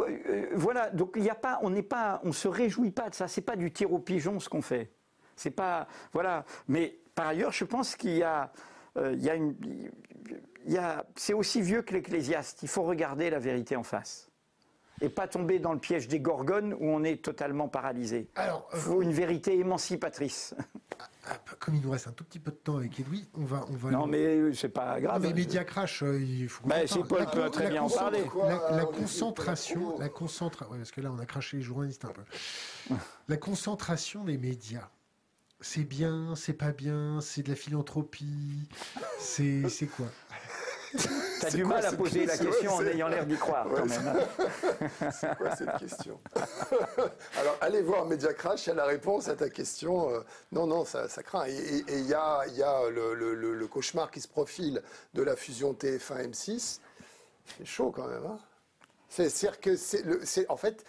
voilà. 0.55 0.89
Donc 0.89 1.13
il 1.15 1.21
n'y 1.21 1.29
a 1.29 1.35
pas, 1.35 1.59
on 1.61 1.69
n'est 1.69 1.83
pas, 1.83 2.19
on 2.23 2.31
se 2.31 2.47
réjouit 2.47 2.91
pas 2.91 3.09
de 3.09 3.15
ça. 3.15 3.27
C'est 3.27 3.41
pas 3.41 3.55
du 3.55 3.71
tir 3.71 3.93
au 3.93 3.99
pigeon 3.99 4.39
ce 4.39 4.49
qu'on 4.49 4.61
fait. 4.61 4.91
C'est 5.35 5.51
pas, 5.51 5.87
voilà. 6.13 6.45
Mais 6.67 6.99
par 7.13 7.27
ailleurs, 7.27 7.51
je 7.51 7.65
pense 7.65 7.95
qu'il 7.95 8.17
y 8.17 8.23
a, 8.23 8.51
il 8.99 9.21
y 9.23 9.29
a 9.29 9.35
une, 9.35 9.55
il 10.65 10.73
y 10.73 10.77
a, 10.77 11.05
c'est 11.15 11.33
aussi 11.33 11.61
vieux 11.61 11.83
que 11.83 11.93
l'Ecclésiaste. 11.93 12.63
Il 12.63 12.69
faut 12.69 12.83
regarder 12.83 13.29
la 13.29 13.39
vérité 13.39 13.75
en 13.75 13.83
face 13.83 14.30
et 15.01 15.09
pas 15.09 15.27
tomber 15.27 15.59
dans 15.59 15.73
le 15.73 15.79
piège 15.79 16.07
des 16.07 16.19
gorgones 16.19 16.73
où 16.73 16.85
on 16.85 17.03
est 17.03 17.23
totalement 17.23 17.67
paralysé. 17.67 18.29
Alors, 18.35 18.69
il 18.73 18.79
faut 18.79 19.01
une 19.01 19.11
vérité 19.11 19.57
émancipatrice. 19.57 20.55
Ah, 20.99 21.05
ah, 21.27 21.37
comme 21.59 21.75
il 21.75 21.81
nous 21.81 21.91
reste 21.91 22.07
un 22.07 22.11
tout 22.11 22.23
petit 22.23 22.39
peu 22.39 22.51
de 22.51 22.57
temps 22.57 22.77
avec 22.77 22.99
Edoui, 22.99 23.27
on 23.33 23.45
va, 23.45 23.65
on 23.69 23.75
va. 23.75 23.91
Non, 23.91 24.07
mais 24.07 24.53
c'est 24.53 24.69
pas 24.69 24.99
grave. 24.99 25.21
Non, 25.21 25.27
mais 25.27 25.33
Media 25.33 25.63
Crash, 25.63 26.03
euh, 26.03 26.19
il 26.19 26.47
faut. 26.47 26.67
Bah, 26.67 26.75
c'est 26.85 27.03
Paul 27.03 27.25
peut 27.31 27.49
très 27.49 27.69
bien 27.69 27.83
en 27.83 27.89
parler. 27.89 28.23
La, 28.71 28.85
concentration, 28.85 29.99
la 29.99 30.09
concentration, 30.09 30.75
parce 30.75 30.91
que 30.91 31.01
là, 31.01 31.11
on 31.15 31.19
a 31.19 31.25
craché 31.25 31.57
les 31.57 31.63
journalistes 31.63 32.05
un 32.05 32.11
peu. 32.11 32.95
la 33.27 33.37
concentration 33.37 34.23
des 34.23 34.37
médias. 34.37 34.89
C'est 35.63 35.83
bien, 35.83 36.33
c'est 36.35 36.53
pas 36.53 36.71
bien, 36.71 37.19
c'est 37.21 37.43
de 37.43 37.49
la 37.49 37.55
philanthropie, 37.55 38.67
c'est 39.19 39.61
quoi? 39.95 40.07
T'as 41.41 41.49
du 41.49 41.65
mal 41.65 41.85
à 41.85 41.91
poser 41.91 42.25
la 42.25 42.37
question 42.37 42.75
en 42.75 42.85
ayant 42.85 43.07
l'air 43.07 43.25
d'y 43.25 43.35
croire, 43.35 43.67
quand 43.73 43.85
même. 43.85 44.27
C'est 45.11 45.35
quoi 45.37 45.55
cette 45.55 45.77
question 45.77 46.19
Alors, 47.39 47.57
allez 47.61 47.81
voir 47.81 48.05
Media 48.05 48.33
Crash, 48.33 48.67
il 48.67 48.69
y 48.69 48.71
a 48.73 48.75
la 48.75 48.85
réponse 48.85 49.27
à 49.27 49.35
ta 49.35 49.49
question. 49.49 50.11
Euh, 50.11 50.19
non, 50.51 50.67
non, 50.67 50.85
ça, 50.85 51.07
craint. 51.23 51.47
Et 51.47 51.83
il 51.89 52.07
y 52.07 52.13
a, 52.13 52.45
y 52.47 52.61
a 52.61 52.89
le, 52.89 53.67
cauchemar 53.67 54.11
qui 54.11 54.21
se 54.21 54.27
profile 54.27 54.81
de 55.13 55.23
la 55.23 55.35
fusion 55.35 55.73
TF1-M6. 55.73 56.79
C'est 57.57 57.65
chaud, 57.65 57.91
quand 57.91 58.07
même. 58.07 58.25
Hein 58.25 58.39
c'est-à-dire 59.11 59.59
que 59.59 59.75
c'est, 59.75 60.49
en 60.49 60.55
fait, 60.55 60.85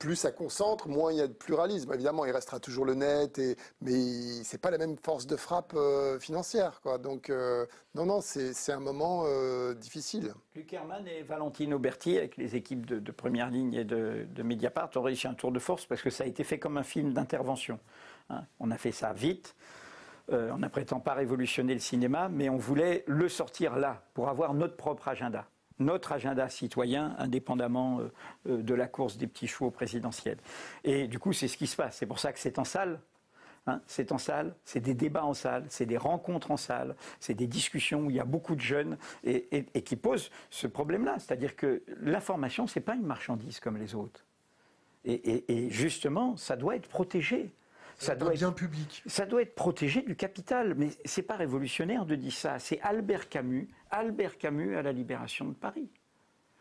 plus 0.00 0.16
ça 0.16 0.32
concentre, 0.32 0.88
moins 0.88 1.12
il 1.12 1.18
y 1.18 1.20
a 1.20 1.28
de 1.28 1.32
pluralisme. 1.32 1.92
Évidemment, 1.92 2.24
il 2.24 2.32
restera 2.32 2.58
toujours 2.58 2.86
le 2.86 2.94
net, 2.94 3.38
et, 3.38 3.56
mais 3.82 4.42
c'est 4.42 4.60
pas 4.60 4.70
la 4.70 4.78
même 4.78 4.96
force 4.96 5.26
de 5.26 5.36
frappe 5.36 5.74
euh, 5.76 6.18
financière. 6.18 6.80
Donc, 7.02 7.28
euh, 7.28 7.66
non, 7.94 8.06
non, 8.06 8.20
c'est 8.22 8.72
un 8.72 8.80
moment 8.80 9.24
euh, 9.26 9.74
difficile. 9.74 10.32
Luc 10.56 10.72
Herman 10.72 11.06
et 11.06 11.22
Valentino 11.22 11.78
Berti, 11.78 12.16
avec 12.16 12.38
les 12.38 12.56
équipes 12.56 12.86
de, 12.86 13.12
première 13.12 13.50
ligne 13.50 13.74
et 13.74 13.84
de, 13.84 14.26
Mediapart, 14.42 14.90
ont 14.96 15.02
réussi 15.02 15.28
un 15.28 15.34
tour 15.34 15.52
de 15.52 15.58
force 15.58 15.84
parce 15.84 16.00
que 16.00 16.10
ça 16.10 16.24
a 16.24 16.26
été 16.26 16.44
fait 16.44 16.58
comme 16.58 16.78
un 16.78 16.82
film 16.82 17.12
d'intervention. 17.12 17.78
Hein. 18.30 18.44
On 18.58 18.70
a 18.70 18.78
fait 18.78 18.92
ça 18.92 19.12
vite. 19.12 19.54
en 20.32 20.58
n'apprêtant 20.58 21.00
pas 21.00 21.12
révolutionner 21.12 21.74
le 21.74 21.80
cinéma, 21.80 22.30
mais 22.30 22.48
on 22.48 22.56
voulait 22.56 23.04
le 23.06 23.28
sortir 23.28 23.76
là, 23.76 24.02
pour 24.14 24.30
avoir 24.30 24.54
notre 24.54 24.76
propre 24.76 25.08
agenda 25.08 25.46
notre 25.80 26.12
agenda 26.12 26.48
citoyen, 26.48 27.14
indépendamment 27.18 28.00
de 28.46 28.74
la 28.74 28.86
course 28.86 29.16
des 29.16 29.26
petits 29.26 29.48
chevaux 29.48 29.70
présidentiels. 29.70 30.38
Et 30.84 31.08
du 31.08 31.18
coup, 31.18 31.32
c'est 31.32 31.48
ce 31.48 31.56
qui 31.56 31.66
se 31.66 31.76
passe. 31.76 31.96
C'est 31.96 32.06
pour 32.06 32.18
ça 32.18 32.32
que 32.32 32.38
c'est 32.38 32.58
en 32.58 32.64
salle. 32.64 33.00
Hein, 33.66 33.82
c'est 33.86 34.10
en 34.10 34.18
salle, 34.18 34.54
c'est 34.64 34.80
des 34.80 34.94
débats 34.94 35.24
en 35.24 35.34
salle, 35.34 35.64
c'est 35.68 35.84
des 35.84 35.98
rencontres 35.98 36.50
en 36.50 36.56
salle, 36.56 36.96
c'est 37.18 37.34
des 37.34 37.46
discussions 37.46 38.06
où 38.06 38.10
il 38.10 38.16
y 38.16 38.20
a 38.20 38.24
beaucoup 38.24 38.54
de 38.54 38.60
jeunes 38.60 38.96
et, 39.22 39.66
qui 39.84 39.96
posent 39.96 40.30
ce 40.48 40.66
problème-là. 40.66 41.18
C'est-à-dire 41.18 41.56
que 41.56 41.82
l'information, 42.00 42.66
ce 42.66 42.78
n'est 42.78 42.84
pas 42.84 42.94
une 42.94 43.04
marchandise 43.04 43.60
comme 43.60 43.76
les 43.76 43.94
autres. 43.94 44.24
Et, 45.04 45.68
justement, 45.70 46.36
ça 46.36 46.56
doit 46.56 46.76
être 46.76 46.88
protégé. 46.88 47.52
Ça, 47.98 48.14
doit, 48.14 48.32
être 48.32 48.38
bien 48.38 48.52
public. 48.52 49.02
Ça 49.04 49.26
doit 49.26 49.42
être 49.42 49.54
protégé 49.54 50.00
du 50.00 50.16
capital. 50.16 50.74
Mais 50.74 50.88
c'est 51.04 51.22
pas 51.22 51.36
révolutionnaire 51.36 52.06
de 52.06 52.14
dire 52.14 52.32
ça. 52.32 52.58
C'est 52.58 52.80
Albert 52.80 53.28
Camus, 53.28 53.68
Albert 53.90 54.38
Camus 54.38 54.76
à 54.76 54.82
la 54.82 54.92
libération 54.92 55.46
de 55.46 55.54
Paris 55.54 55.90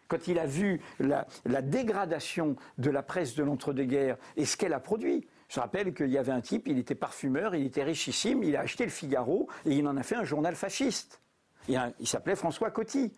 quand 0.09 0.27
il 0.27 0.39
a 0.39 0.45
vu 0.45 0.81
la, 0.99 1.25
dégradation 1.61 2.57
de 2.77 2.89
la 2.89 3.03
presse 3.03 3.35
de 3.35 3.43
l'entre-deux-guerres 3.43 4.17
et 4.35 4.43
ce 4.43 4.57
qu'elle 4.57 4.73
a 4.73 4.79
produit. 4.79 5.25
Je 5.47 5.59
rappelle 5.59 5.93
qu'il 5.93 6.09
y 6.09 6.17
avait 6.17 6.31
un 6.31 6.41
type, 6.41 6.67
il 6.67 6.77
était 6.77 6.95
parfumeur, 6.95 7.55
il 7.55 7.65
était 7.65 7.83
richissime, 7.83 8.43
il 8.43 8.55
a 8.55 8.61
acheté 8.61 8.83
le 8.83 8.89
Figaro 8.89 9.47
et 9.65 9.75
il 9.75 9.87
en 9.87 9.95
a 9.95 10.03
fait 10.03 10.15
un 10.15 10.23
journal 10.23 10.55
fasciste. 10.55 11.21
Il, 11.67 12.07
s'appelait 12.07 12.35
François 12.35 12.71
Coty. 12.71 13.13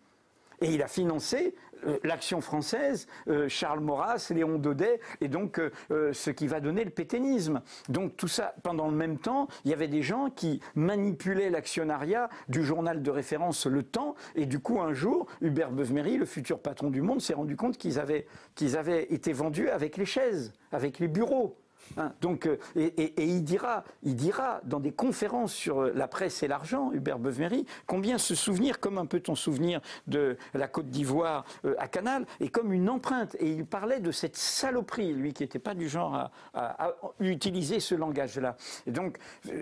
Et 0.61 0.73
il 0.73 0.81
a 0.81 0.87
financé 0.87 1.55
euh, 1.87 1.97
l'action 2.03 2.41
française, 2.41 3.07
euh, 3.27 3.49
Charles 3.49 3.79
Maurras, 3.79 4.27
Léon 4.33 4.59
Daudet, 4.59 4.99
et 5.19 5.27
donc 5.27 5.59
euh, 5.59 6.13
ce 6.13 6.29
qui 6.29 6.47
va 6.47 6.59
donner 6.59 6.83
le 6.83 6.91
pétainisme. 6.91 7.61
Donc 7.89 8.15
tout 8.17 8.27
ça, 8.27 8.53
pendant 8.63 8.87
le 8.87 8.95
même 8.95 9.17
temps, 9.17 9.47
il 9.65 9.71
y 9.71 9.73
avait 9.73 9.87
des 9.87 10.03
gens 10.03 10.29
qui 10.29 10.59
manipulaient 10.75 11.49
l'actionnariat 11.49 12.29
du 12.49 12.63
journal 12.63 13.01
de 13.01 13.11
référence 13.11 13.65
Le 13.65 13.83
Temps, 13.83 14.15
et 14.35 14.45
du 14.45 14.59
coup 14.59 14.79
un 14.81 14.93
jour, 14.93 15.27
Hubert 15.41 15.71
Beuve-Méry, 15.71 16.17
le 16.17 16.25
futur 16.25 16.59
patron 16.59 16.89
du 16.89 17.01
Monde, 17.01 17.21
s'est 17.21 17.33
rendu 17.33 17.55
compte 17.55 17.77
qu'ils 17.77 17.99
avaient, 17.99 18.27
qu'ils 18.55 18.77
avaient 18.77 19.11
été 19.11 19.33
vendus 19.33 19.69
avec 19.69 19.97
les 19.97 20.05
chaises, 20.05 20.53
avec 20.71 20.99
les 20.99 21.07
bureaux. 21.07 21.60
Hein, 21.97 22.13
donc, 22.21 22.45
euh, 22.45 22.57
et, 22.75 23.13
il, 23.17 23.43
dira, 23.43 23.83
il 24.03 24.15
dira 24.15 24.61
dans 24.63 24.79
des 24.79 24.91
conférences 24.91 25.53
sur 25.53 25.81
euh, 25.81 25.91
la 25.95 26.07
presse 26.07 26.43
et 26.43 26.47
l'argent, 26.47 26.91
Hubert 26.93 27.19
Beuve-Méry, 27.19 27.65
combien 27.85 28.17
se 28.17 28.35
souvenir, 28.35 28.79
comme 28.79 28.97
un 28.97 29.05
peu 29.05 29.19
ton 29.19 29.35
souvenir 29.35 29.81
de 30.07 30.37
la 30.53 30.67
Côte 30.67 30.89
d'Ivoire 30.89 31.45
euh, 31.65 31.75
à 31.77 31.87
Canal, 31.87 32.25
est 32.39 32.49
comme 32.49 32.73
une 32.73 32.89
empreinte. 32.89 33.35
Et 33.39 33.51
il 33.51 33.65
parlait 33.65 33.99
de 33.99 34.11
cette 34.11 34.37
saloperie, 34.37 35.13
lui 35.13 35.33
qui 35.33 35.43
n'était 35.43 35.59
pas 35.59 35.73
du 35.73 35.89
genre 35.89 36.31
à, 36.53 36.91
utiliser 37.19 37.79
ce 37.79 37.95
langage-là. 37.95 38.55
Donc, 38.87 39.17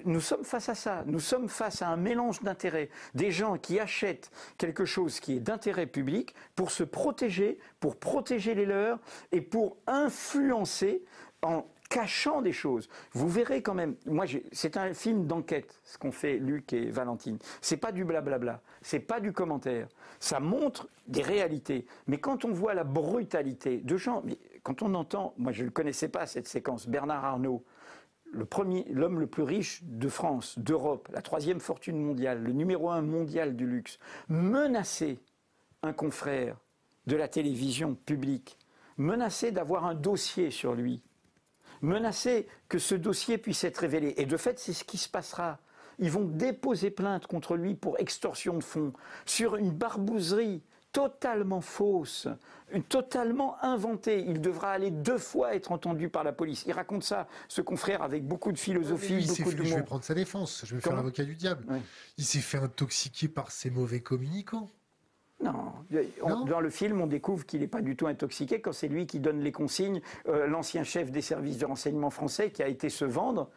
nous 0.05 0.21
sommes 0.21 0.43
face 0.43 0.69
à 0.69 0.75
ça. 0.75 1.03
Nous 1.05 1.19
sommes 1.19 1.49
face 1.49 1.81
à 1.81 1.89
un 1.89 1.97
mélange 1.97 2.41
d'intérêts. 2.41 2.89
Des 3.13 3.31
gens 3.31 3.57
qui 3.57 3.79
achètent 3.79 4.31
quelque 4.57 4.85
chose 4.85 5.19
qui 5.19 5.37
est 5.37 5.39
d'intérêt 5.39 5.85
public 5.85 6.33
pour 6.55 6.71
se 6.71 6.83
protéger, 6.83 7.59
pour 7.79 7.97
protéger 7.97 8.53
les 8.53 8.65
leurs 8.65 8.99
et 9.31 9.41
pour 9.41 9.77
influencer 9.87 11.03
en 11.41 11.65
cachant 11.89 12.41
des 12.41 12.53
choses. 12.53 12.87
Vous 13.13 13.27
verrez 13.27 13.61
quand 13.61 13.73
même. 13.73 13.95
Moi, 14.05 14.25
c'est 14.51 14.77
un 14.77 14.93
film 14.93 15.25
d'enquête, 15.25 15.81
ce 15.83 15.97
qu'ont 15.97 16.11
fait 16.11 16.37
Luc 16.37 16.71
et 16.71 16.91
Valentine. 16.91 17.39
C'est 17.61 17.77
pas 17.77 17.91
du 17.91 18.05
blablabla, 18.05 18.61
c'est 18.81 18.99
pas 18.99 19.19
du 19.19 19.33
commentaire. 19.33 19.87
Ça 20.19 20.39
montre 20.39 20.87
des 21.07 21.23
réalités. 21.23 21.85
Mais 22.07 22.19
quand 22.19 22.45
on 22.45 22.51
voit 22.51 22.75
la 22.75 22.83
brutalité 22.83 23.79
de 23.79 23.97
gens, 23.97 24.23
quand 24.63 24.83
on 24.83 24.93
entend, 24.93 25.33
moi 25.37 25.51
je 25.51 25.63
ne 25.63 25.69
connaissais 25.69 26.09
pas 26.09 26.27
cette 26.27 26.47
séquence, 26.47 26.87
Bernard 26.87 27.25
Arnault, 27.25 27.63
le 28.31 28.45
premier, 28.45 28.85
l'homme 28.91 29.19
le 29.19 29.27
plus 29.27 29.43
riche 29.43 29.81
de 29.83 30.07
France, 30.07 30.59
d'Europe, 30.59 31.09
la 31.11 31.23
troisième 31.23 31.59
fortune 31.59 31.99
mondiale, 31.99 32.43
le 32.43 32.51
numéro 32.51 32.91
un 32.91 33.01
mondial 33.01 33.55
du 33.55 33.65
luxe, 33.65 33.97
menacer 34.27 35.19
un 35.81 35.93
confrère 35.93 36.57
de 37.07 37.15
la 37.15 37.27
télévision 37.27 37.95
publique, 37.95 38.59
menacer 38.97 39.51
d'avoir 39.51 39.85
un 39.85 39.95
dossier 39.95 40.51
sur 40.51 40.75
lui, 40.75 41.01
menacer 41.81 42.47
que 42.67 42.79
ce 42.79 42.95
dossier 42.95 43.37
puisse 43.37 43.63
être 43.63 43.77
révélé. 43.77 44.13
Et 44.17 44.25
de 44.25 44.37
fait, 44.37 44.59
c'est 44.59 44.73
ce 44.73 44.83
qui 44.83 44.97
se 44.97 45.09
passera. 45.09 45.59
Ils 45.99 46.11
vont 46.11 46.25
déposer 46.25 46.91
plainte 46.91 47.27
contre 47.27 47.55
lui 47.55 47.75
pour 47.75 47.99
extorsion 47.99 48.57
de 48.57 48.63
fonds 48.63 48.93
sur 49.25 49.55
une 49.55 49.71
barbouzerie 49.71 50.63
totalement 50.91 51.61
fausse, 51.61 52.27
totalement 52.87 53.61
inventée. 53.63 54.23
Il 54.27 54.41
devra 54.41 54.71
aller 54.71 54.91
deux 54.91 55.17
fois 55.17 55.55
être 55.55 55.71
entendu 55.71 56.09
par 56.09 56.23
la 56.23 56.31
police. 56.31 56.63
Il 56.65 56.73
raconte 56.73 57.03
ça, 57.03 57.27
ce 57.47 57.61
confrère, 57.61 58.01
avec 58.01 58.25
beaucoup 58.25 58.51
de 58.51 58.57
philosophie, 58.57 59.25
beaucoup 59.27 59.53
de 59.53 59.63
Je 59.63 59.75
vais 59.75 59.83
prendre 59.83 60.03
sa 60.03 60.15
défense, 60.15 60.63
je 60.65 60.75
vais 60.75 60.81
faire 60.81 60.95
l'avocat 60.95 61.23
du 61.23 61.35
diable. 61.35 61.65
Il 62.17 62.25
s'est 62.25 62.39
fait 62.39 62.57
intoxiquer 62.57 63.27
par 63.27 63.51
ses 63.51 63.69
mauvais 63.69 64.01
communicants. 64.01 64.69
Non. 65.51 66.45
Dans 66.45 66.59
le 66.59 66.69
film, 66.69 67.01
on 67.01 67.07
découvre 67.07 67.45
qu'il 67.45 67.61
n'est 67.61 67.67
pas 67.67 67.81
du 67.81 67.95
tout 67.95 68.07
intoxiqué 68.07 68.61
quand 68.61 68.73
c'est 68.73 68.87
lui 68.87 69.05
qui 69.05 69.19
donne 69.19 69.41
les 69.41 69.51
consignes, 69.51 70.01
euh, 70.27 70.47
l'ancien 70.47 70.83
chef 70.83 71.11
des 71.11 71.21
services 71.21 71.57
de 71.57 71.65
renseignement 71.65 72.09
français 72.09 72.51
qui 72.51 72.63
a 72.63 72.67
été 72.67 72.89
se 72.89 73.05
vendre. 73.05 73.49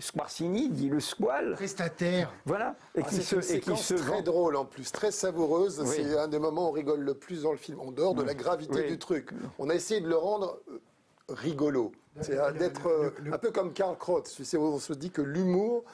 Squarcini 0.00 0.70
dit 0.70 0.88
le 0.88 0.98
squal. 0.98 1.52
Prestataire. 1.52 2.32
Voilà. 2.44 2.74
Et 2.96 3.02
ah, 3.04 3.08
qui 3.08 3.22
se, 3.22 3.36
et 3.54 3.60
qui 3.60 3.76
se 3.76 3.94
très 3.94 4.22
drôle 4.22 4.56
en 4.56 4.64
plus, 4.64 4.90
très 4.90 5.12
savoureuse. 5.12 5.84
C'est 5.84 6.18
un 6.18 6.26
des 6.26 6.40
moments 6.40 6.66
où 6.66 6.70
on 6.70 6.72
rigole 6.72 7.00
le 7.00 7.14
plus 7.14 7.42
dans 7.42 7.52
le 7.52 7.58
film, 7.58 7.78
en 7.78 7.92
dehors 7.92 8.14
de 8.14 8.24
la 8.24 8.34
gravité 8.34 8.88
du 8.88 8.98
truc. 8.98 9.30
On 9.58 9.70
a 9.70 9.74
essayé 9.74 10.00
de 10.00 10.08
le 10.08 10.16
rendre 10.16 10.58
euh, 10.68 10.80
rigolo. 11.28 11.92
C'est 12.20 12.36
d'être 12.58 12.88
euh, 12.88 13.10
un 13.32 13.38
peu 13.38 13.52
comme 13.52 13.72
Karl 13.72 13.96
Kraut. 13.96 14.24
On 14.58 14.78
se 14.80 14.92
dit 14.94 15.10
que 15.10 15.22
l'humour 15.22 15.84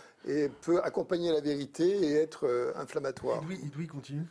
peut 0.63 0.81
accompagner 0.83 1.31
la 1.31 1.43
vérité 1.43 1.85
et 1.85 2.15
être 2.15 2.73
inflammatoire. 2.77 3.43
Il 3.51 3.69
doit 3.69 3.87
continue. 3.87 4.25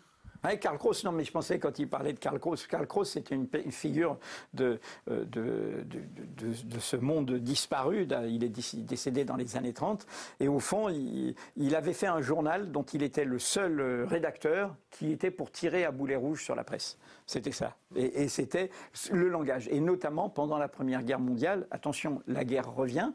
Karl 0.59 0.77
Kraus, 0.77 1.03
non, 1.03 1.11
mais 1.11 1.23
je 1.23 1.31
pensais 1.31 1.57
quand 1.57 1.79
il 1.79 1.87
parlait 1.87 2.13
de 2.13 2.19
Karl 2.19 2.39
Kraus, 2.39 2.67
Karl 2.67 2.85
Kraus 2.85 3.09
c'était 3.09 3.35
une, 3.35 3.47
figure 3.71 4.17
euh, 4.59 4.77
de, 5.07 5.83
de, 5.85 5.85
de, 5.85 6.79
ce 6.79 6.95
monde 6.97 7.31
disparu. 7.35 8.07
Il 8.27 8.43
est 8.43 8.77
décédé 8.77 9.25
dans 9.25 9.35
les 9.35 9.55
années 9.55 9.73
30. 9.73 10.05
Et 10.39 10.47
au 10.47 10.59
fond, 10.59 10.89
il, 10.89 11.75
avait 11.75 11.93
fait 11.93 12.07
un 12.07 12.21
journal 12.21 12.71
dont 12.71 12.83
il 12.83 13.03
était 13.03 13.25
le 13.25 13.39
seul 13.39 13.79
euh, 13.79 14.05
rédacteur 14.05 14.75
qui 14.91 15.11
était 15.11 15.31
pour 15.31 15.51
tirer 15.51 15.85
à 15.85 15.91
boulet 15.91 16.15
rouge 16.15 16.43
sur 16.43 16.55
la 16.55 16.63
presse. 16.63 16.97
C'était 17.25 17.51
ça. 17.51 17.75
Et 17.95 18.27
c'était 18.27 18.69
le 19.11 19.29
langage. 19.29 19.67
Et 19.69 19.79
notamment 19.79 20.29
pendant 20.29 20.57
la 20.57 20.67
Première 20.67 21.03
Guerre 21.03 21.19
mondiale, 21.19 21.67
attention, 21.71 22.21
la 22.27 22.43
guerre 22.43 22.73
revient, 22.73 23.11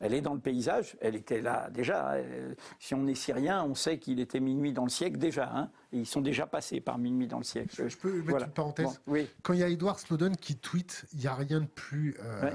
elle 0.00 0.14
est 0.14 0.20
dans 0.20 0.34
le 0.34 0.40
paysage, 0.40 0.96
elle 1.00 1.16
était 1.16 1.40
là 1.40 1.68
déjà. 1.70 2.12
Euh, 2.12 2.54
si 2.78 2.94
on 2.94 3.06
est 3.06 3.14
syrien, 3.14 3.64
on 3.64 3.74
sait 3.74 3.98
qu'il 3.98 4.20
était 4.20 4.40
minuit 4.40 4.72
dans 4.72 4.84
le 4.84 4.90
siècle 4.90 5.18
déjà. 5.18 5.50
Hein, 5.52 5.70
ils 5.92 6.06
sont 6.06 6.20
déjà 6.20 6.46
passés 6.46 6.80
par 6.80 6.98
minuit 6.98 7.26
dans 7.26 7.38
le 7.38 7.44
siècle. 7.44 7.88
Je, 7.88 7.96
peux 7.96 8.22
mettre 8.22 8.44
une 8.44 8.52
parenthèse? 8.52 9.00
Oui. 9.06 9.28
Quand 9.42 9.54
il 9.54 9.60
y 9.60 9.64
a 9.64 9.68
Edward 9.68 9.98
Snowden 9.98 10.36
qui 10.36 10.56
tweet, 10.56 11.04
il 11.12 11.20
n'y 11.20 11.26
a 11.26 11.34
rien 11.34 11.60
de 11.60 11.66
plus. 11.66 12.16
Euh, 12.22 12.50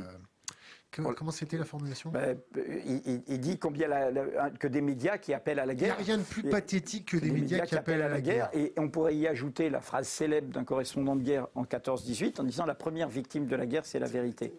comment 0.91 1.32
c'était 1.32 1.57
la 1.57 1.65
formulation? 1.65 2.11
Ben, 2.11 2.38
il, 2.86 3.40
dit 3.40 3.57
combien 3.60 3.90
que 4.60 4.68
des 4.68 4.82
médias 4.82 5.18
qui 5.18 5.34
appellent 5.34 5.60
à 5.60 5.65
la 5.65 5.76
guerre. 5.76 5.98
Il 5.99 6.06
n'y 6.06 6.11
a 6.11 6.15
rien 6.15 6.18
de 6.18 6.24
plus 6.28 6.44
pathétique 6.44 7.11
que, 7.11 7.18
des, 7.18 7.32
médias, 7.32 7.65
qui 7.65 7.76
appellent 7.76 8.03
à 8.03 8.10
la, 8.10 8.22
guerre. 8.22 8.49
Et 8.53 8.74
on 8.78 8.90
pourrait 8.90 9.15
y 9.15 9.28
ajouter 9.28 9.70
la 9.70 9.82
phrase 9.82 10.07
célèbre 10.07 10.53
d'un 10.53 10.64
correspondant 10.64 11.15
de 11.15 11.24
guerre 11.24 11.48
en 11.56 11.64
14-18 11.64 12.40
en 12.40 12.44
disant 12.44 12.65
la 12.65 12.76
première 12.76 13.10
victime 13.10 13.48
de 13.48 13.56
la 13.56 13.65
guerre, 13.65 13.86
c'est 13.86 13.99
la 13.99 14.07
vérité 14.07 14.53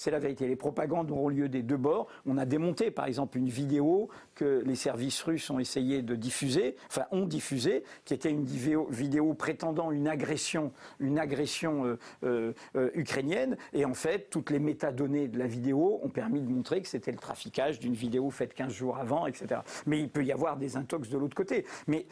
c'est 0.00 0.10
la 0.10 0.18
vérité. 0.18 0.48
Les 0.48 0.56
propagandes 0.56 1.10
auront 1.10 1.28
lieu 1.28 1.50
des 1.50 1.62
deux 1.62 1.76
bords. 1.76 2.06
On 2.24 2.38
a 2.38 2.46
démonté, 2.46 2.90
par 2.90 3.04
exemple, 3.04 3.36
une 3.36 3.50
vidéo 3.50 4.08
que 4.34 4.62
les 4.64 4.74
services 4.74 5.20
russes 5.22 5.50
ont 5.50 5.58
essayé 5.58 6.00
de 6.00 6.14
diffuser, 6.14 6.74
enfin 6.86 7.04
ont 7.10 7.26
diffusé, 7.26 7.84
qui 8.06 8.14
était 8.14 8.30
une 8.30 8.46
vidéo, 8.46 9.34
prétendant 9.34 9.90
une 9.90 10.08
agression, 10.08 10.72
une 11.00 11.18
agression 11.18 11.84
euh, 11.84 11.98
euh, 12.24 12.52
euh, 12.76 12.90
ukrainienne. 12.94 13.58
Et 13.74 13.84
en 13.84 13.92
fait, 13.92 14.30
toutes 14.30 14.48
les 14.48 14.58
métadonnées 14.58 15.28
de 15.28 15.38
la 15.38 15.46
vidéo 15.46 16.00
ont 16.02 16.08
permis 16.08 16.40
de 16.40 16.48
montrer 16.48 16.80
que 16.80 16.88
c'était 16.88 17.12
le 17.12 17.18
traficage 17.18 17.78
d'une 17.78 17.92
vidéo 17.92 18.30
faite 18.30 18.54
15 18.54 18.72
jours 18.72 18.96
avant, 18.96 19.26
etc. 19.26 19.60
Mais 19.84 20.00
il 20.00 20.08
peut 20.08 20.24
y 20.24 20.32
avoir 20.32 20.56
des 20.56 20.78
intox 20.78 21.10
de 21.10 21.18
l'autre 21.18 21.36
côté. 21.36 21.66
Mais 21.88 22.06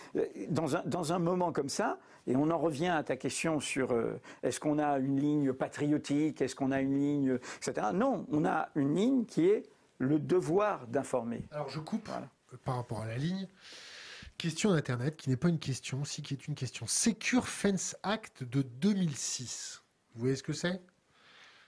dans 0.51 0.77
un, 0.77 0.83
dans 0.85 1.15
un 1.15 1.19
moment 1.19 1.53
comme 1.53 1.71
ça, 1.71 1.99
et 2.29 2.37
on 2.37 2.51
en 2.51 2.59
revient 2.59 2.89
à 2.89 3.03
ta 3.03 3.17
question 3.17 3.59
sur 3.59 3.93
est-ce 4.43 4.61
qu'on 4.61 4.79
a 4.79 4.99
une 4.99 5.19
ligne 5.19 5.53
patriotique, 5.53 6.41
est-ce 6.41 6.55
qu'on 6.55 6.71
a 6.71 6.81
une 6.81 6.97
ligne, 6.97 7.39
etc. 7.57 7.89
Non, 7.95 8.27
on 8.31 8.45
a 8.45 8.69
une 8.77 8.95
ligne 8.95 9.25
qui 9.25 9.47
est 9.47 9.65
le 9.99 10.19
devoir 10.19 10.87
d'informer. 10.87 11.49
Alors 11.51 11.71
je 11.71 11.81
coupe 11.81 12.11
par 12.65 12.77
rapport 12.77 13.01
à 13.01 13.07
la 13.07 13.17
ligne. 13.17 13.49
Question 14.37 14.71
d'Internet, 14.71 15.17
qui 15.17 15.31
n'est 15.31 15.37
pas 15.37 15.49
une 15.49 15.59
question, 15.59 16.05
si 16.05 16.23
qui 16.23 16.35
est 16.35 16.47
une 16.47 16.55
question. 16.55 16.87
Secure 16.87 17.49
Fence 17.49 17.97
Act 18.05 18.45
de 18.45 18.63
2006. 18.63 19.83
Vous 20.15 20.21
voyez 20.21 20.37
ce 20.37 20.45
que 20.45 20.53
c'est? 20.53 20.81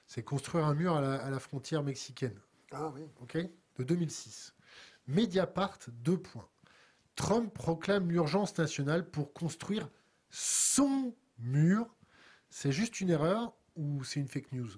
C'est 0.07 0.23
construire 0.23 0.67
un 0.67 0.75
mur 0.75 0.95
à 0.95 1.31
la, 1.31 1.39
frontière 1.41 1.83
mexicaine. 1.83 2.39
Ah 2.71 2.93
oui. 2.95 3.03
OK? 3.23 3.39
De 3.77 3.83
2006. 3.83 4.55
Mediapart, 5.09 5.79
deux 5.89 6.19
points. 6.19 6.49
Trump 7.17 7.53
proclame 7.53 8.11
l'urgence 8.11 8.57
nationale 8.57 9.09
pour 9.09 9.33
construire 9.33 9.89
son 10.31 11.15
mur. 11.39 11.87
C'est 12.49 12.73
juste 12.73 13.01
une 13.01 13.11
erreur 13.11 13.53
ou 13.77 14.03
c'est 14.05 14.21
une 14.21 14.29
fake 14.29 14.53
news? 14.53 14.69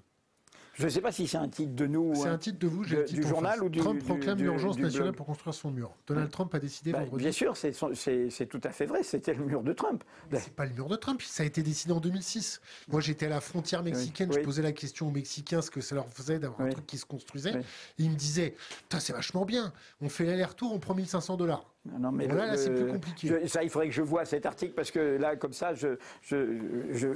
Je 0.74 0.84
ne 0.84 0.88
sais 0.88 1.02
pas 1.02 1.12
si 1.12 1.28
c'est 1.28 1.36
un 1.36 1.48
titre 1.50 1.74
de 1.74 1.86
nous. 1.86 2.14
C'est 2.14 2.28
hein, 2.28 2.32
un 2.32 2.38
titre 2.38 2.58
de 2.58 2.66
vous, 2.66 2.82
j'ai 2.84 2.96
le 2.96 3.04
titre 3.04 3.20
du 3.20 3.28
journal 3.28 3.62
ou 3.62 3.68
du- 3.68 3.78
Trump 3.78 4.02
proclame 4.02 4.38
l'urgence 4.38 4.78
nationale 4.78 5.08
blog 5.08 5.16
pour 5.16 5.26
construire 5.26 5.52
son 5.52 5.70
mur. 5.70 5.94
Donald 6.06 6.30
Trump 6.30 6.54
a 6.54 6.58
décidé 6.58 6.92
Bah, 6.92 7.00
vendredi. 7.00 7.24
bien 7.24 7.32
sûr, 7.32 7.58
c'est 7.58 8.46
tout 8.48 8.60
à 8.64 8.70
fait 8.70 8.86
vrai. 8.86 9.02
C'était 9.02 9.34
le 9.34 9.44
mur 9.44 9.62
de 9.62 9.74
Trump. 9.74 10.02
C'est 10.32 10.54
pas 10.54 10.64
le 10.64 10.72
mur 10.72 10.88
de 10.88 10.96
Trump, 10.96 11.20
ça 11.20 11.42
a 11.42 11.46
été 11.46 11.62
décidé 11.62 11.92
en 11.92 12.00
2006. 12.00 12.62
Moi, 12.88 13.02
j'étais 13.02 13.26
à 13.26 13.28
la 13.28 13.42
frontière 13.42 13.82
mexicaine, 13.82 14.30
Oui. 14.30 14.36
je 14.40 14.44
posais 14.44 14.62
la 14.62 14.72
question 14.72 15.08
aux 15.08 15.10
Mexicains 15.10 15.60
ce 15.60 15.70
que 15.70 15.82
ça 15.82 15.94
leur 15.94 16.08
faisait 16.08 16.38
d'avoir 16.38 16.62
un 16.62 16.70
truc 16.70 16.86
qui 16.86 16.96
se 16.96 17.04
construisait. 17.04 17.52
Et 17.52 17.64
ils 17.98 18.10
me 18.10 18.16
disaient, 18.16 18.54
c'est 18.98 19.12
vachement 19.12 19.44
bien, 19.44 19.74
on 20.00 20.08
fait 20.08 20.24
l'aller-retour, 20.24 20.72
on 20.72 20.78
prend 20.78 20.94
1500 20.94 21.36
dollars. 21.36 21.66
Non, 21.84 22.12
mais 22.12 22.28
là, 22.28 22.56
c'est 22.56 22.70
plus 22.74 22.86
compliqué. 22.86 23.26
je- 23.28 23.46
ça, 23.48 23.64
il 23.64 23.70
faudrait 23.70 23.88
que 23.88 23.94
je 23.94 24.02
vois 24.02 24.24
cet 24.24 24.46
article 24.46 24.72
parce 24.74 24.90
que 24.92 25.16
là, 25.16 25.34
comme 25.36 25.52
ça, 25.52 25.74
je, 25.74 25.96
je, 26.22 26.58
je- 26.90 27.08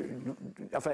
enfin, 0.74 0.92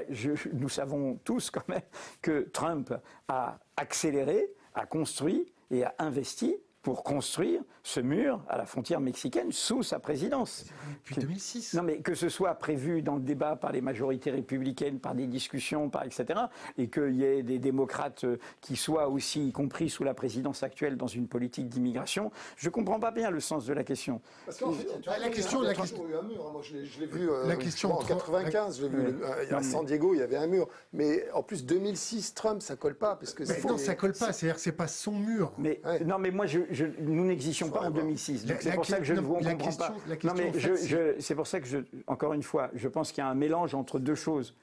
nous 0.53 0.69
savons 0.69 1.15
tous 1.23 1.49
quand 1.49 1.67
même 1.67 1.81
que 2.21 2.41
Trump 2.53 2.93
a 3.27 3.57
accéléré, 3.75 4.47
a 4.75 4.85
construit 4.85 5.51
et 5.71 5.83
a 5.83 5.95
investi 5.97 6.55
pour 6.83 7.01
construire 7.03 7.61
ce 7.81 8.01
mur 8.01 8.41
à 8.49 8.57
la 8.57 8.65
frontière 8.65 8.99
mexicaine 8.99 9.51
sous 9.53 9.83
sa 9.83 9.99
présidence. 9.99 10.65
Depuis 10.99 11.15
2006. 11.21 11.73
Non, 11.75 11.83
mais 11.83 11.99
que 11.99 12.13
ce 12.13 12.27
soit 12.29 12.53
prévu 12.55 13.01
dans 13.01 13.15
le 13.15 13.21
débat 13.21 13.55
par 13.55 13.71
les 13.71 13.79
majorités 13.81 14.31
républicaines, 14.31 14.99
par 14.99 15.15
des 15.15 15.25
discussions, 15.27 15.89
par 15.89 16.03
etc., 16.03 16.39
et 16.77 16.89
qu'il 16.89 17.15
y 17.15 17.23
ait 17.23 17.41
des 17.41 17.57
démocrates 17.57 18.25
euh, 18.25 18.37
qui 18.61 18.75
soient 18.75 19.07
aussi, 19.07 19.47
y 19.47 19.51
compris 19.53 19.89
sous 19.89 20.03
la 20.03 20.13
présidence 20.13 20.61
actuelle, 20.61 20.97
dans 20.97 21.07
une 21.07 21.27
politique 21.27 21.69
d'immigration, 21.69 22.31
je 22.57 22.67
ne 22.67 22.71
comprends 22.73 22.99
pas 22.99 23.11
bien 23.11 23.31
le 23.31 23.39
sens 23.39 23.65
de 23.65 23.73
la 23.73 23.83
question. 23.85 24.21
Parce 24.45 24.57
qu'en 24.59 24.73
fait, 24.73 24.87
la 25.05 25.29
question- 25.29 25.61
il 25.61 25.63
y 25.63 25.67
a 25.67 25.69
la 25.69 25.75
question- 25.75 26.07
eu 26.09 26.15
un 26.15 26.21
mur. 26.21 26.51
Moi, 26.51 26.61
je 26.63 26.73
l'ai- 26.99 27.05
vu 27.07 27.29
euh, 27.29 27.47
La 27.47 27.55
question 27.55 27.89
bon, 27.89 27.95
en 27.95 27.99
entre- 27.99 28.07
95, 28.07 28.79
je 28.79 28.83
l'ai 28.83 28.89
vu. 28.89 28.97
Oui. 29.07 29.13
euh, 29.23 29.55
à 29.57 29.63
San 29.63 29.85
Diego, 29.85 30.13
il 30.13 30.19
y 30.19 30.21
avait 30.21 30.35
un 30.37 30.47
mur. 30.47 30.67
Mais 30.91 31.25
en 31.33 31.43
plus, 31.43 31.65
2006, 31.65 32.33
Trump, 32.33 32.61
ça 32.61 32.75
colle 32.75 32.95
pas. 32.95 33.15
Parce 33.15 33.33
que 33.33 33.43
Mais 33.43 33.61
non, 33.69 33.77
ça 33.77 33.95
colle 33.95 34.11
pas, 34.13 34.33
c'est-à-dire 34.33 34.55
que 34.55 34.61
c'est 34.61 34.71
pas 34.73 34.87
son 34.89 35.13
mur. 35.13 35.53
Mais 35.57 35.79
Ouais. 35.85 36.03
non, 36.03 36.17
mais 36.19 36.31
moi, 36.31 36.45
je, 36.45 36.59
je- 36.73 36.85
nous 36.99 37.25
n'existions 37.25 37.69
pas 37.69 37.79
en 37.79 37.83
Faudrait 37.83 37.91
voir. 37.91 38.03
2006. 38.03 38.45
La- 38.47 38.53
Donc 38.53 38.61
c'est 38.63 38.73
pour 38.73 38.85
ça 38.85 38.97
que 38.97 39.03
je 39.03 39.13
ne 39.13 39.19
vous 39.21 39.33
comprends 39.35 39.55
question- 39.57 39.85
pas. 39.85 39.93
la 40.07 40.15
non, 40.15 40.19
question, 40.19 40.33
mais 40.35 40.49
en 40.49 40.53
fait, 40.53 40.59
je, 40.87 41.21
c'est- 41.21 41.35
pour 41.35 41.47
ça 41.47 41.59
que 41.59 41.67
je, 41.67 41.77
encore 42.07 42.33
une 42.33 42.43
fois, 42.43 42.69
je 42.73 42.87
pense 42.87 43.11
qu'il 43.11 43.23
y 43.23 43.25
a 43.25 43.29
un 43.29 43.35
mélange 43.35 43.73
entre 43.75 43.99
deux 43.99 44.15
choses. 44.15 44.55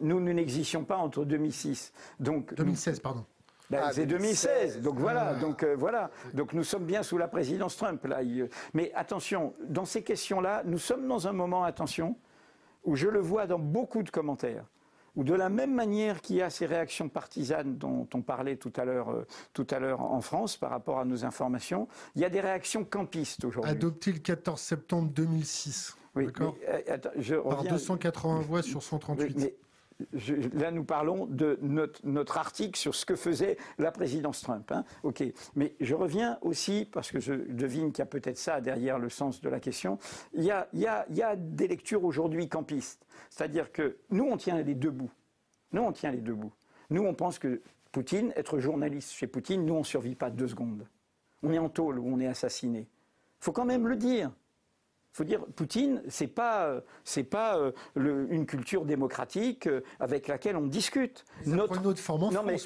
Nous, 0.00 0.20
nous 0.20 0.32
n'existions 0.32 0.84
pas 0.84 0.96
entre 0.96 1.24
2006. 1.24 1.92
Donc, 2.18 2.54
2016, 2.54 3.00
pardon. 3.00 3.24
Ben, 3.70 3.80
Ah, 3.84 3.92
c'est 3.92 4.04
2016, 4.04 4.50
2016. 4.74 4.82
donc 4.82 4.98
voilà, 4.98 5.34
donc 5.34 5.62
euh, 5.62 5.76
voilà, 5.78 6.10
donc 6.34 6.54
nous 6.54 6.64
sommes 6.64 6.84
bien 6.84 7.04
sous 7.04 7.18
la 7.18 7.28
présidence 7.28 7.76
Trump 7.76 8.04
là. 8.04 8.20
Il- 8.22 8.48
Mais 8.74 8.90
attention, 8.96 9.54
dans 9.68 9.84
ces 9.84 10.02
questions-là, 10.02 10.62
nous 10.64 10.78
sommes 10.78 11.06
dans 11.06 11.28
un 11.28 11.32
moment, 11.32 11.62
attention, 11.62 12.16
où 12.84 12.96
je 12.96 13.06
le 13.08 13.20
vois 13.20 13.46
dans 13.46 13.60
beaucoup 13.60 14.02
de 14.02 14.10
commentaires, 14.10 14.64
où 15.20 15.24
de 15.24 15.34
la 15.34 15.50
même 15.50 15.74
manière 15.74 16.22
qu'il 16.22 16.36
y 16.36 16.42
a 16.42 16.48
ces 16.48 16.64
réactions 16.64 17.10
partisanes 17.10 17.76
dont 17.76 18.08
on 18.14 18.22
parlait 18.22 18.56
tout 18.56 18.72
à 18.76 18.86
l'heure, 18.86 19.10
euh, 19.10 19.26
tout 19.52 19.66
à 19.70 19.78
l'heure 19.78 20.00
en 20.00 20.22
France 20.22 20.56
par 20.56 20.70
rapport 20.70 20.98
à 20.98 21.04
nos 21.04 21.26
informations, 21.26 21.88
il 22.16 22.22
y 22.22 22.24
a 22.24 22.30
des 22.30 22.40
réactions 22.40 22.84
campistes 22.84 23.44
aujourd'hui. 23.44 23.70
Adopté 23.70 24.12
le 24.12 24.18
14 24.20 24.58
septembre 24.58 25.10
2006. 25.10 25.94
Oui, 26.16 26.24
D'accord 26.24 26.56
mais, 26.62 26.68
euh, 26.88 26.94
attends, 26.94 27.10
je 27.18 27.34
Par 27.34 27.58
reviens- 27.58 27.72
280 27.72 28.40
voix 28.40 28.62
sur 28.62 28.78
oui, 28.78 28.84
138. 28.84 29.36
mais 29.38 29.54
je- 30.14 30.34
là, 30.58 30.70
nous 30.70 30.84
parlons 30.84 31.26
de 31.26 31.58
notre, 31.60 32.00
notre 32.04 32.38
article 32.38 32.78
sur 32.78 32.94
ce 32.94 33.04
que 33.04 33.14
faisait 33.14 33.58
la 33.78 33.92
présidence 33.92 34.40
Trump. 34.40 34.72
hein. 34.72 34.84
Ok, 35.02 35.22
mais 35.54 35.74
je 35.80 35.94
reviens 35.94 36.38
aussi 36.40 36.88
parce 36.90 37.10
que 37.10 37.20
je 37.20 37.34
devine 37.34 37.92
qu'il 37.92 37.98
y 37.98 38.02
a 38.02 38.06
peut-être 38.06 38.38
ça 38.38 38.62
derrière 38.62 38.98
le 38.98 39.10
sens 39.10 39.42
de 39.42 39.50
la 39.50 39.60
question. 39.60 39.98
Il 40.32 40.42
y 40.44 40.50
a, 40.50 40.66
il 40.72 40.80
y 40.80 40.86
a- 40.86 41.04
il 41.10 41.16
y 41.18 41.22
a 41.22 41.36
des 41.36 41.68
lectures 41.68 42.02
aujourd'hui 42.04 42.48
campistes, 42.48 43.04
c'est-à-dire 43.30 43.72
que 43.72 43.96
nous 44.10 44.24
on 44.24 44.36
tient 44.36 44.60
les 44.60 44.74
deux 44.74 44.90
bouts. 44.90 45.10
Nous 45.72 45.82
on 45.82 45.92
tient 45.92 46.10
les 46.10 46.18
deux 46.20 46.34
bouts. 46.34 46.52
Nous 46.90 47.02
on 47.02 47.14
pense 47.14 47.38
que 47.38 47.62
Poutine, 47.92 48.32
être 48.36 48.58
journaliste 48.58 49.12
chez 49.12 49.26
Poutine, 49.26 49.64
nous 49.64 49.74
on 49.74 49.84
survit 49.84 50.14
pas 50.14 50.30
deux 50.30 50.48
secondes. 50.48 50.86
On 51.42 51.52
est 51.52 51.58
en 51.58 51.68
tôle 51.68 51.98
ou 51.98 52.06
on 52.06 52.20
est 52.20 52.26
assassiné. 52.26 52.86
faut 53.40 53.52
quand 53.52 53.64
même 53.64 53.88
le 53.88 53.96
dire. 53.96 54.30
Il 55.12 55.16
faut 55.16 55.24
dire, 55.24 55.44
Poutine, 55.56 56.02
c'est 56.06 56.28
pas, 56.28 56.66
euh, 56.66 56.80
c'est 57.02 57.24
pas 57.24 57.58
euh, 57.58 57.72
le- 57.96 58.32
une 58.32 58.46
culture 58.46 58.84
démocratique 58.84 59.66
euh, 59.66 59.80
avec 59.98 60.28
laquelle 60.28 60.54
on 60.56 60.66
discute. 60.68 61.24
Ça 61.44 61.56
prend 61.56 61.74
une 61.80 61.86
autre 61.86 61.98
forme 61.98 62.24
en 62.24 62.30
non, 62.30 62.42
mais, 62.44 62.56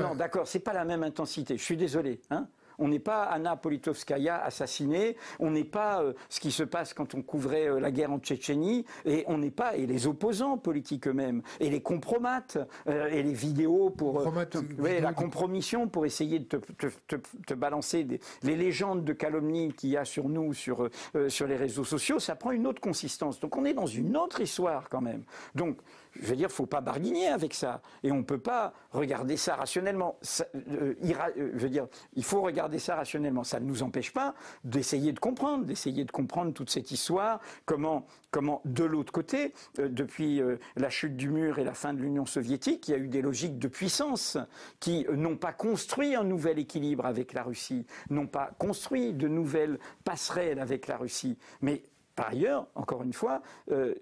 non, 0.00 0.14
d'accord, 0.16 0.48
c'est 0.48 0.58
pas 0.58 0.72
la 0.72 0.84
même 0.84 1.04
intensité. 1.04 1.56
Je 1.56 1.62
suis 1.62 1.76
désolé. 1.76 2.20
Hein 2.30 2.48
on 2.78 2.88
n'est 2.88 2.98
pas 2.98 3.24
Anna 3.24 3.56
Politkovskaya 3.56 4.42
assassinée, 4.44 5.16
on 5.38 5.50
n'est 5.50 5.64
pas 5.64 6.02
euh, 6.02 6.12
ce 6.28 6.40
qui 6.40 6.50
se 6.50 6.62
passe 6.62 6.94
quand 6.94 7.14
on 7.14 7.22
couvrait 7.22 7.68
euh, 7.68 7.80
la 7.80 7.90
guerre 7.90 8.12
en 8.12 8.18
Tchétchénie, 8.18 8.84
et 9.04 9.24
on 9.28 9.38
n'est 9.38 9.50
pas, 9.50 9.76
et 9.76 9.86
les 9.86 10.06
opposants 10.06 10.58
politiques 10.58 11.06
eux-mêmes, 11.08 11.42
et 11.60 11.70
les 11.70 11.80
compromates, 11.82 12.58
euh, 12.88 13.08
et 13.08 13.22
les 13.22 13.32
vidéos 13.32 13.90
pour... 13.90 14.22
te- 14.46 14.58
ouais, 14.80 15.00
la 15.00 15.12
compromission 15.12 15.88
pour 15.88 16.06
essayer 16.06 16.38
de 16.38 16.44
te, 16.44 16.56
te- 16.56 16.86
te- 17.06 17.16
te 17.46 17.54
balancer 17.54 18.04
des- 18.04 18.20
les 18.42 18.56
légendes 18.56 19.04
de 19.04 19.12
calomnie 19.12 19.72
qu'il 19.72 19.90
y 19.90 19.96
a 19.96 20.04
sur 20.04 20.28
nous, 20.28 20.52
sur, 20.54 20.88
sur 21.28 21.46
les 21.46 21.56
réseaux 21.56 21.84
sociaux, 21.84 22.18
ça 22.18 22.34
prend 22.36 22.50
une 22.52 22.66
autre 22.66 22.80
consistance. 22.80 23.40
Donc 23.40 23.56
on 23.56 23.64
est 23.64 23.74
dans 23.74 23.86
une 23.86 24.16
autre 24.16 24.40
histoire 24.40 24.88
quand 24.88 25.00
même. 25.00 25.22
Donc, 25.54 25.78
je 26.20 26.26
veux 26.26 26.36
dire, 26.36 26.50
faut 26.50 26.66
pas 26.66 26.80
barguigner 26.80 27.28
avec 27.28 27.54
ça. 27.54 27.80
Et 28.02 28.12
on 28.12 28.22
peut 28.22 28.38
pas 28.38 28.72
regarder 28.92 29.36
ça 29.36 29.56
rationnellement. 29.56 30.18
Euh, 30.54 30.94
euh, 31.04 31.52
je 31.54 31.58
veux 31.58 31.68
dire, 31.68 31.86
il 32.14 32.24
faut 32.24 32.40
regarder 32.40 32.78
ça 32.78 32.96
rationnellement. 32.96 33.44
Ça 33.44 33.60
ne 33.60 33.66
nous 33.66 33.82
empêche 33.82 34.12
pas 34.12 34.34
d'essayer 34.62 35.12
de 35.12 35.18
comprendre, 35.18 35.64
d'essayer 35.64 36.04
de 36.04 36.10
comprendre 36.10 36.52
toute 36.52 36.70
cette 36.70 36.90
histoire, 36.90 37.40
comment, 37.64 38.06
comment 38.30 38.60
de 38.64 38.84
l'autre 38.84 39.12
côté, 39.12 39.54
euh, 39.78 39.88
depuis 39.88 40.42
la 40.76 40.90
chute 40.90 41.16
du 41.16 41.28
mur 41.28 41.58
et 41.58 41.64
la 41.64 41.74
fin 41.74 41.94
de 41.94 42.00
l'Union 42.00 42.26
soviétique, 42.26 42.88
il 42.88 42.90
y 42.92 42.94
a 42.94 42.98
eu 42.98 43.08
des 43.08 43.22
logiques 43.22 43.58
de 43.58 43.68
puissance 43.68 44.38
qui 44.80 45.06
n'ont 45.12 45.36
pas 45.36 45.52
construit 45.52 46.14
un 46.14 46.24
nouvel 46.24 46.58
équilibre 46.58 47.06
avec 47.06 47.32
la 47.32 47.42
Russie, 47.42 47.86
n'ont 48.10 48.26
pas 48.26 48.50
construit 48.58 49.12
de 49.12 49.28
nouvelles 49.28 49.78
passerelles 50.04 50.58
avec 50.58 50.86
la 50.86 50.96
Russie, 50.96 51.38
mais 51.60 51.82
par 52.14 52.28
ailleurs, 52.28 52.68
encore 52.74 53.02
une 53.02 53.12
fois, 53.12 53.42
euh, 53.70 53.94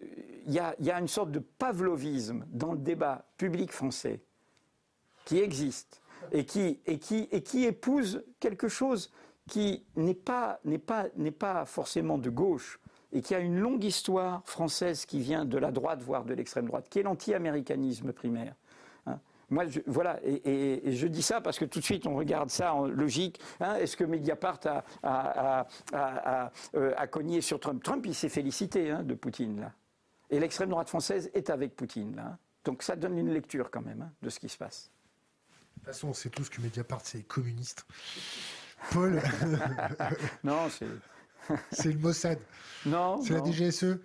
il 0.47 0.53
y, 0.53 0.59
a- 0.59 0.99
une 1.01 1.09
sorte 1.09 1.31
de 1.31 1.39
pavlovisme 1.39 2.45
dans 2.51 2.73
le 2.73 2.79
débat 2.79 3.25
public 3.39 3.73
français 3.73 4.21
qui 5.25 5.39
existe 5.39 6.03
et 6.33 6.45
qui, 6.45 6.81
épouse 7.65 8.25
quelque 8.41 8.69
chose 8.69 9.11
qui 9.49 9.85
n'est 9.97 10.15
pas, 10.15 10.61
pas 11.39 11.65
forcément 11.65 12.19
de 12.19 12.31
gauche 12.31 12.79
et 13.13 13.21
qui 13.23 13.35
a 13.35 13.41
une 13.41 13.59
longue 13.59 13.85
histoire 13.85 14.43
française 14.47 15.05
qui 15.05 15.21
vient 15.21 15.45
de 15.45 15.59
la 15.59 15.71
droite, 15.71 16.01
voire 16.01 16.25
de 16.25 16.35
l'extrême 16.35 16.67
droite, 16.67 16.89
qui 16.89 16.99
est 16.99 17.03
l'anti-américanisme 17.03 18.13
primaire. 18.13 18.55
Moi, 19.53 19.67
je, 19.67 19.81
voilà, 19.87 20.19
et, 20.25 20.33
et- 20.33 20.89
et 20.89 20.93
je 20.97 21.07
dis 21.07 21.21
ça 21.23 21.43
parce 21.43 21.59
que 21.59 21.67
tout 21.67 21.79
de 21.79 21.85
suite 21.85 22.07
on 22.07 22.15
regarde 22.17 22.49
ça 22.49 22.73
en 22.73 22.87
logique. 22.87 23.39
hein, 23.61 23.75
Est-ce 23.75 23.99
que 23.99 24.05
Mediapart 24.05 24.61
a, 24.65 24.83
a, 25.03 25.61
a- 25.61 25.67
a- 25.93 26.45
a, 26.47 26.53
euh, 26.75 26.95
a 26.97 27.07
cogné 27.07 27.43
sur 27.43 27.61
Trump? 27.61 27.83
Trump, 27.83 28.05
il 28.07 28.15
s'est 28.15 28.31
félicité 28.31 28.91
hein, 28.91 29.03
de 29.03 29.13
Poutine 29.15 29.61
là. 29.61 29.73
Et 30.31 30.41
l'extrême 30.41 30.71
droite 30.71 30.89
française 30.89 31.31
est 31.35 31.51
avec 31.51 31.77
Poutine 31.77 32.17
là. 32.17 32.39
Donc 32.65 32.83
ça 32.83 32.97
donne 32.97 33.19
une 33.19 33.31
lecture 33.31 33.71
quand 33.71 33.83
même 33.83 34.01
hein, 34.01 34.11
de 34.23 34.31
ce 34.31 34.41
qui 34.41 34.49
se 34.49 34.57
passe. 34.57 34.91
De 35.51 35.81
toute 35.81 35.85
façon, 35.87 36.09
on 36.09 36.15
sait 36.15 36.31
tous 36.31 36.49
que 36.49 36.63
Mediapart, 36.63 37.01
c'est 37.03 37.23
communiste. 37.25 37.85
Paul, 38.93 39.21
Non, 40.45 40.69
c'est 40.71 40.87
c'est 41.73 41.93
le 41.93 41.99
Mossad. 41.99 42.39
non, 42.87 43.21
C'est 43.23 43.35
la 43.35 43.45
DGSE. 43.45 43.99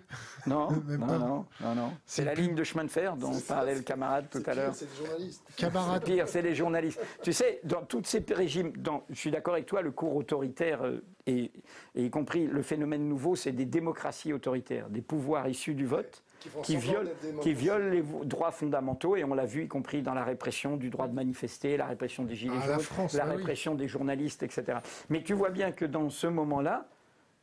non, 0.46 0.70
Même 0.86 1.00
non, 1.00 1.06
pas. 1.06 1.18
non, 1.18 1.46
non, 1.60 1.74
non. 1.74 1.92
C'est 2.06 2.24
la 2.24 2.32
plus- 2.32 2.42
ligne 2.42 2.54
de 2.54 2.64
chemin 2.64 2.84
de 2.84 2.90
fer 2.90 3.16
dont 3.16 3.32
parlait 3.40 3.74
le 3.74 3.82
camarade 3.82 4.26
tout 4.30 4.38
à 4.38 4.42
pire, 4.42 4.54
l'heure. 4.56 4.74
C'est 4.74 4.86
des 4.90 4.96
journalistes. 5.06 5.42
Camarade. 5.56 6.04
Pire, 6.04 6.28
c'est 6.28 6.42
les 6.42 6.54
journalistes. 6.54 7.00
Tu 7.22 7.32
sais, 7.32 7.60
dans 7.64 7.82
tous 7.82 8.02
ces 8.04 8.24
régimes, 8.30 8.72
dans, 8.76 9.04
je 9.10 9.14
suis 9.16 9.30
d'accord 9.30 9.54
avec 9.54 9.66
toi, 9.66 9.82
le 9.82 9.90
cours 9.90 10.14
autoritaire, 10.16 10.84
euh, 10.84 11.02
et, 11.26 11.50
et 11.94 12.04
y 12.04 12.10
compris 12.10 12.46
le 12.46 12.62
phénomène 12.62 13.08
nouveau, 13.08 13.36
c'est 13.36 13.52
des 13.52 13.66
démocraties 13.66 14.32
autoritaires, 14.32 14.88
des 14.88 15.02
pouvoirs 15.02 15.48
issus 15.48 15.74
du 15.74 15.84
vote 15.84 16.22
Qui 16.62 16.76
violent, 16.76 17.10
qui 17.42 17.52
les 17.90 18.02
droits 18.24 18.50
fondamentaux, 18.52 19.16
et 19.16 19.24
on 19.24 19.34
l'a 19.34 19.44
vu, 19.44 19.64
y 19.64 19.68
compris 19.68 20.02
dans 20.02 20.14
la 20.14 20.24
répression 20.24 20.76
du 20.76 20.88
droit 20.88 21.06
de 21.08 21.14
manifester, 21.14 21.76
la 21.76 21.86
répression 21.86 22.24
des 22.24 22.34
gilets 22.36 22.54
Ah, 22.62 22.66
la 22.66 22.74
jaunes, 22.74 22.82
France, 22.84 23.12
la 23.14 23.24
bah 23.24 23.30
oui. 23.32 23.36
répression 23.38 23.74
des 23.74 23.88
journalistes, 23.88 24.42
etc. 24.42 24.78
Mais 25.10 25.22
tu 25.22 25.34
vois 25.34 25.50
bien 25.50 25.72
que 25.72 25.84
dans 25.84 26.08
ce 26.08 26.26
moment-là, 26.28 26.88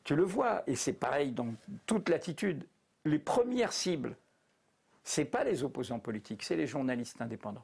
tu 0.05 0.15
le 0.15 0.23
vois, 0.23 0.63
et 0.67 0.75
c'est 0.77 0.93
pareil 0.93 1.31
dans 1.31 1.53
toute 1.85 2.07
l'attitude, 2.07 2.63
les 3.03 3.19
premières 3.19 3.73
cibles, 3.73 4.15
c'est 5.03 5.25
pas 5.25 5.43
les 5.43 5.63
opposants 5.63 5.99
politiques, 5.99 6.43
c'est 6.43 6.55
les 6.55 6.67
journalistes 6.67 7.19
indépendants. 7.21 7.63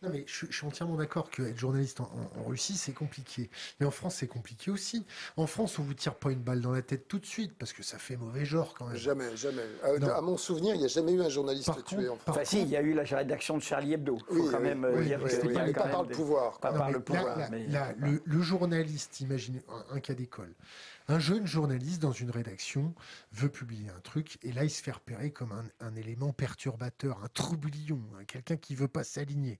Non, 0.00 0.10
mais 0.10 0.24
je, 0.26 0.34
suis- 0.34 0.46
je 0.50 0.56
suis 0.56 0.66
entièrement 0.66 0.96
d'accord 0.96 1.30
qu'être 1.30 1.56
journaliste 1.56 2.00
en, 2.00 2.10
en- 2.36 2.40
en 2.40 2.44
Russie, 2.46 2.76
c'est 2.76 2.90
compliqué. 2.92 3.48
Mais 3.78 3.86
en 3.86 3.92
France, 3.92 4.16
c'est 4.16 4.26
compliqué 4.26 4.72
aussi. 4.72 5.06
En 5.36 5.46
France, 5.46 5.78
on 5.78 5.84
vous 5.84 5.94
tire 5.94 6.16
pas 6.16 6.32
une 6.32 6.40
balle 6.40 6.60
dans 6.60 6.72
la 6.72 6.82
tête 6.82 7.06
tout 7.06 7.20
de 7.20 7.24
suite, 7.26 7.54
parce 7.56 7.72
que 7.72 7.84
ça 7.84 7.98
fait 7.98 8.16
mauvais 8.16 8.44
genre 8.44 8.74
quand 8.76 8.86
même. 8.86 8.96
Jamais, 8.96 9.36
jamais. 9.36 9.62
À, 9.84 10.20
mon 10.20 10.36
souvenir, 10.36 10.74
il 10.74 10.78
n'y 10.80 10.86
a 10.86 10.88
jamais 10.88 11.12
eu 11.12 11.20
un 11.22 11.28
journaliste 11.28 11.66
Par 11.66 11.84
tué 11.84 11.98
contre- 11.98 12.10
en 12.10 12.16
France. 12.16 12.24
par 12.24 12.34
Enfin, 12.34 12.44
si, 12.44 12.62
il 12.62 12.68
y 12.68 12.76
a 12.76 12.80
eu 12.82 12.94
la 12.94 13.04
rédaction 13.04 13.56
de 13.56 13.62
Charlie 13.62 13.92
Hebdo. 13.92 14.18
Il 14.30 14.36
faut 14.36 14.42
Oui, 14.42 14.48
quand 14.50 14.56
oui, 14.58 14.62
même 14.64 14.84
euh, 14.84 14.92
oui, 14.98 15.04
dire 15.04 15.18
oui, 15.22 15.30
qu'il 15.30 15.38
c'était 15.40 15.52
pas- 15.72 15.72
pas 15.84 15.88
par 15.88 16.02
le 16.02 16.08
pouvoir. 16.08 16.58
Pas 16.58 16.72
par 16.72 16.90
le 16.90 16.98
pouvoir. 17.00 17.38
le, 17.98 18.22
le 18.24 18.42
journaliste, 18.42 19.20
imaginez 19.20 19.62
un, 19.68 19.96
un 19.96 20.00
cas 20.00 20.14
d'école. 20.14 20.52
Un 21.08 21.18
jeune 21.18 21.46
journaliste 21.46 22.00
dans 22.00 22.12
une 22.12 22.30
rédaction 22.30 22.94
veut 23.32 23.48
publier 23.48 23.90
un 23.90 24.00
truc 24.00 24.38
et 24.42 24.52
là 24.52 24.64
il 24.64 24.70
se 24.70 24.82
fait 24.82 24.92
repérer 24.92 25.32
comme 25.32 25.52
un, 25.80 25.96
élément 25.96 26.32
perturbateur, 26.32 27.22
un 27.24 27.28
troublion, 27.28 28.00
hein, 28.14 28.24
quelqu'un 28.24 28.56
qui 28.56 28.74
veut 28.74 28.88
pas 28.88 29.04
s'aligner. 29.04 29.58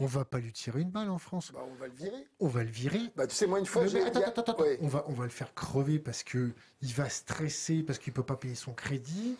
On 0.00 0.06
va 0.06 0.24
pas 0.24 0.38
lui 0.40 0.52
tirer 0.52 0.80
une 0.80 0.90
balle 0.90 1.08
en 1.08 1.18
France. 1.18 1.52
Bah, 1.52 1.60
on 1.70 1.74
va 1.76 1.86
le 1.86 1.92
virer. 1.94 2.26
On 2.40 2.48
va 2.48 2.64
le 2.64 2.70
virer. 2.70 2.98
Bah, 3.14 3.28
tu 3.28 3.34
sais, 3.36 3.46
moi, 3.46 3.60
une 3.60 3.66
fois, 3.66 3.86
j'ai. 3.86 4.02
attends, 4.02 4.22
attends, 4.26 4.42
attends, 4.42 4.60
Ouais. 4.62 4.76
on 4.82 4.88
va, 4.88 5.04
on 5.08 5.12
va 5.12 5.22
le 5.22 5.30
faire 5.30 5.54
crever 5.54 6.00
parce 6.00 6.24
que 6.24 6.50
il 6.82 6.92
va 6.92 7.08
stresser 7.08 7.82
parce 7.84 7.98
qu'il 8.00 8.12
peut 8.12 8.24
pas 8.24 8.34
payer 8.36 8.56
son 8.56 8.72
crédit, 8.72 9.36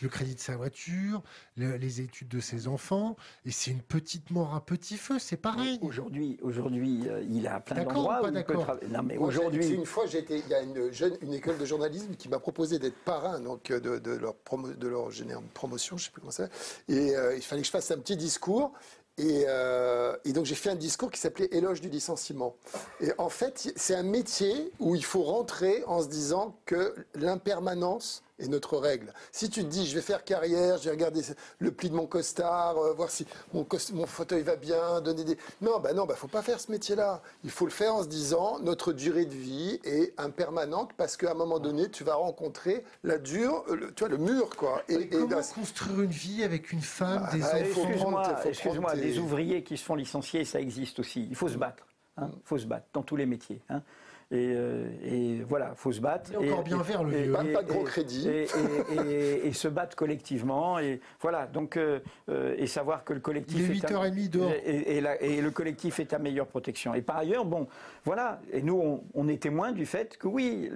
le 0.00 0.08
crédit 0.08 0.34
de 0.34 0.40
sa 0.40 0.56
voiture, 0.56 1.22
le- 1.58 1.76
les 1.76 2.00
études 2.00 2.28
de 2.28 2.40
ses 2.40 2.66
enfants, 2.68 3.16
et 3.44 3.50
c'est 3.52 3.70
une 3.70 3.82
petite 3.82 4.30
mort 4.30 4.54
à 4.54 4.64
petit 4.64 4.96
feu, 4.96 5.18
c'est 5.18 5.36
pareil. 5.36 5.78
Aujourd'hui, 5.82 6.38
aujourd'hui, 6.42 7.02
euh, 7.06 7.22
il 7.30 7.46
a 7.46 7.60
plein 7.60 7.84
d'endroits 7.84 8.22
où 8.24 8.34
il 8.34 8.44
peut 8.44 8.54
travailler. 8.54 8.88
Non, 8.88 9.02
mais 9.02 9.16
aujourd'hui, 9.18 9.68
une 9.68 9.84
fois, 9.86 10.06
été- 10.06 10.38
il 10.38 10.48
y 10.48 10.54
a 10.54 10.62
une 10.62 10.90
jeune, 10.90 11.16
une 11.20 11.34
école 11.34 11.58
de 11.58 11.66
journalisme 11.66 12.14
qui 12.16 12.28
m'a 12.30 12.38
proposé 12.40 12.78
d'être 12.78 12.98
parrain 13.04 13.38
donc 13.40 13.70
euh, 13.70 13.78
de, 13.78 13.98
de 13.98 14.12
leur 14.12 14.34
promo, 14.34 14.72
de 14.72 14.88
leur 14.88 15.10
promotion, 15.54 15.98
je 15.98 16.06
sais 16.06 16.10
plus 16.10 16.20
comment 16.22 16.32
ça. 16.32 16.48
Et 16.88 17.14
euh, 17.14 17.36
il 17.36 17.42
fallait 17.42 17.60
que 17.60 17.66
je 17.66 17.72
fasse 17.72 17.90
un 17.90 17.98
petit 17.98 18.16
discours. 18.16 18.72
Et, 19.18 19.44
euh, 19.46 20.16
et 20.24 20.32
donc 20.32 20.44
j'ai 20.44 20.54
fait 20.54 20.70
un 20.70 20.76
discours 20.76 21.10
qui 21.10 21.20
s'appelait 21.20 21.48
Éloge 21.50 21.80
du 21.80 21.88
licenciement. 21.88 22.54
Et 23.00 23.10
en 23.18 23.28
fait, 23.28 23.72
c'est 23.76 23.94
un 23.94 24.04
métier 24.04 24.72
où 24.78 24.94
il 24.94 25.04
faut 25.04 25.22
rentrer 25.22 25.82
en 25.86 26.02
se 26.02 26.08
disant 26.08 26.56
que 26.66 26.94
l'impermanence 27.14 28.22
est 28.38 28.48
notre 28.48 28.76
règle. 28.78 29.12
Si 29.32 29.50
tu 29.50 29.62
te 29.64 29.68
dis, 29.68 29.86
je 29.86 29.94
vais 29.94 30.00
faire 30.02 30.24
carrière, 30.24 30.78
je 30.78 30.84
vais 30.84 30.90
regarder 30.90 31.22
le 31.58 31.70
pli 31.70 31.90
de 31.90 31.94
mon 31.94 32.06
costard, 32.06 32.76
euh, 32.78 32.92
voir 32.92 33.10
si 33.10 33.26
mon, 33.52 33.66
mon 33.92 34.06
fauteuil 34.06 34.42
va 34.42 34.56
bien, 34.56 35.00
donner 35.00 35.24
des... 35.24 35.36
Non, 35.60 35.80
bah 35.80 35.92
non, 35.92 36.06
bah 36.06 36.14
faut 36.14 36.28
pas 36.28 36.42
faire 36.42 36.60
ce 36.60 36.70
métier-là. 36.70 37.22
Il 37.44 37.50
faut 37.50 37.64
le 37.64 37.70
faire 37.70 37.94
en 37.94 38.02
se 38.02 38.08
disant, 38.08 38.58
notre 38.60 38.92
durée 38.92 39.24
de 39.24 39.34
vie 39.34 39.80
est 39.84 40.14
impermanente 40.20 40.90
parce 40.96 41.16
qu'à 41.16 41.32
un 41.32 41.34
moment 41.34 41.58
donné, 41.58 41.90
tu 41.90 42.04
vas 42.04 42.14
rencontrer 42.14 42.84
la 43.04 43.18
dure, 43.18 43.64
le- 43.72 43.92
tu 43.92 44.00
vois, 44.04 44.08
le 44.08 44.18
mur, 44.18 44.50
quoi. 44.56 44.82
Et, 44.88 44.94
Et 44.94 45.00
et 45.02 45.08
comment 45.08 45.28
là, 45.36 45.42
construire 45.54 46.00
une 46.02 46.10
vie 46.10 46.44
avec 46.44 46.72
une 46.72 46.80
femme, 46.82 47.24
Ah, 47.28 47.34
des 47.34 47.42
ah, 47.42 47.58
il 47.58 47.66
excuse-moi, 47.66 48.92
tes- 48.94 49.00
des 49.00 49.18
ouvriers 49.18 49.62
qui 49.64 49.76
se 49.76 49.84
font 49.84 49.94
licencier, 49.94 50.44
ça 50.44 50.60
existe 50.60 51.00
aussi. 51.00 51.26
Il 51.28 51.34
faut 51.36 51.48
se 51.48 51.56
battre. 51.58 51.86
hein. 52.16 52.30
Il 52.32 52.40
faut 52.44 52.58
se 52.58 52.66
battre 52.66 52.86
dans 52.92 53.02
tous 53.02 53.16
les 53.16 53.26
métiers. 53.26 53.60
hein. 53.68 53.82
Et, 54.30 54.52
euh, 54.54 54.84
et 55.02 55.40
voilà, 55.48 55.70
il 55.74 55.78
faut 55.78 55.90
se 55.90 56.00
battre. 56.02 56.30
Il 56.38 56.46
est 56.46 56.52
encore 56.52 56.62
bien 56.62 56.82
vert, 56.82 57.02
le 57.02 57.10
vieux. 57.16 57.32
Pas- 57.32 57.44
pas 57.44 57.62
de 57.62 57.68
gros 57.72 57.84
crédit. 57.84 58.28
Et, 58.28 58.42
et- 58.42 59.10
et- 59.10 59.46
et 59.46 59.52
se 59.54 59.68
battre 59.68 59.96
collectivement. 59.96 60.78
Et 60.78 61.00
voilà, 61.22 61.46
donc, 61.46 61.78
euh, 61.78 62.00
euh, 62.28 62.54
et 62.58 62.66
savoir 62.66 63.04
que 63.04 63.14
le 63.14 63.20
collectif. 63.20 63.58
Il 63.58 63.70
est 63.72 63.76
est 63.78 63.80
ta- 63.80 63.88
8h30 63.88 64.28
dehors. 64.28 64.52
Et, 64.66 64.96
et 64.98 65.00
la- 65.00 65.20
et 65.22 65.40
le 65.40 65.50
collectif 65.50 65.98
est 65.98 66.06
ta 66.06 66.18
meilleure 66.18 66.46
protection. 66.46 66.92
Et 66.92 67.00
par 67.00 67.16
ailleurs, 67.16 67.46
bon, 67.46 67.68
voilà, 68.04 68.38
et 68.52 68.60
nous, 68.60 68.78
on, 68.78 69.02
on 69.14 69.28
est 69.28 69.42
témoins 69.42 69.72
du 69.72 69.86
fait 69.86 70.18
que 70.18 70.28
oui, 70.28 70.70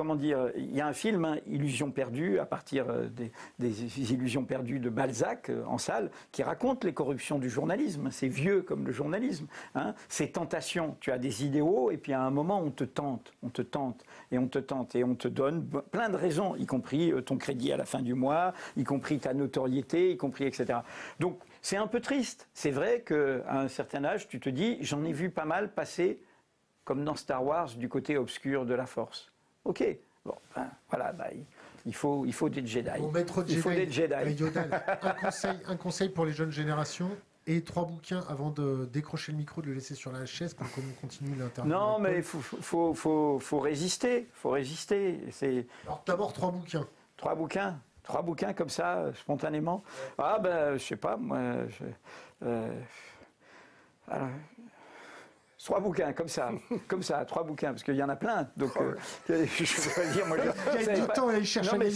comment 0.00 0.16
dire, 0.16 0.50
il 0.56 0.74
y 0.74 0.80
a 0.80 0.86
un 0.86 0.94
film, 0.94 1.26
hein, 1.26 1.36
Illusions 1.46 1.90
perdues, 1.90 2.38
à 2.38 2.46
partir 2.46 2.86
euh, 2.88 3.06
des, 3.58 4.10
illusions 4.14 4.46
perdues 4.46 4.78
de 4.78 4.88
Balzac 4.88 5.50
euh, 5.50 5.62
en 5.66 5.76
salle, 5.76 6.10
qui 6.32 6.42
raconte 6.42 6.84
les 6.84 6.94
corruptions 6.94 7.38
du 7.38 7.50
journalisme. 7.50 8.08
C'est 8.10 8.26
vieux 8.26 8.62
comme 8.62 8.86
le 8.86 8.92
journalisme. 8.92 9.46
Hein. 9.74 9.94
Ces 10.08 10.30
tentations. 10.30 10.96
Tu 11.00 11.12
as 11.12 11.18
des 11.18 11.44
idéaux, 11.44 11.90
et 11.90 11.98
puis 11.98 12.14
à 12.14 12.22
un 12.22 12.30
moment, 12.30 12.62
on 12.62 12.70
te 12.70 12.84
tente, 12.84 13.34
on 13.42 13.50
te 13.50 13.60
tente, 13.60 14.06
et 14.32 14.38
on 14.38 14.48
te 14.48 14.58
tente, 14.58 14.96
et 14.96 15.04
on 15.04 15.14
te 15.14 15.28
donne 15.28 15.68
plein 15.90 16.08
de 16.08 16.16
raisons, 16.16 16.56
y 16.56 16.64
compris 16.64 17.12
euh, 17.12 17.20
ton 17.20 17.36
crédit 17.36 17.70
à 17.70 17.76
la 17.76 17.84
fin 17.84 18.00
du 18.00 18.14
mois, 18.14 18.54
y 18.78 18.84
compris 18.84 19.18
ta 19.18 19.34
notoriété, 19.34 20.12
y 20.12 20.16
compris 20.16 20.46
etc. 20.46 20.78
Donc, 21.18 21.40
c'est 21.60 21.76
un 21.76 21.86
peu 21.86 22.00
triste. 22.00 22.48
C'est 22.54 22.70
vrai 22.70 23.02
qu'à 23.02 23.42
un 23.50 23.68
certain 23.68 24.02
âge, 24.04 24.28
tu 24.28 24.40
te 24.40 24.48
dis, 24.48 24.78
j'en 24.80 25.04
ai 25.04 25.12
vu 25.12 25.28
pas 25.28 25.44
mal 25.44 25.74
passer, 25.74 26.22
comme 26.84 27.04
dans 27.04 27.16
Star 27.16 27.44
Wars, 27.44 27.68
du 27.76 27.90
côté 27.90 28.16
obscur 28.16 28.64
de 28.64 28.72
la 28.72 28.86
Force. 28.86 29.30
Ok, 29.64 29.84
bon, 30.24 30.34
ben, 30.56 30.70
voilà, 30.88 31.12
bah, 31.12 31.26
il- 31.86 31.94
faut, 31.94 32.24
il 32.26 32.32
faut 32.32 32.48
des 32.48 32.66
Jedi. 32.66 32.90
Bon, 32.98 33.10
maître 33.10 33.44
il 33.48 33.58
faut 33.60 33.70
des 33.70 33.90
Jedi. 33.90 34.14
Un, 35.02 35.10
conseil, 35.12 35.58
un 35.66 35.76
conseil 35.76 36.08
pour 36.08 36.24
les 36.26 36.32
jeunes 36.32 36.50
générations 36.52 37.10
et 37.46 37.62
trois 37.62 37.84
bouquins 37.84 38.24
avant 38.28 38.50
de 38.50 38.88
décrocher 38.92 39.32
le 39.32 39.38
micro, 39.38 39.60
de 39.62 39.68
le 39.68 39.74
laisser 39.74 39.94
sur 39.94 40.12
la 40.12 40.24
chaise 40.26 40.54
pour 40.54 40.70
qu'on 40.72 40.82
continue 41.00 41.34
l'interview. 41.36 41.72
Non, 41.72 41.98
mais 41.98 42.18
il 42.18 42.22
faut, 42.22 42.40
faut, 42.40 42.94
faut, 42.94 43.38
faut 43.40 43.60
résister. 43.60 44.28
faut 44.34 44.50
résister. 44.50 45.18
Alors 45.84 46.02
d'abord 46.06 46.32
trois 46.32 46.50
bouquins. 46.50 46.86
trois 47.16 47.34
bouquins. 47.34 47.78
Trois 48.02 48.22
bouquins 48.22 48.52
comme 48.54 48.70
ça, 48.70 48.96
euh, 48.98 49.12
spontanément. 49.14 49.84
Ah 50.18 50.38
ben, 50.38 50.76
je 50.76 50.82
sais 50.84 50.96
pas, 50.96 51.16
moi. 51.16 51.38
je- 51.68 51.84
euh, 52.46 52.80
alors, 54.08 54.28
Trois 55.62 55.80
bouquins, 55.80 56.12
comme 56.14 56.28
ça, 56.28 56.50
comme 56.88 57.02
ça, 57.02 57.24
trois 57.26 57.42
bouquins, 57.44 57.68
parce 57.70 57.82
qu'il 57.82 57.94
y 57.96 58.02
en 58.02 58.08
a 58.08 58.16
plein. 58.16 58.48
Donc, 58.56 58.70
euh, 58.78 58.94
je 59.28 60.00
veux 60.00 60.12
dire, 60.14 60.26
moi, 60.26 60.38
je- 60.38 60.42
Il 60.42 60.46
y 60.46 60.82
a 60.82 60.84
savais 60.84 61.00
du 61.00 61.06
pas- 61.06 61.12
temps 61.12 61.28
à 61.28 61.32
aller 61.32 61.44
chercher 61.44 61.72
Non, 61.72 61.78
mais 61.78 61.90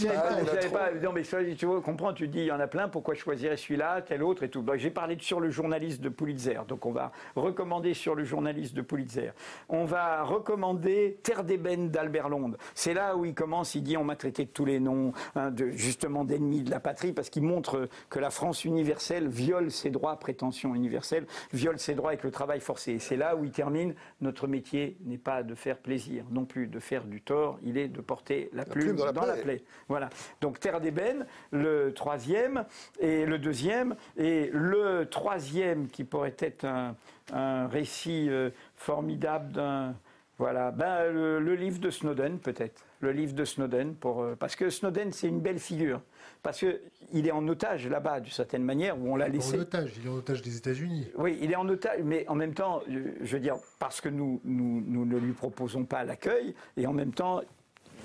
pas, 0.69 0.69
pas. 0.91 0.91
Non, 1.01 1.11
mais 1.11 1.23
tu 1.55 1.65
vois, 1.65 1.81
comprends, 1.81 2.13
tu 2.13 2.27
dis, 2.27 2.39
il 2.41 2.45
y 2.45 2.51
en 2.51 2.59
a 2.59 2.67
plein, 2.67 2.87
pourquoi 2.89 3.15
choisirais 3.15 3.57
celui-là, 3.57 4.01
tel 4.03 4.21
autre 4.21 4.43
et 4.43 4.49
tout. 4.49 4.61
Bah, 4.61 4.77
J'ai 4.77 4.91
parlé 4.91 5.17
sur 5.19 5.39
le 5.39 5.49
journaliste 5.49 6.01
de 6.01 6.09
Pulitzer, 6.09 6.59
donc 6.67 6.85
on 6.85 6.91
va 6.91 7.11
recommander 7.35 7.93
sur 7.95 8.13
le 8.13 8.23
journaliste 8.23 8.75
de 8.75 8.81
Pulitzer. 8.81 9.31
On 9.67 9.85
va 9.85 10.23
recommander 10.23 11.19
Terre 11.23 11.43
d'ébène 11.43 11.89
d'Albert 11.89 12.29
Londres. 12.29 12.57
C'est 12.75 12.93
là 12.93 13.15
où 13.17 13.25
il 13.25 13.33
commence, 13.33 13.73
il 13.75 13.81
dit, 13.81 13.97
on 13.97 14.03
m'a 14.03 14.15
traité 14.15 14.45
de 14.45 14.49
tous 14.51 14.65
les 14.65 14.79
noms, 14.79 15.11
hein, 15.35 15.49
de, 15.49 15.69
justement 15.71 16.23
d'ennemis 16.23 16.61
de 16.61 16.69
la 16.71 16.79
patrie, 16.79 17.13
parce 17.13 17.29
qu'il 17.31 17.43
montre 17.43 17.89
que 18.11 18.19
la 18.19 18.29
France 18.29 18.63
universelle 18.63 19.27
viole 19.27 19.71
ses 19.71 19.89
droits, 19.89 20.17
prétention 20.17 20.75
universelle, 20.75 21.25
viole 21.51 21.79
ses 21.79 21.95
droits 21.95 22.11
avec 22.11 22.23
le 22.23 22.29
travail 22.31 22.59
forcé. 22.59 22.99
C'est 22.99 23.17
là 23.17 23.35
où 23.35 23.43
il 23.43 23.51
termine, 23.55 23.95
notre 24.21 24.47
métier 24.47 24.97
n'est 25.05 25.17
pas 25.17 25.41
de 25.41 25.55
faire 25.55 25.77
plaisir, 25.77 26.25
non 26.29 26.45
plus 26.45 26.67
de 26.67 26.79
faire 26.79 27.05
du 27.05 27.21
tort, 27.21 27.57
il 27.63 27.77
est 27.77 27.87
de 27.87 28.01
porter 28.01 28.49
la, 28.53 28.65
plume, 28.65 28.83
plume 28.83 28.95
dans 28.97 29.05
la 29.05 29.11
dans 29.13 29.25
la 29.25 29.33
plaie. 29.33 29.43
plaie. 29.43 29.63
Voilà. 29.87 30.09
Donc 30.41 30.59
Terre 30.59 30.81
d'ébène, 30.81 31.25
le 31.51 31.93
troisième, 31.93 32.65
et 32.99 33.25
le 33.25 33.39
deuxième, 33.39 33.95
et 34.17 34.49
le 34.53 35.07
troisième 35.09 35.87
qui 35.87 36.03
pourrait 36.03 36.35
être 36.39 36.65
un, 36.65 36.95
un 37.33 37.67
récit 37.67 38.27
euh, 38.29 38.49
formidable 38.75 39.51
d'un. 39.53 39.95
Voilà, 40.37 40.71
ben, 40.71 41.13
le, 41.13 41.39
le 41.39 41.55
livre 41.55 41.79
de 41.79 41.89
Snowden 41.89 42.39
peut-être, 42.39 42.83
le 42.99 43.13
livre 43.13 43.33
de 43.33 43.45
Snowden 43.45 43.95
pour 43.95 44.21
euh, 44.21 44.35
parce 44.37 44.57
que 44.57 44.69
Snowden 44.69 45.13
c'est 45.13 45.29
une 45.29 45.39
belle 45.39 45.59
figure 45.59 46.01
parce 46.45 46.59
que 46.59 46.79
il 47.11 47.27
est 47.27 47.31
en 47.31 47.47
otage 47.47 47.87
là-bas 47.87 48.19
d'une 48.19 48.31
certaine 48.31 48.63
manière 48.63 48.99
où 48.99 49.11
on 49.11 49.15
l'a 49.15 49.25
En 49.25 49.29
laissé. 49.29 49.57
otage, 49.59 49.93
il 49.99 50.05
est 50.05 50.09
en 50.09 50.15
otage 50.15 50.41
des 50.43 50.55
États-Unis. 50.57 51.07
Oui, 51.17 51.37
il 51.41 51.51
est 51.51 51.55
en 51.55 51.67
otage, 51.67 52.01
mais 52.03 52.27
en 52.27 52.35
même 52.35 52.53
temps, 52.53 52.81
euh, 52.89 53.13
je 53.21 53.33
veux 53.33 53.39
dire, 53.39 53.57
parce 53.79 53.99
que 53.99 54.09
nous, 54.09 54.39
nous, 54.43 54.83
nous 54.85 55.05
ne 55.05 55.17
lui 55.17 55.33
proposons 55.33 55.85
pas 55.85 56.03
l'accueil, 56.03 56.53
et 56.77 56.85
en 56.85 56.93
même 56.93 57.13
temps, 57.13 57.41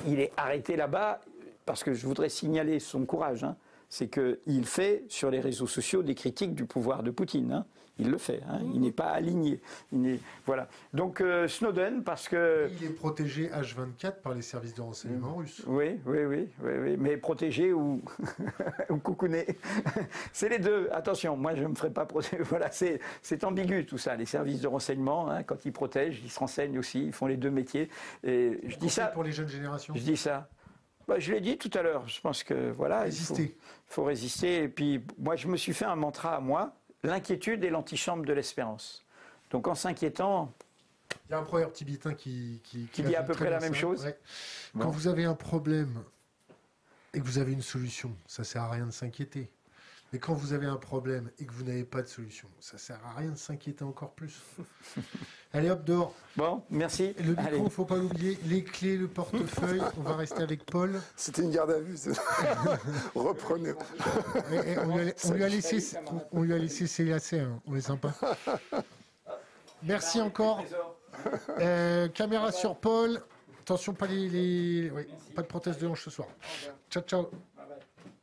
il 0.08 0.20
est 0.20 0.32
arrêté 0.38 0.74
là-bas, 0.76 1.20
parce 1.66 1.84
que 1.84 1.92
je 1.92 2.06
voudrais 2.06 2.30
signaler 2.30 2.78
son 2.80 3.04
courage, 3.04 3.44
hein, 3.44 3.56
c'est 3.90 4.08
qu'il 4.08 4.64
fait 4.64 5.04
sur 5.08 5.30
les 5.30 5.40
réseaux 5.40 5.66
sociaux 5.66 6.02
des 6.02 6.14
critiques 6.14 6.54
du 6.54 6.64
pouvoir 6.64 7.02
de 7.02 7.10
Poutine. 7.10 7.52
hein. 7.52 7.66
Il 8.00 8.10
le 8.10 8.18
fait, 8.18 8.40
hein, 8.48 8.58
il 8.74 8.80
n'est 8.80 8.92
pas 8.92 9.08
aligné. 9.10 9.60
Il 9.92 10.00
n'est- 10.00 10.18
voilà. 10.46 10.68
Donc 10.94 11.20
euh, 11.20 11.46
Snowden, 11.48 12.02
parce 12.02 12.28
que... 12.28 12.68
Il 12.80 12.86
est 12.86 12.90
protégé 12.90 13.48
H24 13.48 14.20
par 14.22 14.34
les 14.34 14.42
services 14.42 14.74
de 14.74 14.80
renseignement 14.80 15.34
russes. 15.36 15.62
Oui, 15.66 16.00
oui, 16.06 16.24
oui, 16.24 16.48
oui, 16.62 16.72
oui, 16.82 16.96
mais 16.98 17.16
protégé 17.16 17.72
ou, 17.72 18.02
ou 18.90 18.96
coucouné. 18.96 19.46
C'est 20.32 20.48
les 20.48 20.58
deux. 20.58 20.88
Attention, 20.92 21.36
moi 21.36 21.54
je 21.54 21.62
ne 21.62 21.68
me 21.68 21.74
ferai 21.74 21.90
pas 21.90 22.06
protéger. 22.06 22.38
Voilà, 22.50 22.70
c'est 22.70 23.00
c'est 23.22 23.44
ambigu 23.44 23.84
tout 23.86 23.98
ça. 23.98 24.16
Les 24.16 24.24
services 24.26 24.60
de 24.60 24.66
renseignement, 24.66 25.30
hein, 25.30 25.42
quand 25.42 25.64
ils 25.64 25.72
protègent, 25.72 26.20
ils 26.24 26.30
se 26.30 26.38
renseignent 26.38 26.78
aussi, 26.78 27.04
ils 27.04 27.12
font 27.12 27.26
les 27.26 27.36
deux 27.36 27.50
métiers. 27.50 27.88
Et 28.24 28.58
je 28.66 28.76
dis 28.76 28.88
ça. 28.90 29.06
pour 29.08 29.22
les 29.24 29.32
jeunes 29.32 29.48
générations. 29.48 29.94
Je 29.94 30.00
dis 30.02 30.16
ça. 30.16 30.48
Bah, 31.06 31.18
je 31.18 31.32
l'ai 31.32 31.40
dit 31.40 31.58
tout 31.58 31.70
à 31.74 31.82
l'heure. 31.82 32.06
Je 32.08 32.20
pense 32.20 32.42
que 32.44 32.70
voilà, 32.72 33.06
il 33.06 33.12
faut, 33.12 33.34
Résister. 33.34 33.56
faut 33.86 34.04
résister. 34.04 34.62
Et 34.64 34.68
puis 34.68 35.04
moi, 35.18 35.36
je 35.36 35.48
me 35.48 35.56
suis 35.56 35.72
fait 35.74 35.84
un 35.84 35.96
mantra 35.96 36.36
à 36.36 36.40
moi 36.40 36.72
l'inquiétude 37.02 37.64
est 37.64 37.70
l'antichambre 37.70 38.24
de 38.24 38.32
l'espérance. 38.32 39.04
Donc 39.50 39.66
en 39.68 39.74
s'inquiétant, 39.74 40.52
Il 41.28 41.32
y 41.32 41.34
a 41.34 41.38
un 41.38 41.42
proverbe 41.42 41.72
tibétain 41.72 42.14
qui, 42.14 42.60
qui, 42.64 42.86
Qui 42.86 43.02
dit 43.02 43.16
à 43.16 43.22
peu 43.22 43.34
près 43.34 43.50
la 43.50 43.60
même 43.60 43.74
ça. 43.74 43.80
chose. 43.80 44.04
Ouais. 44.04 44.18
Quand 44.78 44.90
vous 44.90 45.08
avez 45.08 45.24
un 45.24 45.34
problème 45.34 46.02
et 47.12 47.18
que 47.20 47.24
vous 47.24 47.38
avez 47.38 47.52
une 47.52 47.62
solution, 47.62 48.14
ça 48.26 48.44
sert 48.44 48.62
à 48.62 48.70
rien 48.70 48.86
de 48.86 48.92
s'inquiéter. 48.92 49.50
Mais 50.12 50.18
quand 50.18 50.34
vous 50.34 50.52
avez 50.52 50.66
un 50.66 50.76
problème 50.76 51.30
et 51.38 51.46
que 51.46 51.52
vous 51.52 51.62
n'avez 51.62 51.84
pas 51.84 52.02
de 52.02 52.08
solution, 52.08 52.48
ça 52.58 52.78
sert 52.78 52.98
à 53.06 53.12
rien 53.18 53.30
de 53.30 53.36
s'inquiéter 53.36 53.84
encore 53.84 54.10
plus. 54.10 54.40
Allez 55.52 55.70
hop 55.70 55.84
dehors. 55.84 56.14
bon, 56.36 56.62
merci. 56.70 57.14
Le 57.18 57.38
Allez. 57.38 57.52
micro, 57.56 57.70
faut 57.70 57.84
pas 57.84 57.96
l'oublier. 57.96 58.36
Les 58.46 58.64
clés, 58.64 58.96
le 58.96 59.06
portefeuille. 59.08 59.80
On 59.98 60.02
va 60.02 60.16
rester 60.16 60.42
avec 60.42 60.64
Paul. 60.64 61.00
C'était 61.16 61.42
une 61.42 61.50
garde 61.52 61.70
à 61.70 61.78
vue. 61.78 61.96
c'est- 61.96 62.10
Reprenez. 63.14 63.70
Et- 64.52 64.72
et 64.72 64.78
on, 64.78 64.96
lui 64.96 65.10
a, 65.10 65.12
on 65.26 65.32
lui 65.32 65.44
a 65.44 65.48
laissé, 65.48 65.96
on, 66.06 66.38
on 66.38 66.42
lui 66.42 66.54
a 66.54 66.58
laissé 66.58 66.86
ses 66.88 67.04
lacets. 67.04 67.40
hein. 67.40 67.60
On 67.66 67.76
est 67.76 67.80
sympa. 67.80 68.12
Merci 69.82 70.20
encore. 70.20 70.62
Euh, 71.58 72.08
caméra 72.08 72.52
sur 72.52 72.76
Paul. 72.76 73.20
Attention, 73.60 73.94
pas 73.94 74.06
les, 74.06 74.28
les- 74.28 74.90
oui, 74.90 75.06
pas 75.34 75.42
de 75.42 75.46
prothèse 75.46 75.78
de 75.78 75.86
hanche 75.86 76.04
ce 76.04 76.10
soir. 76.10 76.28
Ciao, 76.90 77.02
ciao. 77.04 77.30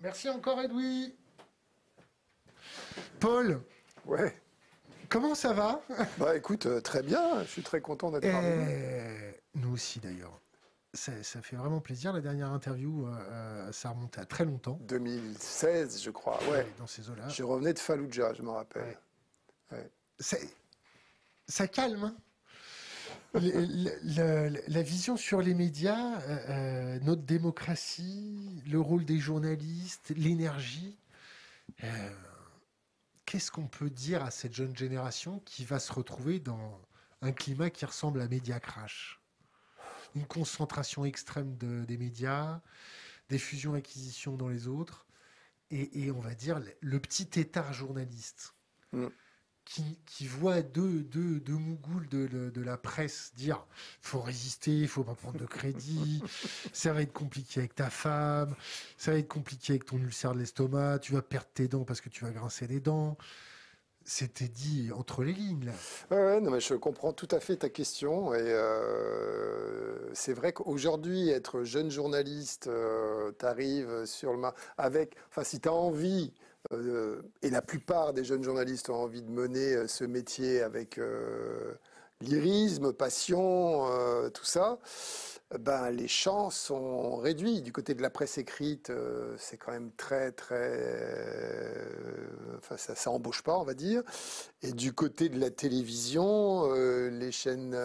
Merci 0.02 0.30
encore, 0.30 0.60
Edoui. 0.62 1.16
Paul, 3.20 3.62
Ouais. 4.06 4.34
comment 5.10 5.36
ça 5.36 5.54
va? 5.54 5.82
Bah 6.18 6.36
écoute, 6.36 6.66
euh, 6.66 6.82
très 6.82 7.02
bien. 7.04 7.44
Je 7.44 7.48
suis 7.50 7.64
très 7.64 7.82
content 7.82 8.12
d'être 8.12 8.30
parmi 8.30 8.50
vous. 8.50 8.66
Euh, 8.70 9.32
Nous 9.56 9.74
aussi, 9.74 10.00
d'ailleurs. 10.00 10.40
Ça, 10.94 11.12
ça 11.22 11.42
fait 11.42 11.56
vraiment 11.58 11.80
plaisir. 11.82 12.14
La 12.14 12.22
dernière 12.22 12.52
interview, 12.52 13.06
euh, 13.08 13.12
euh, 13.30 13.72
ça 13.72 13.90
remonte 13.90 14.18
à 14.18 14.26
très 14.26 14.46
longtemps. 14.46 14.80
2016, 14.88 16.02
je 16.02 16.10
crois. 16.10 16.40
Ouais. 16.50 16.66
Dans 16.80 16.88
ces 16.88 17.10
eaux-là. 17.10 17.28
Je 17.28 17.44
revenais 17.44 17.74
de 17.74 17.80
Fallujah, 17.80 18.34
je 18.34 18.42
me 18.42 18.50
rappelle. 18.50 18.98
Ouais. 19.72 19.78
Ouais. 19.78 20.40
ça 21.48 21.68
calme. 21.68 22.04
Hein. 22.04 22.16
la 23.34 24.82
vision 24.82 25.18
sur 25.18 25.42
les 25.42 25.54
médias, 25.54 26.20
euh, 26.22 27.00
notre 27.04 27.22
démocratie, 27.24 28.64
le 28.68 28.80
rôle 28.80 29.06
des 29.06 29.20
journalistes, 29.20 30.14
l'énergie. 30.16 30.98
Euh, 31.84 32.10
qu'est-ce 33.28 33.52
qu'on 33.52 33.68
peut 33.68 33.92
dire 33.92 34.24
à 34.24 34.32
cette 34.32 34.54
jeune 34.54 34.76
génération 34.76 35.40
qui 35.42 35.66
va 35.66 35.80
se 35.80 35.94
retrouver 35.94 36.40
dans 36.40 36.82
un 37.22 37.34
climat 37.34 37.70
qui 37.70 37.86
ressemble 37.86 38.22
à 38.22 38.28
média 38.28 38.60
crash? 38.60 39.22
Une 40.16 40.26
concentration 40.26 41.06
extrême 41.06 41.56
des 41.58 41.98
médias, 41.98 42.62
des 43.30 43.38
fusions-acquisitions 43.38 44.38
dans 44.38 44.48
les 44.48 44.68
autres, 44.68 45.06
et, 45.70 46.10
on 46.12 46.22
va 46.22 46.34
dire 46.34 46.62
le 46.80 47.00
petit 47.00 47.40
état 47.40 47.72
journaliste. 47.72 48.56
Mm 48.94 49.08
qui, 50.06 50.28
voit 50.28 50.62
deux, 50.62 51.04
deux, 51.04 51.40
deux 51.40 51.54
mougoules 51.54 52.08
de, 52.08 52.28
de, 52.28 52.62
la 52.62 52.78
presse 52.78 53.34
dire 53.36 53.66
faut 54.02 54.20
résister, 54.20 54.72
il 54.72 54.88
faut 54.88 55.04
pas 55.04 55.14
prendre 55.14 55.38
de 55.38 55.46
crédit, 55.46 56.24
ça 56.74 56.94
va 56.94 57.02
être 57.02 57.14
compliqué 57.14 57.60
avec 57.60 57.76
ta 57.76 57.90
femme, 57.90 58.56
ça 58.98 59.12
va 59.12 59.18
être 59.18 59.28
compliqué 59.28 59.74
avec 59.74 59.86
ton 59.86 59.98
ulcère 59.98 60.34
de 60.34 60.40
l'estomac, 60.40 61.00
tu 61.00 61.14
vas 61.14 61.22
perdre 61.22 61.50
tes 61.54 61.68
dents 61.68 61.84
parce 61.84 62.02
que 62.02 62.10
tu 62.10 62.24
vas 62.24 62.32
grincer 62.32 62.68
des 62.68 62.80
dents. 62.80 63.18
C'était 64.10 64.48
dit 64.48 64.90
entre 64.96 65.22
les 65.22 65.34
lignes. 65.34 65.66
Là. 65.66 66.16
Ouais, 66.16 66.40
non, 66.40 66.50
mais 66.50 66.62
je 66.62 66.76
comprends 66.76 67.12
tout 67.12 67.28
à 67.30 67.42
fait 67.42 67.58
ta 67.58 67.68
question. 67.68 68.34
Et 68.34 68.38
euh, 68.40 69.98
c'est 70.14 70.32
vrai 70.32 70.54
qu'aujourd'hui, 70.54 71.28
être 71.28 71.64
jeune 71.64 71.92
journaliste, 71.92 72.68
euh, 72.68 73.34
tu 73.38 73.46
arrives 73.46 74.06
sur 74.06 74.32
le 74.32 74.48
avec. 74.78 75.18
Enfin, 75.30 75.44
si 75.44 75.60
tu 75.60 75.68
as 75.68 75.74
envie 75.74 76.32
et 77.42 77.50
la 77.50 77.62
plupart 77.62 78.14
des 78.14 78.24
jeunes 78.24 78.44
journalistes 78.44 78.90
ont 78.90 78.96
envie 78.96 79.22
de 79.22 79.30
mener 79.30 79.74
euh, 79.74 79.88
ce 79.88 80.04
métier 80.04 80.62
avec 80.62 80.98
euh, 80.98 81.74
lyrisme, 82.20 82.94
passion, 82.94 83.86
tout 84.34 84.44
ça, 84.44 84.80
ben, 85.60 85.92
les 85.92 86.08
chances 86.08 86.58
sont 86.58 87.18
réduites. 87.18 87.64
Du 87.64 87.72
côté 87.72 87.94
de 87.94 88.02
la 88.02 88.10
presse 88.10 88.40
écrite, 88.40 88.92
c'est 89.38 89.58
quand 89.58 89.72
même 89.72 89.92
très, 89.96 90.32
très. 90.32 91.78
Enfin, 92.58 92.76
ça, 92.76 92.96
ça 92.96 93.12
embauche 93.12 93.44
pas, 93.44 93.56
on 93.56 93.64
va 93.64 93.76
dire. 93.76 94.02
Et 94.64 94.72
du 94.72 94.94
côté 94.94 95.30
de 95.30 95.40
la 95.40 95.52
télévision, 95.52 96.74
les 96.74 97.32
chaînes 97.32 97.78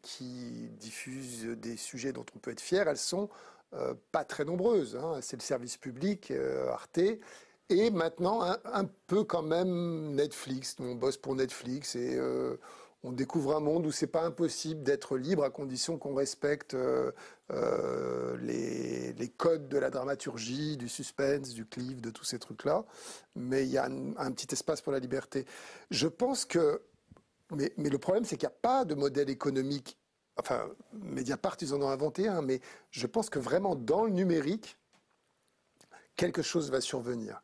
qui 0.00 0.70
diffusent 0.80 1.44
des 1.44 1.76
sujets 1.76 2.14
dont 2.14 2.24
on 2.34 2.38
peut 2.38 2.52
être 2.52 2.62
fier, 2.62 2.88
elles 2.88 2.96
sont 2.96 3.28
pas 4.12 4.24
très 4.24 4.46
nombreuses. 4.46 4.96
Hein. 4.96 5.18
C'est 5.20 5.36
le 5.36 5.42
service 5.42 5.76
public, 5.76 6.32
Arte, 6.70 7.00
et 7.68 7.90
maintenant, 7.90 8.42
un, 8.42 8.84
peu 9.06 9.24
quand 9.24 9.42
même 9.42 10.14
Netflix. 10.14 10.76
On 10.78 10.94
bosse 10.94 11.16
pour 11.16 11.34
Netflix 11.34 11.96
et 11.96 12.16
euh, 12.16 12.56
on 13.02 13.12
découvre 13.12 13.56
un 13.56 13.60
monde 13.60 13.86
où 13.86 13.90
c'est 13.90 14.06
pas 14.06 14.22
impossible 14.22 14.84
d'être 14.84 15.16
libre 15.16 15.42
à 15.42 15.50
condition 15.50 15.98
qu'on 15.98 16.14
respecte 16.14 16.74
euh, 16.74 17.10
euh, 17.50 18.36
les, 18.38 19.28
codes 19.36 19.68
de 19.68 19.78
la 19.78 19.90
dramaturgie, 19.90 20.76
du 20.76 20.88
suspense, 20.88 21.54
du 21.54 21.66
cliff, 21.66 22.00
de 22.00 22.10
tous 22.10 22.24
ces 22.24 22.38
trucs-là. 22.38 22.84
Mais 23.34 23.64
il 23.64 23.70
y 23.70 23.78
a 23.78 23.86
un, 23.86 24.32
petit 24.32 24.52
espace 24.52 24.80
pour 24.80 24.92
la 24.92 25.00
liberté. 25.00 25.44
Je 25.90 26.06
pense 26.06 26.44
que, 26.44 26.82
mais, 27.50 27.72
mais 27.76 27.90
le 27.90 27.98
problème, 27.98 28.24
c'est 28.24 28.36
qu'il 28.36 28.48
n'y 28.48 28.54
a 28.54 28.58
pas 28.62 28.84
de 28.84 28.94
modèle 28.94 29.28
économique. 29.28 29.98
Enfin, 30.36 30.68
Mediapart, 30.92 31.56
ils 31.62 31.74
en 31.74 31.82
ont 31.82 31.88
inventé 31.88 32.28
un, 32.28 32.42
mais 32.42 32.60
je 32.90 33.08
pense 33.08 33.28
que 33.28 33.40
vraiment 33.40 33.74
dans 33.74 34.04
le 34.04 34.10
numérique, 34.10 34.78
quelque 36.14 36.42
chose 36.42 36.70
va 36.70 36.80
survenir 36.80 37.42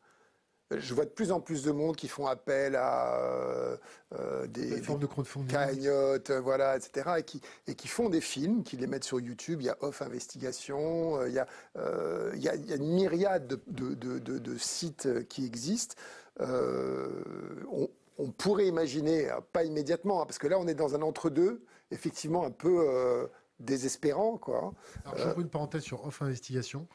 je 0.78 0.94
vois 0.94 1.04
de 1.04 1.10
plus 1.10 1.32
en 1.32 1.40
plus 1.40 1.62
de 1.62 1.70
monde 1.70 1.96
qui 1.96 2.08
font 2.08 2.26
appel 2.26 2.76
à 2.76 3.16
euh, 3.16 3.76
euh, 4.18 4.46
des, 4.46 4.82
formes 4.82 5.00
de 5.00 5.06
cagnottes, 5.50 6.30
euh, 6.30 6.40
voilà, 6.40 6.76
etc., 6.76 7.10
et 7.18 7.22
qui, 7.22 7.40
et 7.66 7.74
qui 7.74 7.88
font 7.88 8.08
des 8.08 8.20
films, 8.20 8.62
qui 8.62 8.76
les 8.76 8.86
mettent 8.86 9.04
sur 9.04 9.20
YouTube. 9.20 9.60
Il 9.60 9.66
y 9.66 9.70
a 9.70 9.76
Off 9.80 10.02
Investigation, 10.02 11.24
il 11.26 11.32
y 11.32 11.38
a, 11.38 11.46
il 12.34 12.42
y 12.42 12.48
a, 12.48 12.76
une 12.76 12.92
myriade 12.92 13.46
de, 13.46 13.94
de, 13.94 14.18
de, 14.18 14.58
sites 14.58 15.26
qui 15.28 15.44
existent. 15.44 15.94
On, 16.40 17.88
on, 18.18 18.30
pourrait 18.30 18.66
imaginer, 18.66 19.30
pas 19.52 19.64
immédiatement, 19.64 20.22
hein, 20.22 20.26
parce 20.26 20.38
que 20.38 20.46
là, 20.46 20.58
on 20.58 20.66
est 20.66 20.74
dans 20.74 20.94
un 20.94 21.02
entre-deux, 21.02 21.64
effectivement 21.90 22.44
un 22.44 22.50
peu 22.50 23.28
désespérant. 23.60 24.38
Quoi. 24.38 24.72
Alors, 25.04 25.18
j'ouvre 25.18 25.40
une 25.40 25.48
parenthèse 25.48 25.82
sur 25.82 26.04
Off 26.06 26.22
Investigation. 26.22 26.86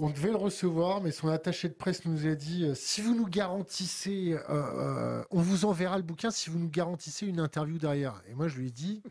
On 0.00 0.10
devait 0.10 0.30
le 0.30 0.36
recevoir, 0.36 1.00
mais 1.00 1.10
son 1.10 1.28
attaché 1.28 1.68
de 1.68 1.74
presse 1.74 2.04
nous 2.04 2.26
a 2.26 2.34
dit 2.34 2.64
euh, 2.64 2.74
si 2.74 3.00
vous 3.00 3.16
nous 3.16 3.26
garantissez, 3.26 4.32
euh, 4.32 4.40
euh, 4.48 5.24
on 5.30 5.40
vous 5.40 5.64
enverra 5.64 5.96
le 5.96 6.04
bouquin 6.04 6.30
si 6.30 6.50
vous 6.50 6.58
nous 6.58 6.70
garantissez 6.70 7.26
une 7.26 7.40
interview 7.40 7.78
derrière. 7.78 8.22
Et 8.28 8.34
moi, 8.34 8.46
je 8.46 8.58
lui 8.58 8.68
ai 8.68 8.70
dit 8.70 9.02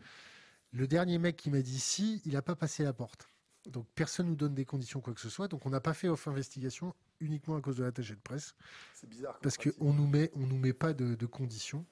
le 0.72 0.86
dernier 0.86 1.18
mec 1.18 1.36
qui 1.36 1.50
m'a 1.50 1.60
dit 1.60 1.78
si, 1.78 2.22
il 2.24 2.32
n'a 2.32 2.42
pas 2.42 2.56
passé 2.56 2.84
la 2.84 2.94
porte. 2.94 3.28
Donc 3.66 3.86
personne 3.94 4.28
nous 4.28 4.36
donne 4.36 4.54
des 4.54 4.64
conditions 4.64 5.00
quoi 5.00 5.12
que 5.12 5.20
ce 5.20 5.28
soit. 5.28 5.46
Donc 5.46 5.66
on 5.66 5.70
n'a 5.70 5.80
pas 5.80 5.92
fait 5.92 6.08
off 6.08 6.26
investigation 6.26 6.94
uniquement 7.20 7.56
à 7.56 7.60
cause 7.60 7.76
de 7.76 7.84
l'attaché 7.84 8.14
de 8.14 8.20
presse. 8.20 8.54
C'est 8.94 9.08
bizarre. 9.08 9.38
Parce 9.42 9.58
qu'on 9.58 9.92
nous 9.92 10.06
met, 10.06 10.30
on 10.36 10.46
nous 10.46 10.56
met 10.56 10.72
pas 10.72 10.94
de, 10.94 11.26
conditions. 11.26 11.84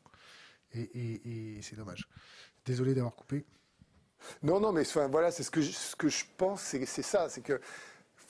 Et, 0.73 1.59
c'est 1.61 1.77
dommage. 1.77 2.09
Désolé 2.65 2.95
d'avoir 2.95 3.15
coupé. 3.15 3.45
Non, 4.43 4.59
non, 4.59 4.73
mais 4.73 4.85
voilà, 5.11 5.31
c'est 5.31 5.43
ce 5.43 5.51
que 5.51 5.61
ce 5.61 5.95
que 5.95 6.09
je 6.09 6.25
pense, 6.39 6.63
c'est 6.63 6.87
ça, 6.87 7.29
c'est 7.29 7.43
que 7.43 7.61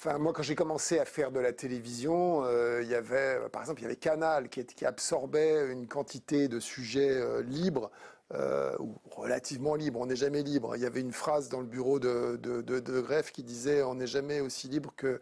Enfin, 0.07 0.19
moi, 0.19 0.33
quand 0.33 0.43
j'ai 0.43 0.55
commencé 0.55 1.01
à 1.01 1.05
faire 1.05 1.33
de 1.33 1.41
la 1.41 1.53
télévision, 1.53 2.45
euh, 2.45 2.81
il 2.81 2.89
y 2.89 2.95
avait, 2.95 3.41
par 3.51 3.63
exemple, 3.63 3.81
il 3.81 3.85
y 3.85 3.87
avait 3.87 3.97
Canal 3.97 4.49
qui, 4.49 4.65
qui 4.65 4.85
absorbait 4.87 5.73
une 5.73 5.89
quantité 5.89 6.47
de 6.47 6.61
sujets 6.61 7.11
euh, 7.11 7.43
libres, 7.43 7.91
euh, 8.33 8.73
ou 8.79 8.95
relativement 9.11 9.75
libres. 9.75 9.99
On 9.99 10.07
n'est 10.07 10.15
jamais 10.15 10.45
libre. 10.45 10.77
Il 10.77 10.83
y 10.83 10.87
avait 10.87 11.01
une 11.01 11.13
phrase 11.13 11.49
dans 11.49 11.59
le 11.59 11.67
bureau 11.67 11.99
de, 11.99 12.39
de, 12.41 12.61
de, 12.61 13.01
greffe 13.01 13.33
qui 13.33 13.43
disait 13.43 13.83
on 13.83 13.97
n'est 13.97 14.07
jamais 14.07 14.41
aussi 14.41 14.69
libre 14.69 14.93
que. 14.97 15.21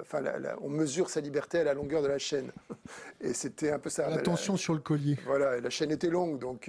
Enfin, 0.00 0.24
on 0.60 0.68
mesure 0.68 1.08
sa 1.08 1.20
liberté 1.20 1.60
à 1.60 1.64
la 1.64 1.72
longueur 1.72 2.02
de 2.02 2.08
la 2.08 2.18
chaîne. 2.18 2.50
Et 3.20 3.32
c'était 3.32 3.70
un 3.70 3.78
peu 3.78 3.88
ça. 3.88 4.10
La 4.10 4.18
tension 4.18 4.58
sur 4.58 4.74
le 4.74 4.80
collier. 4.80 5.16
Voilà, 5.24 5.56
et 5.56 5.60
la 5.60 5.70
chaîne 5.70 5.92
était 5.92 6.10
longue, 6.10 6.40
donc 6.40 6.68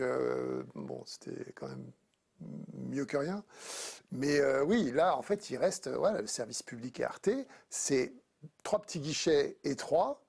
bon, 0.75 1.01
c'était 1.05 1.51
quand 1.53 1.67
même 1.67 1.91
mieux 2.89 3.05
que 3.05 3.17
rien. 3.17 3.43
Mais 4.11 4.39
euh, 4.39 4.63
oui, 4.63 4.91
là, 4.91 5.17
en 5.17 5.21
fait, 5.21 5.49
il 5.49 5.57
reste 5.57 5.87
voilà, 5.89 6.21
le 6.21 6.27
service 6.27 6.63
public 6.63 6.99
et 6.99 7.03
Arte. 7.03 7.29
C'est 7.69 8.13
trois 8.63 8.79
petits 8.79 8.99
guichets 8.99 9.57
étroits 9.63 10.21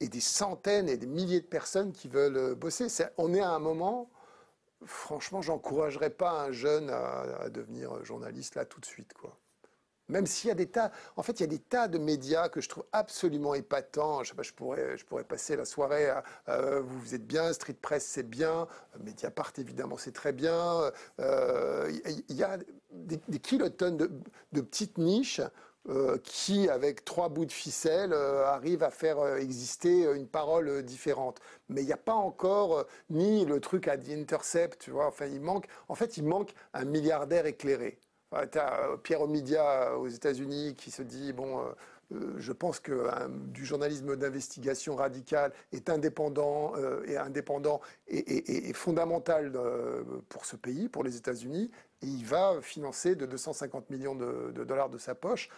et 0.00 0.08
des 0.08 0.20
centaines 0.20 0.88
et 0.88 0.96
des 0.96 1.06
milliers 1.06 1.40
de 1.40 1.46
personnes 1.46 1.92
qui 1.92 2.08
veulent 2.08 2.36
euh, 2.36 2.54
bosser. 2.54 2.88
on 3.18 3.34
est 3.34 3.40
à 3.40 3.50
un 3.50 3.58
moment, 3.58 4.10
franchement, 4.84 5.42
j'encouragerais 5.42 6.10
pas 6.10 6.44
un 6.44 6.52
jeune 6.52 6.90
à, 6.90 7.22
à, 7.40 7.48
devenir 7.50 8.04
journaliste 8.04 8.54
là 8.54 8.64
tout 8.64 8.80
de 8.80 8.86
suite. 8.86 9.12
quoi. 9.12 9.36
Même 10.08 10.26
s'il 10.26 10.48
y 10.48 10.50
a 10.50 10.54
des 10.54 10.66
tas, 10.66 10.90
en 11.16 11.22
fait, 11.22 11.40
il 11.40 11.42
y 11.42 11.44
a 11.44 11.48
des 11.48 11.58
tas 11.58 11.88
de 11.88 11.98
médias 11.98 12.48
que 12.48 12.60
je 12.60 12.68
trouve 12.68 12.84
absolument 12.92 13.54
épatants. 13.54 14.22
Je 14.24 14.30
sais 14.30 14.34
pas, 14.34 14.42
je 14.42 14.52
pourrais, 15.04 15.24
passer 15.24 15.56
la 15.56 15.64
soirée 15.64 16.08
à 16.08 16.24
euh, 16.48 16.80
vous, 16.80 16.98
vous 17.00 17.14
êtes 17.14 17.26
bien, 17.26 17.52
Street 17.52 17.76
Press 17.80 18.04
c'est 18.06 18.28
bien, 18.28 18.66
Mediapart 19.00 19.52
évidemment 19.58 19.96
c'est 19.98 20.12
très 20.12 20.32
bien. 20.32 20.90
Euh, 21.20 21.92
il 22.28 22.36
y 22.36 22.42
a 22.42 22.58
des, 22.90 23.38
kilotonnes 23.38 23.96
de, 23.96 24.60
petites 24.60 24.98
niches 24.98 25.42
euh, 25.88 26.18
qui, 26.22 26.68
avec 26.68 27.04
trois 27.04 27.28
bouts 27.28 27.46
de 27.46 27.52
ficelle, 27.52 28.12
arrivent 28.12 28.82
à 28.82 28.90
faire 28.90 29.36
exister 29.36 30.04
une 30.14 30.26
parole 30.26 30.82
différente. 30.82 31.40
Mais 31.68 31.82
il 31.82 31.86
n'y 31.86 31.92
a 31.92 31.98
pas 31.98 32.14
encore 32.14 32.86
ni 33.10 33.44
le 33.44 33.60
truc 33.60 33.88
à 33.88 33.98
The 33.98 34.10
Intercept, 34.10 34.80
tu 34.80 34.90
vois. 34.90 35.06
Enfin, 35.06 35.26
il 35.26 35.40
manque, 35.40 35.66
en 35.88 35.94
fait, 35.94 36.16
il 36.16 36.24
manque 36.24 36.54
un 36.72 36.84
milliardaire 36.84 37.46
éclairé. 37.46 37.98
Tu 38.30 38.58
as 38.58 38.80
euh, 38.80 38.96
Pierre 38.96 39.22
Omidia 39.22 39.64
euh, 39.64 39.96
aux 39.96 40.08
États-Unis 40.08 40.74
qui 40.76 40.90
se 40.90 41.02
dit 41.02 41.32
bon, 41.32 41.60
euh, 41.60 42.34
je 42.38 42.52
pense 42.52 42.80
que 42.80 43.08
du 43.48 43.64
journalisme 43.64 44.16
d'investigation 44.16 44.96
radical 44.96 45.52
est 45.72 45.90
indépendant 45.90 46.72
et 47.06 47.18
indépendant 47.18 47.82
et, 48.06 48.72
fondamental 48.72 49.52
pour 50.30 50.46
ce 50.46 50.56
pays, 50.56 50.88
pour 50.88 51.04
les 51.04 51.18
États-Unis. 51.18 51.70
Et 52.00 52.06
il 52.06 52.24
va 52.24 52.62
financer 52.62 53.14
de 53.14 53.26
250 53.26 53.90
millions 53.90 54.14
de, 54.14 54.64
dollars 54.64 54.88
de 54.88 54.96
sa 54.96 55.14
poche 55.14 55.50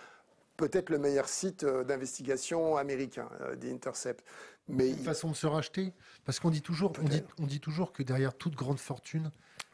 peut-être 0.56 0.90
le 0.90 0.98
meilleur 0.98 1.28
site 1.28 1.64
d'investigation 1.64 2.76
américain, 2.76 3.28
The 3.60 3.66
Intercept. 3.66 4.24
Mais 4.68 4.90
une 4.90 4.98
façon 4.98 5.30
de 5.30 5.36
se 5.36 5.46
racheter, 5.46 5.94
parce 6.24 6.40
qu'on 6.40 6.50
dit 6.50 6.62
toujours, 6.62 6.92
on 7.00 7.08
dit, 7.08 7.22
on 7.38 7.46
dit, 7.46 7.60
toujours 7.60 7.92
que 7.92 8.02
derrière 8.02 8.34
toute 8.34 8.56
grande 8.56 8.80
fortune, 8.80 9.30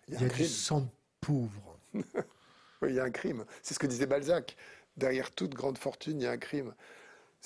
il 0.09 0.21
y 0.21 0.25
a, 0.25 0.29
du 0.29 0.45
sang 0.45 0.83
de 0.83 0.89
pauvre. 1.23 1.79
il 2.89 2.95
y 2.95 3.01
a 3.01 3.05
un 3.05 3.11
crime. 3.11 3.45
C'est 3.63 3.75
ce 3.75 3.79
que 3.79 3.87
disait 3.87 4.07
Balzac. 4.07 4.57
Derrière 4.97 5.31
toute 5.31 5.55
grande 5.55 5.79
fortune, 5.79 6.21
il 6.21 6.25
y 6.25 6.27
a 6.27 6.31
un 6.31 6.39
crime. 6.39 6.75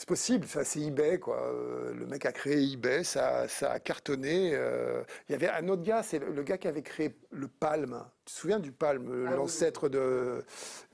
C'est 0.01 0.09
possible, 0.09 0.47
ça 0.47 0.65
c'est 0.65 0.81
eBay 0.81 1.19
quoi. 1.19 1.43
Euh, 1.43 1.93
le 1.93 2.07
mec 2.07 2.25
a 2.25 2.33
créé 2.33 2.73
eBay, 2.73 3.05
ça, 3.05 3.49
ça 3.49 3.73
a 3.73 3.81
cartonné. 3.81 4.53
Euh. 4.55 5.03
Il 5.29 5.33
y 5.33 5.35
avait 5.35 5.51
un 5.51 5.69
autre 5.69 5.83
gars, 5.83 6.03
c'est 6.03 6.19
le, 6.19 6.43
gars 6.43 6.57
qui 6.57 6.69
avait 6.69 6.83
créé 6.83 7.15
le 7.31 7.49
Palm. 7.49 8.03
Tu 8.25 8.33
te 8.33 8.39
souviens 8.39 8.61
du 8.61 8.73
Palm, 8.73 9.27
ah 9.29 9.35
l'ancêtre 9.35 9.91
de 9.91 10.43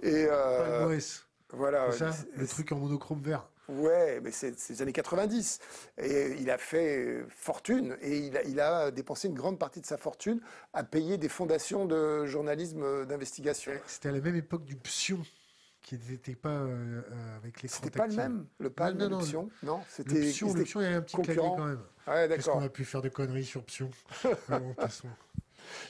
et 0.02 0.27
euh, 0.28 0.86
Palm 0.86 0.98
Voilà. 1.51 1.93
Ça, 1.93 2.10
le 2.35 2.48
truc 2.48 2.73
en 2.73 2.77
monochrome 2.78 3.20
vert. 3.20 3.48
Ouais, 3.68 4.20
mais 4.22 4.30
c'est 4.30 4.55
les 4.68 4.82
années 4.82 4.93
90. 4.93 5.59
Et 5.98 6.36
il 6.38 6.51
a 6.51 6.59
fait 6.59 7.24
fortune 7.28 7.97
et 8.01 8.18
il 8.18 8.36
a, 8.36 8.43
il 8.44 8.60
a, 8.60 8.90
dépensé 8.90 9.28
une 9.28 9.34
grande 9.34 9.59
partie 9.59 9.80
de 9.80 9.86
sa 9.86 9.97
fortune 9.97 10.40
à 10.72 10.84
payer 10.84 11.18
des 11.18 11.28
fondations 11.28 11.84
de 11.84 12.26
journalisme 12.26 13.06
d'investigation. 13.06 13.72
C'était 13.86 14.10
à 14.10 14.12
la 14.12 14.20
même 14.20 14.36
époque 14.36 14.64
du 14.64 14.76
Psion 14.76 15.20
qui 15.86 15.98
n'était 16.10 16.34
pas 16.34 16.48
euh, 16.48 17.02
euh, 17.12 17.36
avec 17.36 17.62
les 17.62 17.68
C'était 17.68 17.90
pas 17.90 18.09
le 18.09 18.14
même, 18.14 18.47
le 18.59 18.70
PAL, 18.70 18.97
non, 18.97 19.09
non, 19.09 19.18
Psion 19.20 19.48
Non, 19.62 19.80
c'était. 19.88 20.14
Le 20.14 20.20
Psion, 20.22 20.52
le 20.52 20.64
Psion, 20.64 20.80
il 20.80 20.90
y 20.90 20.93
a 20.93 20.97
un 20.97 21.01
petit 21.01 21.16
clavier 21.22 21.43
quand 21.43 21.64
même. 21.64 21.82
Ouais, 22.09 22.28
d'accord. 22.28 22.55
qu'on 22.55 22.64
a 22.64 22.68
pu 22.68 22.84
faire 22.84 23.02
de 23.02 23.09
conneries 23.09 23.44
sur 23.44 23.64
Psion? 23.64 23.90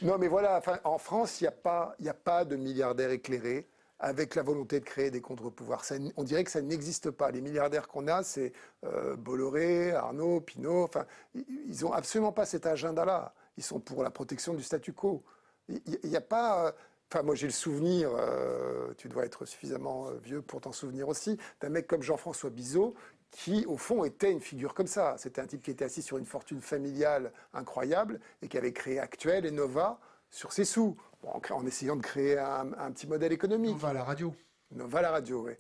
Non, 0.01 0.17
mais 0.19 0.29
voilà, 0.29 0.63
en 0.85 0.97
France, 0.97 1.41
il 1.41 1.45
n'y 1.45 1.49
a, 1.49 1.53
pas, 1.53 1.95
a 2.03 2.15
pas 2.15 2.47
de 2.47 2.57
milliardaires 2.57 3.11
éclairés 3.11 3.69
avec 3.99 4.35
la 4.35 4.43
volonté 4.43 4.81
de 4.81 4.85
créer 4.85 5.11
des 5.11 5.21
contre-pouvoirs. 5.21 5.85
on 6.17 6.25
dirait 6.25 6.45
que 6.45 6.51
ça 6.51 6.61
n'existe 6.61 7.11
pas. 7.11 7.31
Les 7.31 7.41
milliardaires 7.41 7.89
qu'on 7.89 8.09
a, 8.09 8.23
c'est 8.23 8.53
euh, 8.85 9.17
Bolloré, 9.17 9.93
Arnaud, 9.93 10.41
Pinault. 10.41 10.85
Enfin, 10.85 11.07
ils 11.35 11.83
n'ont 11.83 11.93
absolument 11.93 12.33
pas 12.33 12.45
cet 12.45 12.67
agenda-là. 12.67 13.35
Ils 13.57 13.65
sont 13.65 13.81
pour 13.81 14.03
la 14.03 14.11
protection 14.11 14.55
du 14.55 14.63
statu 14.63 14.93
quo. 14.93 15.25
Il 15.69 15.81
n'y 16.05 16.17
a 16.17 16.21
pas. 16.21 16.67
Euh, 16.67 16.73
enfin, 17.11 17.23
moi, 17.23 17.35
j'ai 17.35 17.47
le 17.47 17.53
souvenir, 17.53 18.11
euh, 18.15 18.93
tu 18.99 19.09
dois 19.09 19.25
être 19.25 19.47
suffisamment 19.47 20.11
vieux 20.23 20.43
pour 20.43 20.61
t'en 20.61 20.73
souvenir 20.73 21.09
aussi, 21.09 21.39
d'un 21.61 21.71
mec 21.71 21.87
comme 21.87 22.03
Jean-François 22.03 22.51
Bizot, 22.51 22.95
qui, 23.31 23.65
au 23.67 23.79
fond, 23.79 24.05
était 24.05 24.31
une 24.31 24.41
figure 24.41 24.75
comme 24.75 24.87
ça. 24.87 25.17
C'était 25.19 25.41
un 25.41 25.47
type 25.47 25.63
qui 25.63 25.71
était 25.71 25.87
assis 25.87 26.03
sur 26.03 26.19
une 26.19 26.27
fortune 26.27 26.61
familiale 26.61 27.33
incroyable 27.55 28.21
et 28.43 28.49
qui 28.49 28.59
avait 28.59 28.73
créé 28.73 28.99
Actuel 28.99 29.47
et 29.47 29.51
Nova 29.51 29.99
sur 30.31 30.53
ses 30.53 30.65
sous 30.65 30.97
en, 31.27 31.67
essayant 31.67 31.97
de 31.97 32.03
créer 32.03 32.39
un, 32.39 32.91
petit 32.93 33.07
modèle 33.07 33.33
économique. 33.33 33.73
Nova 33.73 33.93
la 33.93 34.05
radio. 34.05 34.35
Nova 34.73 35.03
la 35.03 35.11
radio, 35.11 35.47
oui. 35.47 35.53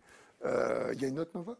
Euh, 0.44 0.92
il 0.94 1.02
y 1.02 1.04
a 1.04 1.08
une 1.08 1.18
autre 1.18 1.32
Nova? 1.34 1.56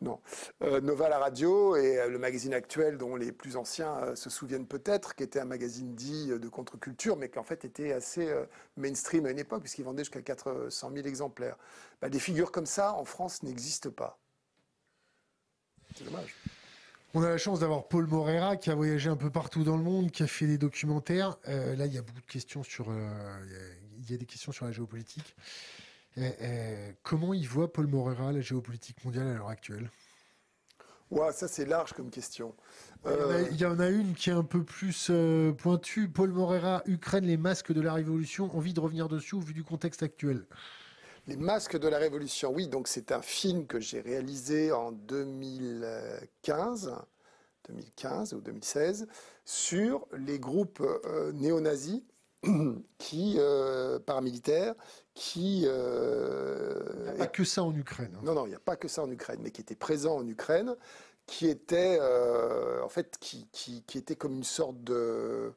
Non. 0.00 0.20
Euh, 0.62 0.80
Nova 0.80 1.08
la 1.08 1.18
radio 1.18 1.76
et 1.76 1.98
euh, 1.98 2.08
le 2.08 2.18
magazine 2.18 2.54
actuel 2.54 2.96
dont 2.96 3.16
les 3.16 3.32
plus 3.32 3.56
anciens 3.56 4.14
se 4.16 4.30
souviennent 4.30 4.66
peut-être, 4.66 5.14
qui 5.14 5.22
était 5.22 5.40
un 5.40 5.44
magazine 5.44 5.94
dit 5.94 6.28
de 6.28 6.48
contre-culture, 6.48 7.16
mais 7.16 7.28
qui 7.28 7.38
en 7.38 7.44
fait 7.44 7.64
était 7.64 7.92
assez 7.92 8.32
mainstream 8.76 9.26
à 9.26 9.30
une 9.30 9.38
époque, 9.38 9.60
puisqu'il 9.60 9.84
vendait 9.84 10.04
jusqu'à 10.04 10.22
400 10.22 10.90
000 10.94 11.06
exemplaires. 11.06 11.56
Bah, 12.00 12.08
des 12.08 12.20
figures 12.20 12.50
comme 12.50 12.66
ça, 12.66 12.94
en 12.94 13.04
France, 13.04 13.42
n'existent 13.42 13.90
pas. 13.90 14.18
C'est 15.96 16.04
dommage. 16.04 16.34
On 17.12 17.24
a 17.24 17.28
la 17.28 17.38
chance 17.38 17.58
d'avoir 17.58 17.88
Paul 17.88 18.06
Morera 18.06 18.56
qui 18.56 18.70
a 18.70 18.74
voyagé 18.76 19.10
un 19.10 19.16
peu 19.16 19.30
partout 19.30 19.64
dans 19.64 19.76
le 19.76 19.82
monde, 19.82 20.12
qui 20.12 20.22
a 20.22 20.28
fait 20.28 20.46
des 20.46 20.58
documentaires. 20.58 21.38
Euh, 21.48 21.74
là, 21.74 21.86
il 21.86 21.92
y 21.92 21.98
a 21.98 22.02
beaucoup 22.02 22.20
de 22.20 22.26
questions 22.26 22.62
sur, 22.62 22.88
euh, 22.90 22.94
il 23.98 24.08
y 24.08 24.14
a 24.14 24.16
des 24.16 24.26
questions 24.26 24.52
sur 24.52 24.64
la 24.64 24.70
géopolitique. 24.70 25.34
comment 27.02 27.34
il 27.34 27.48
voit 27.48 27.72
Paul 27.72 27.88
Morera 27.88 28.30
la 28.32 28.40
géopolitique 28.40 29.04
mondiale 29.04 29.26
à 29.26 29.34
l'heure 29.34 29.48
actuelle? 29.48 29.90
Ouais, 31.10 31.32
ça 31.32 31.48
c'est 31.48 31.64
large 31.64 31.92
comme 31.94 32.10
question. 32.10 32.54
Il, 33.04 33.56
y 33.56 33.64
en 33.64 33.80
a, 33.80 33.88
une 33.88 34.14
qui 34.14 34.30
est 34.30 34.34
un 34.34 34.44
peu 34.44 34.62
plus 34.62 35.10
pointue. 35.58 36.08
Paul 36.08 36.30
Morera, 36.30 36.82
Ukraine, 36.86 37.24
les 37.24 37.36
masques 37.36 37.72
de 37.72 37.80
la 37.80 37.92
révolution. 37.92 38.56
Envie 38.56 38.72
de 38.72 38.78
revenir 38.78 39.08
dessus 39.08 39.34
au 39.34 39.40
vu 39.40 39.52
du 39.52 39.64
contexte 39.64 40.04
actuel? 40.04 40.44
Les 41.30 41.36
masques 41.36 41.78
de 41.78 41.86
la 41.86 41.98
Révolution, 41.98 42.52
oui, 42.52 42.66
donc 42.66 42.88
c'est 42.88 43.12
un 43.12 43.22
film 43.22 43.68
que 43.68 43.78
j'ai 43.78 44.00
réalisé 44.00 44.72
en 44.72 44.90
2015, 44.90 46.92
2015 47.68 48.34
ou 48.34 48.40
2016, 48.40 49.06
sur 49.44 50.08
les 50.18 50.40
groupes 50.40 50.80
euh, 50.80 51.30
néo-nazis 51.30 52.02
qui, 52.98 53.36
euh, 53.38 54.00
paramilitaires, 54.00 54.74
qui... 55.14 55.62
Euh, 55.66 56.82
il 56.98 57.04
n'y 57.04 57.10
a 57.10 57.12
pas 57.12 57.28
que 57.28 57.44
ça 57.44 57.62
en 57.62 57.76
Ukraine. 57.76 58.12
Hein. 58.16 58.22
Non, 58.24 58.34
non, 58.34 58.46
il 58.46 58.48
n'y 58.48 58.56
a 58.56 58.60
pas 58.60 58.74
que 58.74 58.88
ça 58.88 59.04
en 59.04 59.10
Ukraine, 59.10 59.38
mais 59.40 59.52
qui 59.52 59.60
étaient 59.60 59.76
présents 59.76 60.16
en 60.16 60.26
Ukraine, 60.26 60.74
qui 61.26 61.46
étaient, 61.46 62.00
en 62.82 62.88
fait, 62.88 63.18
qui, 63.20 63.46
qui, 63.52 63.84
qui 63.84 63.98
étaient 63.98 64.16
comme 64.16 64.34
une 64.34 64.42
sorte 64.42 64.82
de 64.82 65.52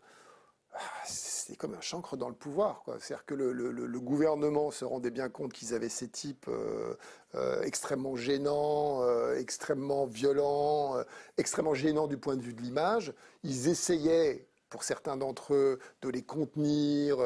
c'est 1.06 1.56
comme 1.56 1.74
un 1.74 1.82
chancre 1.82 2.18
dans 2.18 2.30
le 2.30 2.36
pouvoir. 2.36 2.84
C'est-à-dire 3.00 3.26
que 3.26 3.34
le, 3.34 4.00
gouvernement 4.00 4.72
se 4.72 4.86
rendait 4.86 5.12
bien 5.12 5.30
compte 5.30 5.54
qu'ils 5.54 5.74
avaient 5.74 5.90
ces 5.90 6.08
types 6.08 6.48
euh, 6.48 6.96
euh, 7.36 7.62
extrêmement 7.64 8.16
gênants, 8.16 9.02
euh, 9.04 9.38
extrêmement 9.38 10.06
violents, 10.06 10.96
extrêmement 11.38 11.74
gênants 11.74 12.08
du 12.08 12.18
point 12.18 12.36
de 12.36 12.42
vue 12.42 12.54
de 12.54 12.62
l'image. 12.62 13.14
Ils 13.44 13.68
essayaient 13.68 14.48
pour 14.70 14.84
certains 14.84 15.18
d'entre 15.18 15.54
eux, 15.54 15.80
de 16.02 16.10
les 16.10 16.24
contenir, 16.24 17.18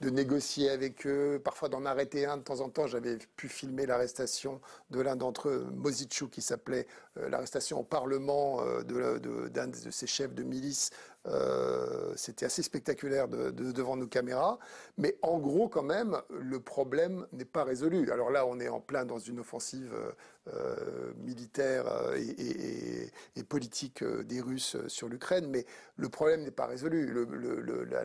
de 0.00 0.10
négocier 0.10 0.70
avec 0.70 1.06
eux, 1.06 1.40
parfois 1.44 1.68
d'en 1.68 1.86
arrêter 1.86 2.26
un 2.26 2.36
de 2.36 2.42
temps 2.42 2.58
en 2.58 2.68
temps. 2.68 2.88
J'avais 2.88 3.16
pu 3.36 3.48
filmer 3.48 3.86
l'arrestation 3.86 4.60
de 4.90 5.00
l'un 5.00 5.14
d'entre 5.14 5.48
eux, 5.48 5.68
Mozichou, 5.72 6.26
qui 6.26 6.42
s'appelait 6.42 6.88
l'arrestation 7.14 7.78
au 7.78 7.84
Parlement 7.84 8.60
d'un 8.82 9.68
de, 9.68 9.90
ses 9.92 10.08
chefs 10.08 10.34
de 10.34 10.42
milice 10.42 10.90
euh, 11.28 12.12
c'était 12.16 12.46
assez 12.46 12.62
spectaculaire 12.62 13.28
de, 13.28 13.50
devant 13.50 13.96
nos 13.96 14.06
caméras. 14.06 14.58
Mais 14.98 15.16
en 15.22 15.38
gros, 15.38 15.68
quand 15.68 15.82
même, 15.82 16.16
le 16.30 16.60
problème 16.60 17.26
n'est 17.32 17.44
pas 17.44 17.64
résolu. 17.64 18.10
Alors 18.10 18.30
là, 18.30 18.46
on 18.46 18.60
est 18.60 18.68
en 18.68 18.80
plein 18.80 19.04
dans 19.04 19.18
une 19.18 19.40
offensive 19.40 19.92
euh, 19.94 20.12
euh, 20.54 21.12
militaire 21.24 21.86
et, 22.16 23.42
politique 23.48 24.02
des 24.02 24.40
Russes 24.40 24.76
sur 24.88 25.08
l'Ukraine, 25.08 25.46
mais 25.48 25.66
le 25.96 26.08
problème 26.08 26.42
n'est 26.42 26.50
pas 26.50 26.66
résolu. 26.66 27.14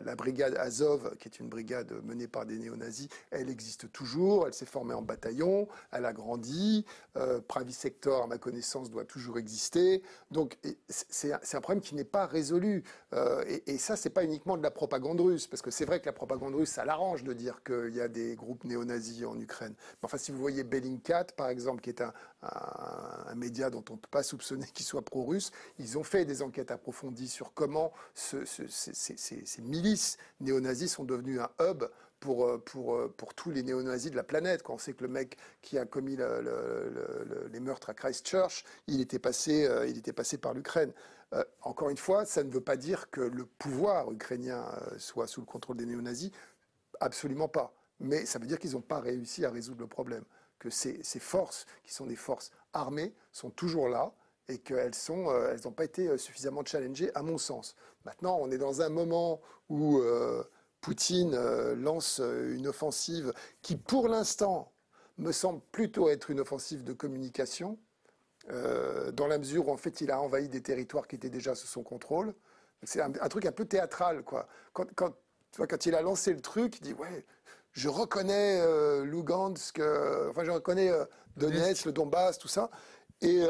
la, 0.04 0.14
brigade 0.14 0.56
Azov, 0.56 1.16
qui 1.18 1.28
est 1.28 1.40
une 1.40 1.48
brigade 1.48 1.92
menée 2.04 2.28
par 2.28 2.46
des 2.46 2.58
néo-nazis, 2.58 3.08
elle 3.32 3.50
existe 3.50 3.90
toujours, 3.90 4.46
elle 4.46 4.54
s'est 4.54 4.66
formée 4.66 4.94
en 4.94 5.02
bataillon, 5.02 5.66
elle 5.90 6.04
a 6.04 6.12
grandi, 6.12 6.86
Pravi 7.48 7.72
Sector, 7.72 8.22
à 8.22 8.26
ma 8.28 8.38
connaissance, 8.38 8.88
doit 8.88 9.04
toujours 9.04 9.38
exister. 9.38 10.02
Donc 10.30 10.56
c'est 10.88 11.32
un 11.32 11.60
problème 11.60 11.82
qui 11.82 11.96
n'est 11.96 12.04
pas 12.04 12.26
résolu. 12.26 12.84
Euh, 13.14 13.44
et, 13.46 13.74
et, 13.74 13.78
ça, 13.78 13.96
c'est 13.96 14.10
pas 14.10 14.24
uniquement 14.24 14.56
de 14.56 14.62
la 14.62 14.70
propagande 14.70 15.20
russe, 15.20 15.46
parce 15.46 15.60
que 15.60 15.70
c'est 15.70 15.84
vrai 15.84 16.00
que 16.00 16.06
la 16.06 16.12
propagande 16.12 16.54
russe, 16.54 16.70
ça 16.70 16.84
l'arrange 16.84 17.24
de 17.24 17.32
dire 17.32 17.62
qu'il 17.62 17.94
y 17.94 18.00
a 18.00 18.08
des 18.08 18.34
groupes 18.36 18.64
néo-nazis 18.64 19.24
en 19.24 19.38
Ukraine. 19.38 19.74
Mais 19.76 20.06
enfin, 20.06 20.18
si 20.18 20.32
vous 20.32 20.38
voyez 20.38 20.64
Bellingcat, 20.64 21.26
par 21.36 21.48
exemple, 21.48 21.82
qui 21.82 21.90
est 21.90 22.00
un, 22.00 22.12
média 23.36 23.70
dont 23.70 23.84
on 23.90 23.94
ne 23.94 23.98
peut 23.98 24.08
pas 24.10 24.22
soupçonner 24.22 24.66
qu'il 24.72 24.84
soit 24.84 25.02
pro-russe, 25.02 25.52
ils 25.78 25.98
ont 25.98 26.02
fait 26.02 26.24
des 26.24 26.42
enquêtes 26.42 26.70
approfondies 26.70 27.28
sur 27.28 27.52
comment 27.54 27.92
ces, 28.14 28.42
milices 29.60 30.16
néo-nazis 30.40 30.92
sont 30.92 31.04
devenues 31.04 31.40
un 31.40 31.50
hub 31.60 31.84
pour, 32.22 32.46
euh, 32.46 32.58
pour, 32.58 32.94
euh, 32.94 33.12
pour 33.16 33.34
tous 33.34 33.50
les 33.50 33.62
néo-nazis 33.62 34.10
de 34.10 34.16
la 34.16 34.22
planète. 34.22 34.62
Quand 34.62 34.74
on 34.74 34.78
sait 34.78 34.94
que 34.94 35.02
le 35.02 35.08
mec 35.08 35.36
qui 35.60 35.76
a 35.76 35.84
commis 35.84 36.16
les 36.16 37.60
meurtres 37.60 37.90
à 37.90 37.94
Christchurch, 37.94 38.64
il 38.86 39.02
était 39.02 39.18
passé, 39.18 39.68
il 39.88 39.98
était 39.98 40.14
passé 40.14 40.38
par 40.38 40.54
l'Ukraine. 40.54 40.92
Euh, 41.34 41.44
encore 41.62 41.90
une 41.90 41.96
fois, 41.96 42.24
ça 42.24 42.42
ne 42.44 42.50
veut 42.50 42.60
pas 42.60 42.76
dire 42.76 43.10
que 43.10 43.20
le 43.20 43.46
pouvoir 43.46 44.12
ukrainien 44.12 44.64
euh, 44.64 44.98
soit 44.98 45.26
sous 45.26 45.40
le 45.40 45.46
contrôle 45.46 45.76
des 45.76 45.86
néo-nazis. 45.86 46.30
Absolument 47.00 47.48
pas. 47.48 47.72
Mais 48.00 48.26
ça 48.26 48.38
veut 48.38 48.46
dire 48.46 48.58
qu'ils 48.58 48.72
n'ont 48.72 48.82
pas 48.82 49.00
réussi 49.00 49.44
à 49.44 49.50
résoudre 49.50 49.80
le 49.80 49.86
problème. 49.86 50.24
Que 50.58 50.70
ces, 50.70 51.02
forces, 51.18 51.66
qui 51.82 51.92
sont 51.92 52.06
des 52.06 52.16
forces 52.16 52.50
armées, 52.72 53.14
sont 53.32 53.50
toujours 53.50 53.88
là 53.88 54.12
et 54.48 54.58
qu'elles 54.58 54.92
euh, 55.10 55.56
n'ont 55.64 55.72
pas 55.72 55.84
été 55.84 56.16
suffisamment 56.18 56.64
challengées, 56.64 57.10
à 57.14 57.22
mon 57.22 57.38
sens. 57.38 57.74
Maintenant, 58.04 58.38
on 58.40 58.50
est 58.50 58.58
dans 58.58 58.82
un 58.82 58.88
moment 58.88 59.40
où 59.68 60.02
Poutine 60.82 61.34
lance 61.74 62.20
une 62.20 62.66
offensive 62.66 63.32
qui, 63.62 63.76
pour 63.76 64.08
l'instant, 64.08 64.72
me 65.18 65.32
semble 65.32 65.60
plutôt 65.72 66.08
être 66.10 66.30
une 66.30 66.40
offensive 66.40 66.84
de 66.84 66.92
communication, 66.92 67.78
euh, 68.50 69.12
dans 69.12 69.26
la 69.26 69.38
mesure 69.38 69.68
où 69.68 69.72
en 69.72 69.76
fait 69.76 70.00
il 70.00 70.10
a 70.10 70.20
envahi 70.20 70.48
des 70.48 70.62
territoires 70.62 71.06
qui 71.06 71.14
étaient 71.16 71.30
déjà 71.30 71.54
sous 71.54 71.68
son 71.68 71.82
contrôle. 71.82 72.34
C'est 72.82 73.00
un, 73.00 73.12
truc 73.12 73.46
un 73.46 73.52
peu 73.52 73.64
théâtral, 73.64 74.24
quoi. 74.24 74.48
Quand, 74.72 74.92
quand, 74.96 75.14
quand, 75.56 75.86
il 75.86 75.94
a 75.94 76.02
lancé 76.02 76.32
le 76.32 76.40
truc, 76.40 76.78
il 76.78 76.82
dit 76.82 76.92
ouais, 76.94 77.24
je 77.72 77.88
reconnais 77.88 78.60
euh, 78.60 79.04
Lugansk, 79.04 79.78
euh, 79.78 80.30
enfin 80.30 80.42
je 80.42 80.50
reconnais 80.50 80.90
euh, 80.90 81.04
Donetsk, 81.36 81.84
le 81.84 81.92
Donbass, 81.92 82.38
tout 82.38 82.48
ça. 82.48 82.70
Et, 83.22 83.40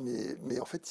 mais, 0.00 0.36
mais, 0.44 0.60
en 0.60 0.64
fait, 0.64 0.82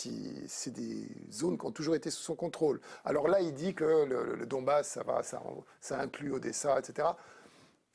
c'est 0.48 0.72
des 0.72 1.08
zones 1.32 1.58
qui 1.58 1.66
ont 1.66 1.72
toujours 1.72 1.96
été 1.96 2.10
sous 2.10 2.24
son 2.24 2.36
contrôle. 2.36 2.82
Alors 3.06 3.28
là, 3.28 3.42
il 3.42 3.54
dit 3.54 3.74
que 3.74 3.84
le, 3.84 4.46
Donbass, 4.46 4.90
ça 4.90 5.04
va, 5.04 5.24
ça, 5.24 5.42
ça 5.80 6.00
inclut 6.00 6.34
Odessa, 6.34 6.80
etc. 6.80 7.10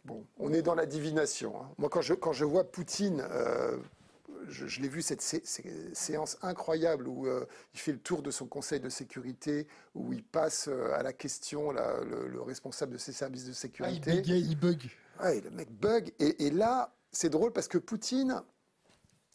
Bon, 0.05 0.25
on 0.39 0.53
est 0.53 0.63
dans 0.63 0.75
la 0.75 0.87
divination. 0.87 1.61
Hein. 1.61 1.69
Moi, 1.79 1.89
quand 1.89 2.03
je, 2.03 2.15
quand 2.15 2.33
je 2.33 2.45
vois 2.45 2.65
Poutine 2.65 3.27
je, 4.49 4.81
l'ai 4.81 4.89
vu 4.89 5.03
cette 5.03 5.23
séance 5.23 6.37
incroyable 6.43 7.09
où 7.09 7.27
euh, 7.27 7.47
il 7.75 7.81
fait 7.81 7.93
le 7.93 7.99
tour 7.99 8.23
de 8.23 8.31
son 8.31 8.47
conseil 8.47 8.81
de 8.81 8.89
sécurité, 8.89 9.67
où 9.95 10.13
il 10.13 10.23
passe 10.23 10.69
euh, 10.69 10.93
à 10.95 11.03
la 11.03 11.13
question 11.13 11.73
le, 11.73 12.41
responsable 12.43 12.93
de 12.93 12.99
ses 12.99 13.13
services 13.13 13.47
de 13.47 13.53
sécurité. 13.53 14.11
Ah, 14.13 14.35
il, 14.35 14.57
bug. 14.57 14.91
Ouais, 15.23 15.41
le 15.41 15.51
mec 15.51 15.71
bug. 15.71 16.13
Et, 16.19 16.51
là, 16.51 16.95
c'est 17.11 17.31
drôle 17.31 17.53
parce 17.53 17.69
que 17.69 17.79
Poutine, 17.79 18.43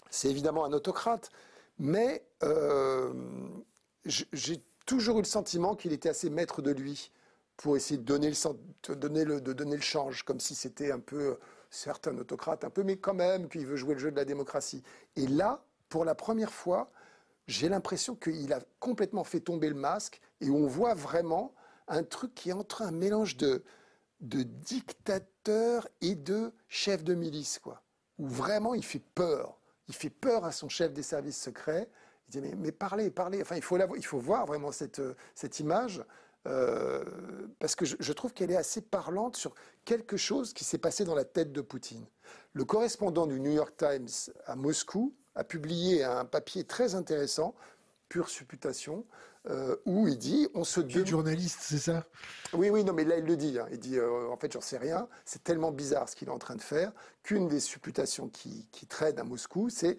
c'est 0.09 0.29
évidemment 0.29 0.65
un 0.65 0.73
autocrate, 0.73 1.31
mais 1.77 2.23
euh, 2.43 3.13
j'ai 4.05 4.63
toujours 4.85 5.17
eu 5.17 5.21
le 5.21 5.27
sentiment 5.27 5.75
qu'il 5.75 5.93
était 5.93 6.09
assez 6.09 6.29
maître 6.29 6.61
de 6.61 6.71
lui 6.71 7.11
pour 7.57 7.75
essayer 7.75 7.97
de 7.97 8.03
donner 8.03 8.29
le, 9.25 9.41
de 9.41 9.53
donner 9.53 9.75
le 9.75 9.81
change, 9.81 10.23
comme 10.23 10.39
si 10.39 10.55
c'était 10.55 10.91
un 10.91 10.99
peu 10.99 11.37
certes 11.69 12.07
un 12.07 12.17
autocrate 12.17 12.63
un 12.63 12.69
peu, 12.69 12.83
mais 12.83 12.97
quand 12.97 13.13
même 13.13 13.49
qu'il 13.49 13.65
veut 13.65 13.75
jouer 13.75 13.93
le 13.93 13.99
jeu 13.99 14.11
de 14.11 14.15
la 14.15 14.25
démocratie. 14.25 14.81
Et 15.15 15.27
là, 15.27 15.63
pour 15.89 16.05
la 16.05 16.15
première 16.15 16.53
fois, 16.53 16.89
j'ai 17.47 17.69
l'impression 17.69 18.15
qu'il 18.15 18.53
a 18.53 18.61
complètement 18.79 19.23
fait 19.23 19.39
tomber 19.39 19.69
le 19.69 19.75
masque 19.75 20.21
et 20.41 20.49
on 20.49 20.67
voit 20.67 20.93
vraiment 20.93 21.53
un 21.87 22.03
truc 22.03 22.33
qui 22.35 22.49
est 22.49 22.53
entre 22.53 22.81
un 22.83 22.91
mélange 22.91 23.37
de, 23.37 23.63
de 24.21 24.43
dictateur 24.43 25.87
et 26.01 26.15
de 26.15 26.51
chef 26.67 27.03
de 27.03 27.15
milice, 27.15 27.59
quoi. 27.59 27.81
Où 28.19 28.27
vraiment 28.27 28.73
il 28.73 28.83
fait 28.83 29.01
peur. 29.15 29.58
Il 29.89 29.95
fait 29.95 30.09
peur 30.09 30.45
à 30.45 30.53
son 30.53 30.69
chef 30.69 30.93
des 30.93 31.03
services 31.03 31.41
secrets. 31.41 31.89
Il 32.29 32.41
dit 32.41 32.55
mais, 32.57 32.71
parlez, 32.71 33.09
parlez. 33.09 33.41
Enfin, 33.41 33.55
il 33.57 33.61
faut, 33.61 33.75
la, 33.75 33.87
il 33.97 34.05
faut 34.05 34.19
voir 34.19 34.45
vraiment 34.45 34.71
cette, 34.71 35.01
cette 35.35 35.59
image. 35.59 36.01
Euh, 36.47 37.03
parce 37.59 37.75
que 37.75 37.83
je 37.85 38.13
trouve 38.13 38.33
qu'elle 38.33 38.51
est 38.51 38.55
assez 38.55 38.81
parlante 38.81 39.35
sur 39.35 39.53
quelque 39.83 40.15
chose 40.15 40.53
qui 40.53 40.63
s'est 40.63 40.77
passé 40.77 41.03
dans 41.03 41.15
la 41.15 41.25
tête 41.25 41.51
de 41.51 41.59
Poutine. 41.59 42.05
Le 42.53 42.63
correspondant 42.63 43.27
du 43.27 43.39
New 43.39 43.51
York 43.51 43.75
Times 43.75 44.07
à 44.45 44.55
Moscou 44.55 45.13
a 45.35 45.43
publié 45.43 46.03
un 46.03 46.25
papier 46.25 46.63
très 46.63 46.95
intéressant, 46.95 47.55
pure 48.07 48.29
supputation, 48.29 49.05
euh, 49.47 49.75
où 49.85 50.07
il 50.07 50.17
dit 50.17 50.47
on 50.53 50.63
se 50.63 50.81
demande. 50.81 51.07
journaliste, 51.07 51.59
c'est 51.61 51.77
ça? 51.77 52.05
Oui, 52.53 52.69
oui, 52.69 52.83
non, 52.83 52.93
mais 52.93 53.05
là 53.05 53.17
il 53.17 53.25
le 53.25 53.37
dit. 53.37 53.57
Hein. 53.59 53.67
Il 53.71 53.79
dit 53.79 53.97
euh, 53.97 54.27
en 54.29 54.37
fait, 54.37 54.51
j'en 54.51 54.61
sais 54.61 54.77
rien. 54.77 55.07
C'est 55.25 55.43
tellement 55.43 55.71
bizarre 55.71 56.09
ce 56.09 56.15
qu'il 56.15 56.27
est 56.27 56.31
en 56.31 56.39
train 56.39 56.55
de 56.55 56.61
faire 56.61 56.91
qu'une 57.23 57.47
des 57.47 57.59
supputations 57.59 58.27
qui, 58.27 58.67
qui 58.71 58.85
traîne 58.85 59.17
à 59.19 59.23
Moscou, 59.23 59.69
c'est 59.69 59.97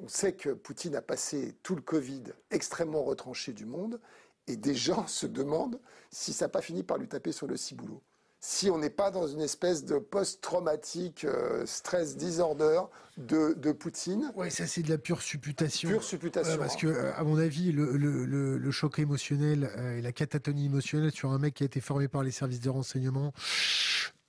on 0.00 0.08
sait 0.08 0.34
que 0.34 0.50
Poutine 0.50 0.94
a 0.94 1.02
passé 1.02 1.56
tout 1.62 1.74
le 1.74 1.82
Covid 1.82 2.24
extrêmement 2.50 3.02
retranché 3.02 3.52
du 3.52 3.66
monde, 3.66 4.00
et 4.48 4.56
des 4.56 4.74
gens 4.74 5.06
se 5.08 5.26
demandent 5.26 5.80
si 6.10 6.32
ça 6.32 6.46
n'a 6.46 6.48
pas 6.48 6.62
fini 6.62 6.82
par 6.82 6.98
lui 6.98 7.08
taper 7.08 7.32
sur 7.32 7.46
le 7.46 7.56
ciboulot 7.56 8.02
si 8.40 8.70
on 8.70 8.78
n'est 8.78 8.90
pas 8.90 9.10
dans 9.10 9.26
une 9.26 9.40
espèce 9.40 9.84
de 9.84 9.98
post-traumatique 9.98 11.24
euh, 11.24 11.66
stress 11.66 12.16
disorder 12.16 12.80
de, 13.16 13.54
de 13.54 13.72
Poutine. 13.72 14.30
Oui, 14.36 14.50
ça 14.50 14.66
c'est 14.66 14.82
de 14.82 14.88
la 14.88 14.98
pure 14.98 15.22
supputation. 15.22 15.88
Pure 15.88 16.04
supputation. 16.04 16.56
parce 16.56 16.76
que, 16.76 16.86
euh, 16.86 17.12
à 17.16 17.24
mon 17.24 17.36
avis, 17.36 17.72
le, 17.72 17.96
le, 17.96 18.24
le, 18.58 18.70
choc 18.70 19.00
émotionnel 19.00 19.70
euh, 19.76 19.98
et 19.98 20.02
la 20.02 20.12
catatonie 20.12 20.66
émotionnelle 20.66 21.10
sur 21.10 21.32
un 21.32 21.38
mec 21.38 21.54
qui 21.54 21.64
a 21.64 21.66
été 21.66 21.80
formé 21.80 22.06
par 22.06 22.22
les 22.22 22.30
services 22.30 22.60
de 22.60 22.70
renseignement, 22.70 23.32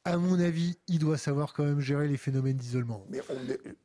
à 0.10 0.18
mon 0.18 0.40
avis, 0.40 0.77
il 0.88 0.99
doit 0.99 1.18
savoir 1.18 1.53
quand 1.53 1.64
même 1.64 1.80
gérer 1.80 2.07
les 2.07 2.18
phénomènes 2.18 2.57
d'isolement. 2.57 3.06
Mais 3.10 3.22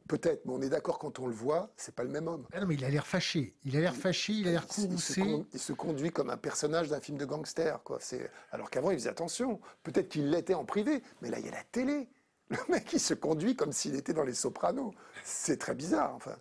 peut-être, 0.08 0.44
mais 0.46 0.52
on 0.52 0.62
est 0.62 0.68
d'accord 0.68 0.98
quand 0.98 1.18
on 1.18 1.26
le 1.26 1.34
voit, 1.34 1.72
c'est 1.76 1.94
pas 1.94 2.02
le 2.02 2.10
même 2.10 2.28
homme. 2.28 2.46
Ah 2.52 2.60
non, 2.60 2.66
mais 2.66 2.74
il 2.74 2.84
a 2.84 2.90
l'air 2.90 3.06
fâché. 3.06 3.54
Il 3.64 3.76
a 3.76 3.80
l'air 3.80 3.94
fâché, 3.94 4.32
il 4.32 4.48
a 4.48 4.52
l'air 4.52 4.66
courroucé. 4.66 5.22
Il, 5.52 5.58
se 5.60 5.72
conduit 5.72 6.10
comme 6.10 6.30
un 6.30 6.36
personnage 6.36 6.88
d'un 6.88 7.00
film 7.00 7.18
de 7.18 7.24
gangster, 7.24 7.82
quoi. 7.82 7.98
C'est 8.00 8.30
alors 8.52 8.70
qu'avant 8.70 8.90
il 8.90 8.98
faisait 8.98 9.10
attention. 9.10 9.60
Peut-être 9.82 10.08
qu'il 10.08 10.30
l'était 10.30 10.54
en 10.54 10.64
privé, 10.64 11.02
mais 11.22 11.30
là 11.30 11.38
il 11.38 11.46
y 11.46 11.48
a 11.48 11.52
la 11.52 11.64
télé. 11.64 12.08
Le 12.50 12.58
mec 12.68 12.92
il 12.92 13.00
se 13.00 13.14
conduit 13.14 13.56
comme 13.56 13.72
s'il 13.72 13.94
était 13.94 14.12
dans 14.12 14.24
Les 14.24 14.34
Sopranos. 14.34 14.92
C'est 15.24 15.58
très 15.58 15.74
bizarre, 15.74 16.14
enfin 16.14 16.36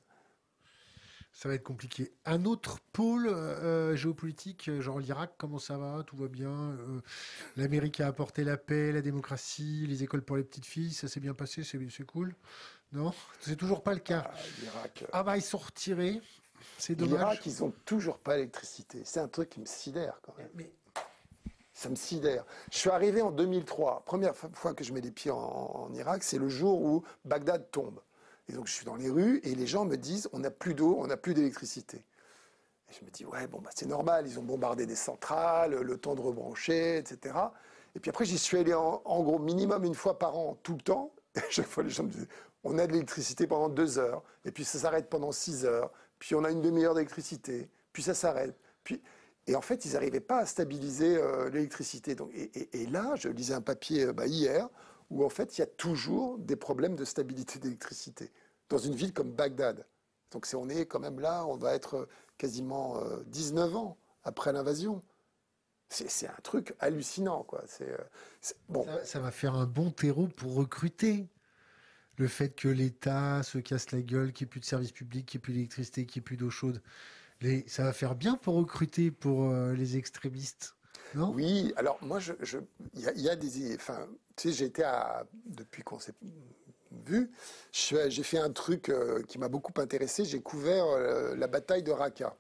ça 1.34 1.50
va 1.50 1.56
être 1.56 1.64
compliqué. 1.64 2.12
Un 2.26 2.46
autre 2.46 2.80
pôle 2.94 3.28
euh, 3.28 3.96
géopolitique, 3.96 4.70
genre 4.80 5.00
l'Irak, 5.00 5.34
comment 5.38 5.58
ça 5.58 5.78
va? 5.78 6.04
Tout 6.04 6.16
va 6.16 6.28
bien 6.28 6.52
euh, 6.52 7.02
L'Amérique 7.58 8.00
a 8.02 8.08
apporté 8.08 8.44
la 8.44 8.56
paix, 8.56 8.92
la 8.92 9.02
démocratie, 9.02 9.86
les 9.88 10.04
écoles 10.04 10.22
pour 10.22 10.38
les 10.38 10.44
petites 10.44 10.66
filles, 10.66 10.94
ça 10.94 11.08
s'est 11.08 11.20
bien 11.20 11.34
passé, 11.34 11.64
c'est 11.64 12.06
cool 12.06 12.36
Non? 12.92 13.12
C'est 13.42 13.56
toujours 13.56 13.82
pas 13.82 13.94
le 13.94 14.00
cas. 14.00 14.32
Ah, 14.32 14.38
L'Irak. 14.62 15.06
Ah 15.12 15.24
bah 15.24 15.36
ils 15.36 15.42
sont 15.42 15.58
retirés, 15.58 16.22
c'est 16.78 16.96
dommage. 16.96 17.18
L'Irak, 17.18 17.46
ils 17.48 17.64
ont 17.64 17.74
toujours 17.84 18.20
pas 18.20 18.36
l'électricité. 18.36 19.02
C'est 19.04 19.20
un 19.20 19.28
truc 19.28 19.50
qui 19.50 19.60
me 19.60 19.66
sidère 19.66 20.20
quand 20.22 20.38
même. 20.38 20.50
Mais... 20.54 20.72
Ça 21.76 21.90
me 21.90 21.96
sidère. 21.96 22.46
Je 22.72 22.78
suis 22.78 22.92
arrivé 22.92 23.24
en 23.24 23.32
2003. 23.32 24.04
Première 24.06 24.36
fois 24.36 24.76
que 24.76 24.84
je 24.84 24.94
mets 24.94 25.02
les 25.02 25.10
pieds 25.10 25.32
en 25.32 25.90
Irak, 25.96 26.24
c'est 26.24 26.38
le 26.38 26.48
jour 26.48 26.80
où 26.80 27.04
Bagdad 27.26 27.72
tombe. 27.72 28.00
Et 28.50 28.54
donc 28.54 28.68
je 28.68 28.74
suis 28.74 28.86
dans 28.86 28.96
les 28.96 29.10
rues 29.10 29.40
et 29.44 29.56
les 29.56 29.68
gens 29.68 29.86
me 29.86 29.96
disent 29.96 30.30
on 30.34 30.40
n'a 30.40 30.52
plus 30.52 30.74
d'eau, 30.74 30.98
on 31.00 31.08
n'a 31.08 31.18
plus 31.18 31.34
d'électricité. 31.34 31.98
Et 32.90 32.94
je 33.00 33.06
me 33.06 33.10
dis 33.10 33.26
ouais 33.26 33.48
bon 33.48 33.60
bah 33.62 33.70
c'est 33.74 33.86
normal, 33.86 34.28
ils 34.28 34.40
ont 34.40 34.44
bombardé 34.44 34.86
des 34.86 34.96
centrales, 34.96 35.76
le 35.76 35.98
temps 35.98 36.16
de 36.16 36.22
rebrancher, 36.22 36.98
etc. 36.98 37.36
Et 37.96 38.00
puis 38.00 38.10
après 38.10 38.26
j'y 38.26 38.38
suis 38.38 38.58
allé 38.58 38.74
en, 38.74 39.24
gros 39.24 39.40
minimum 39.40 39.84
une 39.86 39.96
fois 39.96 40.20
par 40.20 40.38
an 40.38 40.58
tout 40.64 40.74
le 40.74 40.82
temps. 40.82 41.14
Et 41.36 41.42
chaque 41.50 41.68
fois 41.68 41.84
les 41.84 41.90
gens 41.90 42.04
me 42.04 42.10
disaient 42.10 42.28
on 42.64 42.78
a 42.78 42.88
de 42.88 42.94
l'électricité 42.94 43.46
pendant 43.48 43.70
deux 43.70 44.00
heures, 44.00 44.24
et 44.46 44.52
puis 44.52 44.64
ça 44.64 44.80
s'arrête 44.80 45.10
pendant 45.10 45.32
six 45.32 45.66
heures, 45.66 45.92
puis 46.18 46.34
on 46.34 46.44
a 46.46 46.52
une 46.52 46.62
demi-heure 46.62 46.94
d'électricité, 46.94 47.70
puis 47.92 48.04
ça 48.04 48.14
s'arrête. 48.14 48.56
Et 49.48 49.56
en 49.56 49.62
fait, 49.62 49.86
ils 49.86 49.94
n'arrivaient 49.94 50.22
pas 50.22 50.40
à 50.40 50.46
stabiliser 50.46 51.18
euh, 51.18 51.50
l'électricité. 51.50 52.16
Et, 52.72 52.86
là, 52.86 53.14
je 53.16 53.28
lisais 53.28 53.54
un 53.54 53.62
papier 53.62 54.06
euh, 54.06 54.14
bah, 54.14 54.26
hier 54.26 54.70
où 55.14 55.24
en 55.24 55.30
fait 55.30 55.58
il 55.58 55.62
y 55.62 55.64
a 55.64 55.68
toujours 55.68 56.40
des 56.40 56.56
problèmes 56.56 56.96
de 56.96 57.06
stabilité 57.06 57.60
d'électricité 57.60 58.32
dans 58.70 58.80
une 58.80 58.96
ville 58.96 59.14
comme 59.14 59.32
Bagdad. 59.32 59.86
Donc 60.32 60.48
on 60.56 60.68
est 60.68 60.86
quand 60.86 61.00
même 61.00 61.20
là, 61.20 61.46
on 61.46 61.56
va 61.56 61.76
être 61.76 62.08
quasiment 62.38 63.00
19 63.28 63.72
euh, 63.72 63.78
ans 63.78 63.98
après 64.24 64.52
l'invasion. 64.52 65.04
C'est 65.90 66.28
un 66.28 66.42
truc 66.42 66.74
hallucinant, 66.80 67.44
quoi. 67.44 67.64
Euh, 67.82 67.98
bon. 68.68 68.88
Ça, 69.04 69.20
va 69.20 69.30
faire 69.30 69.54
un 69.54 69.68
bon 69.68 69.92
terreau 69.92 70.28
pour 70.28 70.56
recruter. 70.56 71.28
Le 72.18 72.28
fait 72.28 72.50
que 72.50 72.68
l'État 72.68 73.44
se 73.44 73.60
casse 73.60 73.92
la 73.92 74.02
gueule, 74.02 74.34
qu'il 74.34 74.46
n'y 74.46 74.50
ait 74.50 74.52
plus 74.52 74.60
de 74.60 74.66
services 74.66 74.92
publics, 74.92 75.28
qu'il 75.28 75.38
n'y 75.38 75.42
ait 75.42 75.46
plus 75.46 75.54
d'électricité, 75.54 76.08
qu'il 76.08 76.20
n'y 76.20 76.24
ait 76.24 76.26
plus 76.26 76.38
d'eau 76.38 76.50
chaude, 76.50 76.82
ça 77.68 77.84
va 77.84 77.94
faire 77.94 78.16
bien 78.16 78.36
pour 78.36 78.56
recruter 78.56 79.12
pour 79.12 79.50
euh, 79.50 79.74
les 79.74 79.98
extrémistes. 79.98 80.76
Non? 81.16 81.32
Oui, 81.32 81.74
alors 81.76 81.98
moi, 82.02 82.20
il 82.20 82.36
je, 82.42 82.58
y, 82.96 83.30
a, 83.30 83.36
des. 83.36 83.76
Enfin, 83.76 84.08
tu 84.36 84.54
sais, 84.54 84.66
été 84.66 84.84
à. 84.84 85.26
Depuis 85.46 85.84
qu'on 85.84 86.00
s'est 86.00 86.14
vu, 87.06 87.32
j'ai 87.72 88.24
fait 88.24 88.38
un 88.38 88.52
truc 88.52 88.90
euh, 88.90 89.24
qui 89.24 89.40
m'a 89.40 89.48
beaucoup 89.48 89.74
intéressé. 89.80 90.26
J'ai 90.26 90.42
couvert 90.42 90.86
euh, 90.86 91.36
la 91.36 91.48
bataille 91.48 91.84
de 91.84 91.92
Raqqa. 91.92 92.36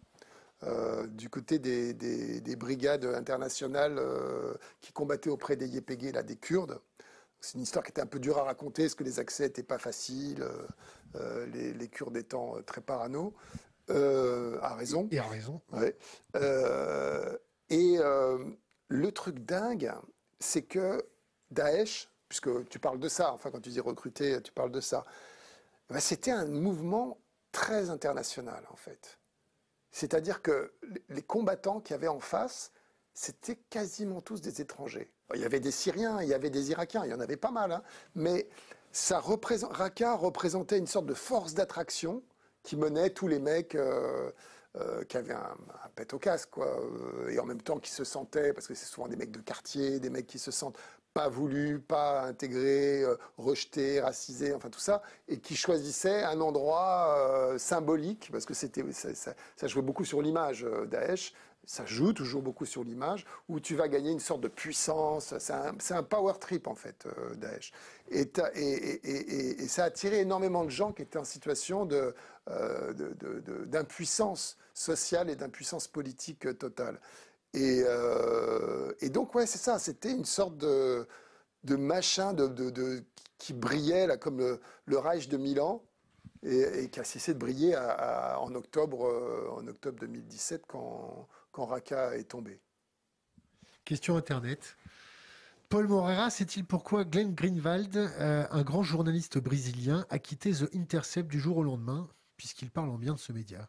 Euh, 0.63 1.07
du 1.07 1.29
côté 1.29 1.59
des, 1.59 1.93
des, 1.93 2.55
brigades 2.55 3.03
internationales 3.03 4.01
qui 4.79 4.93
combattaient 4.93 5.29
auprès 5.29 5.57
des 5.57 5.67
YPG, 5.67 6.13
là, 6.13 6.23
des 6.23 6.37
Kurdes. 6.37 6.79
C'est 7.41 7.55
une 7.55 7.63
histoire 7.63 7.83
qui 7.83 7.91
était 7.91 8.01
un 8.01 8.05
peu 8.05 8.19
dure 8.19 8.37
à 8.37 8.43
raconter, 8.43 8.83
parce 8.83 8.95
que 8.95 9.03
les 9.03 9.19
accès 9.19 9.43
n'étaient 9.43 9.61
pas 9.61 9.77
faciles, 9.77 10.47
les, 11.51 11.73
les, 11.73 11.87
Kurdes 11.89 12.15
étant 12.15 12.61
très 12.65 12.79
parano, 12.79 13.33
à 13.89 14.75
raison. 14.75 15.09
Et 15.11 15.19
à 15.19 15.27
raison. 15.27 15.59
Ouais. 15.73 15.97
et 17.69 17.97
le 18.87 19.11
truc 19.11 19.39
dingue, 19.39 19.91
c'est 20.39 20.61
que 20.61 21.03
Daesh, 21.53 22.09
puisque 22.27 22.67
tu 22.69 22.79
parles 22.79 22.99
de 22.99 23.09
ça, 23.09 23.33
enfin 23.33 23.51
quand 23.51 23.61
tu 23.61 23.69
dis 23.69 23.79
recruter, 23.79 24.41
tu 24.41 24.51
parles 24.51 24.71
de 24.71 24.81
ça, 24.81 25.05
ben, 25.89 25.99
c'était 25.99 26.31
un 26.31 26.45
mouvement 26.45 27.19
très 27.51 27.89
international 27.89 28.65
en 28.71 28.75
fait. 28.75 29.19
C'est-à-dire 29.91 30.41
que 30.41 30.73
les 31.09 31.21
combattants 31.21 31.79
qu'il 31.79 31.93
y 31.93 31.97
avait 31.97 32.07
en 32.07 32.19
face, 32.19 32.71
c'était 33.13 33.57
quasiment 33.69 34.21
tous 34.21 34.41
des 34.41 34.59
étrangers. 34.59 35.11
Il 35.35 35.41
y 35.41 35.45
avait 35.45 35.59
des 35.59 35.71
Syriens, 35.71 36.21
il 36.21 36.27
y 36.27 36.33
avait 36.33 36.49
des 36.49 36.71
Irakiens, 36.71 37.05
il 37.05 37.11
y 37.11 37.13
en 37.13 37.19
avait 37.19 37.37
pas 37.37 37.51
mal, 37.51 37.71
hein. 37.71 37.83
mais 38.15 38.49
ça 38.91 39.19
Raqqa 39.19 40.15
représentait 40.15 40.77
une 40.77 40.87
sorte 40.87 41.05
de 41.05 41.13
force 41.13 41.53
d'attraction 41.53 42.23
qui 42.63 42.75
menait 42.75 43.09
tous 43.09 43.27
les 43.27 43.39
mecs 43.39 43.75
euh, 43.75 44.31
euh, 44.75 45.03
qui 45.03 45.17
avaient 45.17 45.33
un, 45.33 45.57
un, 45.83 45.89
pet 45.95 46.13
au 46.13 46.19
casque, 46.19 46.49
quoi, 46.51 46.79
euh, 46.79 47.29
et 47.29 47.39
en 47.39 47.45
même 47.45 47.61
temps 47.61 47.79
qui 47.79 47.91
se 47.91 48.03
sentaient, 48.03 48.53
parce 48.53 48.67
que 48.67 48.73
c'est 48.73 48.85
souvent 48.85 49.07
des 49.07 49.15
mecs 49.15 49.31
de 49.31 49.41
quartier, 49.41 49.99
des 49.99 50.09
mecs 50.09 50.25
qui 50.27 50.39
se 50.39 50.49
sentent 50.49 50.77
pas 51.13 51.29
voulu, 51.29 51.79
pas 51.79 52.23
intégré, 52.23 53.03
euh, 53.03 53.15
rejeté, 53.37 54.01
racisé, 54.01 54.53
enfin 54.53 54.69
tout 54.69 54.79
ça, 54.79 55.03
et 55.27 55.37
qui 55.37 55.55
choisissait 55.55 56.23
un 56.23 56.41
endroit 56.41 57.15
euh, 57.17 57.57
symbolique, 57.57 58.29
parce 58.31 58.45
que 58.45 58.53
c'était, 58.53 58.83
ça, 58.91 59.67
jouait 59.67 59.81
beaucoup 59.81 60.05
sur 60.05 60.21
l'image 60.21 60.63
euh, 60.63 60.85
Daesh, 60.85 61.33
ça 61.65 61.85
joue 61.85 62.11
toujours 62.11 62.41
beaucoup 62.41 62.65
sur 62.65 62.83
l'image, 62.83 63.25
où 63.47 63.59
tu 63.59 63.75
vas 63.75 63.87
gagner 63.87 64.11
une 64.11 64.19
sorte 64.19 64.41
de 64.41 64.49
puissance, 64.49 65.33
c'est 65.37 65.93
un, 65.93 66.03
power 66.03 66.33
trip 66.39 66.67
en 66.67 66.75
fait, 66.75 67.07
Daesh. 67.35 67.71
Et, 68.11 68.29
et, 68.53 69.67
ça 69.69 69.83
a 69.83 69.85
attiré 69.85 70.19
énormément 70.19 70.65
de 70.65 70.69
gens 70.69 70.91
qui 70.91 71.03
étaient 71.03 71.19
en 71.19 71.23
situation 71.23 71.85
de, 71.85 72.13
d'impuissance 73.67 74.57
sociale 74.73 75.29
et 75.29 75.37
d'impuissance 75.37 75.87
politique 75.87 76.57
totale. 76.57 76.99
Euh, 77.55 78.93
et, 78.99 79.09
donc, 79.09 79.35
ouais, 79.35 79.45
c'est 79.45 79.59
ça, 79.59 79.79
c'était 79.79 80.11
une 80.11 80.25
sorte 80.25 80.57
de, 80.57 81.07
machin 81.65 82.35
qui 83.37 83.53
brillait 83.53 84.17
comme 84.19 84.59
le, 84.85 84.97
Reich 84.97 85.29
de 85.29 85.37
Milan 85.37 85.83
et, 86.43 86.89
qui 86.89 86.99
a 86.99 87.03
cessé 87.03 87.33
de 87.33 87.39
briller 87.39 87.77
en, 87.77 88.53
octobre, 88.55 89.07
euh, 89.07 89.49
en 89.57 89.67
octobre 89.67 89.99
2017 89.99 90.63
quand, 90.67 91.27
quand 91.51 91.65
Raqqa 91.65 92.17
est 92.17 92.25
tombé. 92.29 92.59
Question 93.85 94.15
Internet. 94.15 94.77
Paul 95.73 95.87
Moreira 95.87 96.29
sait-il 96.29 96.65
pourquoi 96.65 97.03
Glenn 97.03 97.33
Greenwald, 97.33 97.97
euh, 97.97 98.45
un 98.51 98.61
grand 98.61 98.83
journaliste 98.83 99.39
brésilien, 99.39 100.05
a 100.09 100.19
quitté 100.19 100.51
The 100.51 100.69
Intercept 100.75 101.27
du 101.27 101.39
jour 101.39 101.57
au 101.57 101.63
lendemain, 101.63 102.07
puisqu'il 102.37 102.69
parle 102.69 102.91
en 102.91 102.97
bien 102.97 103.13
de 103.13 103.19
ce 103.19 103.33
média? 103.33 103.67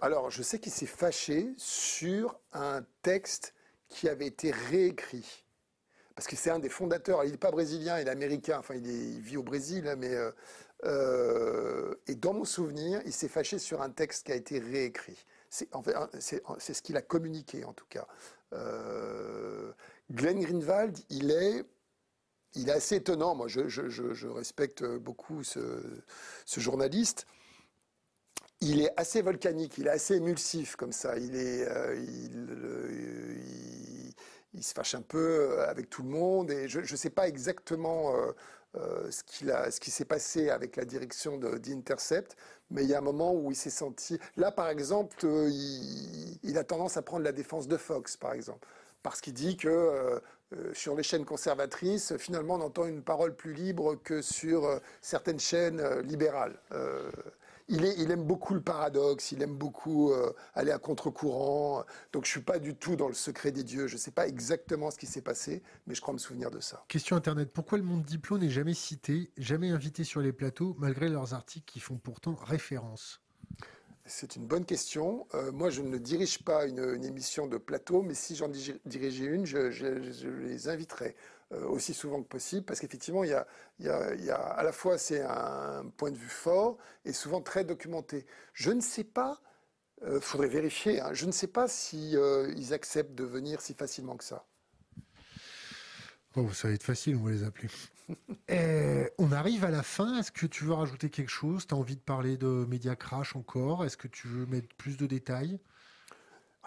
Alors, 0.00 0.30
je 0.30 0.42
sais 0.42 0.58
qu'il 0.58 0.72
s'est 0.72 0.86
fâché 0.86 1.52
sur 1.56 2.38
un 2.52 2.84
texte 3.02 3.54
qui 3.88 4.08
avait 4.08 4.26
été 4.26 4.50
réécrit. 4.50 5.44
parce 6.14 6.26
que 6.26 6.36
c'est 6.36 6.50
un 6.50 6.58
des 6.58 6.68
fondateurs. 6.68 7.24
Il 7.24 7.32
n'est 7.32 7.36
pas 7.36 7.50
brésilien, 7.50 8.00
il 8.00 8.08
est 8.08 8.10
américain. 8.10 8.58
Enfin, 8.58 8.74
il, 8.74 9.20
vit 9.20 9.36
au 9.36 9.42
Brésil, 9.42 9.86
hein, 9.86 9.96
mais 9.96 10.16
et 12.06 12.14
dans 12.14 12.32
mon 12.32 12.44
souvenir, 12.44 13.00
il 13.04 13.12
s'est 13.12 13.28
fâché 13.28 13.58
sur 13.58 13.82
un 13.82 13.90
texte 13.90 14.26
qui 14.26 14.32
a 14.32 14.34
été 14.34 14.58
réécrit. 14.58 15.26
C'est 15.50 15.68
ce 15.70 16.82
qu'il 16.82 16.96
a 16.96 17.02
communiqué 17.02 17.64
en 17.64 17.72
tout 17.72 17.86
cas. 17.88 18.06
Glenn 20.10 20.40
Greenwald, 20.40 20.98
il 21.10 21.30
est 21.30 21.64
il 22.56 22.68
est 22.68 22.72
assez 22.72 22.96
étonnant. 22.96 23.34
Moi, 23.34 23.46
je, 23.48 24.28
respecte 24.28 24.84
beaucoup 24.84 25.44
ce, 25.44 25.60
journaliste. 26.56 27.26
Il 28.60 28.80
est 28.80 28.92
assez 28.96 29.22
volcanique, 29.22 29.76
il 29.78 29.86
est 29.86 29.90
assez 29.90 30.16
émulsif 30.16 30.76
comme 30.76 30.92
ça. 30.92 31.16
Il, 31.18 31.32
euh, 31.34 31.94
euh, 32.46 33.36
se 34.60 34.72
fâche 34.72 34.94
un 34.94 35.02
peu 35.02 35.60
avec 35.62 35.90
tout 35.90 36.02
le 36.02 36.08
monde. 36.08 36.50
Et 36.50 36.68
je 36.68 36.80
ne 36.80 36.96
sais 36.96 37.10
pas 37.10 37.28
exactement 37.28 38.14
euh, 38.76 39.10
ce, 39.10 39.80
qui 39.80 39.90
s'est 39.90 40.06
passé 40.06 40.48
avec 40.48 40.76
la 40.76 40.84
direction 40.84 41.36
d'Intercept, 41.36 42.36
mais 42.70 42.84
il 42.84 42.88
y 42.88 42.94
a 42.94 42.98
un 42.98 43.02
moment 43.02 43.34
où 43.34 43.50
il 43.50 43.56
s'est 43.56 43.70
senti. 43.70 44.18
Là, 44.36 44.50
par 44.50 44.68
exemple, 44.68 45.16
il, 45.24 46.56
a 46.56 46.64
tendance 46.64 46.96
à 46.96 47.02
prendre 47.02 47.24
la 47.24 47.32
défense 47.32 47.68
de 47.68 47.76
Fox, 47.76 48.16
par 48.16 48.32
exemple, 48.32 48.66
parce 49.02 49.20
qu'il 49.20 49.34
dit 49.34 49.58
que 49.58 50.20
euh, 50.54 50.72
sur 50.74 50.94
les 50.94 51.02
chaînes 51.02 51.24
conservatrices, 51.24 52.16
finalement, 52.18 52.54
on 52.54 52.60
entend 52.60 52.86
une 52.86 53.02
parole 53.02 53.34
plus 53.34 53.52
libre 53.52 53.96
que 53.96 54.22
sur 54.22 54.64
euh, 54.64 54.78
certaines 55.00 55.40
chaînes 55.40 55.80
euh, 55.80 56.02
libérales. 56.02 56.56
Il, 57.68 58.10
aime 58.10 58.24
beaucoup 58.24 58.54
le 58.54 58.60
paradoxe, 58.60 59.32
il 59.32 59.42
aime 59.42 59.56
beaucoup 59.56 60.12
aller 60.54 60.70
à 60.70 60.78
contre-courant. 60.78 61.84
Donc 62.12 62.24
je 62.24 62.28
ne 62.28 62.32
suis 62.32 62.40
pas 62.40 62.58
du 62.58 62.76
tout 62.76 62.94
dans 62.94 63.08
le 63.08 63.14
secret 63.14 63.50
des 63.50 63.64
dieux. 63.64 63.88
Je 63.88 63.94
ne 63.94 63.98
sais 63.98 64.12
pas 64.12 64.28
exactement 64.28 64.90
ce 64.90 64.98
qui 64.98 65.06
s'est 65.06 65.20
passé, 65.20 65.62
mais 65.86 65.94
je 65.94 66.00
crois 66.00 66.14
me 66.14 66.18
souvenir 66.18 66.50
de 66.50 66.60
ça. 66.60 66.84
Question 66.88 67.16
Internet. 67.16 67.50
Pourquoi 67.52 67.78
le 67.78 67.84
monde 67.84 68.04
diplôme 68.04 68.40
n'est 68.40 68.50
jamais 68.50 68.74
cité, 68.74 69.30
jamais 69.36 69.70
invité 69.70 70.04
sur 70.04 70.20
les 70.20 70.32
plateaux, 70.32 70.76
malgré 70.78 71.08
leurs 71.08 71.34
articles 71.34 71.66
qui 71.66 71.80
font 71.80 71.96
pourtant 71.96 72.34
référence? 72.34 73.20
C'est 74.08 74.36
une 74.36 74.46
bonne 74.46 74.64
question. 74.64 75.26
Euh, 75.34 75.50
moi, 75.50 75.68
je 75.68 75.82
ne 75.82 75.98
dirige 75.98 76.44
pas 76.44 76.66
une, 76.66 77.04
émission 77.04 77.48
de 77.48 77.58
plateau, 77.58 78.02
mais 78.02 78.14
si 78.14 78.36
j'en 78.36 78.48
dirigeais 78.48 79.24
une, 79.24 79.46
je, 79.46 80.28
les 80.28 80.68
inviterais 80.68 81.16
euh, 81.16 81.35
aussi 81.52 81.94
souvent 81.94 82.22
que 82.22 82.28
possible, 82.28 82.64
parce 82.64 82.80
qu'effectivement, 82.80 83.22
il, 83.22 83.30
y 83.78 83.88
a, 83.88 84.34
à 84.34 84.62
la 84.62 84.72
fois 84.72 84.98
c'est 84.98 85.22
un 85.22 85.86
point 85.96 86.10
de 86.10 86.16
vue 86.16 86.28
fort 86.28 86.76
et 87.04 87.12
souvent 87.12 87.40
très 87.40 87.64
documenté. 87.64 88.26
Je 88.52 88.72
ne 88.72 88.80
sais 88.80 89.04
pas, 89.04 89.40
euh, 90.02 90.20
faudrait 90.20 90.48
vérifier. 90.48 91.00
Hein, 91.00 91.12
je 91.12 91.24
ne 91.26 91.32
sais 91.32 91.46
pas 91.46 91.68
si 91.68 92.12
ils 92.56 92.74
acceptent 92.74 93.14
de 93.14 93.24
venir 93.24 93.60
si 93.60 93.74
facilement 93.74 94.16
que 94.16 94.24
ça. 94.24 94.44
Ça 96.52 96.68
va 96.68 96.74
être 96.74 96.82
facile, 96.82 97.16
on 97.16 97.24
va 97.24 97.30
les 97.30 97.44
appeler. 97.44 97.68
Euh, 98.50 99.08
on 99.18 99.32
arrive 99.32 99.64
à 99.64 99.70
la 99.70 99.82
fin. 99.82 100.20
Est-ce 100.20 100.30
que 100.30 100.46
tu 100.46 100.62
veux 100.62 100.74
rajouter 100.74 101.10
quelque 101.10 101.28
chose? 101.28 101.66
Tu 101.66 101.74
as 101.74 101.76
envie 101.76 101.96
de 101.96 102.00
parler 102.00 102.36
de 102.36 102.64
Media 102.68 102.94
Crash 102.94 103.34
encore? 103.34 103.84
Est-ce 103.84 103.96
que 103.96 104.06
tu 104.06 104.28
veux 104.28 104.46
mettre 104.46 104.68
plus 104.76 104.96
de 104.96 105.06
détails? 105.06 105.58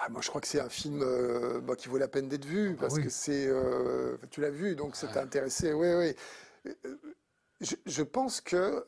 Ah, 0.01 0.09
moi, 0.09 0.21
je 0.21 0.29
crois 0.29 0.41
que 0.41 0.47
c'est 0.47 0.61
un 0.61 0.69
film 0.69 1.01
euh, 1.01 1.59
bah, 1.61 1.75
qui 1.75 1.89
vaut 1.89 1.97
la 1.97 2.07
peine 2.07 2.29
d'être 2.29 2.45
vu 2.45 2.71
ah 2.73 2.81
parce 2.81 2.99
que 2.99 3.09
c'est. 3.09 3.47
Euh, 3.47 4.17
tu 4.31 4.41
l'as 4.41 4.49
vu, 4.49 4.75
donc 4.75 4.95
c'est 4.95 5.17
intéressé. 5.17 5.73
Oui, 5.73 5.87
oui. 5.93 6.75
Je, 7.85 8.03
pense 8.03 8.39
que 8.41 8.85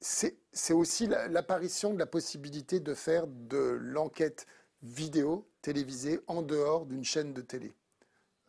c'est 0.00 0.72
aussi 0.74 1.06
l'apparition 1.06 1.94
de 1.94 1.98
la 1.98 2.06
possibilité 2.06 2.80
de 2.80 2.94
faire 2.94 3.26
de 3.26 3.78
l'enquête 3.80 4.46
vidéo 4.82 5.48
télévisée 5.62 6.20
en 6.26 6.42
dehors 6.42 6.86
d'une 6.86 7.04
chaîne 7.04 7.32
de 7.32 7.40
télé. 7.40 7.72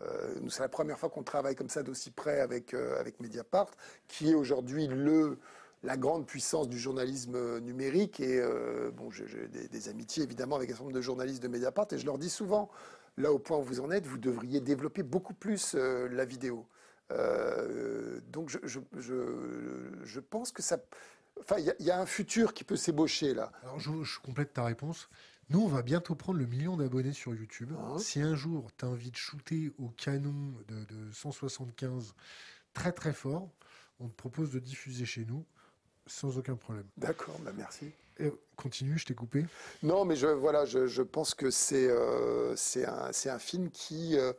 Euh, 0.01 0.35
c'est 0.49 0.61
la 0.61 0.69
première 0.69 0.99
fois 0.99 1.09
qu'on 1.09 1.23
travaille 1.23 1.55
comme 1.55 1.69
ça 1.69 1.83
d'aussi 1.83 2.11
près 2.11 2.39
avec, 2.39 2.73
euh, 2.73 2.99
avec 2.99 3.19
Mediapart, 3.19 3.71
qui 4.07 4.31
est 4.31 4.35
aujourd'hui 4.35 4.87
le, 4.87 5.39
la 5.87 5.95
grande 5.95 6.25
puissance 6.25 6.67
du 6.67 6.77
journalisme 6.77 7.59
numérique. 7.59 8.19
Et 8.19 8.39
euh, 8.41 8.91
bon, 8.91 9.09
j'ai 9.09 9.47
des, 9.47 9.89
amitiés 9.89 10.23
évidemment 10.23 10.57
avec 10.57 10.69
un 10.69 10.73
certain 10.73 10.83
nombre 10.83 10.97
de 10.97 11.01
journalistes 11.01 11.41
de 11.41 11.47
Mediapart, 11.47 11.87
et 11.91 11.97
je 11.97 12.05
leur 12.05 12.17
dis 12.17 12.29
souvent, 12.29 12.69
là 13.15 13.31
au 13.31 13.39
point 13.39 13.57
où 13.57 13.63
vous 13.63 13.79
en 13.79 13.89
êtes, 13.89 14.05
vous 14.05 14.17
devriez 14.17 14.59
développer 14.59 15.01
beaucoup 15.01 15.33
plus 15.33 15.75
la 15.75 16.25
vidéo. 16.25 16.65
donc 18.29 18.49
je, 18.49 18.57
je, 18.63 18.79
je, 20.03 20.19
pense 20.19 20.51
que 20.51 20.61
ça... 20.61 20.77
Enfin, 21.39 21.55
il 21.59 21.85
y, 21.85 21.91
a 21.91 22.01
un 22.01 22.05
futur 22.05 22.53
qui 22.53 22.65
peut 22.65 22.75
s'ébaucher 22.75 23.33
là. 23.33 23.51
Alors 23.63 23.79
je, 23.79 24.03
je 24.03 24.19
complète 24.19 24.53
ta 24.53 24.65
réponse. 24.65 25.07
Nous, 25.49 25.61
on 25.61 25.67
va 25.67 25.83
bientôt 25.83 26.15
prendre 26.15 26.39
le 26.39 26.45
million 26.47 26.75
d'abonnés 26.75 27.13
sur 27.13 27.33
YouTube. 27.33 27.71
Ah. 27.79 27.95
Si 27.99 28.19
un 28.19 28.35
jour, 28.35 28.69
tu 28.77 28.83
as 28.83 28.89
envie 28.89 29.11
de 29.11 29.15
shooter 29.15 29.71
au 29.77 29.87
canon 29.89 30.53
de, 30.67 31.11
175 31.13 32.13
très 32.73 32.91
très 32.91 33.13
fort, 33.13 33.49
on 33.99 34.09
te 34.09 34.15
propose 34.15 34.51
de 34.51 34.59
diffuser 34.59 35.05
chez 35.05 35.23
nous 35.23 35.45
sans 36.07 36.37
aucun 36.37 36.55
problème. 36.55 36.85
D'accord, 36.97 37.37
bah 37.41 37.51
merci. 37.55 37.91
continue, 38.55 38.97
je 38.97 39.05
t'ai 39.05 39.13
coupé. 39.13 39.45
Non, 39.83 40.05
mais 40.05 40.15
je, 40.15 40.27
voilà, 40.27 40.65
je, 40.65 41.01
pense 41.01 41.33
que 41.33 41.49
c'est 41.51 41.87
euh, 41.89 42.55
un, 42.85 43.11
un, 43.25 43.39
film 43.39 43.69
qui 43.69 44.17
euh, 44.17 44.33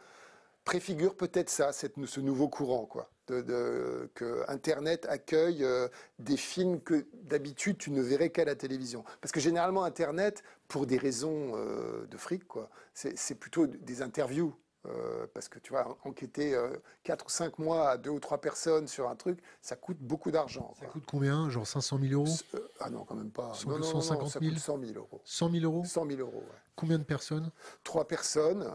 préfigure 0.65 1.16
peut-être 1.16 1.51
ça, 1.51 1.73
cette, 1.73 1.95
ce 2.07 2.20
nouveau 2.20 2.49
courant. 2.49 2.86
quoi 2.86 3.11
de, 3.28 4.11
que 4.15 4.43
Internet 4.49 5.07
accueille 5.07 5.62
euh, 5.62 5.89
des 6.19 6.39
films 6.39 6.81
que 6.81 7.07
d'habitude 7.12 7.77
tu 7.77 7.90
ne 7.90 8.01
verrais 8.01 8.31
qu'à 8.31 8.45
la 8.45 8.55
télévision. 8.55 9.05
Parce 9.20 9.32
que 9.32 9.40
généralement 9.40 9.85
Internet, 9.85 10.43
pour 10.66 10.86
des 10.86 10.97
raisons 10.97 11.53
de 11.53 12.16
fric, 12.16 12.47
quoi, 12.47 12.70
c'est 12.95 13.35
plutôt 13.35 13.66
des 13.66 14.03
interviews. 14.03 14.55
Euh, 14.89 15.27
parce 15.35 15.48
que 15.48 15.59
tu 15.59 15.73
vois, 15.73 15.98
enquêter 16.05 16.59
4 17.05 17.27
ou 17.27 17.28
5 17.28 17.59
mois 17.59 17.90
à 17.90 17.97
2 17.98 18.10
ou 18.10 18.20
3 18.20 18.40
personnes 18.40 18.89
sur 18.89 19.09
un 19.09 19.16
truc, 19.16 19.40
ça 19.60 19.77
coûte 19.77 19.98
beaucoup 20.01 20.31
d'argent. 20.31 20.73
Ça 20.81 20.86
coûte 20.86 21.05
combien 21.06 21.51
Genre 21.51 21.66
500 21.66 21.98
000 22.01 22.12
euros 22.15 22.35
Ah 22.81 22.89
non, 22.90 23.05
quand 23.05 23.15
même 23.15 23.31
pas. 23.31 23.52
150 23.55 24.40
000 24.40 24.56
100 24.56 24.78
000 24.81 24.93
euros. 24.97 25.20
100 25.24 25.51
000 25.51 25.65
euros 25.65 25.85
100 25.85 26.06
000 26.09 26.20
euros, 26.20 26.39
ouais. 26.39 26.59
Combien 26.77 26.98
de 26.98 27.05
personnes 27.05 27.51
Trois 27.85 28.06
personnes. 28.06 28.66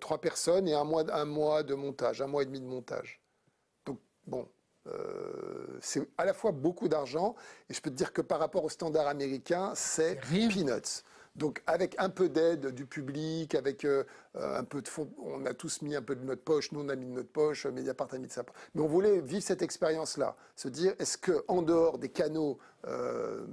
trois 0.00 0.20
personnes 0.20 0.68
et 0.68 0.74
un 0.74 0.84
mois, 0.84 1.04
un 1.12 1.24
mois 1.24 1.62
de 1.62 1.74
montage, 1.74 2.22
un 2.22 2.26
mois 2.26 2.42
et 2.42 2.46
demi 2.46 2.60
de 2.60 2.66
montage. 2.66 3.20
Bon, 4.26 4.48
euh, 4.86 5.78
c'est 5.80 6.08
à 6.18 6.24
la 6.24 6.34
fois 6.34 6.52
beaucoup 6.52 6.88
d'argent, 6.88 7.34
et 7.68 7.74
je 7.74 7.80
peux 7.80 7.90
te 7.90 7.94
dire 7.94 8.12
que 8.12 8.22
par 8.22 8.38
rapport 8.38 8.64
au 8.64 8.68
standard 8.68 9.06
américain, 9.06 9.72
c'est 9.74 10.18
peanuts. 10.20 11.02
Donc 11.36 11.62
avec 11.66 11.96
un 11.98 12.10
peu 12.10 12.28
d'aide 12.28 12.68
du 12.68 12.86
public, 12.86 13.54
avec 13.56 13.84
euh, 13.84 14.04
un 14.34 14.62
peu 14.62 14.80
de 14.82 14.88
fonds, 14.88 15.10
on 15.18 15.44
a 15.46 15.54
tous 15.54 15.82
mis 15.82 15.96
un 15.96 16.02
peu 16.02 16.14
de 16.14 16.24
notre 16.24 16.42
poche, 16.42 16.70
nous 16.70 16.80
on 16.80 16.88
a 16.88 16.94
mis 16.94 17.06
de 17.06 17.10
notre 17.10 17.30
poche, 17.30 17.66
Mediapart 17.66 18.08
a 18.12 18.18
mis 18.18 18.28
de 18.28 18.32
sa 18.32 18.44
poche. 18.44 18.54
Mais 18.74 18.82
on 18.82 18.86
voulait 18.86 19.20
vivre 19.20 19.42
cette 19.42 19.62
expérience-là, 19.62 20.36
se 20.54 20.68
dire 20.68 20.94
est-ce 21.00 21.18
que 21.18 21.44
en 21.48 21.62
dehors 21.62 21.98
des 21.98 22.08
canaux 22.08 22.58
euh, 22.86 23.46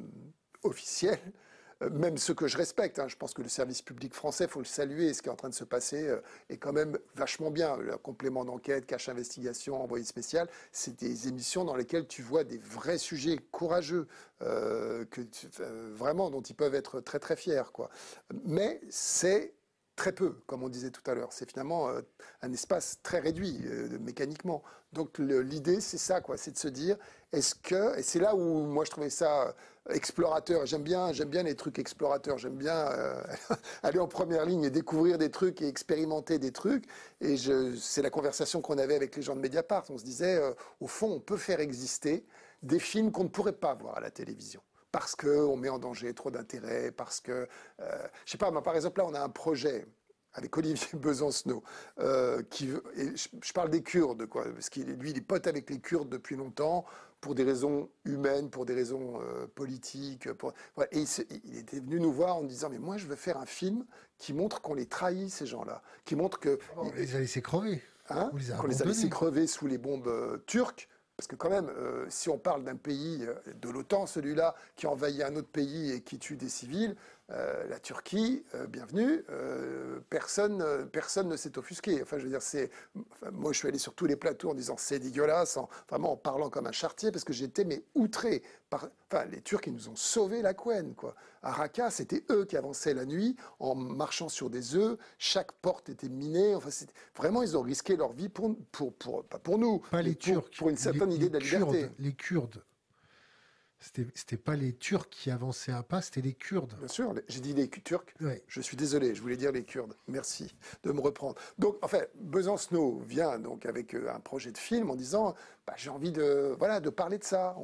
officiels, 0.64 1.20
euh, 1.20 1.30
même 1.90 2.18
ceux 2.18 2.34
que 2.34 2.48
je 2.48 2.58
respecte. 2.58 3.00
Hein. 3.00 3.08
Je 3.08 3.16
pense 3.16 3.34
que 3.34 3.42
le 3.42 3.50
service 3.50 3.82
public 3.82 4.14
français, 4.14 4.48
faut 4.48 4.60
le 4.60 4.66
saluer. 4.66 5.14
Ce 5.14 5.22
qui 5.22 5.30
est 5.30 5.32
en 5.32 5.36
train 5.36 5.50
de 5.50 5.54
se 5.54 5.64
passer 5.64 6.08
euh, 6.08 6.22
est 6.50 6.58
quand 6.58 6.74
même 6.74 6.98
vachement 7.16 7.52
bien. 7.52 7.78
Le 7.78 7.98
complément 7.98 8.46
d'enquête, 8.46 8.86
cache 8.86 9.10
investigation, 9.10 9.82
envoyé 9.82 10.06
spécial, 10.06 10.48
c'est 10.72 11.00
des 11.00 11.28
émissions 11.28 11.64
dans 11.64 11.76
lesquelles 11.76 12.08
tu 12.08 12.22
vois 12.22 12.44
des 12.44 12.60
vrais 12.60 12.98
sujets 12.98 13.38
courageux, 13.52 14.08
euh, 14.42 15.06
que, 15.06 15.22
vraiment 15.94 16.30
dont 16.30 16.42
ils 16.42 16.56
peuvent 16.56 16.76
être 16.76 17.00
très 17.00 17.20
très 17.20 17.36
fiers. 17.36 17.72
Quoi. 17.74 17.90
Mais 18.46 18.82
c'est 18.90 19.54
très 20.02 20.14
peu, 20.14 20.34
comme 20.48 20.64
on 20.64 20.70
disait 20.70 20.90
tout 20.90 21.04
à 21.06 21.14
l'heure. 21.14 21.32
C'est 21.32 21.48
finalement 21.48 21.90
un 22.42 22.52
espace 22.52 22.98
très 23.04 23.20
réduit 23.20 23.60
mécaniquement. 24.00 24.64
Donc 24.94 25.20
l'idée, 25.20 25.80
c'est 25.80 26.00
ça, 26.00 26.22
quoi, 26.22 26.38
c'est 26.38 26.52
de 26.52 26.58
se 26.58 26.68
dire, 26.68 26.98
est-ce 27.32 27.54
que, 27.54 27.98
et 28.00 28.02
c'est 28.02 28.20
là 28.20 28.36
où 28.36 28.66
moi 28.66 28.84
je 28.84 28.90
trouvais 28.90 29.12
ça 29.12 29.54
explorateur. 29.90 30.66
J'aime 30.66 30.82
bien, 30.82 31.12
j'aime 31.14 31.30
bien 31.30 31.44
les 31.44 31.56
trucs 31.56 31.78
explorateurs. 31.80 32.40
J'aime 32.40 32.56
bien 32.56 32.76
euh, 32.76 33.22
aller 33.84 34.00
en 34.00 34.08
première 34.08 34.46
ligne 34.46 34.64
et 34.64 34.70
découvrir 34.70 35.18
des 35.18 35.30
trucs 35.30 35.62
et 35.62 35.68
expérimenter 35.68 36.40
des 36.40 36.52
trucs. 36.52 36.86
Et 37.20 37.36
c'est 37.78 38.02
la 38.02 38.10
conversation 38.10 38.62
qu'on 38.62 38.78
avait 38.78 38.96
avec 38.96 39.16
les 39.16 39.22
gens 39.22 39.36
de 39.36 39.42
Mediapart. 39.42 39.86
On 39.90 39.98
se 39.98 40.04
disait, 40.04 40.38
euh, 40.38 40.54
au 40.80 40.88
fond, 40.88 41.12
on 41.12 41.20
peut 41.20 41.38
faire 41.38 41.60
exister 41.60 42.26
des 42.64 42.80
films 42.80 43.12
qu'on 43.12 43.24
ne 43.24 43.30
pourrait 43.30 43.54
pas 43.54 43.74
voir 43.74 43.98
à 43.98 44.02
la 44.02 44.12
télévision 44.12 44.62
parce 44.92 45.16
qu'on 45.16 45.58
met 45.58 45.70
en 45.70 45.80
danger 45.80 46.14
trop 46.14 46.32
d'intérêt, 46.32 46.92
parce 46.92 47.20
que, 47.20 47.48
euh, 47.80 48.08
je 48.26 48.32
sais 48.32 48.38
pas, 48.38 48.52
par 48.62 48.76
exemple, 48.76 49.00
là, 49.00 49.08
on 49.08 49.14
a 49.14 49.22
un 49.22 49.30
projet 49.30 49.86
avec 50.34 50.56
Olivier 50.58 50.88
Besancenot, 50.94 51.64
qui, 52.50 52.70
je, 52.70 53.54
parle 53.54 53.70
des 53.70 53.84
Kurdes, 53.84 54.26
quoi, 54.28 54.46
parce 54.46 54.70
qu'il 54.70 54.86
lui, 54.94 55.12
il 55.12 55.18
est 55.18 55.22
pote 55.22 55.48
avec 55.48 55.70
les 55.70 55.80
Kurdes 55.80 56.10
depuis 56.10 56.36
longtemps 56.36 56.86
pour 57.22 57.36
des 57.36 57.44
raisons 57.44 57.88
humaines, 58.04 58.50
pour 58.50 58.66
des 58.66 58.74
raisons 58.74 59.22
euh, 59.22 59.46
politiques. 59.48 60.28
Et 60.92 61.04
il, 61.46 61.58
était 61.58 61.80
venu 61.80 62.00
nous 62.00 62.12
voir 62.12 62.36
en 62.36 62.44
disant, 62.44 62.70
mais 62.70 62.80
moi 62.80 62.98
je 62.98 63.06
veux 63.06 63.16
faire 63.16 63.38
un 63.38 63.46
film 63.46 63.86
qui 64.18 64.34
montre 64.34 64.60
qu'on 64.62 64.74
les 64.74 64.88
trahit, 64.88 65.30
ces 65.30 65.46
gens-là, 65.46 65.84
qui 66.04 66.16
montre 66.16 66.40
que... 66.40 66.60
Oh, 66.76 66.82
on 66.86 66.92
les 66.96 67.16
a 67.16 67.20
laissés 67.20 67.42
crever. 67.42 67.82
Hein 68.10 68.32
qu'on 68.60 68.68
les 68.68 68.82
a 68.82 68.86
laissés 68.86 69.10
crever 69.10 69.48
sous 69.48 69.68
les 69.68 69.78
bombes 69.78 70.08
euh, 70.08 70.40
turques. 70.48 70.90
Parce 71.22 71.28
que 71.28 71.36
quand 71.36 71.52
même, 71.52 71.70
euh, 71.78 72.08
si 72.10 72.30
on 72.30 72.40
parle 72.40 72.64
d'un 72.64 72.78
pays 72.78 73.28
de 73.54 73.70
l'OTAN, 73.70 74.08
celui-là, 74.08 74.56
qui 74.76 74.88
envahit 74.88 75.22
un 75.22 75.36
autre 75.36 75.50
pays 75.50 75.92
et 75.92 76.02
qui 76.02 76.18
tue 76.18 76.36
des 76.36 76.50
civils, 76.50 76.96
Euh, 77.32 77.66
la 77.70 77.80
Turquie, 77.80 78.44
euh, 78.56 78.68
bienvenue, 78.68 79.24
euh, 79.30 80.02
personne, 80.10 80.90
personne 80.92 81.30
ne 81.30 81.38
s'est 81.38 81.58
offusqué. 81.58 82.02
Enfin, 82.02 82.18
je 82.18 82.24
veux 82.24 82.30
dire, 82.30 82.42
c'est, 82.42 82.70
moi, 83.32 83.54
je 83.54 83.60
suis 83.60 83.68
allé 83.70 83.78
sur 83.78 83.94
tous 83.94 84.06
les 84.06 84.18
plateaux 84.18 84.50
en 84.50 84.54
disant 84.54 84.76
c'est 84.78 85.00
dégueulasse, 85.00 85.56
en, 85.56 85.70
vraiment 85.88 86.14
en 86.14 86.18
parlant 86.18 86.50
comme 86.50 86.68
un 86.68 86.74
chartier, 86.74 87.10
parce 87.10 87.24
que 87.24 87.32
j'étais 87.32 87.64
mais 87.64 87.84
outré 87.96 88.44
par, 88.70 88.90
enfin, 89.10 89.24
les 89.26 89.42
Turcs, 89.42 89.62
ils 89.66 89.74
nous 89.74 89.88
ont 89.88 89.96
sauvé 89.96 90.42
la 90.42 90.54
couenne, 90.54 90.94
quoi. 90.94 91.16
À 91.42 91.54
Raqqa, 91.54 91.90
c'était 91.90 92.24
eux 92.32 92.44
qui 92.44 92.58
avançaient 92.58 92.94
la 92.94 93.06
nuit 93.06 93.38
en 93.60 93.76
marchant 93.76 94.28
sur 94.28 94.50
des 94.50 94.76
œufs. 94.76 94.98
Chaque 95.18 95.54
porte 95.54 95.88
était 95.88 96.10
minée. 96.10 96.54
Enfin, 96.54 96.70
vraiment, 97.16 97.44
ils 97.44 97.58
ont 97.58 97.62
risqué 97.62 97.96
leur 97.96 98.12
vie 98.12 98.30
pour, 98.30 98.56
pour, 98.74 98.94
pour 98.94 99.24
pas 99.24 99.40
pour 99.40 99.58
nous, 99.58 99.80
pas 99.90 100.02
les 100.02 100.16
Turcs, 100.16 100.52
pour 100.58 100.70
une 100.70 100.78
certaine 100.78 101.14
idée 101.14 101.30
de 101.30 101.38
la 101.38 101.44
liberté. 101.44 101.90
Les 101.98 102.14
Kurdes 102.14 102.62
c'était 103.82 104.38
pas 104.38 104.56
les 104.56 104.74
Turcs 104.74 105.10
qui 105.10 105.32
avançaient 105.32 105.72
à 105.72 105.82
pas, 105.82 106.02
c'était 106.02 106.22
les 106.22 106.34
Kurdes. 106.34 106.74
Bien 106.78 106.88
sûr, 106.88 107.16
j'ai 107.28 107.40
dit 107.40 107.54
les 107.54 107.68
Turcs. 107.68 108.06
Je 108.48 108.62
suis 108.62 108.78
désolé, 108.78 109.16
je 109.16 109.22
voulais 109.22 109.38
dire 109.38 109.52
les 109.52 109.64
Kurdes. 109.64 109.96
Merci 110.08 110.56
de 110.84 110.92
me 110.92 111.02
reprendre. 111.02 111.36
Donc, 111.58 111.78
en 111.82 111.88
fait, 111.88 112.12
Besancenot 112.16 113.02
vient 113.08 113.40
donc 113.40 113.66
avec 113.66 113.96
euh, 113.96 114.14
un 114.14 114.20
projet 114.20 114.52
de 114.52 114.58
film 114.58 114.92
en 114.92 114.96
disant 114.96 115.34
bah, 115.66 115.74
j'ai 115.78 115.90
envie 115.90 116.12
de 116.12 116.56
voilà 116.60 116.80
de 116.80 116.90
parler 116.90 117.18
de 117.18 117.24
ça. 117.24 117.56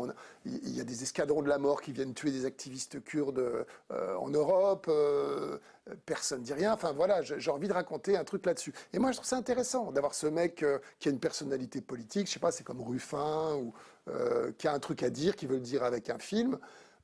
Il 0.45 0.75
y 0.75 0.81
a 0.81 0.83
des 0.83 1.03
escadrons 1.03 1.41
de 1.43 1.49
la 1.49 1.59
mort 1.59 1.81
qui 1.81 1.91
viennent 1.91 2.13
tuer 2.13 2.31
des 2.31 2.45
activistes 2.45 3.03
kurdes 3.03 3.65
euh, 3.91 4.15
en 4.15 4.29
Europe. 4.29 4.87
Euh, 4.89 5.59
personne 6.05 6.41
dit 6.41 6.53
rien. 6.53 6.73
Enfin 6.73 6.93
voilà, 6.93 7.21
j'ai 7.21 7.51
envie 7.51 7.67
de 7.67 7.73
raconter 7.73 8.17
un 8.17 8.23
truc 8.23 8.45
là-dessus. 8.45 8.73
Et 8.91 8.99
moi, 8.99 9.11
je 9.11 9.17
trouve 9.17 9.27
ça 9.27 9.37
intéressant 9.37 9.91
d'avoir 9.91 10.15
ce 10.15 10.27
mec 10.27 10.65
qui 10.99 11.07
a 11.07 11.11
une 11.11 11.19
personnalité 11.19 11.79
politique. 11.79 12.27
Je 12.27 12.33
sais 12.33 12.39
pas, 12.39 12.51
c'est 12.51 12.65
comme 12.65 12.81
Ruffin 12.81 13.55
ou 13.55 13.73
euh, 14.09 14.51
qui 14.57 14.67
a 14.67 14.73
un 14.73 14.79
truc 14.79 15.03
à 15.03 15.09
dire, 15.09 15.35
qui 15.35 15.45
veut 15.45 15.55
le 15.55 15.61
dire 15.61 15.83
avec 15.83 16.09
un 16.09 16.19
film, 16.19 16.57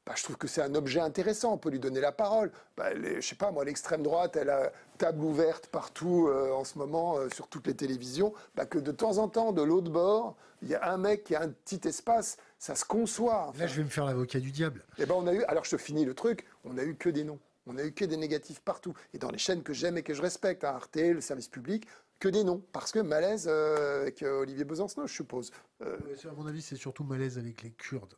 bah, 0.06 0.14
je 0.18 0.24
trouve 0.24 0.38
que 0.38 0.48
c'est 0.48 0.62
un 0.62 0.76
objet 0.76 1.00
intéressant. 1.00 1.54
On 1.54 1.58
peut 1.58 1.70
lui 1.70 1.80
donner 1.80 2.02
la 2.02 2.12
parole. 2.12 2.52
Bah, 2.76 2.94
les, 2.94 3.22
je 3.22 3.28
sais 3.28 3.36
pas, 3.36 3.52
moi, 3.52 3.64
l'extrême 3.64 4.04
droite, 4.04 4.36
elle 4.36 4.50
a 4.50 4.72
table 4.98 5.24
ouverte 5.24 5.68
partout 5.68 6.28
euh, 6.28 6.52
en 6.52 6.66
ce 6.66 6.78
moment 6.78 7.18
euh, 7.18 7.30
sur 7.30 7.48
toutes 7.48 7.68
les 7.68 7.76
télévisions. 7.76 8.34
Bah, 8.56 8.66
que 8.66 8.80
de 8.80 8.92
temps 8.92 9.18
en 9.18 9.30
temps, 9.30 9.54
de 9.54 9.62
l'autre 9.62 9.90
bord, 9.90 10.36
il 10.62 10.70
y 10.70 10.76
a 10.76 10.92
un 10.92 10.98
mec 10.98 11.24
qui 11.24 11.36
a 11.36 11.42
un 11.42 11.50
petit 11.50 11.88
espace. 11.88 12.38
Ça 12.60 12.76
se 12.76 12.84
conçoit. 12.84 13.54
Là, 13.58 13.68
je 13.68 13.76
vais 13.76 13.84
me 13.84 13.90
faire 13.90 14.06
l'avocat 14.06 14.40
du 14.40 14.52
diable. 14.52 14.84
Et 14.98 15.04
eh 15.04 15.06
ben, 15.06 15.16
on 15.16 15.28
a 15.28 15.34
eu. 15.34 15.44
Alors, 15.44 15.64
je 15.64 15.72
te 15.72 15.78
finis 15.78 16.06
le 16.06 16.14
truc. 16.14 16.46
On 16.66 16.78
a 16.78 16.84
eu 16.84 16.96
que 16.96 17.10
des 17.10 17.24
noms. 17.24 17.40
On 17.66 17.78
a 17.78 17.84
eu 17.84 17.94
que 17.94 18.04
des 18.04 18.18
négatifs 18.18 18.60
partout. 18.60 18.94
Et 19.14 19.18
dans 19.18 19.30
les 19.30 19.38
chaînes 19.38 19.64
que 19.64 19.74
j'aime 19.74 19.98
et 19.98 20.04
que 20.04 20.14
je 20.14 20.22
respecte, 20.22 20.66
hein, 20.66 20.74
Arte, 20.76 20.98
le 20.98 21.22
service 21.22 21.48
public, 21.48 21.88
que 22.24 22.30
des 22.30 22.46
noms. 22.46 22.64
Parce 22.72 22.94
que 22.94 23.00
malaise 23.00 23.48
euh, 23.50 24.04
avec 24.04 24.24
euh, 24.24 24.40
Olivier 24.40 24.64
Besancenot, 24.64 25.08
je 25.08 25.14
suppose. 25.14 25.52
Euh, 25.82 25.98
à 26.24 26.34
mon 26.34 26.48
avis, 26.48 26.62
c'est 26.62 26.78
surtout 26.78 27.04
malaise 27.04 27.38
avec 27.38 27.62
les 27.64 27.72
Kurdes. 27.72 28.16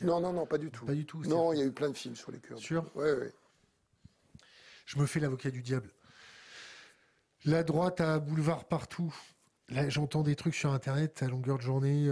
Non, 0.00 0.20
non, 0.20 0.32
non, 0.32 0.46
pas 0.46 0.56
du 0.56 0.70
tout. 0.70 0.86
Pas 0.86 0.94
du 0.94 1.04
tout. 1.04 1.22
Non, 1.24 1.52
il 1.52 1.58
y 1.58 1.62
a 1.62 1.64
eu 1.66 1.72
plein 1.72 1.90
de 1.90 1.96
films 1.96 2.16
sur 2.16 2.32
les 2.32 2.38
Kurdes. 2.38 2.60
Sûr 2.60 2.90
Oui, 2.94 3.08
oui. 3.20 3.26
Je 4.86 4.98
me 4.98 5.04
fais 5.04 5.20
l'avocat 5.20 5.50
du 5.50 5.60
diable. 5.60 5.90
La 7.44 7.62
droite 7.62 8.00
a 8.00 8.18
boulevard 8.18 8.64
partout. 8.64 9.14
Là, 9.68 9.88
j'entends 9.90 10.22
des 10.22 10.36
trucs 10.36 10.54
sur 10.54 10.72
Internet 10.72 11.22
à 11.22 11.28
longueur 11.28 11.58
de 11.58 11.62
journée. 11.62 12.10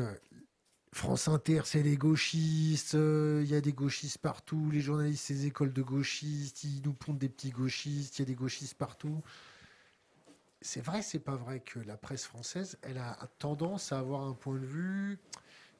France 0.92 1.28
Inter, 1.28 1.62
c'est 1.64 1.82
les 1.82 1.96
gauchistes, 1.96 2.94
il 2.94 3.46
y 3.46 3.54
a 3.54 3.60
des 3.60 3.72
gauchistes 3.72 4.18
partout, 4.18 4.70
les 4.72 4.80
journalistes, 4.80 5.24
c'est 5.26 5.34
des 5.34 5.46
écoles 5.46 5.72
de 5.72 5.82
gauchistes, 5.82 6.64
ils 6.64 6.82
nous 6.82 6.92
pondent 6.92 7.18
des 7.18 7.28
petits 7.28 7.50
gauchistes, 7.50 8.18
il 8.18 8.22
y 8.22 8.24
a 8.24 8.26
des 8.26 8.34
gauchistes 8.34 8.74
partout 8.74 9.22
c'est 10.62 10.80
vrai, 10.80 11.02
c'est 11.02 11.18
pas 11.18 11.36
vrai 11.36 11.60
que 11.60 11.78
la 11.80 11.96
presse 11.96 12.24
française, 12.24 12.78
elle 12.82 12.98
a 12.98 13.16
tendance 13.38 13.92
à 13.92 13.98
avoir 13.98 14.22
un 14.22 14.34
point 14.34 14.58
de 14.58 14.66
vue 14.66 15.18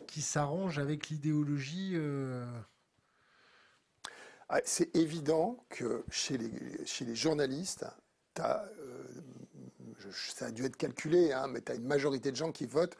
qui 0.06 0.22
s'arrange 0.22 0.78
avec 0.78 1.08
l'idéologie. 1.08 1.92
Euh, 1.94 2.46
ah, 4.48 4.60
c'est 4.64 4.94
évident 4.96 5.64
que 5.68 6.04
chez 6.10 6.38
les, 6.38 6.86
chez 6.86 7.04
les 7.04 7.14
journalistes, 7.14 7.86
as, 8.38 8.64
euh, 8.78 9.04
ça 10.10 10.46
a 10.46 10.50
dû 10.50 10.64
être 10.64 10.76
calculé, 10.76 11.32
hein, 11.32 11.46
mais 11.46 11.60
tu 11.60 11.72
as 11.72 11.74
une 11.74 11.86
majorité 11.86 12.30
de 12.30 12.36
gens 12.36 12.52
qui 12.52 12.66
votent 12.66 12.96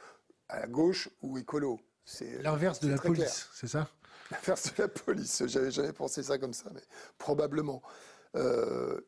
à 0.49 0.61
la 0.61 0.67
gauche 0.67 1.09
ou 1.23 1.39
écolo. 1.39 1.81
C'est 2.05 2.43
l'inverse 2.43 2.81
de 2.81 2.91
la 2.91 2.99
police, 2.99 3.49
c'est 3.55 3.69
ça? 3.69 3.89
L'inverse 4.31 4.75
de 4.75 4.83
la 4.83 4.89
police. 4.89 5.43
J'avais 5.47 5.71
jamais 5.71 5.93
pensé 5.93 6.23
ça 6.23 6.39
comme 6.39 6.53
ça, 6.53 6.71
mais 6.73 6.83
probablement. 7.19 7.83
Euh, 8.37 9.01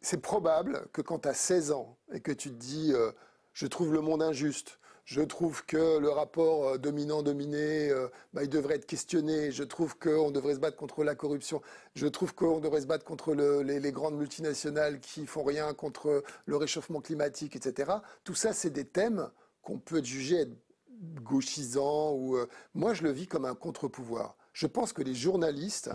c'est 0.00 0.20
probable 0.20 0.86
que 0.92 1.02
quand 1.02 1.20
tu 1.20 1.28
as 1.28 1.34
16 1.34 1.72
ans 1.72 1.98
et 2.12 2.20
que 2.20 2.32
tu 2.32 2.50
te 2.50 2.54
dis 2.54 2.92
euh, 2.94 3.10
je 3.52 3.66
trouve 3.66 3.92
le 3.92 4.00
monde 4.00 4.22
injuste, 4.22 4.78
je 5.04 5.20
trouve 5.20 5.64
que 5.66 5.98
le 5.98 6.08
rapport 6.08 6.68
euh, 6.68 6.78
dominant-dominé, 6.78 7.90
euh, 7.90 8.08
bah, 8.32 8.42
il 8.42 8.48
devrait 8.48 8.76
être 8.76 8.86
questionné, 8.86 9.52
je 9.52 9.64
trouve 9.64 9.96
qu'on 9.98 10.30
devrait 10.30 10.54
se 10.54 10.60
battre 10.60 10.76
contre 10.76 11.04
la 11.04 11.14
corruption, 11.14 11.60
je 11.94 12.06
trouve 12.06 12.34
qu'on 12.34 12.60
devrait 12.60 12.80
se 12.80 12.86
battre 12.86 13.04
contre 13.04 13.34
les, 13.34 13.92
grandes 13.92 14.16
multinationales 14.16 15.00
qui 15.00 15.26
font 15.26 15.44
rien 15.44 15.72
contre 15.74 16.24
le 16.46 16.56
réchauffement 16.56 17.00
climatique, 17.00 17.54
etc. 17.54 17.92
Tout 18.24 18.34
ça, 18.34 18.52
c'est 18.52 18.70
des 18.70 18.86
thèmes 18.86 19.30
qu'on 19.62 19.78
peut 19.78 20.02
juger 20.02 20.40
être 20.40 20.56
gauchisants. 21.22 22.12
Ou, 22.14 22.38
moi, 22.74 22.94
je 22.94 23.02
le 23.02 23.10
vis 23.10 23.26
comme 23.26 23.44
un 23.44 23.54
contre-pouvoir. 23.54 24.36
Je 24.52 24.66
pense 24.66 24.92
que 24.92 25.02
les 25.02 25.14
journalistes 25.14 25.90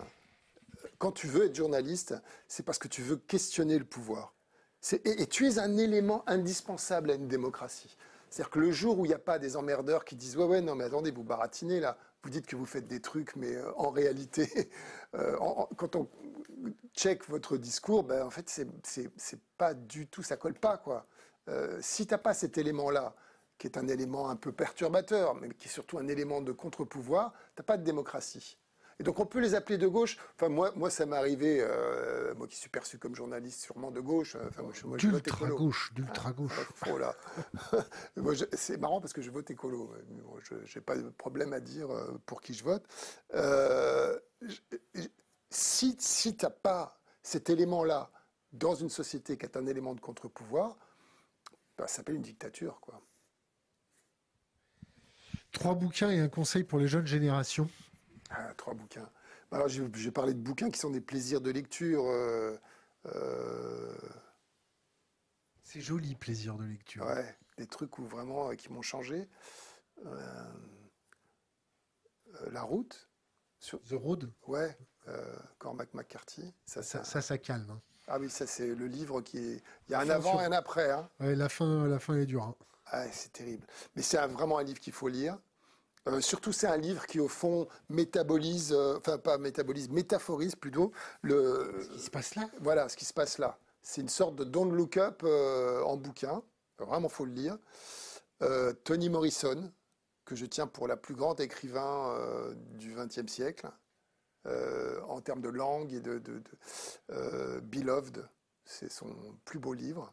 quand 1.01 1.11
tu 1.11 1.25
veux 1.25 1.45
être 1.45 1.55
journaliste, 1.55 2.13
c'est 2.47 2.63
parce 2.63 2.77
que 2.77 2.87
tu 2.87 3.01
veux 3.01 3.15
questionner 3.15 3.79
le 3.79 3.85
pouvoir. 3.85 4.35
Et, 5.03 5.25
tu 5.25 5.47
es 5.47 5.57
un 5.57 5.75
élément 5.77 6.23
indispensable 6.27 7.09
à 7.09 7.15
une 7.15 7.27
démocratie. 7.27 7.97
C'est-à-dire 8.29 8.51
que 8.51 8.59
le 8.59 8.71
jour 8.71 8.99
où 8.99 9.05
il 9.05 9.07
n'y 9.07 9.15
a 9.15 9.19
pas 9.19 9.39
des 9.39 9.57
emmerdeurs 9.57 10.05
qui 10.05 10.15
disent 10.15 10.37
ouais 10.37 10.45
ouais 10.45 10.61
non 10.61 10.75
mais 10.75 10.83
attendez 10.83 11.09
vous 11.09 11.23
baratinez 11.23 11.79
là, 11.79 11.97
vous 12.21 12.29
dites 12.29 12.45
que 12.45 12.55
vous 12.55 12.67
faites 12.67 12.85
des 12.85 13.01
trucs 13.01 13.35
mais 13.35 13.55
euh, 13.55 13.73
en 13.77 13.89
réalité 13.89 14.69
euh, 15.15 15.35
quand 15.75 15.95
on 15.95 16.07
check 16.95 17.27
votre 17.27 17.57
discours 17.57 18.03
ben 18.03 18.23
en 18.23 18.29
fait 18.29 18.47
c'est 18.47 19.41
pas 19.57 19.73
du 19.73 20.07
tout 20.07 20.21
ça 20.21 20.37
colle 20.37 20.53
pas 20.53 20.77
quoi. 20.77 21.07
Euh, 21.49 21.79
si 21.81 22.05
t'as 22.05 22.19
pas 22.19 22.35
cet 22.35 22.59
élément 22.59 22.91
là 22.91 23.15
qui 23.57 23.65
est 23.65 23.77
un 23.77 23.87
élément 23.87 24.29
un 24.29 24.35
peu 24.35 24.51
perturbateur 24.51 25.33
mais 25.33 25.49
qui 25.49 25.67
est 25.67 25.71
surtout 25.71 25.97
un 25.97 26.07
élément 26.07 26.41
de 26.41 26.51
contre-pouvoir, 26.51 27.33
t'as 27.55 27.63
pas 27.63 27.77
de 27.77 27.83
démocratie. 27.83 28.60
Et 29.01 29.03
donc 29.03 29.19
on 29.19 29.25
peut 29.25 29.39
les 29.39 29.55
appeler 29.55 29.79
de 29.79 29.87
gauche. 29.87 30.19
Enfin 30.35 30.47
moi, 30.47 30.71
moi 30.75 30.91
ça 30.91 31.07
m'est 31.07 31.15
arrivé, 31.15 31.57
euh, 31.59 32.35
moi 32.35 32.47
qui 32.47 32.55
suis 32.55 32.69
perçu 32.69 32.99
comme 32.99 33.15
journaliste 33.15 33.61
sûrement 33.61 33.89
de 33.89 33.99
gauche. 33.99 34.35
Euh, 34.35 34.47
enfin 34.47 34.61
moi, 34.61 34.73
moi 34.85 34.97
je 34.99 35.07
vote 35.07 35.27
écolo. 35.27 35.57
gauche, 35.57 35.91
d'ultra 35.95 36.29
ah, 36.29 36.33
gauche. 36.33 36.53
là. 36.99 37.15
c'est 38.53 38.77
marrant 38.77 39.01
parce 39.01 39.11
que 39.11 39.23
je 39.23 39.31
vote 39.31 39.49
écolo. 39.49 39.91
je 40.43 40.53
n'ai 40.53 40.85
pas 40.85 40.95
de 40.95 41.09
problème 41.09 41.51
à 41.51 41.59
dire 41.59 41.89
euh, 41.89 42.11
pour 42.27 42.41
qui 42.41 42.53
je 42.53 42.63
vote. 42.63 42.85
si 45.49 45.95
si 45.97 46.37
tu 46.37 46.45
n'as 46.45 46.51
pas 46.51 47.01
cet 47.23 47.49
élément-là 47.49 48.11
dans 48.53 48.75
une 48.75 48.89
société 48.89 49.35
qui 49.35 49.47
est 49.47 49.57
un 49.57 49.65
élément 49.65 49.95
de 49.95 49.99
contre-pouvoir, 49.99 50.77
bah, 51.75 51.87
ça 51.87 51.95
s'appelle 51.95 52.17
une 52.17 52.21
dictature, 52.21 52.79
quoi. 52.81 53.01
Trois 55.51 55.73
bouquins 55.73 56.11
et 56.11 56.19
un 56.19 56.29
conseil 56.29 56.63
pour 56.63 56.77
les 56.77 56.87
jeunes 56.87 57.07
générations. 57.07 57.67
Ah, 58.31 58.53
trois 58.55 58.73
bouquins. 58.73 59.09
Bah, 59.49 59.57
alors, 59.57 59.67
je, 59.67 59.83
vais 59.83 60.11
parler 60.11 60.33
de 60.33 60.39
bouquins 60.39 60.69
qui 60.69 60.79
sont 60.79 60.89
des 60.89 61.01
plaisirs 61.01 61.41
de 61.41 61.51
lecture. 61.51 62.05
Euh, 62.07 62.57
euh, 63.07 63.95
C'est 65.63 65.81
joli, 65.81 66.15
plaisir 66.15 66.55
de 66.57 66.65
lecture. 66.65 67.05
Ouais, 67.05 67.37
des 67.57 67.67
trucs 67.67 67.97
où 67.99 68.05
vraiment 68.05 68.49
euh, 68.51 68.55
qui 68.55 68.71
m'ont 68.71 68.81
changé. 68.81 69.27
la 72.51 72.63
route. 72.63 73.09
Sur... 73.59 73.79
The 73.83 73.93
Road 73.93 74.31
Ouais, 74.47 74.75
Cormac 75.59 75.93
McCarthy. 75.93 76.53
Ça, 76.65 76.81
ça, 76.81 77.03
ça, 77.03 77.37
calme. 77.37 77.69
Hein. 77.69 77.81
Ah 78.07 78.17
oui, 78.19 78.29
ça 78.29 78.47
c'est 78.47 78.73
le 78.73 78.87
livre 78.87 79.21
qui 79.21 79.37
est. 79.37 79.63
Il 79.87 79.91
y 79.91 79.95
a 79.95 79.99
un 79.99 80.09
avant 80.09 80.41
et 80.41 80.45
un 80.45 80.51
après. 80.51 80.89
Hein. 80.89 81.07
Ouais, 81.19 81.35
la 81.35 81.47
fin, 81.47 81.87
la 81.87 81.99
fin 81.99 82.15
est 82.15 82.25
dure. 82.25 82.43
Hein. 82.43 82.55
Ah, 82.87 83.05
c'est 83.11 83.31
terrible. 83.31 83.65
Mais 83.95 84.01
c'est 84.01 84.17
vraiment 84.27 84.57
un 84.57 84.63
livre 84.63 84.79
qu'il 84.79 84.93
faut 84.93 85.07
lire. 85.07 85.37
Euh, 86.07 86.19
surtout, 86.19 86.51
c'est 86.51 86.67
un 86.67 86.77
livre 86.77 87.05
qui, 87.05 87.19
au 87.19 87.27
fond, 87.27 87.67
métabolise, 87.89 88.73
euh, 88.73 88.97
enfin 88.97 89.17
pas 89.17 89.37
métabolise, 89.37 89.89
métaphorise 89.89 90.55
plutôt 90.55 90.91
le. 91.21 91.71
Ce 91.83 91.89
qui 91.89 91.99
se 91.99 92.09
passe 92.09 92.35
là. 92.35 92.49
Voilà, 92.59 92.89
ce 92.89 92.97
qui 92.97 93.05
se 93.05 93.13
passe 93.13 93.37
là. 93.37 93.57
C'est 93.83 94.01
une 94.01 94.09
sorte 94.09 94.35
de 94.35 94.43
Don't 94.43 94.71
Look 94.71 94.97
Up 94.97 95.21
euh, 95.23 95.81
en 95.83 95.97
bouquin. 95.97 96.41
Vraiment, 96.79 97.09
faut 97.09 97.25
le 97.25 97.33
lire. 97.33 97.57
Tony 98.83 99.09
Morrison, 99.09 99.71
que 100.25 100.35
je 100.35 100.47
tiens 100.47 100.65
pour 100.65 100.87
la 100.87 100.97
plus 100.97 101.13
grande 101.13 101.39
écrivain 101.39 102.17
du 102.73 102.95
XXe 102.95 103.31
siècle, 103.31 103.69
en 104.47 105.21
termes 105.21 105.41
de 105.41 105.49
langue 105.49 105.93
et 105.93 105.99
de, 105.99 106.17
de, 106.17 106.41
de 107.09 107.59
Beloved, 107.59 108.27
c'est 108.65 108.91
son 108.91 109.15
plus 109.45 109.59
beau 109.59 109.75
livre. 109.75 110.11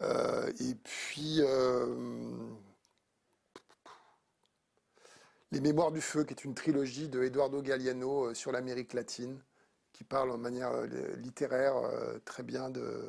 et 0.00 0.74
puis 0.82 1.42
les 5.54 5.60
Mémoires 5.60 5.92
du 5.92 6.00
Feu, 6.00 6.24
qui 6.24 6.34
est 6.34 6.44
une 6.44 6.54
trilogie 6.54 7.08
de 7.08 7.22
Eduardo 7.22 7.62
Galliano 7.62 8.26
euh, 8.26 8.34
sur 8.34 8.52
l'Amérique 8.52 8.92
latine, 8.92 9.38
qui 9.92 10.04
parle 10.04 10.30
en 10.32 10.38
manière 10.38 10.72
euh, 10.72 11.16
littéraire 11.16 11.76
euh, 11.76 12.18
très 12.24 12.42
bien 12.42 12.70
de, 12.70 13.02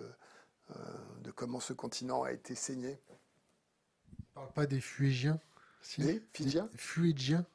de 1.22 1.32
comment 1.32 1.60
ce 1.60 1.74
continent 1.74 2.24
a 2.24 2.32
été 2.32 2.56
saigné. 2.56 3.00
ne 4.20 4.24
parle 4.34 4.52
pas 4.54 4.66
des 4.66 4.80
Fuégiens 4.80 5.40
si? 5.82 6.02
Des 6.02 6.22
Fidjiens 6.34 6.70
Fuégiens, 6.76 7.46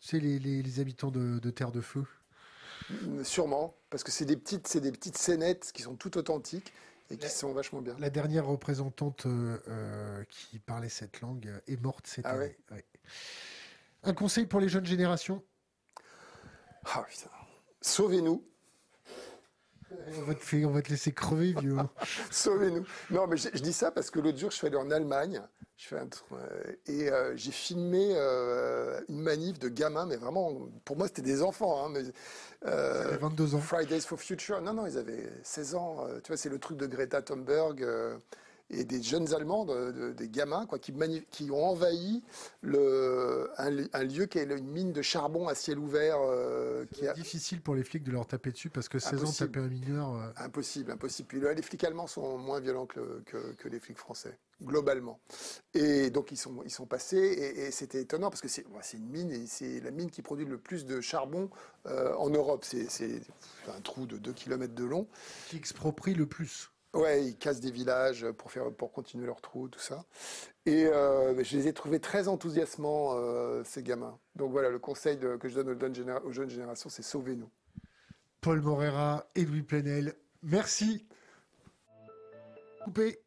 tu 0.00 0.08
sais, 0.08 0.20
les, 0.20 0.38
les, 0.38 0.80
habitants 0.80 1.10
de, 1.10 1.50
Terre 1.50 1.72
de 1.72 1.80
Feu. 1.80 2.04
Sûrement, 3.22 3.74
parce 3.90 4.02
que 4.02 4.10
c'est 4.10 4.24
des 4.24 4.36
petites, 4.36 4.66
c'est 4.66 4.80
des 4.80 4.90
petites 4.90 5.16
scénettes 5.16 5.70
qui 5.72 5.82
sont 5.82 5.94
toutes 5.94 6.16
authentiques 6.16 6.72
et 7.10 7.16
qui 7.16 7.28
sont 7.28 7.52
vachement 7.52 7.82
bien. 7.82 7.96
La 7.98 8.10
dernière 8.10 8.46
représentante 8.46 9.26
euh, 9.26 9.58
euh, 9.68 10.24
qui 10.28 10.58
parlait 10.58 10.88
cette 10.88 11.20
langue 11.20 11.50
est 11.66 11.80
morte 11.80 12.06
cette 12.06 12.26
Ah 12.26 12.32
année. 12.32 12.56
Ouais. 12.70 12.84
Un 14.02 14.14
conseil 14.14 14.46
pour 14.46 14.60
les 14.60 14.68
jeunes 14.68 14.86
générations? 14.86 15.42
Ah 16.84 17.04
putain. 17.08 17.30
Sauvez-nous. 17.82 18.44
on 19.90 20.22
va, 20.22 20.34
te 20.34 20.40
faire- 20.44 20.68
on 20.68 20.72
va 20.72 20.82
te 20.82 20.88
laisser 20.90 21.12
crever, 21.12 21.52
vieux. 21.52 21.78
hein. 21.78 21.90
Sauvez-nous. 22.30 22.86
Non, 23.10 23.26
mais 23.26 23.36
je, 23.36 23.48
je 23.52 23.60
dis 23.60 23.72
ça 23.72 23.90
parce 23.90 24.10
que 24.10 24.20
l'autre 24.20 24.38
jour, 24.38 24.50
je 24.50 24.56
suis 24.56 24.66
allé 24.66 24.76
en 24.76 24.90
Allemagne. 24.90 25.42
Je 25.76 25.86
fais 25.88 25.98
un 25.98 26.06
tour, 26.08 26.26
euh, 26.32 26.72
et 26.86 27.10
euh, 27.10 27.34
j'ai 27.36 27.52
filmé 27.52 28.12
euh, 28.14 29.00
une 29.08 29.20
manif 29.22 29.58
de 29.58 29.70
gamins, 29.70 30.04
mais 30.04 30.16
vraiment, 30.16 30.68
pour 30.84 30.98
moi, 30.98 31.06
c'était 31.06 31.22
des 31.22 31.42
enfants. 31.42 31.86
hein, 31.86 31.88
mais, 31.88 32.02
euh, 32.66 33.04
J'avais 33.04 33.16
22 33.16 33.54
ans. 33.54 33.60
Fridays 33.60 34.00
for 34.02 34.20
Future. 34.20 34.60
Non, 34.60 34.74
non, 34.74 34.86
ils 34.86 34.98
avaient 34.98 35.30
16 35.42 35.74
ans. 35.76 36.06
tu 36.22 36.28
vois, 36.28 36.36
c'est 36.36 36.50
le 36.50 36.58
truc 36.58 36.76
de 36.76 36.86
Greta 36.86 37.22
Thunberg 37.22 37.82
et 38.70 38.84
des 38.84 39.02
jeunes 39.02 39.34
Allemands, 39.34 39.64
de- 39.64 39.90
de- 39.92 40.12
des 40.12 40.28
gamins, 40.28 40.64
quoi, 40.66 40.78
qui, 40.78 40.92
ont 41.50 41.64
envahi 41.64 42.22
le, 42.62 43.50
un, 43.58 43.70
li- 43.70 43.90
un 43.92 44.04
lieu 44.04 44.26
qui 44.26 44.38
est 44.38 44.44
une 44.44 44.70
mine 44.70 44.92
de 44.92 45.02
charbon 45.02 45.48
à 45.48 45.54
ciel 45.54 45.78
ouvert. 45.78 46.18
euh, 46.20 46.84
qui 46.92 47.06
a, 47.06 47.12
Difficile 47.14 47.60
pour 47.62 47.74
les 47.74 47.82
flics 47.84 48.04
de 48.04 48.12
leur 48.12 48.26
taper 48.26 48.50
dessus 48.52 48.70
parce 48.70 48.88
que 48.88 48.98
16 48.98 49.12
ans, 49.14 49.22
Impossible. 49.24 49.50
taper 49.52 49.66
un 49.66 49.68
mineur. 49.68 50.14
euh, 50.14 50.30
Impossible, 50.36 50.90
impossible. 50.92 51.28
Puis 51.28 51.40
là, 51.40 51.52
les 51.52 51.62
flics 51.62 51.82
allemands 51.84 52.06
sont 52.06 52.38
moins 52.38 52.60
violents 52.60 52.86
que, 52.86 53.00
le- 53.00 53.22
que- 53.26 53.52
que 53.54 53.68
les 53.68 53.80
flics 53.80 53.98
français, 53.98 54.38
globalement. 54.62 55.18
Et 55.74 56.10
donc, 56.10 56.30
ils 56.32 56.36
sont, 56.36 56.62
ils 56.64 56.70
sont 56.70 56.86
passés, 56.86 57.16
et, 57.18 57.66
et 57.66 57.70
c'était 57.70 58.00
étonnant, 58.02 58.30
parce 58.30 58.40
que 58.40 58.48
c'est 58.48 58.64
une 58.94 59.08
mine, 59.08 59.30
et 59.32 59.46
c'est 59.46 59.80
la 59.80 59.90
mine 59.90 60.10
qui 60.10 60.22
produit 60.22 60.46
le 60.46 60.58
plus 60.58 60.84
de 60.86 61.00
charbon 61.00 61.50
euh, 61.86 62.14
en 62.14 62.30
Europe. 62.30 62.64
C'est 62.64 62.88
c'est 62.90 63.20
un 63.76 63.80
trou 63.80 64.06
de 64.06 64.16
2 64.16 64.32
km 64.32 64.74
de 64.74 64.84
long. 64.84 65.06
qui 65.48 65.56
exproprie 65.56 66.14
le 66.14 66.26
plus. 66.26 66.70
Ouais, 66.92 67.24
ils 67.24 67.36
cassent 67.38 67.60
des 67.60 67.70
villages 67.70 68.28
pour, 68.32 68.50
faire, 68.50 68.64
continuer 68.92 69.24
leur 69.26 69.40
trou, 69.40 69.68
tout 69.68 69.78
ça. 69.78 70.04
Et 70.66 70.86
euh, 70.86 71.42
je 71.44 71.56
les 71.56 71.68
ai 71.68 71.72
trouvés 71.72 72.00
très 72.00 72.26
enthousiasmants, 72.26 73.14
euh, 73.14 73.62
ces 73.64 73.82
gamins. 73.82 74.18
Donc 74.34 74.50
voilà, 74.50 74.70
le 74.70 74.78
conseil 74.80 75.18
que 75.18 75.48
je 75.48 75.54
donne 75.54 75.68
aux 75.70 75.78
jeunes, 75.78 75.94
généra- 75.94 76.22
aux 76.24 76.32
jeunes 76.32 76.50
générations, 76.50 76.90
c'est 76.90 77.02
sauvez-nous. 77.02 77.48
Paul 78.40 78.60
Morera 78.60 79.26
et 79.34 79.44
Louis 79.44 79.62
Plenel, 79.62 80.14
merci. 80.42 81.06
Coupé. 82.84 83.20